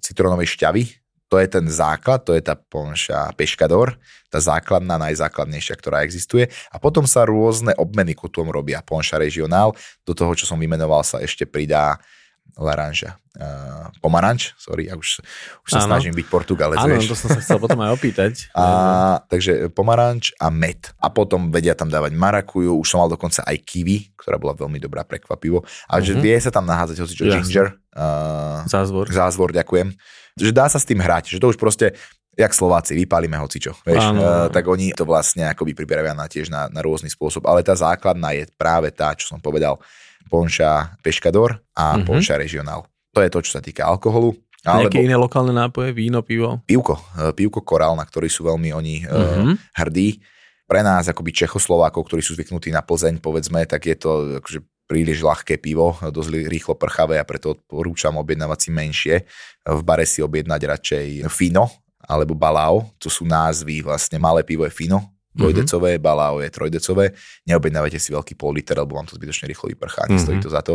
citrónovej 0.00 0.56
šťavy. 0.56 0.88
To 1.30 1.38
je 1.38 1.46
ten 1.46 1.68
základ, 1.70 2.26
to 2.26 2.34
je 2.34 2.42
tá 2.42 2.58
ponša 2.58 3.30
peškador, 3.38 3.94
tá 4.32 4.42
základná, 4.42 4.98
najzákladnejšia, 4.98 5.78
ktorá 5.78 6.02
existuje. 6.02 6.50
A 6.74 6.82
potom 6.82 7.06
sa 7.06 7.22
rôzne 7.22 7.70
obmeny 7.78 8.18
ku 8.18 8.26
tomu 8.26 8.50
robia. 8.50 8.82
Ponša 8.82 9.20
regionál, 9.20 9.76
do 10.02 10.10
toho, 10.10 10.34
čo 10.34 10.48
som 10.48 10.58
vymenoval, 10.58 11.06
sa 11.06 11.22
ešte 11.22 11.46
pridá 11.46 12.02
laranža. 12.56 13.16
Uh, 13.30 13.88
pomaranč, 14.02 14.52
sorry, 14.58 14.90
ja 14.90 14.98
už, 14.98 15.22
už 15.64 15.70
sa 15.70 15.80
Áno. 15.80 15.94
snažím 15.94 16.12
byť 16.12 16.26
portugalec, 16.28 16.76
Áno, 16.76 16.98
vieš. 16.98 17.08
to 17.08 17.16
som 17.16 17.30
sa 17.30 17.38
chcel 17.38 17.56
potom 17.56 17.78
aj 17.78 17.94
opýtať. 17.94 18.50
A, 18.58 19.22
takže 19.24 19.70
pomaranč 19.70 20.34
a 20.36 20.50
med. 20.50 20.82
A 20.98 21.08
potom 21.08 21.48
vedia 21.48 21.72
tam 21.72 21.88
dávať 21.88 22.10
marakuju, 22.12 22.74
už 22.74 22.84
som 22.84 23.00
mal 23.00 23.08
dokonca 23.08 23.40
aj 23.46 23.54
kiwi, 23.62 24.12
ktorá 24.12 24.36
bola 24.36 24.52
veľmi 24.52 24.76
dobrá 24.76 25.06
prekvapivo. 25.06 25.62
A 25.86 26.02
že 26.02 26.12
Mhm. 26.12 26.20
vie 26.20 26.36
sa 26.36 26.50
tam 26.50 26.66
nahádzať 26.66 26.96
hocičo 26.98 27.22
Jasne. 27.24 27.38
ginger, 27.38 27.66
uh, 27.94 28.66
Zázvor. 28.66 29.06
zázvor, 29.08 29.54
ďakujem. 29.54 29.94
Že 30.36 30.50
dá 30.50 30.66
sa 30.66 30.76
s 30.76 30.84
tým 30.84 30.98
hrať, 30.98 31.32
že 31.32 31.38
to 31.38 31.48
už 31.48 31.56
proste, 31.56 31.94
jak 32.34 32.50
Slováci, 32.50 32.92
vypálime 32.92 33.38
hocičo. 33.38 33.78
Vieš, 33.86 34.04
uh, 34.04 34.10
áno. 34.10 34.22
tak 34.50 34.66
oni 34.66 34.90
to 34.92 35.06
vlastne 35.06 35.46
akoby 35.46 35.72
pripravia 35.72 36.12
na 36.12 36.26
tiež 36.26 36.50
na, 36.50 36.66
na 36.66 36.82
rôzny 36.82 37.08
spôsob. 37.08 37.46
Ale 37.46 37.62
tá 37.62 37.72
základná 37.72 38.34
je 38.34 38.50
práve 38.58 38.90
tá, 38.90 39.14
čo 39.14 39.30
som 39.30 39.38
povedal, 39.38 39.78
ponša 40.28 41.00
peškador 41.00 41.62
a 41.72 41.96
Mhm. 41.96 42.04
ponša 42.04 42.36
regionál. 42.36 42.84
To 43.14 43.24
je 43.24 43.30
to, 43.32 43.40
čo 43.42 43.58
sa 43.58 43.62
týka 43.64 43.86
alkoholu. 43.86 44.36
Nejaké 44.60 45.00
Alebo 45.00 45.06
iné 45.08 45.16
lokálne 45.16 45.56
nápoje, 45.56 45.88
víno, 45.96 46.20
pivo? 46.20 46.60
pivko, 46.68 47.00
eh, 47.16 47.32
pivko 47.32 47.64
korál, 47.64 47.96
na 47.96 48.04
ktorý 48.04 48.28
sú 48.28 48.44
veľmi 48.44 48.70
oni 48.76 48.94
Mhm. 49.08 49.72
hrdí. 49.80 50.20
Pre 50.68 50.80
nás, 50.84 51.08
akoby 51.08 51.32
Čechoslovákov, 51.34 52.06
ktorí 52.06 52.22
sú 52.22 52.36
zvyknutí 52.38 52.70
na 52.70 52.84
Plzeň, 52.84 53.18
povedzme, 53.18 53.64
tak 53.66 53.88
je 53.90 53.96
to 53.98 54.38
akože 54.38 54.60
príliš 54.86 55.22
ľahké 55.22 55.58
pivo, 55.58 55.94
dosť 55.98 56.46
rýchlo 56.46 56.74
prchavé 56.74 57.18
a 57.18 57.26
preto 57.26 57.54
odporúčam 57.58 58.14
objednávať 58.18 58.58
si 58.58 58.70
menšie. 58.70 59.16
V 59.66 59.80
bare 59.82 60.02
si 60.06 60.18
objednať 60.22 60.60
radšej 60.66 61.06
Fino 61.30 61.70
alebo 62.02 62.34
Balao, 62.34 62.90
to 62.98 63.06
sú 63.06 63.22
názvy, 63.26 63.82
vlastne 63.82 64.18
malé 64.18 64.42
pivo 64.42 64.66
je 64.66 64.70
Fino, 64.74 65.14
dvojdecové, 65.34 65.98
Balao 65.98 66.42
je 66.42 66.50
trojdecové. 66.50 67.04
Neobjednávajte 67.46 67.98
si 68.02 68.10
veľký 68.10 68.34
pol 68.34 68.54
liter, 68.54 68.74
lebo 68.78 68.98
vám 68.98 69.06
to 69.06 69.14
zbytočne 69.14 69.46
rýchlo 69.46 69.70
vyprchá, 69.70 70.10
nestojí 70.10 70.38
Mhm. 70.38 70.44
to 70.44 70.50
za 70.50 70.62
to 70.62 70.74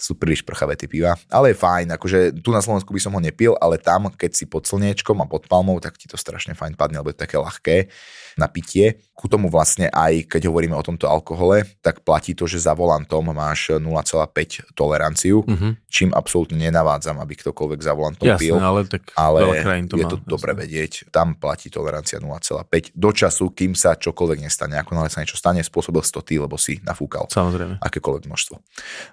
sú 0.00 0.16
príliš 0.16 0.40
prchavé 0.40 0.80
tie 0.80 0.88
piva, 0.88 1.12
ale 1.28 1.52
je 1.52 1.60
fajn, 1.60 1.92
akože 2.00 2.40
tu 2.40 2.56
na 2.56 2.64
Slovensku 2.64 2.88
by 2.88 3.00
som 3.04 3.12
ho 3.12 3.20
nepil, 3.20 3.52
ale 3.60 3.76
tam, 3.76 4.08
keď 4.08 4.32
si 4.32 4.48
pod 4.48 4.64
slniečkom 4.64 5.20
a 5.20 5.28
pod 5.28 5.44
palmou, 5.44 5.76
tak 5.76 6.00
ti 6.00 6.08
to 6.08 6.16
strašne 6.16 6.56
fajn 6.56 6.72
padne, 6.72 7.04
lebo 7.04 7.12
je 7.12 7.20
také 7.20 7.36
ľahké 7.36 7.92
na 8.40 8.48
pitie. 8.48 9.04
Ku 9.20 9.28
tomu 9.28 9.46
vlastne 9.46 9.84
aj, 9.86 10.24
keď 10.26 10.48
hovoríme 10.48 10.72
o 10.72 10.80
tomto 10.80 11.04
alkohole, 11.04 11.60
tak 11.78 12.00
platí 12.00 12.32
to, 12.32 12.48
že 12.48 12.56
za 12.58 12.72
volantom 12.72 13.20
máš 13.28 13.76
0,5 13.76 14.24
toleranciu, 14.72 15.44
Mhm. 15.44 15.76
čím 15.86 16.08
absolútne 16.10 16.56
nenavádzam, 16.56 17.20
aby 17.20 17.36
ktokoľvek 17.36 17.80
za 17.80 17.92
volantom 17.92 18.24
Jasné, 18.24 18.40
pil. 18.40 18.56
ale 18.56 18.88
tak 18.88 19.12
Ale 19.12 19.44
to 19.84 19.94
je 19.94 20.04
má. 20.04 20.08
to 20.08 20.16
dobre 20.24 20.50
jasné. 20.50 20.62
vedieť. 20.64 20.92
Tam 21.10 21.36
platí 21.36 21.68
tolerancia 21.68 22.16
0,5 22.16 22.96
do 22.96 23.10
času, 23.10 23.52
kým 23.52 23.76
sa 23.76 23.92
čokoľvek 23.92 24.40
nestane. 24.40 24.80
Ako 24.80 24.96
náhle 24.96 25.12
sa 25.12 25.20
niečo 25.20 25.36
stane, 25.36 25.60
spôsobil 25.60 26.00
si 26.00 26.10
to 26.10 26.24
ty, 26.24 26.40
lebo 26.40 26.56
si 26.56 26.80
nafúkal 26.80 27.28
Samozrejme. 27.28 27.76
akékoľvek 27.78 28.24
množstvo. 28.24 28.56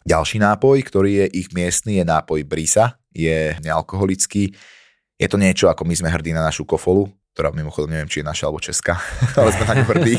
Ďalší 0.03 0.39
nápoj, 0.39 0.77
ktorý 0.81 1.11
je 1.19 1.25
ich 1.35 1.51
miestny, 1.51 1.99
je 1.99 2.05
nápoj 2.05 2.39
Brisa. 2.41 2.95
Je 3.11 3.59
nealkoholický. 3.59 4.55
Je 5.17 5.25
to 5.25 5.35
niečo, 5.35 5.65
ako 5.65 5.81
my 5.81 5.93
sme 5.93 6.07
hrdí 6.07 6.29
na 6.29 6.45
našu 6.45 6.61
kofolu, 6.61 7.09
ktorá 7.37 7.53
mimochodom 7.53 7.93
neviem, 7.93 8.09
či 8.09 8.25
je 8.25 8.25
naša 8.25 8.49
alebo 8.49 8.57
česká, 8.57 8.97
ale 9.37 9.53
sme 9.53 9.69
na 9.69 9.73
ňu 9.77 9.85
hrdí. 9.93 10.15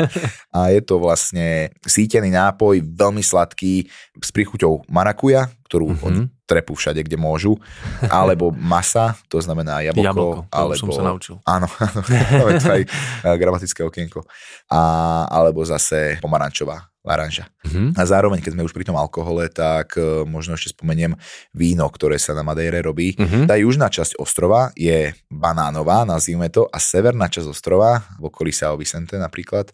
a 0.58 0.74
je 0.74 0.82
to 0.82 0.98
vlastne 0.98 1.70
sítený 1.86 2.34
nápoj, 2.34 2.82
veľmi 2.82 3.22
sladký, 3.22 3.86
s 4.18 4.30
príchuťou 4.34 4.82
marakuja, 4.90 5.46
ktorú 5.70 5.94
Mhm. 5.94 6.02
oni 6.02 6.22
trepú 6.46 6.74
všade, 6.78 7.02
kde 7.02 7.18
môžu, 7.18 7.58
alebo 8.06 8.54
masa, 8.54 9.18
to 9.26 9.38
znamená 9.42 9.82
jablko, 9.82 10.06
Jablko, 10.06 10.42
to 10.46 10.54
alebo... 10.58 10.78
som 10.78 10.90
sa 10.94 11.02
naučil. 11.06 11.34
Áno, 11.42 11.66
áno, 11.66 11.98
to 12.06 12.10
je 12.50 12.70
aj 12.70 12.82
eh, 12.86 13.34
gramatické 13.38 13.82
okienko. 13.82 14.22
A, 14.70 14.80
alebo 15.26 15.62
zase 15.66 16.18
pomarančová 16.22 16.86
laranža. 17.06 17.46
Mhm. 17.62 17.94
A 17.94 18.02
zároveň, 18.02 18.42
keď 18.42 18.58
sme 18.58 18.66
už 18.66 18.74
pri 18.74 18.82
tom 18.82 18.98
alkohole, 18.98 19.46
tak 19.46 19.94
e, 19.94 20.26
možno 20.26 20.58
ešte 20.58 20.74
spomeniem 20.74 21.14
víno, 21.54 21.86
ktoré 21.86 22.18
sa 22.18 22.34
na 22.34 22.42
Madejre 22.42 22.82
robí. 22.82 23.14
Mhm. 23.14 23.46
Tá 23.46 23.54
južná 23.54 23.86
časť 23.86 24.18
ostrova 24.18 24.74
je 24.74 25.14
banánová, 25.30 26.02
nazvime 26.02 26.50
to, 26.50 26.66
a 26.66 26.82
severná 26.82 27.30
časť 27.30 27.46
ostrova, 27.46 28.02
v 28.18 28.26
okolí 28.26 28.50
São 28.50 28.74
Vicente 28.74 29.14
napríklad, 29.14 29.70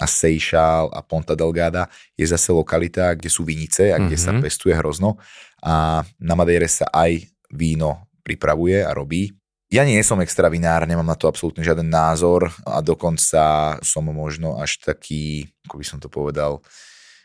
a 0.00 0.08
Seychal 0.08 0.88
a 0.96 1.04
Ponta 1.04 1.36
Delgada 1.36 1.84
je 2.16 2.24
zase 2.24 2.56
lokalita, 2.56 3.12
kde 3.12 3.28
sú 3.28 3.44
vinice 3.44 3.92
a 3.92 4.00
kde 4.00 4.16
sa 4.16 4.32
Mhm. 4.32 4.40
pestuje 4.40 4.72
hrozno. 4.72 5.20
A 5.60 6.00
na 6.16 6.32
Madejre 6.32 6.72
sa 6.72 6.88
aj 6.88 7.28
víno 7.52 8.08
pripravuje 8.24 8.80
a 8.80 8.96
robí. 8.96 9.28
Ja 9.70 9.86
nie 9.86 10.02
som 10.02 10.18
extra 10.18 10.50
vinár, 10.50 10.82
nemám 10.82 11.06
na 11.06 11.14
to 11.14 11.30
absolútne 11.30 11.62
žiaden 11.62 11.86
názor 11.86 12.50
a 12.66 12.82
dokonca 12.82 13.78
som 13.86 14.02
možno 14.02 14.58
až 14.58 14.82
taký, 14.82 15.46
ako 15.62 15.74
by 15.78 15.84
som 15.86 15.98
to 16.02 16.10
povedal, 16.10 16.58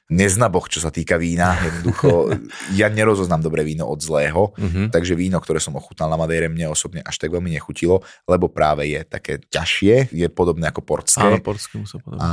neznaboch, 0.07 0.67
čo 0.67 0.77
sa 0.77 0.89
týka 0.89 1.17
vína. 1.17 1.57
Jednoducho, 1.65 2.29
ja 2.71 2.87
nerozoznám 2.87 3.41
dobré 3.41 3.61
víno 3.61 3.85
od 3.85 3.97
zlého, 3.97 4.53
Mhm. 4.55 4.89
takže 4.89 5.13
víno, 5.13 5.37
ktoré 5.37 5.57
som 5.57 5.73
ochutnal 5.73 6.07
na 6.07 6.15
Madejre, 6.15 6.45
mne 6.45 6.69
osobne 6.69 7.01
až 7.01 7.17
tak 7.17 7.29
veľmi 7.29 7.49
nechutilo, 7.49 7.99
lebo 8.23 8.45
práve 8.47 8.85
je 8.87 9.01
také 9.01 9.41
ťažšie, 9.41 10.11
je 10.11 10.27
podobné 10.27 10.67
ako 10.67 10.81
portské. 10.81 11.25
Áno, 11.25 11.39
portskému 11.39 11.83
sa 11.83 11.97
podobá. 11.97 12.19
A 12.19 12.29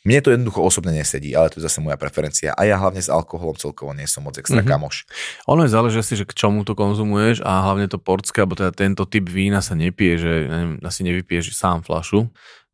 mne 0.00 0.18
to 0.18 0.30
jednoducho 0.30 0.60
osobne 0.60 0.92
nesedí, 0.92 1.32
ale 1.32 1.48
to 1.48 1.56
je 1.56 1.66
zase 1.66 1.76
moja 1.78 1.96
preferencia. 1.96 2.52
A 2.52 2.64
ja 2.64 2.76
hlavne 2.76 2.98
s 2.98 3.08
alkoholom 3.08 3.52
celkovo 3.54 3.92
nie 3.92 4.04
som 4.04 4.20
moc 4.22 4.32
extra 4.34 4.60
Mhm. 4.60 4.66
kamoš. 4.66 5.04
Ono 5.46 5.60
je 5.60 5.70
záleží 5.70 6.00
si, 6.00 6.14
že 6.14 6.24
k 6.24 6.32
čomu 6.34 6.62
to 6.62 6.72
konzumuješ 6.72 7.40
a 7.40 7.60
hlavne 7.62 7.84
to 7.86 7.96
portské, 7.96 8.40
alebo 8.40 8.54
teda 8.54 8.70
tento 8.70 9.04
typ 9.04 9.24
vína 9.26 9.58
sa 9.58 9.72
nepije, 9.74 10.14
že 10.16 10.32
neviem, 10.42 10.72
asi 10.80 11.00
nevypiješ 11.02 11.52
sám 11.52 11.80
flašu. 11.80 12.28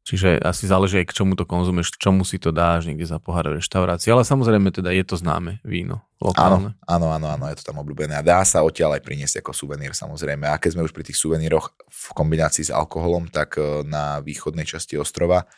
Čiže 0.06 0.38
asi 0.38 0.70
záleží 0.70 1.02
aj 1.02 1.10
k 1.10 1.16
čomu 1.18 1.34
to 1.34 1.42
konzumuješ, 1.42 1.98
čomu 1.98 2.22
si 2.22 2.38
to 2.38 2.54
dáš 2.54 2.86
niekde 2.86 3.10
za 3.10 3.18
pohár 3.18 3.50
v 3.50 3.58
reštaurácii. 3.58 4.14
Ale 4.14 4.22
samozrejme 4.22 4.70
teda 4.70 4.94
je 4.94 5.02
to 5.02 5.18
známe 5.18 5.58
víno. 5.66 6.06
Lokálne. 6.22 6.78
Áno, 6.86 7.10
áno, 7.10 7.26
áno, 7.26 7.26
áno, 7.34 7.44
je 7.50 7.58
to 7.58 7.74
tam 7.74 7.82
obľúbené. 7.82 8.14
A 8.14 8.22
dá 8.22 8.38
sa 8.46 8.62
odtiaľ 8.62 8.96
aj 8.96 9.02
priniesť 9.02 9.42
ako 9.42 9.50
suvenír 9.50 9.98
samozrejme. 9.98 10.46
A 10.46 10.62
keď 10.62 10.78
sme 10.78 10.86
už 10.86 10.94
pri 10.94 11.10
tých 11.10 11.18
suveníroch 11.18 11.74
v 11.90 12.04
kombinácii 12.14 12.70
s 12.70 12.72
alkoholom, 12.72 13.34
tak 13.34 13.58
e, 13.58 13.82
na 13.82 14.22
východnej 14.22 14.62
časti 14.62 14.94
ostrova 14.94 15.50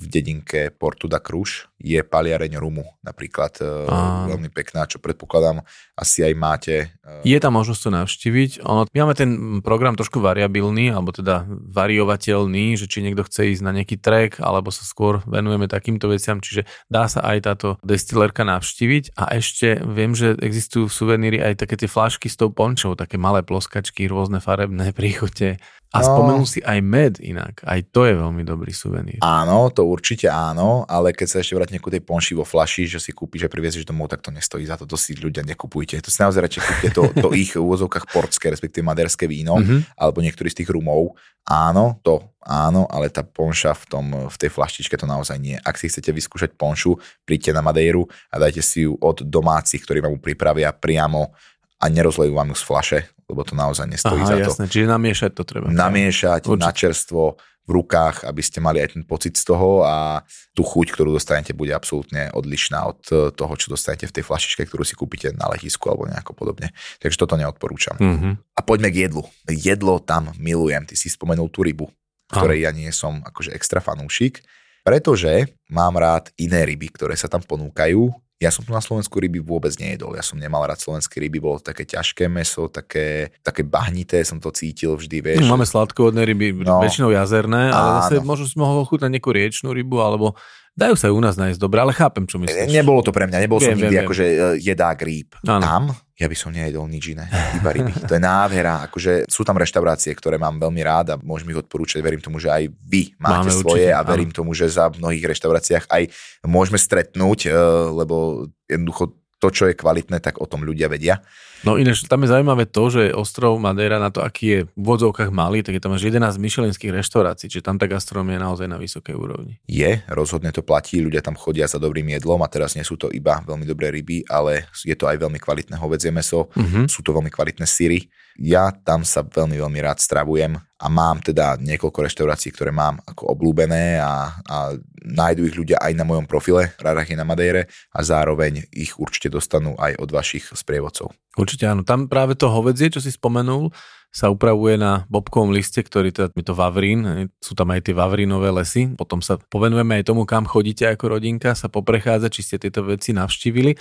v 0.00 0.04
dedinke 0.08 0.72
Portu 0.72 1.04
da 1.04 1.20
Cruz 1.20 1.68
je 1.76 2.00
paliareň 2.00 2.56
rumu 2.56 2.86
napríklad 3.04 3.52
e, 3.60 3.66
Á. 3.90 4.30
veľmi 4.30 4.48
pekná, 4.48 4.86
čo 4.88 5.02
predpokladám 5.02 5.60
asi 5.98 6.24
aj 6.24 6.34
máte. 6.38 6.74
e, 7.04 7.28
Je 7.28 7.36
tam 7.42 7.58
možnosť 7.58 7.80
to 7.82 7.90
navštíviť. 7.90 8.50
Ono, 8.64 8.88
my 8.88 8.98
máme 9.04 9.14
ten 9.18 9.30
program 9.60 9.98
trošku 9.98 10.22
variabilný, 10.22 10.94
alebo 10.94 11.12
teda 11.12 11.44
variovateľný, 11.50 12.78
že 12.78 12.88
či 12.88 13.04
niekto 13.04 13.26
chce 13.26 13.52
ísť 13.52 13.62
na 13.66 13.74
nejaký 13.74 14.00
trek, 14.00 14.40
alebo 14.40 14.72
sa 14.72 14.86
skôr 14.86 15.20
venujeme 15.28 15.68
takýmto 15.68 16.08
veciam, 16.08 16.40
čiže 16.40 16.64
dá 16.88 17.10
sa 17.10 17.20
aj 17.26 17.38
táto 17.44 17.68
destilerka 17.84 18.46
navštíviť. 18.46 19.18
A 19.18 19.36
ešte 19.36 19.82
viem, 19.82 20.16
že 20.16 20.38
existujú 20.38 20.88
v 20.88 20.96
suveníri 20.96 21.38
aj 21.42 21.66
také 21.66 21.76
tie 21.76 21.90
flašky 21.90 22.32
s 22.32 22.38
tou 22.38 22.48
pončou, 22.48 22.96
také 22.96 23.20
malé 23.20 23.44
ploskačky, 23.44 24.08
rôzne 24.08 24.40
farebné 24.40 24.94
príchute. 24.96 25.60
A 25.92 26.00
No. 26.00 26.08
spomenul 26.08 26.48
si 26.48 26.58
aj 26.58 26.80
med 26.80 27.20
inak. 27.20 27.60
Aj 27.62 27.76
to 27.84 28.02
je 28.02 28.16
veľmi 28.16 28.40
dobrý 28.42 28.72
suvenír. 28.72 29.20
Áno, 29.20 29.68
to 29.68 29.84
určite 29.84 30.24
áno, 30.24 30.88
ale 30.88 31.12
keď 31.12 31.26
sa 31.28 31.38
ešte 31.38 31.52
vrátime 31.52 31.78
ku 31.78 31.92
tej 31.92 32.00
ponši 32.00 32.32
vo 32.32 32.42
flaši, 32.42 32.88
že 32.88 32.96
si 32.96 33.12
kúpiš 33.12 33.44
a 33.44 33.52
priviezeš 33.52 33.84
domov, 33.84 34.08
tak 34.08 34.20
to 34.20 34.28
nestojí 34.28 34.64
za 34.64 34.74
to, 34.74 34.88
to 34.88 34.96
si 34.96 35.12
ľudia 35.12 35.44
nekupujte. 35.44 36.00
To 36.00 36.08
si 36.08 36.16
naozaj 36.18 36.40
radšej 36.40 36.62
kúpte 36.64 36.88
to, 36.90 37.02
to 37.12 37.28
ich 37.36 37.52
úvozovkách 37.52 38.08
portské, 38.08 38.48
respektíve 38.48 38.80
maderské 38.82 39.28
víno, 39.28 39.60
Mhm. 39.60 39.92
alebo 39.94 40.18
niektorý 40.18 40.48
z 40.48 40.64
tých 40.64 40.72
rumov. 40.72 41.12
Áno, 41.44 42.00
to 42.00 42.24
áno, 42.40 42.88
ale 42.88 43.12
tá 43.12 43.20
ponša 43.20 43.74
v, 43.74 43.84
tom, 43.84 44.06
v 44.26 44.36
tej 44.38 44.48
flaštičke 44.48 44.96
to 44.96 45.04
naozaj 45.04 45.36
nie. 45.36 45.58
Ak 45.58 45.76
si 45.76 45.86
chcete 45.86 46.08
vyskúšať 46.08 46.56
ponšu, 46.56 46.96
príďte 47.22 47.52
na 47.52 47.60
Madejru 47.60 48.02
a 48.30 48.40
dajte 48.40 48.62
si 48.62 48.86
ju 48.86 48.96
od 48.96 49.20
domácich, 49.20 49.82
ktorí 49.82 50.00
vám 50.00 50.16
ju 50.16 50.24
pripravia 50.24 50.72
priamo 50.72 51.34
a 51.76 51.84
nerozlejú 51.86 52.32
vám 52.32 52.48
ju 52.48 52.56
z 52.56 52.64
flaše, 52.64 52.98
lebo 53.32 53.42
to 53.48 53.56
naozaj 53.56 53.88
nestojí 53.88 54.20
za 54.28 54.36
Aha, 54.36 54.44
to 54.44 54.52
jasné. 54.52 54.64
Čiže 54.68 54.86
namiešať 54.92 55.30
to 55.32 55.42
treba. 55.48 55.72
namiešať 55.72 56.40
Určite. 56.44 56.60
na 56.60 56.70
čerstvo 56.70 57.22
v 57.62 57.70
rukách, 57.78 58.26
aby 58.26 58.42
ste 58.42 58.58
mali 58.58 58.82
aj 58.82 58.98
ten 58.98 59.04
pocit 59.06 59.38
z 59.38 59.46
toho 59.46 59.86
a 59.86 60.26
tú 60.50 60.66
chuť, 60.66 60.98
ktorú 60.98 61.14
dostanete, 61.14 61.54
bude 61.54 61.70
absolútne 61.70 62.26
odlišná 62.34 62.78
od 62.90 63.00
eh, 63.08 63.16
toho, 63.30 63.54
čo 63.54 63.70
dostanete 63.70 64.10
v 64.10 64.14
tej 64.18 64.24
flašičke, 64.26 64.66
ktorú 64.66 64.82
si 64.82 64.98
kúpite 64.98 65.30
na 65.32 65.46
letisku 65.46 65.86
alebo 65.86 66.10
nejako 66.10 66.34
podobne. 66.34 66.74
Takže 66.98 67.16
toto 67.16 67.38
neodporúčam. 67.38 67.96
Mhm. 67.96 68.58
A 68.58 68.60
poďme 68.66 68.90
k 68.90 69.06
jedlu. 69.08 69.22
Jedlo 69.46 70.02
tam 70.02 70.34
milujem. 70.36 70.84
Ty 70.84 70.94
si 70.98 71.06
spomenul 71.06 71.48
tú 71.54 71.62
rybu, 71.62 71.86
ktorej 72.34 72.66
ja 72.66 72.70
nie 72.74 72.90
som 72.90 73.22
akože 73.22 73.54
extra 73.54 73.78
fanúšik, 73.78 74.42
pretože 74.82 75.54
mám 75.70 75.94
rád 75.94 76.34
iné 76.42 76.66
ryby, 76.66 76.90
ktoré 76.90 77.14
sa 77.14 77.30
tam 77.30 77.46
ponúkajú. 77.46 78.10
Ja 78.42 78.50
som 78.50 78.66
tu 78.66 78.74
na 78.74 78.82
Slovensku 78.82 79.22
ryby 79.22 79.38
vôbec 79.38 79.70
nejedol. 79.78 80.18
Ja 80.18 80.24
som 80.26 80.34
nemal 80.34 80.66
rád 80.66 80.82
slovenské 80.82 81.22
ryby, 81.22 81.38
bolo 81.38 81.62
také 81.62 81.86
ťažké 81.86 82.26
meso, 82.26 82.66
také, 82.66 83.30
také 83.38 83.62
bahnité, 83.62 84.18
som 84.26 84.42
to 84.42 84.50
cítil 84.50 84.98
vždy, 84.98 85.22
vieš. 85.22 85.46
Máme 85.46 85.62
sladkovodné 85.62 86.26
ryby, 86.26 86.66
No. 86.66 86.82
väčšinou 86.82 87.14
jazerné, 87.14 87.70
ale 87.70 88.02
zase 88.02 88.18
Áno. 88.18 88.26
možno 88.26 88.50
si 88.50 88.58
mohol 88.58 88.82
ochutnať 88.82 89.14
nejakú 89.14 89.30
riečnú 89.30 89.70
rybu, 89.70 90.02
alebo 90.02 90.34
dajú 90.76 90.94
sa 90.96 91.08
aj 91.08 91.14
u 91.14 91.22
nás 91.22 91.34
nájsť 91.36 91.60
dobre, 91.60 91.78
ale 91.80 91.92
chápem, 91.92 92.24
čo 92.24 92.40
myslíš. 92.40 92.72
Nebolo 92.72 93.00
to 93.04 93.12
pre 93.12 93.28
mňa, 93.28 93.38
nebol 93.40 93.60
som 93.60 93.72
Viem, 93.72 93.86
nikdy 93.86 93.96
viem, 93.98 94.04
akože 94.04 94.24
e, 94.24 94.36
jedák 94.60 94.98
rýb. 95.00 95.36
Áno. 95.44 95.62
Tam 95.62 95.84
ja 96.22 96.30
by 96.30 96.36
som 96.38 96.54
nejedol 96.54 96.86
nič 96.86 97.18
iné, 97.18 97.26
iba 97.58 97.74
ryby. 97.74 98.06
To 98.06 98.14
je 98.14 98.22
nádhera, 98.22 98.86
akože 98.86 99.26
sú 99.26 99.42
tam 99.42 99.58
reštaurácie, 99.58 100.14
ktoré 100.14 100.38
mám 100.38 100.54
veľmi 100.62 100.82
rád 100.86 101.06
a 101.10 101.16
môžem 101.18 101.50
ich 101.50 101.58
odporúčať. 101.58 101.98
Verím 101.98 102.22
tomu, 102.22 102.38
že 102.38 102.46
aj 102.46 102.70
vy 102.70 103.18
máte 103.18 103.50
Máme 103.50 103.50
svoje 103.50 103.90
určite, 103.90 103.98
a 103.98 104.06
verím 104.06 104.30
tomu, 104.30 104.54
že 104.54 104.70
za 104.70 104.86
mnohých 104.86 105.24
reštauráciách 105.34 105.90
aj 105.90 106.02
môžeme 106.46 106.78
stretnúť, 106.78 107.50
e, 107.50 107.58
lebo 107.90 108.46
jednoducho 108.70 109.18
to, 109.42 109.48
čo 109.50 109.64
je 109.66 109.74
kvalitné, 109.74 110.22
tak 110.22 110.38
o 110.38 110.46
tom 110.46 110.62
ľudia 110.62 110.86
vedia. 110.86 111.18
No 111.62 111.78
ináč, 111.78 112.02
tam 112.10 112.26
je 112.26 112.34
zaujímavé 112.34 112.66
to, 112.66 112.90
že 112.90 113.14
ostrov 113.14 113.54
Madeira 113.62 114.02
na 114.02 114.10
to, 114.10 114.18
aký 114.18 114.46
je 114.46 114.60
v 114.66 114.82
vodzovkách 114.82 115.30
malý, 115.30 115.62
tak 115.62 115.78
je 115.78 115.82
tam 115.82 115.94
až 115.94 116.10
11 116.10 116.34
myšelinských 116.36 116.90
reštaurácií, 116.90 117.46
čiže 117.46 117.62
tam 117.62 117.78
tá 117.78 117.86
gastronomia 117.86 118.36
je 118.38 118.42
naozaj 118.42 118.66
na 118.66 118.78
vysokej 118.82 119.14
úrovni. 119.14 119.62
Je, 119.70 120.02
rozhodne 120.10 120.50
to 120.50 120.66
platí, 120.66 120.98
ľudia 120.98 121.22
tam 121.22 121.38
chodia 121.38 121.70
za 121.70 121.78
dobrým 121.78 122.10
jedlom 122.18 122.42
a 122.42 122.50
teraz 122.50 122.74
nie 122.74 122.82
sú 122.82 122.98
to 122.98 123.14
iba 123.14 123.38
veľmi 123.46 123.62
dobré 123.62 123.94
ryby, 123.94 124.26
ale 124.26 124.66
je 124.82 124.98
to 124.98 125.06
aj 125.06 125.16
veľmi 125.22 125.38
kvalitné 125.38 125.78
hovedzie 125.78 126.10
meso, 126.10 126.50
Mhm. 126.58 126.90
sú 126.90 127.06
to 127.06 127.14
veľmi 127.14 127.30
kvalitné 127.30 127.64
syry. 127.64 128.10
Ja 128.40 128.72
tam 128.72 129.04
sa 129.04 129.20
veľmi, 129.20 129.60
veľmi 129.60 129.78
rád 129.84 130.00
stravujem 130.00 130.56
a 130.56 130.86
mám 130.88 131.20
teda 131.20 131.60
niekoľko 131.60 132.08
reštaurácií, 132.08 132.48
ktoré 132.50 132.72
mám 132.72 132.96
ako 133.04 133.28
obľúbené 133.36 134.00
a, 134.00 134.32
a 134.48 134.56
nájdu 135.04 135.44
ich 135.44 135.54
ľudia 135.54 135.76
aj 135.76 135.92
na 135.92 136.08
mojom 136.08 136.24
profile 136.24 136.72
Rarachy 136.80 137.12
na 137.12 137.28
Madejre 137.28 137.68
a 137.92 138.00
zároveň 138.00 138.64
ich 138.72 138.96
určite 138.96 139.28
dostanú 139.28 139.76
aj 139.76 140.00
od 140.00 140.08
vašich 140.08 140.48
sprievodcov. 140.48 141.12
Určite 141.32 141.64
áno. 141.64 141.80
Tam 141.80 142.12
práve 142.12 142.36
to 142.36 142.52
hovedzie, 142.52 142.92
čo 142.92 143.00
si 143.00 143.08
spomenul, 143.08 143.72
sa 144.12 144.28
upravuje 144.28 144.76
na 144.76 145.08
bobkovom 145.08 145.56
liste, 145.56 145.80
ktorý 145.80 146.12
teda 146.12 146.28
je 146.36 146.44
to 146.44 146.52
Vavrín, 146.52 147.32
sú 147.40 147.56
tam 147.56 147.72
aj 147.72 147.88
tie 147.88 147.96
Vavrínové 147.96 148.52
lesy, 148.52 148.92
potom 148.92 149.24
sa 149.24 149.40
povenujeme 149.40 149.96
aj 149.96 150.12
tomu, 150.12 150.28
kam 150.28 150.44
chodíte 150.44 150.84
ako 150.84 151.16
rodinka, 151.16 151.56
sa 151.56 151.72
poprechádzať, 151.72 152.28
či 152.28 152.42
ste 152.44 152.56
tieto 152.60 152.84
veci 152.84 153.16
navštívili, 153.16 153.72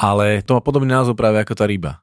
ale 0.00 0.40
to 0.40 0.56
má 0.56 0.64
podobný 0.64 0.88
názov 0.88 1.20
práve 1.20 1.44
ako 1.44 1.52
tá 1.52 1.68
ryba. 1.68 2.00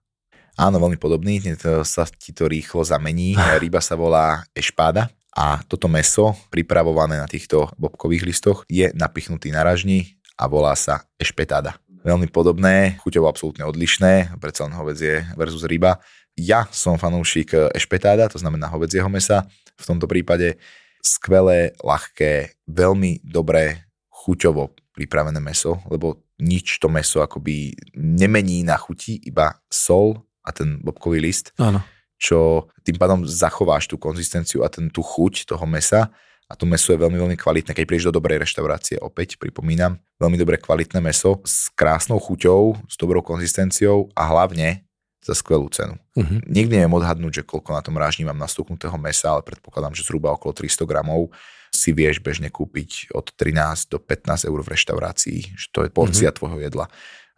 Áno, 0.61 0.77
veľmi 0.77 1.01
podobný, 1.01 1.41
to 1.57 1.81
sa 1.81 2.05
ti 2.05 2.35
to 2.37 2.45
rýchlo 2.45 2.85
zamení. 2.85 3.33
Ryba 3.63 3.81
sa 3.81 3.97
volá 3.97 4.45
ešpáda 4.53 5.09
a 5.33 5.63
toto 5.65 5.87
meso, 5.87 6.37
pripravované 6.53 7.17
na 7.17 7.25
týchto 7.25 7.71
bobkových 7.79 8.27
listoch, 8.27 8.67
je 8.69 8.91
napichnutý 8.93 9.49
na 9.49 9.63
ražni 9.65 10.19
a 10.37 10.45
volá 10.45 10.75
sa 10.77 11.07
ešpetáda. 11.17 11.79
Veľmi 12.01 12.33
podobné, 12.33 12.97
chuťovo 13.05 13.29
absolútne 13.29 13.61
odlišné, 13.69 14.41
predsa 14.41 14.65
len 14.65 14.73
hovedzie 14.73 15.21
versus 15.37 15.61
ryba. 15.69 16.01
Ja 16.33 16.65
som 16.73 16.97
fanúšik 16.97 17.53
ešpetáda, 17.77 18.25
to 18.25 18.41
znamená 18.41 18.73
hovedzieho 18.73 19.05
mesa. 19.05 19.45
V 19.77 19.85
tomto 19.85 20.09
prípade 20.09 20.57
skvelé, 21.05 21.77
ľahké, 21.81 22.57
veľmi 22.65 23.21
dobré, 23.21 23.85
chuťovo 24.09 24.73
pripravené 24.97 25.37
meso, 25.41 25.81
lebo 25.89 26.25
nič 26.41 26.81
to 26.81 26.89
meso 26.89 27.21
akoby 27.21 27.73
nemení 27.93 28.65
na 28.65 28.77
chuti, 28.77 29.21
iba 29.21 29.61
sol 29.69 30.25
a 30.41 30.49
ten 30.49 30.81
bobkový 30.81 31.21
list, 31.21 31.53
Áno. 31.61 31.85
čo 32.17 32.69
tým 32.81 32.97
pádom 32.97 33.25
zachováš 33.29 33.85
tú 33.85 34.01
konzistenciu 34.01 34.65
a 34.65 34.69
ten, 34.73 34.89
tú 34.89 35.05
chuť 35.05 35.45
toho 35.45 35.65
mesa 35.69 36.09
a 36.51 36.55
to 36.59 36.67
meso 36.67 36.91
je 36.91 36.99
veľmi, 36.99 37.15
veľmi 37.15 37.37
kvalitné. 37.39 37.71
Keď 37.71 37.85
prídeš 37.87 38.11
do 38.11 38.19
dobrej 38.19 38.43
reštaurácie, 38.43 38.99
opäť 38.99 39.39
pripomínam, 39.39 39.95
veľmi 40.19 40.35
dobré 40.35 40.59
kvalitné 40.59 40.99
meso 40.99 41.39
s 41.47 41.71
krásnou 41.71 42.19
chuťou, 42.19 42.75
s 42.91 42.99
dobrou 42.99 43.23
konzistenciou 43.23 44.11
a 44.11 44.27
hlavne 44.27 44.83
za 45.21 45.37
skvelú 45.37 45.69
cenu. 45.69 45.95
Mhm. 46.17 46.49
Nikdy 46.49 46.73
neviem 46.81 46.97
odhadnúť, 46.97 47.41
že 47.41 47.47
koľko 47.47 47.71
na 47.77 47.81
tom 47.85 47.95
rážni 47.95 48.27
mám 48.27 48.37
nastúknutého 48.41 48.97
mesa, 48.99 49.37
ale 49.37 49.45
predpokladám, 49.45 49.95
že 49.95 50.03
zhruba 50.03 50.33
okolo 50.33 50.51
300 50.51 50.83
gramov 50.89 51.31
si 51.71 51.95
vieš 51.95 52.19
bežne 52.19 52.51
kúpiť 52.51 53.15
od 53.15 53.31
13 53.31 53.95
do 53.95 53.97
15 54.01 54.49
eur 54.49 54.59
v 54.59 54.71
reštaurácii, 54.75 55.39
že 55.55 55.67
to 55.71 55.87
je 55.87 55.89
porcia 55.93 56.27
mm-hmm. 56.27 56.35
tvojho 56.35 56.59
jedla. 56.59 56.85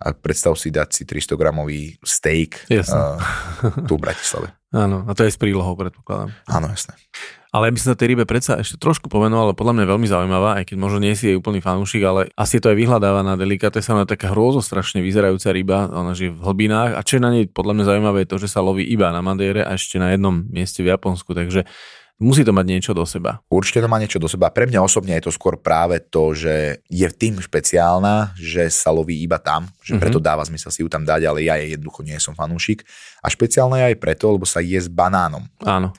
A 0.03 0.11
predstav 0.11 0.57
si 0.57 0.74
dať 0.74 0.89
si 0.89 1.03
300 1.05 1.38
gramový 1.38 1.95
steak 2.01 2.66
uh, 2.68 3.22
tu 3.86 3.95
v 3.95 4.01
Bratislave. 4.01 4.51
Áno, 4.84 5.05
a 5.05 5.11
to 5.14 5.22
je 5.22 5.32
s 5.32 5.38
prílohou, 5.38 5.78
predpokladám. 5.78 6.34
Áno, 6.49 6.68
jasné. 6.74 6.97
Ale 7.53 7.69
ja 7.69 7.73
by 7.77 7.79
som 7.79 7.89
sa 7.93 7.97
tej 8.01 8.17
rybe 8.17 8.25
predsa 8.25 8.57
ešte 8.57 8.81
trošku 8.81 9.13
pomenoval, 9.13 9.53
ale 9.53 9.55
podľa 9.55 9.77
mňa 9.77 9.85
veľmi 9.85 10.07
zaujímavá, 10.09 10.57
aj 10.57 10.73
keď 10.73 10.77
možno 10.81 11.05
nie 11.05 11.13
si 11.13 11.29
jej 11.29 11.37
úplný 11.37 11.61
fanúšik, 11.61 12.01
ale 12.01 12.33
asi 12.33 12.57
je 12.57 12.65
to 12.65 12.73
aj 12.73 12.77
vyhľadávaná 12.81 13.37
delikatesa, 13.37 13.93
ona 13.93 14.09
je 14.09 14.17
taká 14.17 14.33
hrôzostrašne 14.33 15.05
vyzerajúca 15.05 15.53
ryba, 15.53 15.85
ona 15.93 16.17
žije 16.17 16.33
v 16.33 16.41
hlbinách 16.41 16.97
a 16.97 17.05
čo 17.05 17.21
je 17.21 17.21
na 17.21 17.29
nej 17.29 17.45
podľa 17.45 17.73
mňa 17.77 17.83
zaujímavé 17.85 18.17
je 18.25 18.29
to, 18.33 18.37
že 18.41 18.49
sa 18.49 18.65
loví 18.65 18.81
iba 18.89 19.13
na 19.13 19.21
Madeire 19.21 19.61
a 19.61 19.77
ešte 19.77 20.01
na 20.01 20.09
jednom 20.17 20.33
mieste 20.49 20.81
v 20.81 20.97
Japonsku, 20.97 21.37
takže 21.37 21.69
musí 22.17 22.41
to 22.41 22.55
mať 22.57 22.65
niečo 22.65 22.91
do 22.97 23.05
seba. 23.05 23.41
Určite 23.53 23.83
to 23.83 23.91
má 23.91 24.01
niečo 24.01 24.17
do 24.17 24.25
seba. 24.25 24.49
Pre 24.49 24.65
mňa 24.65 24.79
osobne 24.81 25.13
je 25.19 25.27
to 25.27 25.31
skôr 25.33 25.59
práve 25.59 26.01
to, 26.09 26.31
že 26.33 26.81
je 26.89 27.07
tým 27.13 27.37
špeciálna, 27.37 28.33
že 28.33 28.69
sa 28.73 28.89
loví 28.89 29.21
iba 29.21 29.37
tam, 29.37 29.69
že 29.85 29.97
preto 30.01 30.17
Mhm. 30.17 30.25
dáva 30.25 30.41
zmysel 30.41 30.71
si 30.71 30.81
ju 30.81 30.89
tam 30.89 31.05
dať, 31.05 31.21
ale 31.25 31.45
ja 31.45 31.59
jej 31.59 31.77
jednoducho 31.77 32.01
nie 32.01 32.17
som 32.17 32.33
fanúšik. 32.33 32.81
A 33.21 33.29
špeciálna 33.29 33.77
je 33.77 33.85
aj 33.93 33.97
preto, 33.99 34.25
lebo 34.33 34.45
sa 34.47 34.57
je 34.63 34.77
s 34.79 34.87
banánom. 34.89 35.45
Áno. 35.61 35.93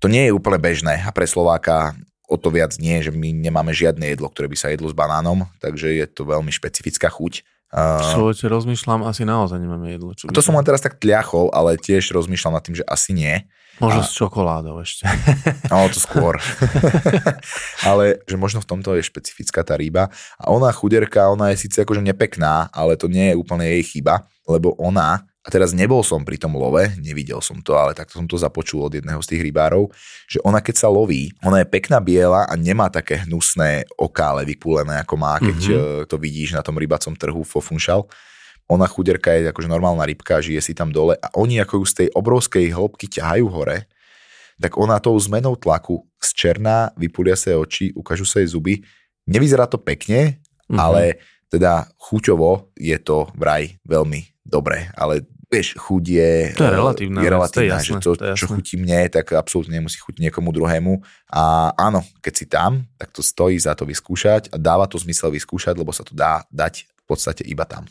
To 0.00 0.08
nie 0.08 0.28
je 0.28 0.36
úplne 0.36 0.56
bežné 0.56 1.04
a 1.04 1.10
pre 1.12 1.28
Slováka 1.28 1.94
o 2.30 2.38
to 2.38 2.48
viac 2.48 2.78
nie, 2.78 3.02
že 3.02 3.10
my 3.10 3.34
nemáme 3.34 3.74
žiadne 3.74 4.06
jedlo, 4.06 4.30
ktoré 4.30 4.46
by 4.46 4.56
sa 4.56 4.70
jedlo 4.70 4.86
s 4.86 4.94
banánom, 4.94 5.44
takže 5.60 5.92
je 5.92 6.06
to 6.08 6.24
veľmi 6.24 6.48
špecifická 6.48 7.10
chuť 7.10 7.42
Človeče, 7.70 8.50
rozmýšľam, 8.50 9.06
asi 9.06 9.22
naozaj 9.22 9.62
nemáme 9.62 9.94
jedlo. 9.94 10.10
Čo 10.10 10.26
to 10.34 10.42
som 10.42 10.58
len 10.58 10.66
teraz 10.66 10.82
tak 10.82 10.98
tliachol, 10.98 11.54
ale 11.54 11.78
tiež 11.78 12.10
rozmýšľam 12.10 12.58
nad 12.58 12.66
tým, 12.66 12.82
že 12.82 12.84
asi 12.90 13.14
nie. 13.14 13.46
Možno 13.78 14.02
a... 14.02 14.06
s 14.06 14.12
čokoládou 14.18 14.82
ešte. 14.82 15.06
No, 15.70 15.86
to 15.86 16.02
skôr. 16.02 16.42
ale 17.88 18.18
že 18.26 18.34
možno 18.34 18.58
v 18.58 18.66
tomto 18.66 18.98
je 18.98 19.06
špecifická 19.06 19.62
tá 19.62 19.78
ryba. 19.78 20.10
A 20.34 20.50
ona 20.50 20.74
chuderka, 20.74 21.30
ona 21.30 21.54
je 21.54 21.62
síce 21.62 21.78
akože 21.78 22.02
nepekná, 22.02 22.66
ale 22.74 22.98
to 22.98 23.06
nie 23.06 23.30
je 23.30 23.38
úplne 23.38 23.62
jej 23.62 23.86
chyba, 23.86 24.26
lebo 24.50 24.74
ona 24.74 25.29
a 25.40 25.48
teraz 25.48 25.72
nebol 25.72 26.04
som 26.04 26.20
pri 26.20 26.36
tom 26.36 26.52
love, 26.52 26.84
nevidel 27.00 27.40
som 27.40 27.64
to, 27.64 27.72
ale 27.72 27.96
takto 27.96 28.20
som 28.20 28.28
to 28.28 28.36
započul 28.36 28.84
od 28.84 28.92
jedného 28.92 29.24
z 29.24 29.28
tých 29.32 29.42
rybárov, 29.48 29.88
že 30.28 30.36
ona 30.44 30.60
keď 30.60 30.84
sa 30.84 30.88
loví, 30.92 31.32
ona 31.40 31.64
je 31.64 31.66
pekná 31.72 31.96
biela 31.96 32.44
a 32.44 32.54
nemá 32.60 32.92
také 32.92 33.24
hnusné 33.24 33.88
okále 33.96 34.44
vypúlené, 34.44 35.00
ako 35.00 35.14
má, 35.16 35.40
keď 35.40 35.58
mm-hmm. 35.64 36.04
to 36.12 36.16
vidíš 36.20 36.52
na 36.52 36.60
tom 36.60 36.76
rybacom 36.76 37.16
trhu 37.16 37.40
fofunšal. 37.40 38.04
Ona 38.68 38.84
chuderka 38.84 39.32
je 39.32 39.48
akože 39.48 39.66
normálna 39.66 40.04
rybka, 40.04 40.44
žije 40.44 40.60
si 40.60 40.76
tam 40.76 40.92
dole 40.92 41.16
a 41.16 41.32
oni 41.32 41.56
ako 41.64 41.82
ju 41.82 41.84
z 41.88 41.94
tej 42.04 42.08
obrovskej 42.12 42.76
hĺbky 42.76 43.08
ťahajú 43.08 43.48
hore, 43.48 43.88
tak 44.60 44.76
ona 44.76 45.00
tou 45.00 45.16
zmenou 45.16 45.56
tlaku 45.56 46.04
z 46.20 46.28
černá, 46.36 46.92
vypulia 47.00 47.32
sa 47.32 47.56
jej 47.56 47.58
oči, 47.58 47.84
ukážu 47.96 48.28
sa 48.28 48.44
jej 48.44 48.52
zuby. 48.52 48.84
Nevyzerá 49.24 49.64
to 49.64 49.80
pekne, 49.80 50.36
mm-hmm. 50.68 50.76
ale 50.76 51.16
teda 51.48 51.88
chuťovo 51.96 52.76
je 52.76 52.94
to 53.00 53.32
vraj 53.34 53.72
veľmi 53.88 54.30
dobré, 54.46 54.90
ale 54.94 55.26
vieš, 55.50 55.74
chuť 55.74 56.04
je, 56.06 56.32
to 56.54 56.62
je 56.62 56.70
relatívna, 56.70 57.18
je 57.20 57.28
relatívna 57.28 57.58
to 57.58 57.60
je 57.60 57.70
jasné, 57.74 57.98
že 57.98 58.06
to, 58.06 58.10
to 58.14 58.24
je 58.30 58.34
čo 58.38 58.46
chutí 58.46 58.74
mne, 58.78 59.10
tak 59.10 59.34
absolútne 59.34 59.74
nemusí 59.82 59.98
chutiť 59.98 60.30
niekomu 60.30 60.54
druhému. 60.54 61.02
A 61.34 61.74
áno, 61.74 62.06
keď 62.22 62.32
si 62.38 62.46
tam, 62.46 62.86
tak 62.94 63.10
to 63.10 63.20
stojí 63.20 63.58
za 63.58 63.74
to 63.74 63.82
vyskúšať 63.82 64.54
a 64.54 64.56
dáva 64.56 64.86
to 64.86 64.96
zmysel 65.02 65.34
vyskúšať, 65.34 65.74
lebo 65.74 65.90
sa 65.90 66.06
to 66.06 66.14
dá 66.14 66.46
dať 66.54 66.86
v 66.86 67.04
podstate 67.10 67.42
iba 67.42 67.66
tam. 67.66 67.90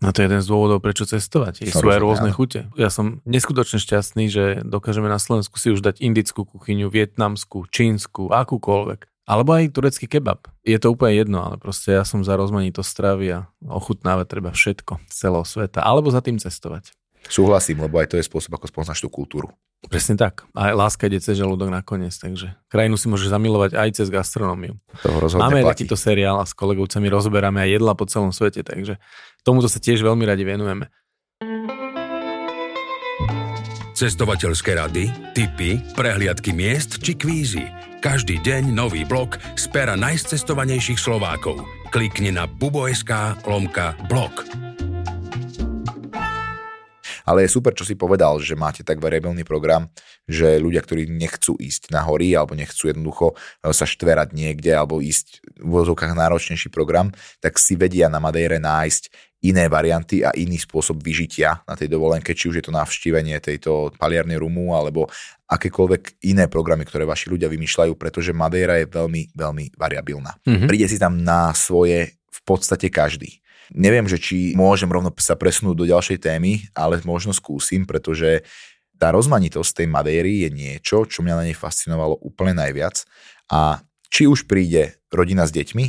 No 0.00 0.16
to 0.16 0.24
je 0.24 0.32
jeden 0.32 0.40
z 0.40 0.48
dôvodov, 0.48 0.80
prečo 0.80 1.04
cestovať. 1.04 1.68
Sú 1.68 1.84
aj 1.92 2.00
rôzne 2.00 2.32
áno. 2.32 2.36
chute. 2.36 2.64
Ja 2.72 2.88
som 2.88 3.20
neskutočne 3.28 3.76
šťastný, 3.76 4.32
že 4.32 4.44
dokážeme 4.64 5.12
na 5.12 5.20
Slovensku 5.20 5.60
si 5.60 5.68
už 5.68 5.84
dať 5.84 6.00
indickú 6.00 6.48
kuchyňu, 6.48 6.88
vietnamskú, 6.88 7.68
čínsku, 7.68 8.32
akúkoľvek. 8.32 9.09
Alebo 9.30 9.54
aj 9.54 9.70
turecký 9.70 10.10
kebab. 10.10 10.50
Je 10.66 10.74
to 10.82 10.90
úplne 10.90 11.14
jedno, 11.14 11.38
ale 11.46 11.54
proste 11.54 11.94
ja 11.94 12.02
som 12.02 12.26
za 12.26 12.34
rozmanitosť 12.34 12.88
stravy 12.90 13.26
a 13.30 13.46
ochutnávať 13.62 14.26
treba 14.26 14.50
všetko 14.50 14.98
z 15.06 15.14
celého 15.14 15.46
sveta. 15.46 15.86
Alebo 15.86 16.10
za 16.10 16.18
tým 16.18 16.42
cestovať. 16.42 16.90
Súhlasím, 17.30 17.78
lebo 17.78 18.02
aj 18.02 18.10
to 18.10 18.18
je 18.18 18.26
spôsob, 18.26 18.58
ako 18.58 18.66
spoznáš 18.66 19.06
tú 19.06 19.06
kultúru. 19.06 19.54
Presne 19.86 20.18
tak. 20.18 20.44
A 20.52 20.74
láska 20.76 21.08
ide 21.08 21.22
cez 21.22 21.40
žalúdok 21.40 21.72
nakoniec, 21.72 22.12
takže 22.12 22.52
krajinu 22.68 23.00
si 23.00 23.06
môžeš 23.08 23.32
zamilovať 23.32 23.78
aj 23.78 23.88
cez 24.02 24.12
gastronómiu. 24.12 24.76
Máme 25.38 25.64
platí. 25.64 25.86
takýto 25.86 25.96
seriál 25.96 26.42
a 26.42 26.44
s 26.44 26.52
kolegovcami 26.52 27.06
rozoberáme 27.08 27.64
aj 27.64 27.70
jedla 27.80 27.92
po 27.96 28.04
celom 28.04 28.34
svete, 28.34 28.60
takže 28.60 29.00
tomuto 29.40 29.72
sa 29.72 29.80
tiež 29.80 30.04
veľmi 30.04 30.26
radi 30.28 30.44
venujeme. 30.44 30.92
Cestovateľské 34.00 34.80
rady, 34.80 35.12
tipy, 35.36 35.76
prehliadky 35.92 36.56
miest 36.56 37.04
či 37.04 37.12
kvízy– 37.12 37.68
každý 38.00 38.40
deň 38.40 38.72
nový 38.72 39.04
blog 39.04 39.36
z 39.60 39.68
pera 39.68 39.92
najcestovanejších 39.92 40.96
Slovákov. 40.96 41.68
Klikni 41.92 42.32
na 42.32 42.48
bubo.sk 42.48 43.36
lomka 43.44 43.92
blog. 44.08 44.32
Ale 47.28 47.44
je 47.44 47.52
super, 47.52 47.76
čo 47.76 47.84
si 47.84 47.92
povedal, 47.92 48.40
že 48.40 48.56
máte 48.56 48.80
tak 48.80 49.04
variabilný 49.04 49.44
program, 49.44 49.92
že 50.24 50.56
ľudia, 50.56 50.80
ktorí 50.80 51.04
nechcú 51.06 51.60
ísť 51.60 51.92
na 51.92 52.00
hory 52.00 52.32
alebo 52.32 52.56
nechcú 52.56 52.88
jednoducho 52.88 53.36
e, 53.60 53.70
sa 53.70 53.84
štverať 53.84 54.32
niekde 54.32 54.72
alebo 54.72 55.04
ísť 55.04 55.44
v 55.60 55.70
vozovkách 55.76 56.16
náročnejší 56.16 56.72
program, 56.72 57.12
tak 57.44 57.60
si 57.60 57.76
vedia 57.76 58.08
na 58.08 58.18
Madeire 58.18 58.56
nájsť 58.56 59.29
iné 59.40 59.72
varianty 59.72 60.20
a 60.20 60.36
iný 60.36 60.60
spôsob 60.60 61.00
vyžitia 61.00 61.64
na 61.64 61.72
tej 61.72 61.88
dovolenke, 61.88 62.36
či 62.36 62.52
už 62.52 62.60
je 62.60 62.64
to 62.68 62.76
navštívenie 62.76 63.40
tejto 63.40 63.88
paliarnej 63.96 64.36
rumu 64.36 64.76
alebo 64.76 65.08
akékoľvek 65.48 66.20
iné 66.28 66.44
programy, 66.46 66.84
ktoré 66.84 67.08
vaši 67.08 67.32
ľudia 67.32 67.48
vymýšľajú, 67.48 67.96
pretože 67.96 68.36
Madeira 68.36 68.76
je 68.76 68.86
veľmi, 68.86 69.32
veľmi 69.32 69.64
variabilná. 69.80 70.36
Mm-hmm. 70.44 70.68
Príde 70.68 70.86
si 70.86 71.00
tam 71.00 71.24
na 71.24 71.56
svoje 71.56 72.20
v 72.28 72.40
podstate 72.44 72.92
každý. 72.92 73.40
Neviem, 73.72 74.04
že 74.10 74.18
či 74.20 74.52
môžem 74.58 74.90
rovno 74.90 75.14
sa 75.16 75.38
presunúť 75.38 75.76
do 75.78 75.86
ďalšej 75.88 76.18
témy, 76.20 76.68
ale 76.74 77.00
možno 77.06 77.30
skúsim, 77.30 77.86
pretože 77.86 78.42
tá 79.00 79.08
rozmanitosť 79.14 79.82
tej 79.82 79.86
Madeiry 79.88 80.44
je 80.44 80.50
niečo, 80.52 81.08
čo 81.08 81.24
mňa 81.24 81.34
na 81.38 81.46
nej 81.48 81.56
fascinovalo 81.56 82.20
úplne 82.20 82.52
najviac. 82.52 83.08
A 83.48 83.80
či 84.12 84.28
už 84.28 84.44
príde 84.44 85.00
rodina 85.08 85.46
s 85.46 85.54
deťmi, 85.54 85.86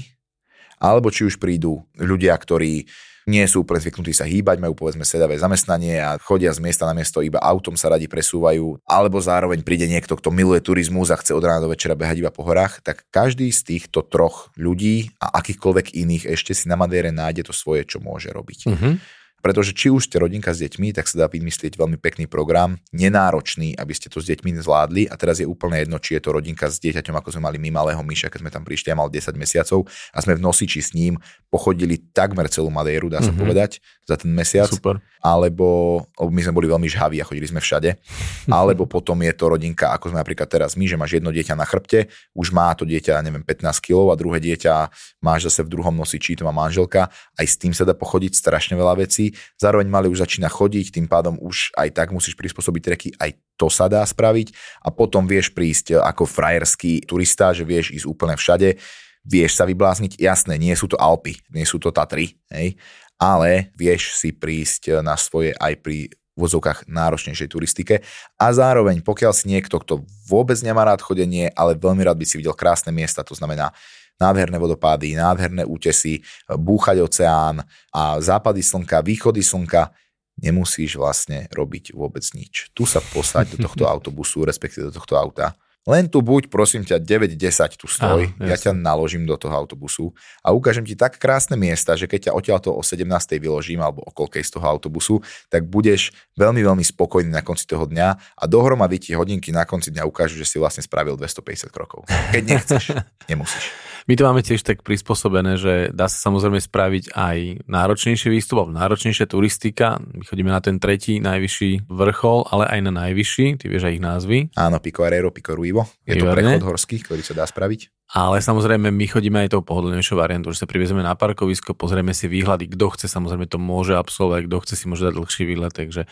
alebo 0.80 1.12
či 1.12 1.28
už 1.28 1.42
prídu 1.42 1.84
ľudia, 2.00 2.38
ktorí 2.38 2.88
nie 3.30 3.46
sú 3.46 3.62
úplne 3.62 3.82
zvyknutí 3.84 4.14
sa 4.16 4.26
hýbať, 4.26 4.58
majú 4.58 4.74
povedzme 4.74 5.06
sedavé 5.06 5.38
zamestnanie 5.38 6.02
a 6.02 6.18
chodia 6.18 6.50
z 6.54 6.64
miesta 6.64 6.90
na 6.90 6.98
miesto 6.98 7.22
iba 7.22 7.38
autom 7.38 7.78
sa 7.78 7.94
radi 7.94 8.10
presúvajú, 8.10 8.82
alebo 8.86 9.22
zároveň 9.22 9.62
príde 9.62 9.86
niekto, 9.86 10.18
kto 10.18 10.34
miluje 10.34 10.62
turizmus 10.64 11.14
a 11.14 11.20
chce 11.20 11.38
od 11.38 11.44
rána 11.46 11.62
do 11.62 11.70
večera 11.70 11.94
behať 11.94 12.26
iba 12.26 12.34
po 12.34 12.42
horách, 12.48 12.82
tak 12.82 13.06
každý 13.14 13.54
z 13.54 13.62
týchto 13.62 14.02
troch 14.02 14.50
ľudí 14.58 15.14
a 15.22 15.38
akýchkoľvek 15.38 15.94
iných 15.94 16.24
ešte 16.34 16.58
si 16.58 16.66
na 16.66 16.80
Madére 16.80 17.14
nájde 17.14 17.50
to 17.50 17.54
svoje, 17.54 17.86
čo 17.86 18.02
môže 18.02 18.34
robiť. 18.34 18.60
Mm-hmm. 18.68 19.21
Pretože 19.42 19.74
či 19.74 19.90
už 19.90 20.08
ste 20.08 20.22
rodinka 20.22 20.54
s 20.54 20.62
deťmi, 20.62 20.94
tak 20.94 21.10
sa 21.10 21.26
dá 21.26 21.28
vymyslieť 21.28 21.76
veľmi 21.76 21.98
pekný 21.98 22.30
program, 22.30 22.78
nenáročný, 22.94 23.74
aby 23.76 23.94
ste 23.98 24.08
to 24.08 24.22
s 24.22 24.30
deťmi 24.30 24.62
zvládli. 24.62 25.10
A 25.10 25.18
teraz 25.18 25.42
je 25.42 25.50
úplne 25.50 25.82
jedno, 25.82 25.98
či 25.98 26.16
je 26.18 26.22
to 26.22 26.30
rodinka 26.32 26.70
s 26.70 26.78
dieťaťom, 26.78 27.18
ako 27.18 27.34
sme 27.34 27.50
mali 27.50 27.58
my 27.58 27.70
malého 27.74 28.02
myša, 28.06 28.30
keď 28.30 28.40
sme 28.46 28.52
tam 28.54 28.64
prišli 28.64 28.94
a 28.94 29.00
mal 29.02 29.10
10 29.10 29.34
mesiacov 29.36 29.90
a 30.14 30.20
sme 30.22 30.38
v 30.38 30.42
nosiči 30.46 30.80
s 30.80 30.94
ním 30.94 31.18
pochodili 31.52 32.00
takmer 32.16 32.48
celú 32.48 32.72
Madeiru, 32.72 33.12
dá 33.12 33.20
sa 33.20 33.30
mm-hmm. 33.30 33.42
povedať, 33.42 33.84
za 34.08 34.16
ten 34.18 34.34
mesiac. 34.34 34.70
Super. 34.70 34.98
Alebo, 35.22 36.02
my 36.18 36.42
sme 36.42 36.58
boli 36.58 36.66
veľmi 36.66 36.90
žhaví 36.90 37.22
a 37.22 37.28
chodili 37.28 37.46
sme 37.46 37.62
všade. 37.62 37.94
Alebo 38.50 38.90
potom 38.90 39.22
je 39.22 39.34
to 39.36 39.54
rodinka, 39.54 39.94
ako 39.94 40.14
sme 40.14 40.22
napríklad 40.22 40.50
teraz 40.50 40.74
my, 40.74 40.86
že 40.90 40.98
máš 40.98 41.22
jedno 41.22 41.30
dieťa 41.30 41.54
na 41.54 41.66
chrbte, 41.68 42.10
už 42.34 42.50
má 42.50 42.74
to 42.74 42.88
dieťa, 42.88 43.22
neviem, 43.22 43.46
15 43.46 43.78
kg 43.82 44.10
a 44.12 44.16
druhé 44.18 44.42
dieťa 44.42 44.74
máš 45.22 45.52
zase 45.52 45.62
v 45.68 45.72
druhom 45.78 45.94
nosiči, 45.94 46.40
to 46.40 46.48
má 46.48 46.54
manželka. 46.54 47.14
Aj 47.14 47.46
s 47.46 47.60
tým 47.60 47.76
sa 47.76 47.86
dá 47.86 47.94
pochodiť 47.94 48.34
strašne 48.34 48.74
veľa 48.74 48.98
vecí 49.06 49.32
zároveň 49.62 49.88
mali 49.88 50.08
už 50.10 50.26
začína 50.26 50.50
chodiť, 50.50 50.98
tým 50.98 51.06
pádom 51.06 51.38
už 51.38 51.76
aj 51.78 51.94
tak 51.94 52.10
musíš 52.10 52.34
prispôsobiť 52.34 52.82
treky, 52.82 53.10
aj 53.22 53.38
to 53.56 53.70
sa 53.70 53.86
dá 53.86 54.02
spraviť 54.02 54.54
a 54.82 54.90
potom 54.90 55.30
vieš 55.30 55.54
prísť 55.54 56.02
ako 56.02 56.26
frajerský 56.26 57.06
turista, 57.06 57.54
že 57.54 57.62
vieš 57.62 57.94
ísť 57.94 58.10
úplne 58.10 58.34
všade, 58.34 58.82
vieš 59.22 59.54
sa 59.54 59.70
vyblázniť, 59.70 60.18
jasné, 60.18 60.58
nie 60.58 60.74
sú 60.74 60.90
to 60.90 60.98
Alpy, 60.98 61.38
nie 61.54 61.62
sú 61.62 61.78
to 61.78 61.94
Tatry, 61.94 62.42
hej, 62.50 62.74
ale 63.22 63.70
vieš 63.78 64.18
si 64.18 64.34
prísť 64.34 65.06
na 65.06 65.14
svoje 65.14 65.54
aj 65.62 65.78
pri 65.86 66.10
vozovkách 66.34 66.90
náročnejšej 66.90 67.50
turistike 67.54 67.96
a 68.42 68.46
zároveň 68.50 69.06
pokiaľ 69.06 69.30
si 69.36 69.46
niekto, 69.46 69.78
kto 69.78 70.02
vôbec 70.26 70.58
nemá 70.66 70.82
rád 70.82 71.06
chodenie, 71.06 71.54
ale 71.54 71.78
veľmi 71.78 72.02
rád 72.02 72.18
by 72.18 72.26
si 72.26 72.42
videl 72.42 72.58
krásne 72.58 72.90
miesta, 72.90 73.22
to 73.22 73.38
znamená 73.38 73.70
nádherné 74.18 74.58
vodopády, 74.58 75.14
nádherné 75.14 75.62
útesy, 75.66 76.26
búchať 76.50 77.06
oceán 77.06 77.62
a 77.94 78.18
západy 78.18 78.66
slnka, 78.66 79.06
východy 79.06 79.46
slnka, 79.46 79.94
nemusíš 80.42 80.98
vlastne 80.98 81.46
robiť 81.54 81.94
vôbec 81.94 82.26
nič. 82.34 82.74
Tu 82.74 82.90
sa 82.90 83.02
posaď 83.02 83.58
do 83.58 83.70
tohto 83.70 83.86
autobusu, 83.94 84.46
respektíve 84.46 84.90
do 84.90 84.94
tohto 84.98 85.18
auta 85.18 85.54
len 85.90 86.06
tu 86.06 86.22
buď, 86.22 86.54
prosím 86.54 86.86
ťa, 86.86 87.02
9-10 87.02 87.74
tu 87.74 87.90
stoj, 87.90 88.30
Áno, 88.30 88.46
ja 88.46 88.54
ťa 88.54 88.78
naložím 88.78 89.26
do 89.26 89.34
toho 89.34 89.58
autobusu 89.58 90.14
a 90.46 90.54
ukážem 90.54 90.86
ti 90.86 90.94
tak 90.94 91.18
krásne 91.18 91.58
miesta, 91.58 91.98
že 91.98 92.06
keď 92.06 92.30
ťa 92.30 92.36
odtiaľto 92.38 92.70
o 92.70 92.82
17. 92.86 93.02
vyložím 93.42 93.82
alebo 93.82 94.06
o 94.06 94.14
koľkej 94.14 94.46
z 94.46 94.52
toho 94.62 94.66
autobusu, 94.70 95.26
tak 95.50 95.66
budeš 95.66 96.14
veľmi, 96.38 96.62
veľmi 96.62 96.86
spokojný 96.86 97.34
na 97.34 97.42
konci 97.42 97.66
toho 97.66 97.90
dňa 97.90 98.08
a 98.14 98.44
dohromady 98.46 99.02
ti 99.02 99.12
hodinky 99.18 99.50
na 99.50 99.66
konci 99.66 99.90
dňa 99.90 100.06
ukážu, 100.06 100.38
že 100.38 100.46
si 100.46 100.62
vlastne 100.62 100.86
spravil 100.86 101.18
250 101.18 101.74
krokov. 101.74 102.06
Keď 102.30 102.44
nechceš, 102.46 102.84
nemusíš. 103.32 103.74
My 104.10 104.14
to 104.18 104.26
máme 104.26 104.42
tiež 104.42 104.66
tak 104.66 104.82
prispôsobené, 104.82 105.62
že 105.62 105.74
dá 105.94 106.10
sa 106.10 106.30
samozrejme 106.30 106.58
spraviť 106.58 107.14
aj 107.14 107.68
náročnejší 107.70 108.34
výstup, 108.34 108.66
alebo 108.66 108.74
náročnejšia 108.74 109.30
turistika. 109.30 110.02
My 110.02 110.26
chodíme 110.26 110.50
na 110.50 110.58
ten 110.58 110.82
tretí 110.82 111.22
najvyšší 111.22 111.86
vrchol, 111.86 112.50
ale 112.50 112.66
aj 112.66 112.80
na 112.82 112.92
najvyšší, 113.06 113.62
ty 113.62 113.66
vieš 113.70 113.86
aj 113.86 113.94
ich 113.94 114.04
názvy. 114.04 114.38
Áno, 114.58 114.82
Pico 114.82 115.06
Arero, 115.06 115.30
Pico 115.30 115.54
Ruivo. 115.54 115.86
Je 116.02 116.18
Výborné. 116.18 116.58
to 116.58 116.66
prechod 116.66 116.68
horský, 116.74 116.98
ktorý 117.06 117.22
sa 117.22 117.38
dá 117.38 117.46
spraviť. 117.46 118.12
Ale 118.12 118.44
samozrejme, 118.44 118.92
my 118.92 119.06
chodíme 119.08 119.40
aj 119.48 119.56
tou 119.56 119.64
pohodlnejšou 119.64 120.20
variantou, 120.20 120.52
že 120.52 120.66
sa 120.66 120.68
privezeme 120.68 121.00
na 121.00 121.16
parkovisko, 121.16 121.78
pozrieme 121.78 122.12
si 122.12 122.28
výhľady, 122.28 122.68
kto 122.76 122.92
chce, 122.98 123.08
samozrejme 123.08 123.48
to 123.48 123.56
môže 123.56 123.96
absolvovať, 123.96 124.52
kto 124.52 124.58
chce 124.68 124.76
si 124.76 124.86
môže 124.92 125.08
dať 125.08 125.14
dlhší 125.16 125.44
výlet, 125.48 125.72
takže... 125.72 126.10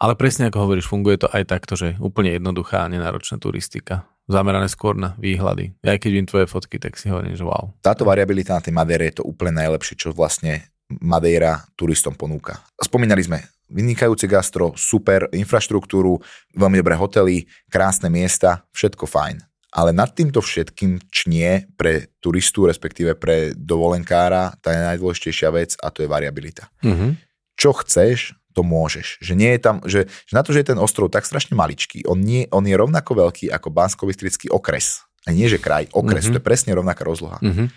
Ale 0.00 0.16
presne 0.16 0.48
ako 0.48 0.64
hovoríš, 0.64 0.88
funguje 0.88 1.20
to 1.20 1.28
aj 1.28 1.44
takto, 1.44 1.76
že 1.76 2.00
úplne 2.00 2.32
jednoduchá 2.32 2.86
a 2.86 2.88
nenáročná 2.88 3.36
turistika 3.36 4.08
zamerané 4.26 4.68
skôr 4.68 4.98
na 4.98 5.14
výhľady. 5.16 5.76
Ja 5.80 5.96
keď 5.96 6.10
vidím 6.10 6.28
tvoje 6.28 6.46
fotky, 6.50 6.76
tak 6.76 6.98
si 6.98 7.08
hovorím, 7.08 7.38
že 7.38 7.46
wow. 7.46 7.72
Táto 7.80 8.04
variabilita 8.04 8.58
na 8.58 8.62
tej 8.62 8.74
Madeire 8.74 9.08
je 9.10 9.22
to 9.22 9.24
úplne 9.26 9.56
najlepšie, 9.56 9.96
čo 9.96 10.14
vlastne 10.14 10.70
Madeira 10.98 11.62
turistom 11.78 12.14
ponúka. 12.18 12.58
Spomínali 12.82 13.22
sme 13.22 13.38
vynikajúce 13.70 14.26
gastro, 14.26 14.74
super 14.74 15.30
infraštruktúru, 15.30 16.18
veľmi 16.58 16.82
dobré 16.82 16.98
hotely, 16.98 17.46
krásne 17.70 18.10
miesta, 18.10 18.66
všetko 18.74 19.06
fajn. 19.06 19.38
Ale 19.70 19.94
nad 19.94 20.10
týmto 20.10 20.42
všetkým 20.42 20.98
čnie 21.14 21.70
pre 21.78 22.10
turistu, 22.18 22.66
respektíve 22.66 23.14
pre 23.14 23.54
dovolenkára, 23.54 24.58
tá 24.58 24.74
je 24.74 24.82
najdôležitejšia 24.82 25.48
vec 25.54 25.78
a 25.78 25.94
to 25.94 26.02
je 26.02 26.10
variabilita. 26.10 26.66
Mhm. 26.82 27.14
Čo 27.54 27.78
chceš, 27.78 28.34
to 28.52 28.62
môžeš. 28.62 29.18
Že 29.20 29.32
nie 29.34 29.50
je 29.54 29.60
tam, 29.60 29.76
že, 29.86 30.00
že 30.06 30.32
na 30.34 30.42
to, 30.42 30.50
že 30.50 30.60
je 30.62 30.70
ten 30.74 30.80
ostrov 30.80 31.08
tak 31.08 31.22
strašne 31.24 31.54
maličký, 31.54 32.04
on, 32.04 32.18
nie, 32.18 32.46
on 32.50 32.66
je 32.66 32.74
rovnako 32.74 33.14
veľký 33.28 33.48
ako 33.48 33.68
bansko 33.70 34.02
okres. 34.50 35.06
A 35.28 35.36
nie, 35.36 35.46
že 35.46 35.60
kraj, 35.60 35.86
okres, 35.92 36.26
Mhm. 36.26 36.32
to 36.32 36.38
je 36.40 36.48
presne 36.48 36.72
rovnaká 36.72 37.04
rozloha. 37.04 37.38
Mhm. 37.44 37.68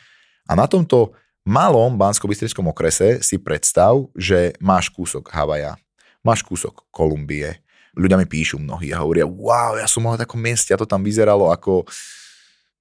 A 0.48 0.52
na 0.56 0.66
tomto 0.66 1.12
malom 1.44 1.96
bansko 2.00 2.28
okrese 2.68 3.20
si 3.20 3.36
predstav, 3.38 4.08
že 4.16 4.56
máš 4.60 4.88
kúsok 4.90 5.28
Havaja, 5.28 5.76
máš 6.24 6.40
kúsok 6.44 6.88
Kolumbie. 6.88 7.60
Ľudia 7.94 8.18
mi 8.18 8.26
píšu 8.26 8.58
mnohí 8.58 8.90
a 8.90 9.04
hovoria, 9.04 9.28
wow, 9.28 9.78
ja 9.78 9.86
som 9.86 10.02
mal 10.02 10.16
na 10.18 10.24
takom 10.26 10.40
mieste 10.42 10.74
a 10.74 10.80
to 10.80 10.88
tam 10.88 11.04
vyzeralo 11.04 11.52
ako... 11.52 11.84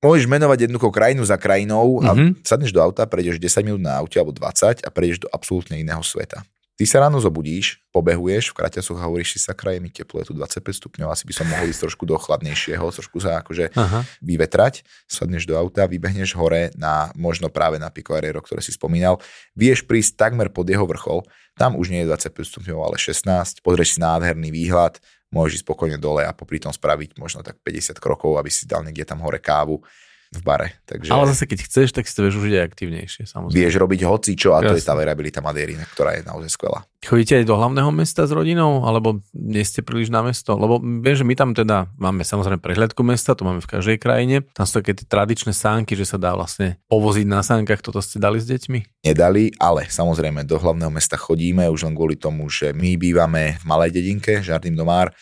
Môžeš 0.03 0.27
menovať 0.27 0.67
jednoducho 0.67 0.91
krajinu 0.91 1.23
za 1.23 1.39
krajinou 1.39 2.03
a 2.03 2.11
Mhm. 2.11 2.43
sadneš 2.43 2.75
do 2.75 2.83
auta, 2.83 3.07
prejdeš 3.07 3.39
10 3.39 3.63
minút 3.63 3.79
na 3.79 3.95
aute 4.03 4.19
alebo 4.19 4.35
20 4.35 4.83
a 4.83 4.89
prejdeš 4.91 5.23
do 5.23 5.29
absolútne 5.31 5.79
iného 5.79 6.03
sveta. 6.03 6.43
Ty 6.73 6.85
sa 6.89 7.05
ráno 7.05 7.21
zobudíš, 7.21 7.85
pobehuješ 7.93 8.51
v 8.51 8.57
kraťasoch 8.57 8.97
a 8.97 9.05
hovoríš 9.05 9.37
si 9.37 9.41
sa 9.45 9.53
kraje 9.53 9.77
mi 9.77 9.93
teplo, 9.93 10.25
je 10.25 10.33
tu 10.33 10.35
25 10.35 10.65
stupňov, 10.73 11.13
asi 11.13 11.29
by 11.29 11.35
som 11.37 11.45
mohol 11.45 11.69
ísť 11.69 11.85
trošku 11.85 12.09
do 12.09 12.17
chladnejšieho, 12.17 12.81
trošku 12.89 13.21
sa 13.21 13.45
akože 13.45 13.77
Aha. 13.77 14.01
vyvetrať, 14.25 14.81
sadneš 15.05 15.45
do 15.45 15.53
auta, 15.61 15.85
vybehneš 15.85 16.33
hore 16.33 16.73
na 16.73 17.13
možno 17.13 17.53
práve 17.53 17.77
na 17.77 17.93
Pico 17.93 18.17
Arero, 18.17 18.41
ktoré 18.41 18.65
si 18.65 18.73
spomínal, 18.73 19.21
vieš 19.53 19.85
prísť 19.85 20.17
takmer 20.17 20.49
pod 20.49 20.65
jeho 20.65 20.89
vrchol, 20.89 21.29
tam 21.61 21.77
už 21.77 21.93
nie 21.93 22.09
je 22.09 22.11
25 22.11 22.41
stupňov, 22.41 22.79
ale 22.89 22.97
16, 22.97 23.61
pozrieš 23.61 23.95
si 23.95 23.99
nádherný 24.01 24.49
výhľad, 24.49 24.97
môžeš 25.29 25.61
ísť 25.61 25.65
spokojne 25.69 26.01
dole 26.01 26.25
a 26.25 26.33
popri 26.33 26.57
tom 26.57 26.73
spraviť 26.73 27.21
možno 27.21 27.45
tak 27.45 27.61
50 27.61 28.01
krokov, 28.01 28.41
aby 28.41 28.49
si 28.49 28.65
dal 28.65 28.81
niekde 28.81 29.05
tam 29.05 29.21
hore 29.21 29.37
kávu 29.37 29.85
v 30.33 30.41
bare. 30.41 30.69
Takže 30.89 31.13
Ale 31.13 31.29
zase 31.29 31.45
keď 31.45 31.61
chceš, 31.69 31.93
tak 31.93 32.09
si 32.09 32.17
to 32.17 32.25
vieš 32.25 32.41
užiť 32.41 32.55
aj 32.57 32.65
aktívnejšie, 32.73 33.23
samozrejme. 33.29 33.53
vieš 33.53 33.75
robiť 33.77 34.01
hoci 34.09 34.33
čo 34.33 34.57
a 34.57 34.65
to 34.65 34.73
je 34.73 34.81
Jasne. 34.81 34.89
tá 34.89 34.95
variabilita 34.97 35.45
Madeiry, 35.45 35.77
ktorá 35.93 36.17
je 36.17 36.25
naozaj 36.25 36.57
skvelá. 36.57 36.89
Chodíte 37.05 37.37
aj 37.37 37.45
do 37.45 37.59
hlavného 37.59 37.91
mesta 37.93 38.25
s 38.25 38.33
rodinou, 38.33 38.89
alebo 38.89 39.21
nie 39.37 39.61
ste 39.61 39.85
príliš 39.85 40.09
na 40.09 40.25
mesto? 40.25 40.57
Lebo 40.57 40.81
viem, 40.81 41.13
že 41.19 41.27
my 41.27 41.35
tam 41.37 41.51
teda 41.53 41.91
máme 42.01 42.25
samozrejme 42.25 42.65
prehľadku 42.65 43.05
mesta, 43.05 43.37
to 43.37 43.45
máme 43.45 43.61
v 43.61 43.69
každej 43.69 43.97
krajine. 44.01 44.47
Tam 44.57 44.65
sú 44.65 44.81
také 44.81 44.97
tie 44.97 45.05
tradičné 45.05 45.53
sánky, 45.53 45.93
že 45.99 46.09
sa 46.09 46.17
dá 46.17 46.33
vlastne 46.33 46.81
povoziť 46.89 47.27
na 47.29 47.45
sánkach, 47.45 47.85
toto 47.85 48.01
ste 48.01 48.17
dali 48.23 48.41
s 48.41 48.49
deťmi? 48.49 49.05
Nedali, 49.05 49.53
ale 49.61 49.85
samozrejme 49.91 50.49
do 50.49 50.57
hlavného 50.57 50.95
mesta 50.95 51.19
chodíme 51.21 51.67
už 51.69 51.91
len 51.91 51.95
kvôli 51.99 52.17
tomu, 52.17 52.49
že 52.49 52.73
my 52.73 52.97
bývame 52.97 53.59
v 53.61 53.65
malej 53.69 53.91
dedinke, 53.93 54.41
Žardým 54.41 54.79
Domár 54.79 55.13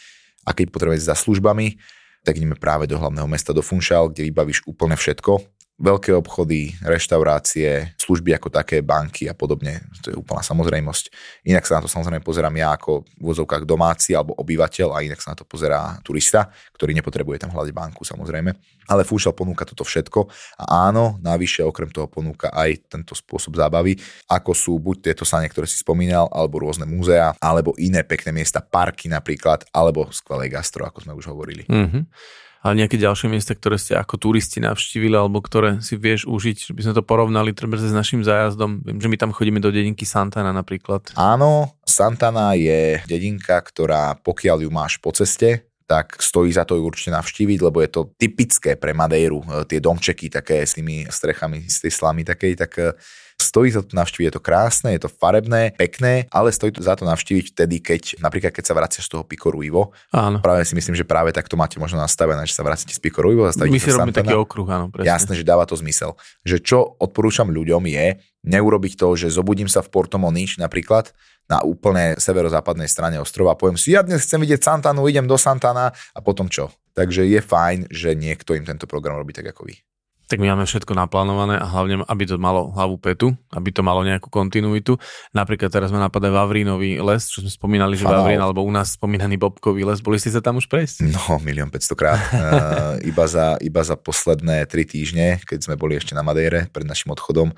a 0.45 0.55
keď 0.55 0.71
potrebujeme 0.71 1.01
ísť 1.01 1.11
za 1.11 1.17
službami, 1.17 1.81
tak 2.21 2.37
ideme 2.37 2.57
práve 2.57 2.85
do 2.87 2.97
hlavného 3.01 3.29
mesta 3.29 3.53
do 3.53 3.65
Funchal, 3.65 4.13
kde 4.13 4.29
vybavíš 4.29 4.65
úplne 4.69 4.97
všetko. 4.97 5.60
Veľké 5.81 6.13
obchody, 6.13 6.77
reštaurácie, 6.85 7.97
služby 7.97 8.37
ako 8.37 8.53
také, 8.53 8.85
banky 8.85 9.33
a 9.33 9.35
podobne. 9.35 9.81
To 10.05 10.13
je 10.13 10.17
úplná 10.21 10.45
samozrejmosť. 10.45 11.05
Inak 11.49 11.65
sa 11.65 11.81
na 11.81 11.85
to 11.85 11.89
samozrejme 11.89 12.21
pozerám 12.21 12.53
ja 12.53 12.77
ako 12.77 13.09
v 13.09 13.23
vozovkách 13.25 13.65
domáci 13.65 14.13
alebo 14.13 14.37
obyvateľ 14.37 14.93
a 14.93 15.01
inak 15.01 15.25
sa 15.25 15.33
na 15.33 15.41
to 15.41 15.49
pozerá 15.49 15.97
turista, 16.05 16.53
ktorý 16.77 16.93
nepotrebuje 17.01 17.41
tam 17.41 17.57
hľadať 17.57 17.73
banku 17.73 18.05
samozrejme. 18.05 18.53
Ale 18.93 19.09
Funchal 19.09 19.33
ponúka 19.33 19.65
toto 19.65 19.81
všetko 19.81 20.29
a 20.61 20.93
áno, 20.93 21.17
navyše 21.25 21.65
okrem 21.65 21.89
toho 21.89 22.13
ponúka 22.13 22.53
aj 22.53 22.93
tento 22.93 23.17
spôsob 23.17 23.57
zábavy, 23.57 23.97
ako 24.29 24.53
sú 24.53 24.77
buď 24.77 25.11
tieto 25.11 25.25
sane, 25.25 25.49
ktoré 25.49 25.65
si 25.65 25.81
spomínal, 25.81 26.29
alebo 26.29 26.61
rôzne 26.61 26.85
múzea, 26.85 27.33
alebo 27.41 27.73
iné 27.81 28.05
pekné 28.05 28.37
miesta, 28.37 28.61
parky 28.61 29.09
napríklad, 29.09 29.65
alebo 29.73 30.13
skvelé 30.13 30.53
gastro, 30.53 30.85
ako 30.85 31.09
sme 31.09 31.17
už 31.17 31.33
hovorili. 31.33 31.65
Mhm. 31.65 32.05
Ale 32.61 32.77
nejaké 32.77 33.01
ďalšie 33.01 33.33
miesta, 33.33 33.57
ktoré 33.57 33.81
ste 33.81 33.97
ako 33.97 34.21
turisti 34.21 34.61
navštívili, 34.61 35.17
alebo 35.17 35.41
ktoré 35.41 35.81
si 35.81 35.97
vieš 35.97 36.29
užiť, 36.29 36.57
že 36.69 36.73
by 36.77 36.81
sme 36.85 36.95
to 36.97 37.01
porovnali 37.01 37.57
treba 37.57 37.81
s 37.81 37.89
našim 37.89 38.21
zájazdom. 38.21 38.85
Viem, 38.85 39.01
že 39.01 39.09
my 39.09 39.17
tam 39.17 39.33
chodíme 39.33 39.65
do 39.65 39.73
dedinky 39.73 40.05
Santana 40.05 40.53
napríklad. 40.53 41.17
Áno, 41.17 41.73
Santana 41.89 42.53
je 42.53 43.01
dedinka, 43.09 43.57
ktorá 43.65 44.21
pokiaľ 44.21 44.69
ju 44.69 44.71
máš 44.71 45.01
po 45.01 45.09
ceste, 45.17 45.65
tak 45.89 46.21
stojí 46.23 46.55
za 46.55 46.63
to 46.63 46.79
ju 46.79 46.87
určite 46.87 47.11
navštíviť, 47.11 47.59
lebo 47.67 47.83
je 47.83 47.91
to 47.91 48.15
typické 48.15 48.79
pre 48.79 48.95
Madeiru. 48.95 49.43
E, 49.43 49.67
Tie 49.67 49.83
domčeky 49.83 50.31
také 50.31 50.63
s 50.63 50.79
tými 50.79 51.09
strechami, 51.11 51.67
z 51.67 51.89
tej 51.89 51.93
slamy 51.97 52.23
takej, 52.23 52.55
tak 52.61 52.95
stojí 53.43 53.73
za 53.73 53.83
to 53.83 53.97
navštíviť, 53.97 54.27
je 54.31 54.35
to 54.37 54.43
krásne, 54.43 54.89
je 54.95 55.03
to 55.03 55.11
farebné, 55.11 55.75
pekné, 55.75 56.29
ale 56.31 56.53
stojí 56.53 56.71
to 56.73 56.85
za 56.85 56.95
to 56.95 57.09
navštíviť 57.09 57.57
vtedy, 57.57 57.77
keď 57.81 58.03
napríklad 58.21 58.53
keď 58.53 58.65
sa 58.65 58.75
vraciaš 58.77 59.09
z 59.09 59.13
toho 59.17 59.25
Pico 59.25 59.49
Ruivo. 59.51 59.97
Áno. 60.15 60.39
Práve 60.45 60.65
si 60.69 60.77
myslím, 60.77 60.95
že 60.95 61.05
práve 61.05 61.33
takto 61.33 61.57
máte 61.59 61.81
možno 61.81 61.99
nastavené, 62.01 62.45
že 62.45 62.55
sa 62.55 62.63
vracíte 62.63 62.97
z 62.97 63.01
Ruivo, 63.01 63.49
zastavíte 63.49 63.75
My 63.75 63.81
si 63.81 63.91
robíme 63.91 64.15
taký 64.15 64.37
okruh, 64.37 64.69
áno, 64.71 64.87
presne. 64.93 65.09
Jasné, 65.09 65.33
že 65.41 65.45
dáva 65.45 65.65
to 65.67 65.75
zmysel. 65.75 66.15
Že 66.45 66.57
čo 66.63 66.79
odporúčam 67.01 67.49
ľuďom 67.49 67.83
je 67.89 68.21
neurobiť 68.45 68.97
to, 68.97 69.09
že 69.17 69.29
zobudím 69.33 69.69
sa 69.69 69.85
v 69.85 69.93
Porto 69.93 70.17
Monič 70.17 70.57
napríklad 70.57 71.13
na 71.51 71.61
úplne 71.67 72.15
severozápadnej 72.15 72.87
strane 72.87 73.19
ostrova 73.19 73.53
a 73.53 73.59
poviem 73.59 73.75
si, 73.75 73.91
ja 73.93 74.07
dnes 74.07 74.23
chcem 74.23 74.39
vidieť 74.39 74.63
Santanu, 74.63 75.11
idem 75.11 75.27
do 75.27 75.35
Santana 75.35 75.91
a 75.91 76.19
potom 76.23 76.47
čo. 76.47 76.71
Takže 76.95 77.27
je 77.27 77.43
fajn, 77.43 77.91
že 77.91 78.15
niekto 78.15 78.55
im 78.55 78.63
tento 78.63 78.87
program 78.87 79.19
robí 79.19 79.35
tak 79.35 79.51
ako 79.51 79.67
vy. 79.67 79.75
Tak 80.31 80.39
my 80.39 80.55
máme 80.55 80.63
všetko 80.63 80.95
naplánované 80.95 81.59
a 81.59 81.67
hlavne, 81.67 82.07
aby 82.07 82.23
to 82.23 82.39
malo 82.39 82.71
hlavu 82.71 83.03
petu, 83.03 83.35
aby 83.51 83.75
to 83.75 83.83
malo 83.83 84.07
nejakú 84.07 84.31
kontinuitu. 84.31 84.95
Napríklad 85.35 85.75
teraz 85.75 85.91
ma 85.91 85.99
napadá 85.99 86.31
Vavrínový 86.31 87.03
les, 87.03 87.27
čo 87.27 87.43
sme 87.43 87.51
spomínali, 87.51 87.99
že. 87.99 88.07
Vavrín, 88.07 88.39
alebo 88.39 88.63
u 88.63 88.71
nás 88.71 88.95
spomínaný 88.95 89.43
Bobkový 89.43 89.83
les. 89.83 89.99
Boli 89.99 90.23
ste 90.23 90.31
sa 90.31 90.39
tam 90.39 90.63
už 90.63 90.71
prejsť? 90.71 91.11
No, 91.11 91.43
milión 91.43 91.67
500 91.75 91.99
krát. 91.99 92.23
Uh, 92.31 92.95
iba, 93.11 93.27
za, 93.27 93.59
iba 93.59 93.83
za 93.83 93.99
posledné 93.99 94.71
tri 94.71 94.87
týždne, 94.87 95.43
keď 95.43 95.67
sme 95.67 95.75
boli 95.75 95.99
ešte 95.99 96.15
na 96.15 96.23
Madejre 96.23 96.71
pred 96.71 96.87
našim 96.87 97.11
odchodom, 97.11 97.51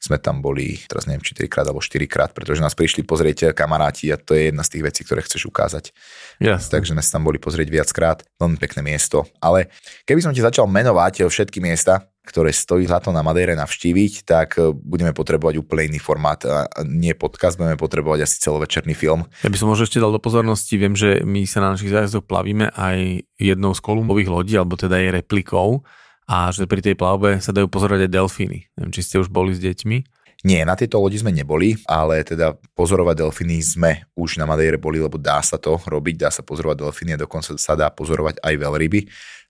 sme 0.00 0.16
tam 0.16 0.40
boli, 0.40 0.80
teraz 0.88 1.04
neviem, 1.04 1.20
či 1.20 1.36
3 1.36 1.52
krát 1.52 1.66
alebo 1.68 1.84
4 1.84 2.08
krát, 2.08 2.32
pretože 2.32 2.64
nás 2.64 2.72
prišli 2.72 3.04
pozrieť 3.04 3.52
kamaráti 3.52 4.08
a 4.08 4.16
to 4.16 4.32
je 4.32 4.48
jedna 4.48 4.64
z 4.64 4.72
tých 4.72 4.84
vecí, 4.88 5.00
ktoré 5.04 5.20
chceš 5.20 5.44
ukázať. 5.44 5.92
Jasne. 6.40 6.80
takže 6.80 6.96
sme 6.96 7.04
sa 7.04 7.20
tam 7.20 7.28
boli 7.28 7.36
pozrieť 7.36 7.68
viackrát. 7.68 8.24
Veľmi 8.40 8.56
pekné 8.56 8.80
miesto. 8.80 9.28
Ale 9.44 9.68
keby 10.08 10.24
som 10.24 10.32
ti 10.32 10.40
začal 10.40 10.64
menovať 10.64 11.28
všetky 11.28 11.60
miesta, 11.60 12.08
ktoré 12.24 12.54
stojí 12.54 12.86
za 12.86 13.02
to 13.02 13.10
na 13.10 13.26
Madejre 13.26 13.58
navštíviť, 13.58 14.12
tak 14.28 14.60
e, 14.60 14.70
budeme 14.70 15.10
potrebovať 15.10 15.58
úplne 15.58 15.90
iný 15.90 16.00
formát. 16.00 16.38
A 16.46 16.70
nie 16.86 17.16
podcast, 17.16 17.58
budeme 17.58 17.80
potrebovať 17.80 18.22
asi 18.24 18.38
celovečerný 18.38 18.94
film. 18.94 19.26
Ja 19.42 19.50
by 19.50 19.58
som 19.58 19.66
možno 19.66 19.88
ešte 19.88 19.98
dal 19.98 20.14
do 20.14 20.22
pozornosti, 20.22 20.78
viem, 20.78 20.94
že 20.94 21.26
my 21.26 21.42
sa 21.44 21.58
na 21.58 21.74
našich 21.74 21.90
zájazdoch 21.90 22.28
plavíme 22.28 22.70
aj 22.76 23.26
jednou 23.40 23.74
z 23.74 23.80
kolumbových 23.82 24.30
lodí, 24.30 24.54
alebo 24.54 24.78
teda 24.78 25.00
jej 25.00 25.10
replikou 25.10 25.82
a 26.30 26.54
že 26.54 26.70
pri 26.70 26.78
tej 26.78 26.94
plavbe 26.94 27.42
sa 27.42 27.50
dajú 27.50 27.66
pozorovať 27.66 28.06
aj 28.06 28.14
delfíny. 28.14 28.58
Neviem, 28.78 28.94
či 28.94 29.02
ste 29.02 29.18
už 29.18 29.26
boli 29.26 29.50
s 29.50 29.58
deťmi. 29.58 30.22
Nie, 30.40 30.64
na 30.64 30.72
tejto 30.72 30.96
lodi 30.96 31.20
sme 31.20 31.34
neboli, 31.34 31.76
ale 31.84 32.24
teda 32.24 32.56
pozorovať 32.72 33.26
delfíny 33.26 33.60
sme 33.60 34.08
už 34.16 34.40
na 34.40 34.48
Madejre 34.48 34.80
boli, 34.80 34.96
lebo 34.96 35.20
dá 35.20 35.42
sa 35.44 35.60
to 35.60 35.76
robiť, 35.76 36.16
dá 36.16 36.30
sa 36.32 36.40
pozorovať 36.40 36.80
delfíny 36.80 37.12
a 37.18 37.22
dokonca 37.26 37.58
sa 37.60 37.76
dá 37.76 37.92
pozorovať 37.92 38.40
aj 38.40 38.54
veľryby. 38.56 39.00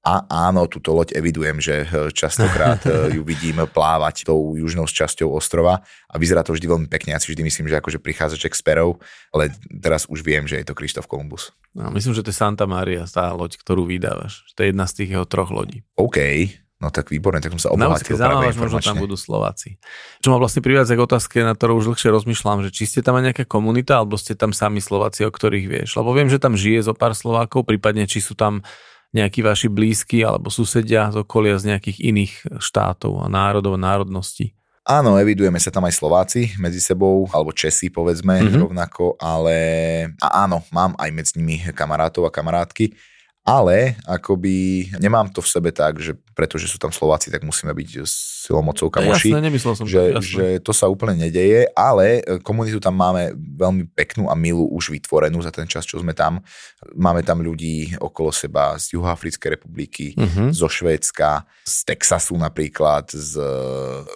A 0.00 0.24
áno, 0.48 0.64
túto 0.64 0.96
loď 0.96 1.12
evidujem, 1.12 1.60
že 1.60 1.84
eh, 1.84 2.08
častokrát 2.10 2.80
eh, 2.88 3.12
ju 3.14 3.22
vidím 3.22 3.60
plávať 3.68 4.24
tou 4.24 4.56
južnou 4.56 4.88
časťou 4.88 5.28
ostrova 5.36 5.84
a 6.08 6.14
vyzerá 6.16 6.40
to 6.40 6.56
vždy 6.56 6.64
veľmi 6.64 6.88
pekne. 6.88 7.12
Ja 7.12 7.20
si 7.20 7.30
vždy 7.30 7.44
myslím, 7.44 7.68
že 7.68 7.78
akože 7.78 8.00
prichádza 8.00 8.40
Jack 8.40 8.56
Sparrow, 8.56 8.96
ale 9.30 9.52
teraz 9.68 10.08
už 10.08 10.24
viem, 10.24 10.48
že 10.48 10.56
je 10.56 10.66
to 10.66 10.74
Krištof 10.74 11.04
Kolumbus. 11.04 11.52
No, 11.76 11.92
myslím, 11.92 12.16
že 12.16 12.24
to 12.24 12.32
je 12.32 12.40
Santa 12.40 12.64
Maria, 12.64 13.04
tá 13.06 13.30
loď, 13.30 13.60
ktorú 13.60 13.84
vydávaš. 13.86 14.48
To 14.56 14.64
je 14.64 14.72
jedna 14.72 14.88
z 14.88 15.04
tých 15.04 15.10
jeho 15.14 15.28
troch 15.28 15.52
lodí. 15.52 15.84
OK, 16.00 16.18
no 16.80 16.88
tak 16.88 17.12
výborne, 17.12 17.44
tak 17.44 17.52
som 17.54 17.60
sa 17.60 17.68
obohatil. 17.70 18.16
zamávaš, 18.16 18.56
možno 18.56 18.80
tam 18.80 18.96
budú 18.96 19.14
Slováci. 19.14 19.76
Čo 20.24 20.32
ma 20.32 20.40
vlastne 20.40 20.64
privádza 20.64 20.96
k 20.96 21.04
otázke, 21.04 21.36
na 21.44 21.52
ktorú 21.52 21.78
už 21.78 21.92
dlhšie 21.92 22.08
rozmýšľam, 22.08 22.64
že 22.64 22.72
či 22.72 22.88
ste 22.88 23.00
tam 23.04 23.20
aj 23.20 23.30
nejaká 23.30 23.44
komunita, 23.44 24.00
alebo 24.00 24.16
ste 24.16 24.32
tam 24.32 24.56
sami 24.56 24.80
Slováci, 24.80 25.28
o 25.28 25.30
ktorých 25.30 25.66
vieš. 25.68 26.00
Lebo 26.00 26.16
viem, 26.16 26.32
že 26.32 26.40
tam 26.40 26.56
žije 26.56 26.88
zo 26.88 26.96
pár 26.96 27.12
Slovákov, 27.12 27.68
prípadne 27.68 28.08
či 28.08 28.24
sú 28.24 28.32
tam 28.32 28.64
nejakí 29.10 29.42
vaši 29.42 29.66
blízki 29.66 30.22
alebo 30.22 30.54
susedia 30.54 31.10
z 31.10 31.26
okolia 31.26 31.58
z 31.58 31.74
nejakých 31.74 31.98
iných 31.98 32.32
štátov 32.62 33.22
a 33.22 33.26
národov 33.26 33.74
národností. 33.74 34.54
Áno, 34.86 35.20
evidujeme 35.20 35.60
sa 35.60 35.68
tam 35.68 35.84
aj 35.84 35.98
Slováci 35.98 36.56
medzi 36.56 36.80
sebou, 36.80 37.28
alebo 37.30 37.52
Česi 37.52 37.92
povedzme 37.92 38.40
Mhm. 38.40 38.42
mm-hmm. 38.48 38.62
rovnako, 38.64 39.04
ale 39.20 39.56
a 40.18 40.48
áno, 40.48 40.64
mám 40.72 40.96
aj 40.96 41.10
medzi 41.12 41.32
nimi 41.36 41.60
kamarátov 41.74 42.26
a 42.26 42.32
kamarátky, 42.32 42.94
ale 43.44 43.96
akoby 44.06 44.88
nemám 45.00 45.32
to 45.32 45.40
v 45.40 45.48
sebe 45.48 45.70
tak, 45.72 45.98
že 45.98 46.14
pretože 46.36 46.68
sú 46.68 46.76
tam 46.76 46.92
Slováci, 46.92 47.32
tak 47.32 47.42
musíme 47.42 47.72
byť 47.74 47.88
silou 48.40 48.64
mocou 48.64 48.88
kamoši. 48.88 49.36
Jasné, 49.36 49.44
nemyslel 49.44 49.74
som 49.76 49.84
že, 49.84 50.00
to. 50.00 50.24
Jasné. 50.24 50.32
že 50.32 50.44
to 50.64 50.72
sa 50.72 50.88
úplne 50.88 51.28
nedeje, 51.28 51.68
ale 51.76 52.24
e, 52.24 52.40
komunitu 52.40 52.80
tam 52.80 52.96
máme 52.96 53.36
veľmi 53.36 53.92
peknú 53.92 54.32
a 54.32 54.34
milú 54.34 54.64
už 54.72 54.96
vytvorenú 54.96 55.36
za 55.44 55.52
ten 55.52 55.68
čas, 55.68 55.84
čo 55.84 56.00
sme 56.00 56.16
tam. 56.16 56.40
Máme 56.96 57.20
tam 57.20 57.44
ľudí 57.44 57.92
okolo 58.00 58.32
seba 58.32 58.80
z 58.80 58.96
Juhoafrickej 58.96 59.60
republiky, 59.60 60.16
Mhm. 60.16 60.56
zo 60.56 60.72
Švédska, 60.72 61.44
z 61.60 61.76
Texasu 61.84 62.40
napríklad, 62.40 63.12
z 63.12 63.36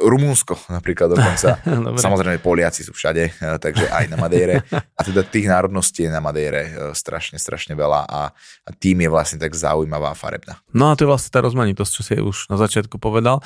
Rumúnsko 0.01 0.57
napríklad 0.73 1.13
dokonca. 1.13 1.61
Samozrejme 2.05 2.41
Poliaci 2.41 2.81
sú 2.81 2.97
všade, 2.97 3.25
e, 3.29 3.59
takže 3.61 3.93
aj 3.93 4.09
na 4.09 4.17
Madejre. 4.17 4.65
A 4.73 5.01
teda 5.05 5.21
tých 5.27 5.47
národností 5.51 6.07
je 6.07 6.13
na 6.13 6.25
Madejre 6.25 6.63
e, 6.65 6.71
strašne, 6.97 7.37
strašne 7.37 7.77
veľa 7.77 8.07
a, 8.07 8.33
a 8.65 8.71
tým 8.73 9.05
je 9.05 9.11
vlastne 9.11 9.39
tak 9.39 9.53
zaujímavá 9.53 10.15
a 10.15 10.19
farebná. 10.19 10.57
No 10.73 10.89
a 10.89 10.97
to 10.97 11.05
je 11.05 11.11
vlastne 11.11 11.29
tá 11.29 11.43
rozmanitosť, 11.43 11.93
čo 11.93 12.03
si 12.03 12.15
už 12.17 12.49
na 12.49 12.57
začiatku 12.57 12.97
povedal. 12.97 13.43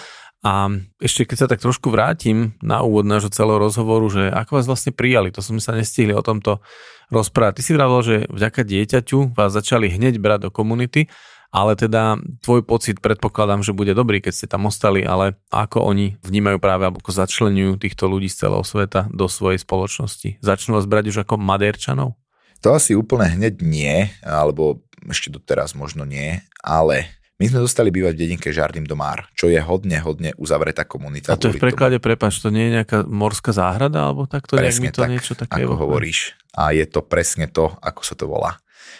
A 0.47 0.70
ešte 1.02 1.27
keď 1.27 1.36
sa 1.36 1.51
tak 1.51 1.59
trošku 1.59 1.90
vrátim 1.90 2.55
na 2.62 2.86
úvod 2.86 3.02
nášho 3.02 3.31
celého 3.31 3.59
rozhovoru, 3.59 4.06
že 4.06 4.31
ako 4.31 4.62
vás 4.62 4.70
vlastne 4.70 4.94
prijali, 4.94 5.35
to 5.35 5.43
sme 5.43 5.59
sa 5.59 5.74
nestihli 5.74 6.15
o 6.15 6.23
tomto 6.23 6.62
rozprávať. 7.10 7.59
Ty 7.59 7.62
si 7.66 7.73
vravel, 7.74 8.01
že 8.06 8.16
vďaka 8.31 8.62
dieťaťu 8.62 9.35
vás 9.35 9.51
začali 9.51 9.90
hneď 9.90 10.23
brať 10.23 10.47
do 10.47 10.51
komunity, 10.55 11.10
ale 11.48 11.74
teda 11.74 12.20
tvoj 12.44 12.62
pocit 12.62 13.01
predpokladám, 13.01 13.65
že 13.65 13.74
bude 13.74 13.97
dobrý, 13.97 14.20
keď 14.20 14.32
ste 14.36 14.47
tam 14.47 14.69
ostali, 14.69 15.02
ale 15.02 15.40
ako 15.48 15.81
oni 15.81 16.20
vnímajú 16.20 16.60
práve, 16.60 16.86
alebo 16.86 17.01
ako 17.01 17.24
začlenujú 17.24 17.81
týchto 17.81 18.06
ľudí 18.06 18.28
z 18.28 18.47
celého 18.47 18.62
sveta 18.62 19.09
do 19.10 19.27
svojej 19.27 19.59
spoločnosti? 19.59 20.39
Začnú 20.44 20.77
vás 20.77 20.86
brať 20.86 21.10
už 21.10 21.24
ako 21.24 21.40
madérčanov? 21.40 22.20
To 22.60 22.77
asi 22.77 22.93
úplne 22.93 23.32
hneď 23.32 23.65
nie, 23.65 24.12
alebo 24.20 24.85
ešte 25.09 25.32
doteraz 25.32 25.73
možno 25.73 26.05
nie, 26.05 26.43
ale 26.60 27.18
my 27.39 27.44
sme 27.47 27.62
dostali 27.62 27.94
bývať 27.94 28.19
v 28.19 28.20
dedinke 28.27 28.51
Žardým 28.51 28.82
Domár, 28.82 29.31
čo 29.39 29.47
je 29.47 29.62
hodne, 29.62 30.02
hodne 30.02 30.35
uzavretá 30.35 30.82
komunita. 30.82 31.35
A 31.35 31.39
to 31.39 31.55
je 31.55 31.55
v 31.55 31.62
preklade, 31.62 32.02
prepač, 32.02 32.43
to 32.43 32.51
nie 32.51 32.66
je 32.66 32.82
nejaká 32.82 33.06
morská 33.06 33.55
záhrada, 33.55 34.10
alebo 34.10 34.27
takto? 34.27 34.59
Presne 34.59 34.90
to 34.90 35.06
tak, 35.06 35.10
niečo 35.15 35.39
také 35.39 35.62
ako 35.62 35.78
hovoríš. 35.86 36.35
A 36.59 36.74
je 36.74 36.82
to 36.90 36.98
presne 37.06 37.47
to, 37.47 37.70
ako 37.78 38.02
sa 38.02 38.19
to 38.19 38.27
volá. 38.27 38.59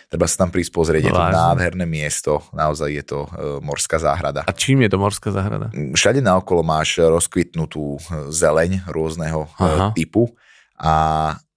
Treba 0.09 0.25
sa 0.31 0.47
tam 0.47 0.55
prísť 0.55 0.73
pozrieť, 0.73 1.03
je 1.11 1.13
to 1.13 1.21
nádherné 1.21 1.85
miesto, 1.85 2.41
naozaj 2.55 2.89
je 2.95 3.05
to 3.05 3.19
e, 3.27 3.29
morská 3.61 4.01
záhrada. 4.01 4.47
A 4.47 4.57
čím 4.57 4.87
je 4.87 4.91
to 4.95 4.97
morská 5.03 5.29
záhrada? 5.35 5.69
Všade 5.75 6.25
naokolo 6.25 6.65
máš 6.65 6.97
rozkvitnutú 7.03 7.99
e, 7.99 8.01
zeleň 8.33 8.89
rôzneho 8.89 9.45
e, 9.45 9.49
Aha. 9.61 9.89
typu 9.93 10.33
a 10.81 10.95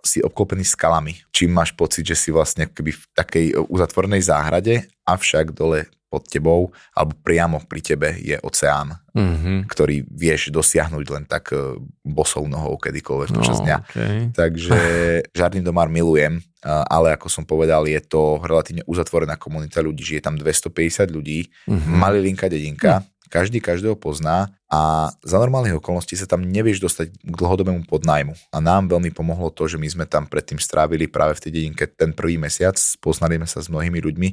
si 0.02 0.20
obklopený 0.20 0.66
skalami. 0.66 1.22
Čím 1.30 1.53
máš 1.53 1.72
pocit, 1.78 2.03
že 2.03 2.18
si 2.18 2.34
vlastne 2.34 2.68
keby 2.68 2.91
v 2.91 3.03
takej 3.14 3.45
uzatvornej 3.70 4.20
záhrade, 4.20 4.90
avšak 5.06 5.53
dole 5.53 5.88
pod 6.12 6.28
tebou 6.28 6.76
alebo 6.92 7.16
priamo 7.24 7.64
pri 7.64 7.80
tebe 7.80 8.12
je 8.20 8.36
oceán, 8.44 9.00
mm-hmm. 9.16 9.72
ktorý 9.72 10.04
vieš 10.12 10.52
dosiahnuť 10.52 11.06
len 11.08 11.24
tak 11.24 11.56
e, 11.56 11.80
bosou 12.04 12.52
nohou 12.52 12.76
kedykoľvek 12.76 13.32
počas 13.32 13.64
no, 13.64 13.72
dňa. 13.72 13.78
Okay. 13.88 14.18
Takže 14.36 14.80
Žardín 15.40 15.64
domár 15.64 15.88
milujem, 15.88 16.44
e, 16.44 16.68
ale 16.68 17.16
ako 17.16 17.32
som 17.32 17.48
povedal, 17.48 17.88
je 17.88 18.04
to 18.04 18.44
relatívne 18.44 18.84
uzatvorená 18.84 19.40
komunita 19.40 19.80
ľudí, 19.80 20.04
žije 20.04 20.28
tam 20.28 20.36
250 20.36 21.08
ľudí, 21.08 21.48
mm-hmm. 21.48 21.96
malilinká 21.96 22.52
dedinka, 22.52 23.00
mm. 23.00 23.32
každý 23.32 23.64
každého 23.64 23.96
pozná 23.96 24.52
a 24.68 25.12
za 25.24 25.40
normálnych 25.40 25.80
okolností 25.80 26.20
sa 26.20 26.28
tam 26.28 26.44
nevieš 26.44 26.84
dostať 26.84 27.08
k 27.12 27.36
dlhodobému 27.36 27.88
podnajmu. 27.88 28.36
A 28.52 28.60
nám 28.60 28.92
veľmi 28.92 29.16
pomohlo 29.16 29.48
to, 29.52 29.68
že 29.68 29.80
my 29.80 29.88
sme 29.88 30.06
tam 30.08 30.28
predtým 30.28 30.60
strávili 30.60 31.08
práve 31.08 31.40
v 31.40 31.44
tej 31.48 31.52
dedinke 31.56 31.88
ten 31.88 32.12
prvý 32.12 32.36
mesiac, 32.36 32.76
poznali 33.00 33.40
sme 33.40 33.48
sa 33.48 33.64
s 33.64 33.72
mnohými 33.72 34.00
ľuďmi, 34.00 34.30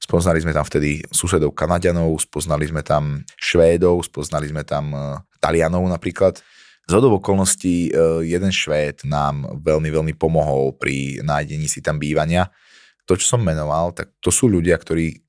Spoznali 0.00 0.40
sme 0.40 0.56
tam 0.56 0.64
vtedy 0.64 1.04
susedov 1.12 1.52
Kanadianov, 1.52 2.16
spoznali 2.24 2.64
sme 2.64 2.80
tam 2.80 3.20
Švédov, 3.36 4.00
spoznali 4.08 4.48
sme 4.48 4.64
tam 4.64 4.96
e, 4.96 5.20
Talianov 5.36 5.84
napríklad. 5.84 6.40
Z 6.88 6.96
okolností 6.96 7.92
e, 7.92 8.24
jeden 8.24 8.48
Švéd 8.48 9.04
nám 9.04 9.60
veľmi, 9.60 9.92
veľmi 9.92 10.14
pomohol 10.16 10.72
pri 10.74 11.20
nájdení 11.20 11.68
si 11.68 11.84
tam 11.84 12.00
bývania. 12.00 12.48
To, 13.04 13.12
čo 13.12 13.36
som 13.36 13.44
menoval, 13.44 13.92
tak 13.92 14.16
to 14.24 14.32
sú 14.32 14.48
ľudia, 14.48 14.80
ktorí 14.80 15.20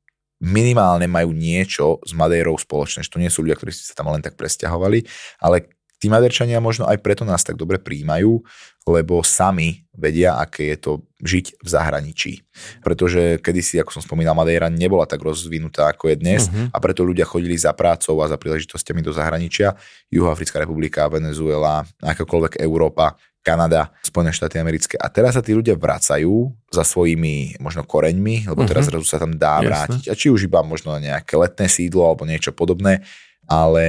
minimálne 0.41 1.05
majú 1.05 1.35
niečo 1.35 2.01
s 2.01 2.15
Madejrou 2.15 2.57
spoločné. 2.57 3.05
To 3.11 3.21
nie 3.21 3.29
sú 3.29 3.45
ľudia, 3.45 3.59
ktorí 3.59 3.75
sa 3.75 3.93
tam 3.93 4.09
len 4.09 4.23
tak 4.23 4.39
presťahovali, 4.39 5.05
ale 5.43 5.80
tí 6.01 6.09
Maderčania 6.09 6.57
možno 6.57 6.89
aj 6.89 6.97
preto 7.05 7.21
nás 7.21 7.45
tak 7.45 7.61
dobre 7.61 7.77
príjmajú, 7.77 8.41
lebo 8.89 9.21
sami 9.21 9.85
vedia, 9.93 10.41
aké 10.41 10.73
je 10.73 10.77
to 10.81 10.91
žiť 11.21 11.61
v 11.61 11.67
zahraničí. 11.69 12.33
Pretože 12.81 13.37
kedysi, 13.37 13.77
ako 13.77 13.93
som 13.93 14.01
spomínal, 14.01 14.33
Madeira 14.33 14.73
nebola 14.73 15.05
tak 15.05 15.21
rozvinutá, 15.21 15.93
ako 15.93 16.09
je 16.09 16.17
dnes 16.17 16.49
uh-huh. 16.49 16.73
a 16.73 16.77
preto 16.81 17.05
ľudia 17.05 17.29
chodili 17.29 17.53
za 17.53 17.77
prácou 17.77 18.17
a 18.25 18.25
za 18.25 18.41
príležitostiami 18.41 19.05
do 19.05 19.13
zahraničia. 19.13 19.77
Juhoafrická 20.09 20.57
republika, 20.57 21.05
Venezuela, 21.05 21.85
akákoľvek 22.01 22.57
Európa, 22.65 23.13
Kanada, 23.45 23.93
Spojené 24.01 24.33
štáty 24.33 24.57
americké. 24.57 24.97
A 24.97 25.09
teraz 25.13 25.37
sa 25.37 25.45
tí 25.45 25.53
ľudia 25.53 25.77
vracajú 25.77 26.49
za 26.73 26.81
svojimi 26.81 27.61
možno 27.61 27.85
koreňmi, 27.85 28.49
lebo 28.49 28.65
teraz 28.65 28.89
uh-huh. 28.89 29.05
sa 29.05 29.21
tam 29.21 29.37
dá 29.37 29.61
Jasne. 29.61 29.69
vrátiť. 29.69 30.03
A 30.09 30.17
či 30.17 30.33
už 30.33 30.49
iba 30.49 30.65
možno 30.65 30.97
nejaké 30.97 31.37
letné 31.37 31.69
sídlo 31.69 32.09
alebo 32.09 32.25
niečo 32.25 32.49
podobné, 32.49 33.05
ale 33.45 33.85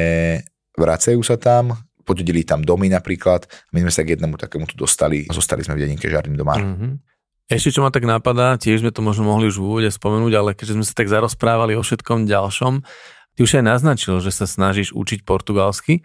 vracajú 0.77 1.21
sa 1.21 1.37
tam, 1.37 1.77
podedili 2.03 2.43
tam 2.43 2.67
domy 2.67 2.91
napríklad. 2.91 3.47
My 3.73 3.87
sme 3.87 3.93
sa 3.95 4.03
k 4.03 4.19
jednému 4.19 4.37
takému 4.37 4.67
tu 4.67 4.75
dostali 4.75 5.25
zostali 5.31 5.63
sme 5.63 5.79
v 5.79 5.87
dedinke 5.87 6.11
Žarný 6.11 6.37
doma. 6.37 6.59
Mm-hmm. 6.59 6.93
Ešte 7.53 7.79
čo 7.79 7.85
ma 7.85 7.93
tak 7.93 8.09
napadá, 8.09 8.57
tiež 8.57 8.81
sme 8.81 8.95
to 8.95 9.05
možno 9.05 9.29
mohli 9.29 9.51
už 9.51 9.61
v 9.61 9.67
úvode 9.67 9.91
spomenúť, 9.93 10.33
ale 10.39 10.51
keďže 10.57 10.75
sme 10.79 10.85
sa 10.87 10.95
tak 10.97 11.13
zarozprávali 11.13 11.77
o 11.77 11.83
všetkom 11.85 12.25
ďalšom, 12.25 12.81
ty 13.37 13.39
už 13.45 13.61
aj 13.61 13.65
naznačil, 13.67 14.23
že 14.25 14.33
sa 14.33 14.49
snažíš 14.49 14.97
učiť 14.97 15.27
portugalsky 15.27 16.01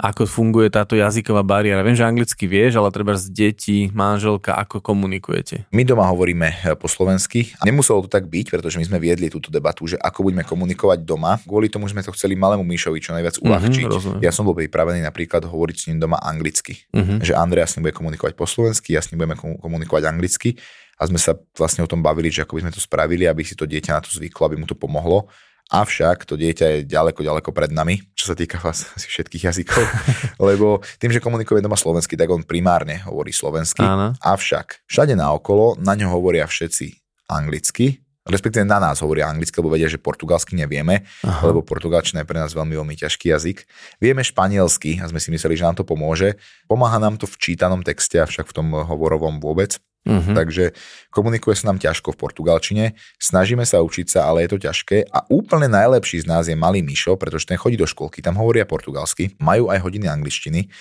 ako 0.00 0.24
funguje 0.24 0.72
táto 0.72 0.96
jazyková 0.96 1.44
bariéra. 1.44 1.84
Viem, 1.84 1.94
že 1.94 2.08
anglicky 2.08 2.48
vieš, 2.48 2.80
ale 2.80 2.88
treba 2.88 3.12
z 3.14 3.28
detí, 3.28 3.78
manželka, 3.92 4.56
ako 4.56 4.80
komunikujete? 4.80 5.68
My 5.70 5.84
doma 5.84 6.08
hovoríme 6.08 6.48
eh, 6.48 6.74
po 6.74 6.88
slovensky. 6.88 7.52
Nemuselo 7.60 8.02
to 8.04 8.10
tak 8.10 8.26
byť, 8.26 8.56
pretože 8.56 8.80
my 8.80 8.84
sme 8.88 8.98
viedli 8.98 9.28
túto 9.28 9.52
debatu, 9.52 9.84
že 9.84 10.00
ako 10.00 10.32
budeme 10.32 10.42
komunikovať 10.42 11.04
doma. 11.04 11.36
Kvôli 11.44 11.68
tomu 11.68 11.84
sme 11.86 12.00
to 12.00 12.16
chceli 12.16 12.32
malému 12.32 12.64
Míšovi 12.64 12.98
čo 12.98 13.12
najviac 13.12 13.36
mhm, 13.36 13.42
uľahčiť. 13.44 13.86
Mm-hmm, 13.86 14.18
ja 14.24 14.32
som 14.32 14.48
bol 14.48 14.56
pripravený 14.56 15.04
napríklad 15.04 15.44
hovoriť 15.44 15.76
s 15.76 15.84
ním 15.92 16.00
doma 16.00 16.16
anglicky. 16.18 16.80
Mm-hmm. 16.96 17.20
Že 17.20 17.32
Andrea 17.36 17.68
s 17.68 17.76
ním 17.76 17.86
bude 17.86 17.94
komunikovať 17.94 18.32
po 18.32 18.48
slovensky, 18.48 18.96
ja 18.96 19.04
s 19.04 19.12
ním 19.12 19.20
budeme 19.22 19.36
komunikovať 19.36 20.08
anglicky 20.08 20.56
a 21.00 21.08
sme 21.08 21.16
sa 21.16 21.32
vlastne 21.56 21.80
o 21.80 21.88
tom 21.88 22.04
bavili, 22.04 22.28
že 22.28 22.44
ako 22.44 22.60
by 22.60 22.68
sme 22.68 22.72
to 22.76 22.80
spravili, 22.84 23.24
aby 23.24 23.40
si 23.40 23.56
to 23.56 23.64
dieťa 23.64 23.96
na 23.96 24.04
to 24.04 24.12
zvyklo, 24.12 24.52
aby 24.52 24.56
mu 24.60 24.68
to 24.68 24.76
pomohlo. 24.76 25.32
Avšak 25.70 26.26
to 26.26 26.34
dieťa 26.34 26.66
je 26.66 26.78
ďaleko, 26.82 27.22
ďaleko 27.22 27.54
pred 27.54 27.70
nami, 27.70 28.02
čo 28.18 28.26
sa 28.26 28.34
týka 28.34 28.58
vás 28.58 28.90
asi 28.98 29.06
všetkých 29.06 29.46
jazykov, 29.46 29.84
lebo 30.50 30.82
tým, 30.98 31.14
že 31.14 31.22
komunikuje 31.22 31.62
doma 31.62 31.78
slovensky, 31.78 32.18
tak 32.18 32.26
on 32.26 32.42
primárne 32.42 33.06
hovorí 33.06 33.30
slovensky. 33.30 33.86
Áno. 33.86 34.18
Avšak 34.18 34.82
všade 34.90 35.14
naokolo 35.14 35.78
na 35.78 35.94
ňo 35.94 36.10
hovoria 36.10 36.50
všetci 36.50 36.98
anglicky, 37.30 38.02
respektíve 38.26 38.66
na 38.66 38.82
nás 38.82 38.98
hovoria 38.98 39.30
anglicky, 39.30 39.54
lebo 39.62 39.70
vedia, 39.70 39.86
že 39.86 40.02
portugalsky 40.02 40.58
nevieme, 40.58 41.06
Aha. 41.22 41.46
lebo 41.46 41.62
portugalčina 41.62 42.22
je 42.22 42.28
pre 42.28 42.42
nás 42.42 42.50
veľmi, 42.50 42.74
veľmi 42.74 42.94
ťažký 42.98 43.30
jazyk. 43.30 43.62
Vieme 44.02 44.26
španielsky 44.26 44.98
a 44.98 45.06
sme 45.06 45.22
si 45.22 45.30
mysleli, 45.30 45.54
že 45.54 45.66
nám 45.66 45.78
to 45.78 45.86
pomôže. 45.86 46.34
Pomáha 46.66 46.98
nám 46.98 47.18
to 47.18 47.30
v 47.30 47.38
čítanom 47.38 47.86
texte, 47.86 48.18
avšak 48.18 48.50
v 48.50 48.56
tom 48.58 48.66
hovorovom 48.74 49.38
vôbec. 49.38 49.78
Uh-huh. 50.00 50.32
Takže 50.32 50.72
komunikuje 51.12 51.60
sa 51.60 51.68
nám 51.68 51.76
ťažko 51.76 52.16
v 52.16 52.20
portugalčine, 52.24 52.84
snažíme 53.20 53.68
sa 53.68 53.84
učiť 53.84 54.08
sa, 54.08 54.32
ale 54.32 54.48
je 54.48 54.56
to 54.56 54.58
ťažké 54.64 55.04
a 55.12 55.28
úplne 55.28 55.68
najlepší 55.68 56.24
z 56.24 56.26
nás 56.26 56.48
je 56.48 56.56
malý 56.56 56.80
Mišo, 56.80 57.20
pretože 57.20 57.44
ten 57.44 57.60
chodí 57.60 57.76
do 57.76 57.84
školky, 57.84 58.24
tam 58.24 58.40
hovoria 58.40 58.64
portugalsky, 58.64 59.36
majú 59.36 59.68
aj 59.68 59.84
hodiny 59.84 60.08
angličtiny 60.08 60.72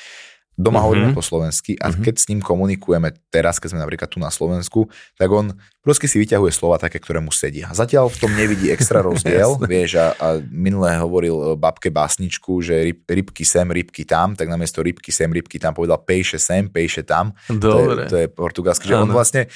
Doma 0.60 0.84
uh-huh. 0.84 0.92
hovoríme 0.92 1.16
po 1.16 1.24
slovensky 1.24 1.80
a 1.80 1.88
uh-huh. 1.88 2.04
keď 2.04 2.16
s 2.20 2.28
ním 2.28 2.44
komunikujeme 2.44 3.16
teraz, 3.32 3.64
keď 3.64 3.72
sme 3.72 3.80
napríklad 3.80 4.12
tu 4.12 4.20
na 4.20 4.28
Slovensku, 4.28 4.92
tak 5.16 5.32
on 5.32 5.56
proste 5.80 6.12
si 6.12 6.20
vyťahuje 6.20 6.52
slova 6.52 6.76
také, 6.76 7.00
ktoré 7.00 7.24
mu 7.24 7.32
sedia. 7.32 7.72
Zatiaľ 7.72 8.12
v 8.12 8.20
tom 8.20 8.32
nevidí 8.36 8.68
extra 8.68 9.00
rozdiel, 9.08 9.56
vieš, 9.64 9.96
a, 9.96 10.12
a 10.20 10.28
minulé 10.52 11.00
hovoril 11.00 11.32
e, 11.32 11.44
babke 11.56 11.88
básničku, 11.88 12.60
že 12.60 12.92
ryb, 12.92 13.08
rybky 13.08 13.48
sem, 13.48 13.64
rybky 13.72 14.04
tam, 14.04 14.36
tak 14.36 14.52
namiesto 14.52 14.84
rybky 14.84 15.16
sem, 15.16 15.32
rybky 15.32 15.64
tam 15.64 15.72
povedal 15.72 16.04
pejše 16.04 16.36
sem, 16.36 16.68
pejše 16.68 17.08
tam. 17.08 17.32
Dobre. 17.48 17.64
To 17.64 17.80
je, 17.80 17.96
to 18.12 18.16
je 18.20 18.28
portugalské, 18.28 18.84
že 18.84 19.00
on 19.00 19.08
vlastne 19.16 19.48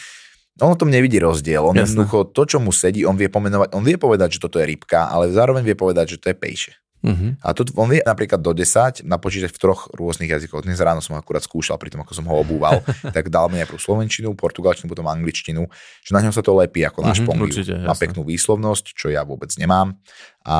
on 0.61 0.71
o 0.71 0.77
tom 0.77 0.93
nevidí 0.93 1.17
rozdiel. 1.17 1.65
On 1.65 1.73
jednoducho 1.73 2.29
to, 2.29 2.45
čo 2.45 2.57
mu 2.61 2.69
sedí, 2.69 3.01
on 3.09 3.17
vie 3.17 3.25
pomenovať, 3.25 3.73
on 3.73 3.81
vie 3.81 3.97
povedať, 3.97 4.37
že 4.37 4.43
toto 4.45 4.61
je 4.61 4.69
rybka, 4.69 5.09
ale 5.09 5.33
zároveň 5.33 5.65
vie 5.65 5.73
povedať, 5.73 6.15
že 6.15 6.21
to 6.21 6.29
je 6.29 6.37
pejše. 6.37 6.71
Uh-huh. 7.03 7.35
A 7.43 7.51
tu 7.51 7.67
on 7.75 7.91
vie 7.91 7.99
napríklad 7.99 8.39
do 8.39 8.55
10 8.55 9.03
napočítať 9.03 9.51
v 9.51 9.59
troch 9.59 9.91
rôznych 9.91 10.31
jazykoch. 10.31 10.63
Dnes 10.63 10.79
ráno 10.79 11.03
som 11.03 11.13
ho 11.13 11.19
akurát 11.19 11.43
skúšal 11.43 11.75
pri 11.75 11.91
tom, 11.91 11.99
ako 11.99 12.15
som 12.15 12.25
ho 12.31 12.35
obúval, 12.39 12.79
tak 13.15 13.27
dal 13.27 13.51
mi 13.51 13.59
najprv 13.59 13.75
slovenčinu, 13.75 14.31
portugalčinu, 14.39 14.87
potom 14.87 15.11
angličtinu, 15.11 15.67
že 15.99 16.11
na 16.15 16.23
ňom 16.23 16.31
sa 16.31 16.39
to 16.39 16.55
lepí 16.55 16.79
ako 16.87 17.03
náš 17.03 17.19
uh-huh, 17.19 17.27
pongliu. 17.27 17.59
Má 17.83 17.91
peknú 17.99 18.23
výslovnosť, 18.23 18.95
čo 18.95 19.11
ja 19.11 19.27
vôbec 19.27 19.51
nemám. 19.59 19.99
A 20.43 20.55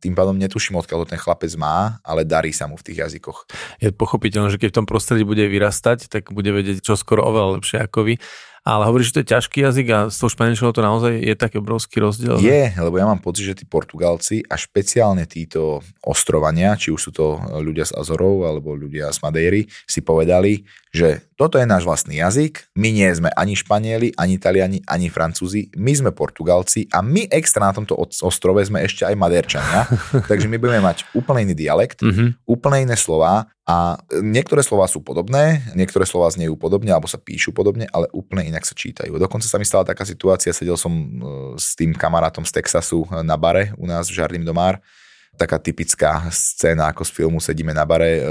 tým 0.00 0.16
pádom 0.16 0.36
netuším, 0.36 0.80
odkiaľ 0.80 1.04
to 1.04 1.16
ten 1.16 1.20
chlapec 1.20 1.52
má, 1.56 2.00
ale 2.04 2.24
darí 2.24 2.52
sa 2.52 2.68
mu 2.68 2.76
v 2.76 2.84
tých 2.84 3.04
jazykoch. 3.04 3.48
Je 3.80 3.92
pochopiteľné, 3.92 4.52
že 4.52 4.60
keď 4.60 4.68
v 4.72 4.78
tom 4.80 4.88
prostredí 4.88 5.24
bude 5.24 5.44
vyrastať, 5.44 6.08
tak 6.08 6.32
bude 6.32 6.48
vedieť 6.52 6.84
čo 6.84 6.96
skoro 6.96 7.24
oveľa 7.24 7.60
lepšie 7.60 7.84
ako 7.84 8.08
vy 8.08 8.14
ale 8.60 8.84
hovoríš, 8.84 9.10
že 9.10 9.14
to 9.14 9.20
je 9.22 9.32
ťažký 9.32 9.58
jazyk 9.60 9.86
a 9.88 9.98
s 10.08 10.16
tou 10.16 10.28
španielčinou 10.28 10.70
to 10.70 10.80
naozaj 10.80 11.12
je 11.14 11.34
taký 11.34 11.58
obrovský 11.58 11.98
rozdiel. 11.98 12.36
Je, 12.38 12.70
lebo 12.74 12.94
ja 12.94 13.08
mám 13.08 13.18
pocit, 13.18 13.44
že 13.44 13.56
tí 13.56 13.64
Portugalci 13.64 14.44
a 14.44 14.54
špeciálne 14.54 15.24
títo 15.24 15.80
ostrovania, 16.00 16.76
či 16.76 16.90
už 16.90 17.00
sú 17.00 17.10
to 17.10 17.26
ľudia 17.58 17.84
z 17.84 17.94
Azorov 17.94 18.44
alebo 18.44 18.72
ľudia 18.72 19.08
z 19.08 19.18
Madeiry, 19.20 19.60
si 19.86 20.00
povedali, 20.00 20.64
že 20.90 21.22
toto 21.38 21.54
je 21.54 21.64
náš 21.64 21.86
vlastný 21.86 22.18
jazyk, 22.18 22.66
my 22.74 22.90
nie 22.90 23.06
sme 23.08 23.30
ani 23.32 23.54
Španieli, 23.54 24.10
ani 24.12 24.34
Italiani, 24.34 24.82
ani 24.84 25.06
Francúzi, 25.06 25.70
my 25.78 25.92
sme 25.94 26.10
Portugalci 26.10 26.90
a 26.90 26.98
my 26.98 27.30
extra 27.30 27.62
na 27.62 27.72
tomto 27.72 27.94
ostrove 27.96 28.58
sme 28.60 28.82
ešte 28.82 29.06
aj 29.06 29.14
Maderčania, 29.14 29.86
takže 30.30 30.50
my 30.50 30.58
budeme 30.58 30.82
mať 30.82 31.06
úplne 31.14 31.46
iný 31.46 31.54
dialekt, 31.56 32.02
Mhm. 32.02 32.42
úplne 32.44 32.84
iné 32.84 32.96
slova 32.98 33.46
a 33.70 33.94
niektoré 34.18 34.66
slova 34.66 34.90
sú 34.90 34.98
podobné, 34.98 35.62
niektoré 35.78 36.02
slova 36.02 36.26
znejú 36.26 36.58
podobne 36.58 36.90
alebo 36.90 37.06
sa 37.06 37.22
píšu 37.22 37.54
podobne, 37.54 37.86
ale 37.94 38.10
úplne 38.10 38.50
inak 38.50 38.66
sa 38.66 38.74
čítajú. 38.74 39.14
Dokonca 39.14 39.46
sa 39.46 39.62
mi 39.62 39.66
stala 39.68 39.86
taká 39.86 40.02
situácia, 40.02 40.50
sedel 40.50 40.74
som 40.74 40.90
e, 40.90 41.06
s 41.54 41.78
tým 41.78 41.94
kamarátom 41.94 42.42
z 42.42 42.50
Texasu 42.50 43.06
e, 43.06 43.22
na 43.22 43.38
bare 43.38 43.70
u 43.78 43.86
nás 43.86 44.10
v 44.10 44.18
Žardim 44.18 44.42
Domár 44.42 44.82
taká 45.40 45.56
typická 45.56 46.28
scéna 46.28 46.92
ako 46.92 47.08
z 47.08 47.10
filmu, 47.16 47.38
sedíme 47.40 47.72
na 47.72 47.88
bare, 47.88 48.20
e, 48.20 48.22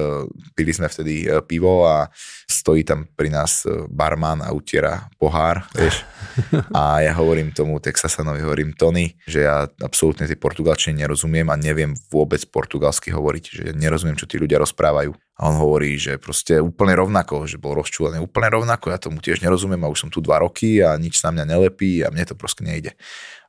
pili 0.53 0.69
sme 0.69 0.85
vtedy 0.85 1.25
e, 1.25 1.41
pivo 1.41 1.89
a 1.89 2.05
stojí 2.45 2.85
tam 2.85 3.09
pri 3.09 3.33
nás 3.33 3.65
e, 3.65 3.89
barman 3.89 4.45
a 4.45 4.53
utiera 4.53 5.09
pohár, 5.17 5.65
vieš. 5.73 6.05
A 6.71 7.01
ja 7.03 7.11
hovorím 7.17 7.51
tomu 7.51 7.81
Texasanovi, 7.81 8.45
hovorím 8.45 8.71
Tony, 8.77 9.17
že 9.25 9.43
ja 9.43 9.65
absolútne 9.81 10.29
tej 10.29 10.37
portugalčine 10.37 10.95
nerozumiem 11.01 11.49
a 11.49 11.59
neviem 11.59 11.91
vôbec 12.07 12.39
portugalsky 12.47 13.11
hovoriť, 13.11 13.43
že 13.43 13.61
ja 13.71 13.73
nerozumiem, 13.73 14.15
čo 14.15 14.29
tí 14.29 14.37
ľudia 14.37 14.61
rozprávajú. 14.61 15.11
A 15.39 15.47
on 15.47 15.55
hovorí, 15.55 15.95
že 15.95 16.19
proste 16.19 16.59
úplne 16.59 16.99
rovnako, 16.99 17.47
že 17.47 17.55
bol 17.55 17.71
rozčúlený 17.79 18.19
úplne 18.19 18.51
rovnako, 18.51 18.91
ja 18.91 18.99
tomu 18.99 19.23
tiež 19.23 19.39
nerozumiem 19.39 19.79
a 19.87 19.91
už 19.91 20.07
som 20.07 20.09
tu 20.11 20.19
dva 20.19 20.43
roky 20.43 20.83
a 20.83 20.99
nič 20.99 21.23
na 21.23 21.31
mňa 21.31 21.45
nelepí 21.47 22.03
a 22.03 22.11
mne 22.11 22.27
to 22.27 22.35
proste 22.35 22.67
nejde. 22.67 22.91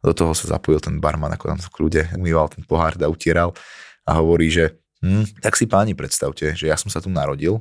Do 0.00 0.16
toho 0.16 0.32
sa 0.32 0.56
zapojil 0.56 0.80
ten 0.80 0.96
barman, 0.96 1.32
ako 1.36 1.52
tam 1.52 1.60
v 1.60 1.72
kľude 1.72 2.02
umýval 2.16 2.48
ten 2.48 2.64
pohár 2.64 2.96
a 2.96 3.06
utieral 3.12 3.52
a 4.08 4.16
hovorí, 4.16 4.48
že 4.48 4.80
hm, 5.04 5.44
tak 5.44 5.60
si 5.60 5.68
páni 5.68 5.92
predstavte, 5.92 6.56
že 6.56 6.72
ja 6.72 6.76
som 6.80 6.88
sa 6.88 7.04
tu 7.04 7.12
narodil, 7.12 7.60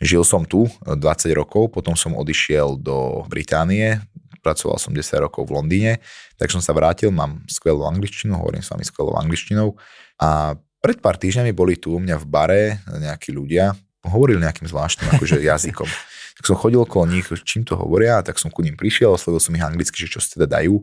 žil 0.00 0.24
som 0.24 0.48
tu 0.48 0.64
20 0.88 0.96
rokov, 1.36 1.68
potom 1.74 1.92
som 1.92 2.16
odišiel 2.16 2.80
do 2.80 3.22
Británie, 3.28 4.00
pracoval 4.40 4.80
som 4.80 4.96
10 4.96 5.28
rokov 5.28 5.44
v 5.44 5.60
Londýne, 5.60 5.92
tak 6.40 6.48
som 6.48 6.64
sa 6.64 6.72
vrátil, 6.72 7.12
mám 7.12 7.44
skvelú 7.50 7.84
angličtinu, 7.84 8.32
hovorím 8.38 8.64
s 8.64 8.72
vami 8.72 8.88
skvelou 8.88 9.12
angličtinou 9.20 9.76
a 10.16 10.56
pred 10.78 11.02
pár 11.02 11.18
týždňami 11.18 11.50
boli 11.52 11.74
tu 11.74 11.92
u 11.92 12.00
mňa 12.00 12.16
v 12.22 12.26
bare 12.26 12.62
nejakí 12.86 13.34
ľudia, 13.34 13.74
hovorili 14.06 14.40
nejakým 14.40 14.70
zvláštnym 14.70 15.18
akože 15.18 15.42
jazykom. 15.52 15.90
Tak 16.38 16.44
som 16.46 16.54
chodil 16.54 16.78
okolo 16.78 17.10
nich, 17.10 17.26
čím 17.42 17.66
to 17.66 17.74
hovoria, 17.74 18.22
tak 18.22 18.38
som 18.38 18.46
ku 18.46 18.62
ním 18.62 18.78
prišiel, 18.78 19.10
oslovil 19.10 19.42
som 19.42 19.50
ich 19.58 19.64
anglicky, 19.66 19.98
že 19.98 20.06
čo 20.06 20.22
si 20.22 20.38
teda 20.38 20.62
dajú 20.62 20.80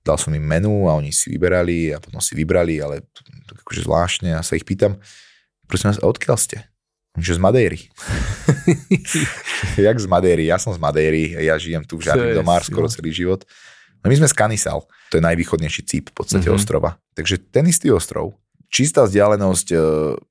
dal 0.00 0.16
som 0.16 0.32
im 0.32 0.42
menu 0.42 0.88
a 0.88 0.96
oni 0.96 1.12
si 1.12 1.28
vyberali 1.28 1.92
a 1.92 2.00
potom 2.00 2.20
si 2.20 2.32
vybrali, 2.32 2.80
ale 2.80 3.04
tak 3.44 3.56
akože 3.64 3.84
zvláštne 3.84 4.30
a 4.36 4.40
sa 4.40 4.56
ich 4.56 4.64
pýtam, 4.64 4.96
prosím 5.68 5.92
vás, 5.92 6.00
a 6.00 6.08
odkiaľ 6.08 6.36
ste? 6.40 6.58
Že 7.18 7.36
z 7.36 7.40
Madéry. 7.42 7.80
Jak 9.90 9.96
z 9.98 10.06
Madéry? 10.06 10.46
Ja 10.46 10.62
som 10.62 10.70
z 10.72 10.80
Madéry, 10.80 11.36
ja 11.36 11.58
žijem 11.58 11.82
tu 11.84 11.98
v 11.98 12.06
Žarný 12.06 12.38
domár 12.38 12.62
skoro 12.62 12.86
celý 12.86 13.10
život. 13.10 13.42
No 14.00 14.08
my 14.08 14.16
sme 14.16 14.28
z 14.30 14.34
Kanisal, 14.34 14.88
to 15.12 15.20
je 15.20 15.22
najvýchodnejší 15.24 15.82
cíp 15.84 16.14
v 16.14 16.16
podstate 16.16 16.48
mm-hmm. 16.48 16.56
ostrova. 16.56 16.96
Takže 17.12 17.36
ten 17.52 17.68
istý 17.68 17.92
ostrov, 17.92 18.40
čistá 18.72 19.04
vzdialenosť 19.04 19.66
e, 19.74 19.78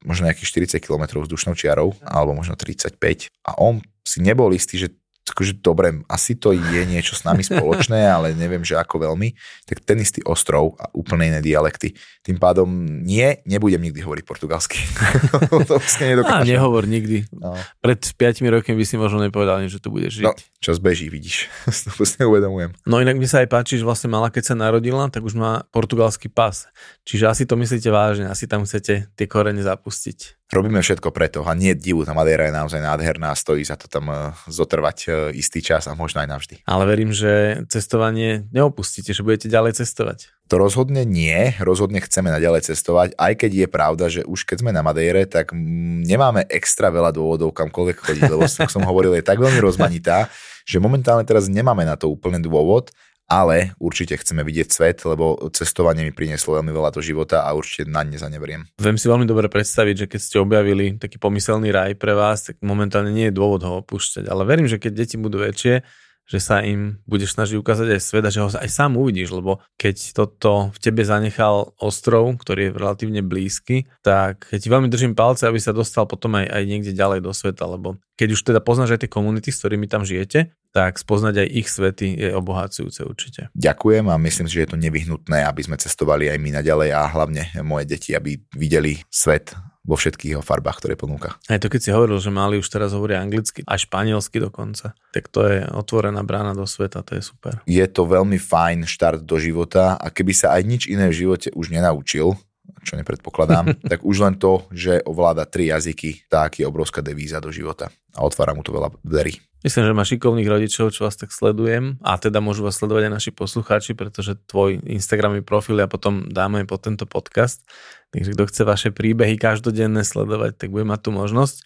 možno 0.08 0.26
nejakých 0.26 0.80
40 0.80 0.82
km 0.82 1.22
vzdušnou 1.22 1.54
čiarou, 1.54 1.94
alebo 2.02 2.34
možno 2.34 2.58
35 2.58 2.98
a 3.46 3.52
on 3.62 3.84
si 4.02 4.26
nebol 4.26 4.50
istý, 4.56 4.82
že 4.82 4.90
akože 5.36 5.60
dobre, 5.60 6.02
asi 6.10 6.40
to 6.40 6.56
je 6.56 6.84
niečo 6.88 7.14
s 7.14 7.28
nami 7.28 7.46
spoločné, 7.46 8.08
ale 8.16 8.34
neviem, 8.34 8.64
že 8.66 8.80
ako 8.80 9.06
veľmi, 9.06 9.36
tak 9.68 9.84
ten 9.86 10.00
istý 10.02 10.24
ostrov 10.26 10.80
a 10.80 10.90
úplne 10.96 11.30
iné 11.30 11.40
dialekty. 11.44 11.94
Tým 12.26 12.40
pádom 12.40 12.68
nie, 13.04 13.38
nebudem 13.46 13.84
nikdy 13.84 14.02
hovoriť 14.02 14.24
portugalsky. 14.26 14.80
to 15.70 15.78
vlastne 15.78 16.24
A 16.24 16.42
nehovor 16.48 16.88
nikdy. 16.88 17.28
No. 17.36 17.54
Pred 17.84 18.02
5 18.16 18.42
rokmi 18.50 18.74
by 18.74 18.86
si 18.88 18.96
možno 18.96 19.22
nepovedal, 19.22 19.62
že 19.68 19.84
tu 19.84 19.92
budeš 19.92 20.24
žiť. 20.24 20.26
No, 20.26 20.34
čas 20.64 20.82
beží, 20.82 21.12
vidíš. 21.12 21.52
to 21.86 21.94
vlastne 21.94 22.26
uvedomujem. 22.26 22.74
No 22.88 23.04
inak 23.04 23.20
mi 23.20 23.28
sa 23.28 23.44
aj 23.44 23.52
páči, 23.52 23.78
že 23.78 23.86
vlastne 23.86 24.08
mala, 24.10 24.32
keď 24.34 24.54
sa 24.54 24.56
narodila, 24.56 25.12
tak 25.12 25.22
už 25.28 25.36
má 25.36 25.68
portugalský 25.70 26.32
pas. 26.32 26.72
Čiže 27.04 27.28
asi 27.28 27.44
to 27.44 27.60
myslíte 27.60 27.92
vážne, 27.92 28.32
asi 28.32 28.48
tam 28.48 28.64
chcete 28.64 29.12
tie 29.14 29.26
korene 29.28 29.62
zapustiť 29.62 30.39
robíme 30.50 30.82
všetko 30.82 31.14
preto 31.14 31.46
a 31.46 31.54
nie 31.54 31.78
divu, 31.78 32.02
tá 32.04 32.18
Madeira 32.18 32.50
je 32.50 32.58
naozaj 32.58 32.82
nádherná, 32.82 33.34
stojí 33.38 33.62
za 33.62 33.78
to 33.78 33.86
tam 33.86 34.10
e, 34.10 34.34
zotrvať 34.50 34.98
e, 35.06 35.10
istý 35.38 35.62
čas 35.62 35.86
a 35.86 35.94
možno 35.94 36.26
aj 36.26 36.30
navždy. 36.30 36.56
Ale 36.66 36.84
verím, 36.90 37.14
že 37.14 37.64
cestovanie 37.70 38.50
neopustíte, 38.50 39.14
že 39.14 39.22
budete 39.22 39.48
ďalej 39.48 39.78
cestovať. 39.86 40.34
To 40.50 40.58
rozhodne 40.58 41.06
nie, 41.06 41.54
rozhodne 41.62 42.02
chceme 42.02 42.34
naďalej 42.34 42.74
cestovať, 42.74 43.14
aj 43.14 43.34
keď 43.38 43.52
je 43.54 43.68
pravda, 43.70 44.06
že 44.10 44.22
už 44.26 44.50
keď 44.50 44.66
sme 44.66 44.74
na 44.74 44.82
Madeire, 44.82 45.30
tak 45.30 45.54
nemáme 45.54 46.50
extra 46.50 46.90
veľa 46.90 47.14
dôvodov 47.14 47.54
kamkoľvek 47.54 47.98
chodiť, 48.02 48.24
lebo 48.26 48.50
som 48.50 48.82
hovoril, 48.82 49.14
je 49.14 49.22
tak 49.22 49.38
veľmi 49.38 49.62
rozmanitá, 49.62 50.26
že 50.66 50.82
momentálne 50.82 51.22
teraz 51.22 51.46
nemáme 51.46 51.86
na 51.86 51.94
to 51.94 52.10
úplne 52.10 52.42
dôvod, 52.42 52.90
ale 53.30 53.78
určite 53.78 54.18
chceme 54.18 54.42
vidieť 54.42 54.68
svet, 54.74 54.98
lebo 55.06 55.38
cestovanie 55.54 56.02
mi 56.02 56.10
prinieslo 56.10 56.58
veľmi 56.58 56.74
veľa 56.74 56.90
do 56.90 57.02
života 57.06 57.46
a 57.46 57.54
určite 57.54 57.86
na 57.86 58.02
ne 58.02 58.18
zaneberiem. 58.18 58.66
Viem 58.82 58.98
si 58.98 59.06
veľmi 59.06 59.30
dobre 59.30 59.46
predstaviť, 59.48 59.96
že 59.96 60.10
keď 60.10 60.20
ste 60.20 60.38
objavili 60.42 60.98
taký 60.98 61.22
pomyselný 61.22 61.70
raj 61.70 61.94
pre 62.02 62.18
vás, 62.18 62.50
tak 62.50 62.58
momentálne 62.66 63.14
nie 63.14 63.30
je 63.30 63.38
dôvod 63.38 63.62
ho 63.62 63.86
opúšťať, 63.86 64.26
ale 64.26 64.50
verím, 64.50 64.66
že 64.66 64.82
keď 64.82 65.06
deti 65.06 65.16
budú 65.22 65.46
väčšie, 65.46 65.86
že 66.30 66.38
sa 66.38 66.62
im 66.62 67.02
budeš 67.10 67.34
snažiť 67.34 67.58
ukázať 67.58 67.98
aj 67.98 68.02
svet 68.06 68.26
že 68.30 68.46
ho 68.46 68.50
aj 68.54 68.70
sám 68.70 68.94
uvidíš, 69.02 69.34
lebo 69.34 69.58
keď 69.82 70.14
toto 70.14 70.70
v 70.70 70.78
tebe 70.78 71.02
zanechal 71.02 71.74
ostrov, 71.82 72.38
ktorý 72.38 72.70
je 72.70 72.76
relatívne 72.78 73.26
blízky, 73.26 73.90
tak 74.06 74.46
keď 74.54 74.60
ti 74.62 74.70
veľmi 74.70 74.88
držím 74.88 75.18
palce, 75.18 75.50
aby 75.50 75.58
sa 75.58 75.74
dostal 75.74 76.06
potom 76.06 76.38
aj, 76.38 76.46
aj 76.46 76.64
niekde 76.70 76.94
ďalej 76.94 77.26
do 77.26 77.34
sveta, 77.34 77.66
lebo 77.66 77.98
keď 78.14 78.38
už 78.38 78.42
teda 78.46 78.60
poznáš 78.62 79.00
aj 79.00 79.08
tie 79.08 79.12
komunity, 79.12 79.50
s 79.50 79.58
ktorými 79.64 79.90
tam 79.90 80.06
žijete, 80.06 80.54
tak 80.70 81.02
spoznať 81.02 81.42
aj 81.42 81.48
ich 81.50 81.68
svety 81.72 82.08
je 82.14 82.30
obohacujúce 82.38 83.02
určite. 83.02 83.50
Ďakujem 83.58 84.06
a 84.06 84.22
myslím 84.22 84.46
si, 84.46 84.62
že 84.62 84.70
je 84.70 84.72
to 84.76 84.78
nevyhnutné, 84.78 85.42
aby 85.50 85.62
sme 85.66 85.82
cestovali 85.82 86.30
aj 86.30 86.38
my 86.38 86.62
naďalej 86.62 86.90
a 86.94 87.10
hlavne 87.10 87.50
moje 87.66 87.90
deti, 87.90 88.14
aby 88.14 88.38
videli 88.54 89.02
svet 89.10 89.58
vo 89.90 89.98
všetkých 89.98 90.38
jeho 90.38 90.44
farbách, 90.46 90.86
ktoré 90.86 90.94
ponúka. 90.94 91.34
Aj 91.50 91.58
to, 91.58 91.66
keď 91.66 91.82
si 91.82 91.90
hovoril, 91.90 92.22
že 92.22 92.30
mali 92.30 92.62
už 92.62 92.70
teraz 92.70 92.94
hovoria 92.94 93.18
anglicky, 93.18 93.66
a 93.66 93.74
španielsky 93.74 94.38
dokonca, 94.38 94.94
tak 95.10 95.26
to 95.34 95.50
je 95.50 95.66
otvorená 95.74 96.22
brána 96.22 96.54
do 96.54 96.70
sveta, 96.70 97.02
to 97.02 97.18
je 97.18 97.26
super. 97.26 97.58
Je 97.66 97.82
to 97.90 98.06
veľmi 98.06 98.38
fajn 98.38 98.86
štart 98.86 99.26
do 99.26 99.42
života 99.42 99.98
a 99.98 100.14
keby 100.14 100.38
sa 100.38 100.54
aj 100.54 100.62
nič 100.62 100.82
iné 100.86 101.10
v 101.10 101.26
živote 101.26 101.50
už 101.58 101.74
nenaučil, 101.74 102.38
čo 102.86 102.94
nepredpokladám, 102.94 103.74
tak 103.92 104.06
už 104.06 104.22
len 104.22 104.38
to, 104.38 104.70
že 104.70 105.02
ovláda 105.10 105.50
tri 105.50 105.74
jazyky, 105.74 106.30
tak 106.30 106.62
je 106.62 106.70
obrovská 106.70 107.02
devíza 107.02 107.42
do 107.42 107.50
života 107.50 107.90
a 108.14 108.22
otvára 108.22 108.54
mu 108.54 108.62
to 108.62 108.70
veľa 108.70 108.94
dverí. 109.02 109.42
Myslím, 109.60 109.92
že 109.92 109.98
má 109.98 110.08
šikovných 110.08 110.48
rodičov, 110.48 110.96
čo 110.96 111.04
vás 111.04 111.20
tak 111.20 111.36
sledujem 111.36 112.00
a 112.00 112.16
teda 112.16 112.40
môžu 112.40 112.64
vás 112.64 112.80
sledovať 112.80 113.12
aj 113.12 113.16
naši 113.20 113.32
poslucháči, 113.36 113.92
pretože 113.92 114.40
tvoj 114.48 114.80
Instagramový 114.88 115.44
profil 115.44 115.84
ja 115.84 115.88
potom 115.92 116.32
dáme 116.32 116.64
po 116.64 116.80
tento 116.80 117.04
podcast. 117.04 117.68
Takže 118.10 118.34
kto 118.34 118.44
chce 118.50 118.62
vaše 118.66 118.90
príbehy 118.90 119.38
každodenné 119.38 120.02
sledovať, 120.02 120.58
tak 120.58 120.74
bude 120.74 120.86
mať 120.86 121.00
tú 121.06 121.10
možnosť. 121.14 121.62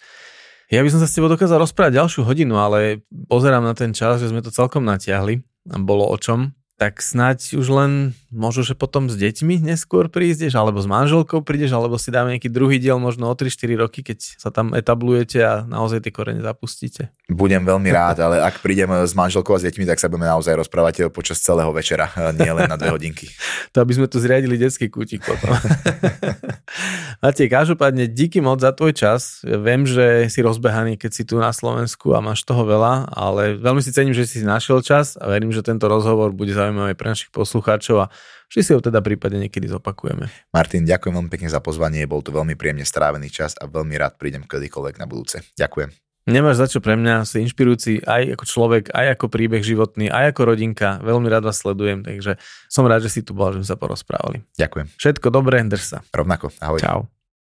Ja 0.71 0.81
by 0.81 0.89
som 0.89 0.99
sa 0.99 1.07
s 1.07 1.15
tebou 1.15 1.29
dokázal 1.31 1.61
rozprávať 1.61 2.01
ďalšiu 2.01 2.21
hodinu, 2.25 2.57
ale 2.59 3.05
pozerám 3.29 3.63
na 3.63 3.75
ten 3.77 3.93
čas, 3.93 4.19
že 4.19 4.31
sme 4.31 4.43
to 4.43 4.49
celkom 4.51 4.83
natiahli 4.83 5.43
bolo 5.63 6.03
o 6.07 6.17
čom 6.19 6.51
tak 6.83 6.99
snáď 6.99 7.55
už 7.55 7.67
len 7.71 7.91
možno, 8.27 8.67
že 8.67 8.75
potom 8.75 9.07
s 9.07 9.15
deťmi 9.15 9.63
neskôr 9.63 10.11
prídeš, 10.11 10.51
alebo 10.51 10.83
s 10.83 10.87
manželkou 10.89 11.39
prídeš, 11.39 11.71
alebo 11.71 11.95
si 11.95 12.11
dáme 12.11 12.35
nejaký 12.35 12.51
druhý 12.51 12.75
diel 12.75 12.99
možno 12.99 13.31
o 13.31 13.33
3-4 13.39 13.79
roky, 13.79 14.03
keď 14.03 14.19
sa 14.35 14.51
tam 14.51 14.75
etablujete 14.75 15.39
a 15.39 15.63
naozaj 15.63 16.03
tie 16.03 16.11
korene 16.11 16.43
zapustíte. 16.43 17.07
Budem 17.31 17.63
veľmi 17.63 17.87
rád, 17.87 18.19
ale 18.19 18.43
ak 18.43 18.59
prídem 18.59 18.91
s 18.91 19.15
manželkou 19.15 19.55
a 19.55 19.63
s 19.63 19.71
deťmi, 19.71 19.87
tak 19.87 19.95
sa 19.95 20.11
budeme 20.11 20.27
naozaj 20.27 20.59
rozprávať 20.59 21.07
počas 21.07 21.39
celého 21.39 21.71
večera, 21.71 22.11
nie 22.35 22.51
len 22.51 22.67
na 22.67 22.75
dve 22.75 22.91
hodinky. 22.91 23.31
to 23.71 23.79
aby 23.79 23.95
sme 23.95 24.11
tu 24.11 24.19
zriadili 24.19 24.59
detský 24.59 24.91
kútik 24.91 25.23
potom. 25.23 25.55
Matie, 27.23 27.47
každopádne 27.47 28.11
díky 28.11 28.43
moc 28.43 28.59
za 28.59 28.75
tvoj 28.75 28.91
čas. 28.91 29.39
Viem, 29.47 29.87
že 29.87 30.27
si 30.27 30.43
rozbehaný, 30.43 30.99
keď 30.99 31.11
si 31.15 31.23
tu 31.23 31.39
na 31.39 31.55
Slovensku 31.55 32.11
a 32.11 32.19
máš 32.19 32.43
toho 32.43 32.67
veľa, 32.67 33.07
ale 33.07 33.55
veľmi 33.55 33.79
si 33.79 33.95
cením, 33.95 34.11
že 34.11 34.27
si 34.27 34.43
našiel 34.43 34.83
čas 34.83 35.15
a 35.15 35.31
verím, 35.31 35.55
že 35.55 35.63
tento 35.63 35.87
rozhovor 35.87 36.35
bude 36.35 36.51
zaujímavé 36.73 36.97
pre 36.97 37.13
našich 37.13 37.29
poslucháčov 37.29 38.09
a 38.09 38.11
že 38.49 38.65
si 38.65 38.71
ho 38.73 38.81
teda 38.81 39.05
prípadne 39.05 39.45
niekedy 39.45 39.69
zopakujeme. 39.69 40.33
Martin, 40.49 40.89
ďakujem 40.89 41.13
veľmi 41.13 41.29
pekne 41.29 41.49
za 41.53 41.61
pozvanie, 41.61 42.09
bol 42.09 42.25
to 42.25 42.33
veľmi 42.33 42.57
príjemne 42.57 42.83
strávený 42.83 43.29
čas 43.29 43.53
a 43.61 43.69
veľmi 43.69 43.93
rád 43.93 44.17
prídem 44.17 44.41
kedykoľvek 44.49 44.97
na 44.97 45.05
budúce. 45.05 45.45
Ďakujem. 45.53 45.93
Nemáš 46.23 46.55
za 46.63 46.67
čo 46.71 46.79
pre 46.79 46.95
mňa, 46.95 47.27
si 47.27 47.43
inšpirujúci 47.43 48.07
aj 48.07 48.39
ako 48.39 48.45
človek, 48.47 48.83
aj 48.95 49.19
ako 49.19 49.25
príbeh 49.27 49.59
životný, 49.59 50.07
aj 50.07 50.31
ako 50.31 50.55
rodinka. 50.55 51.03
Veľmi 51.03 51.27
rád 51.27 51.51
vás 51.51 51.59
sledujem, 51.59 51.99
takže 51.99 52.39
som 52.71 52.87
rád, 52.87 53.03
že 53.03 53.11
si 53.11 53.21
tu 53.27 53.35
bol, 53.35 53.51
že 53.51 53.59
sme 53.59 53.67
sa 53.67 53.75
porozprávali. 53.75 54.39
Ďakujem. 54.55 54.87
Všetko 54.95 55.27
dobré, 55.29 55.59
drž 55.67 55.83
sa. 55.83 55.99
Rovnako, 56.15 56.55
ahoj. 56.63 56.79
Čau. 56.79 57.22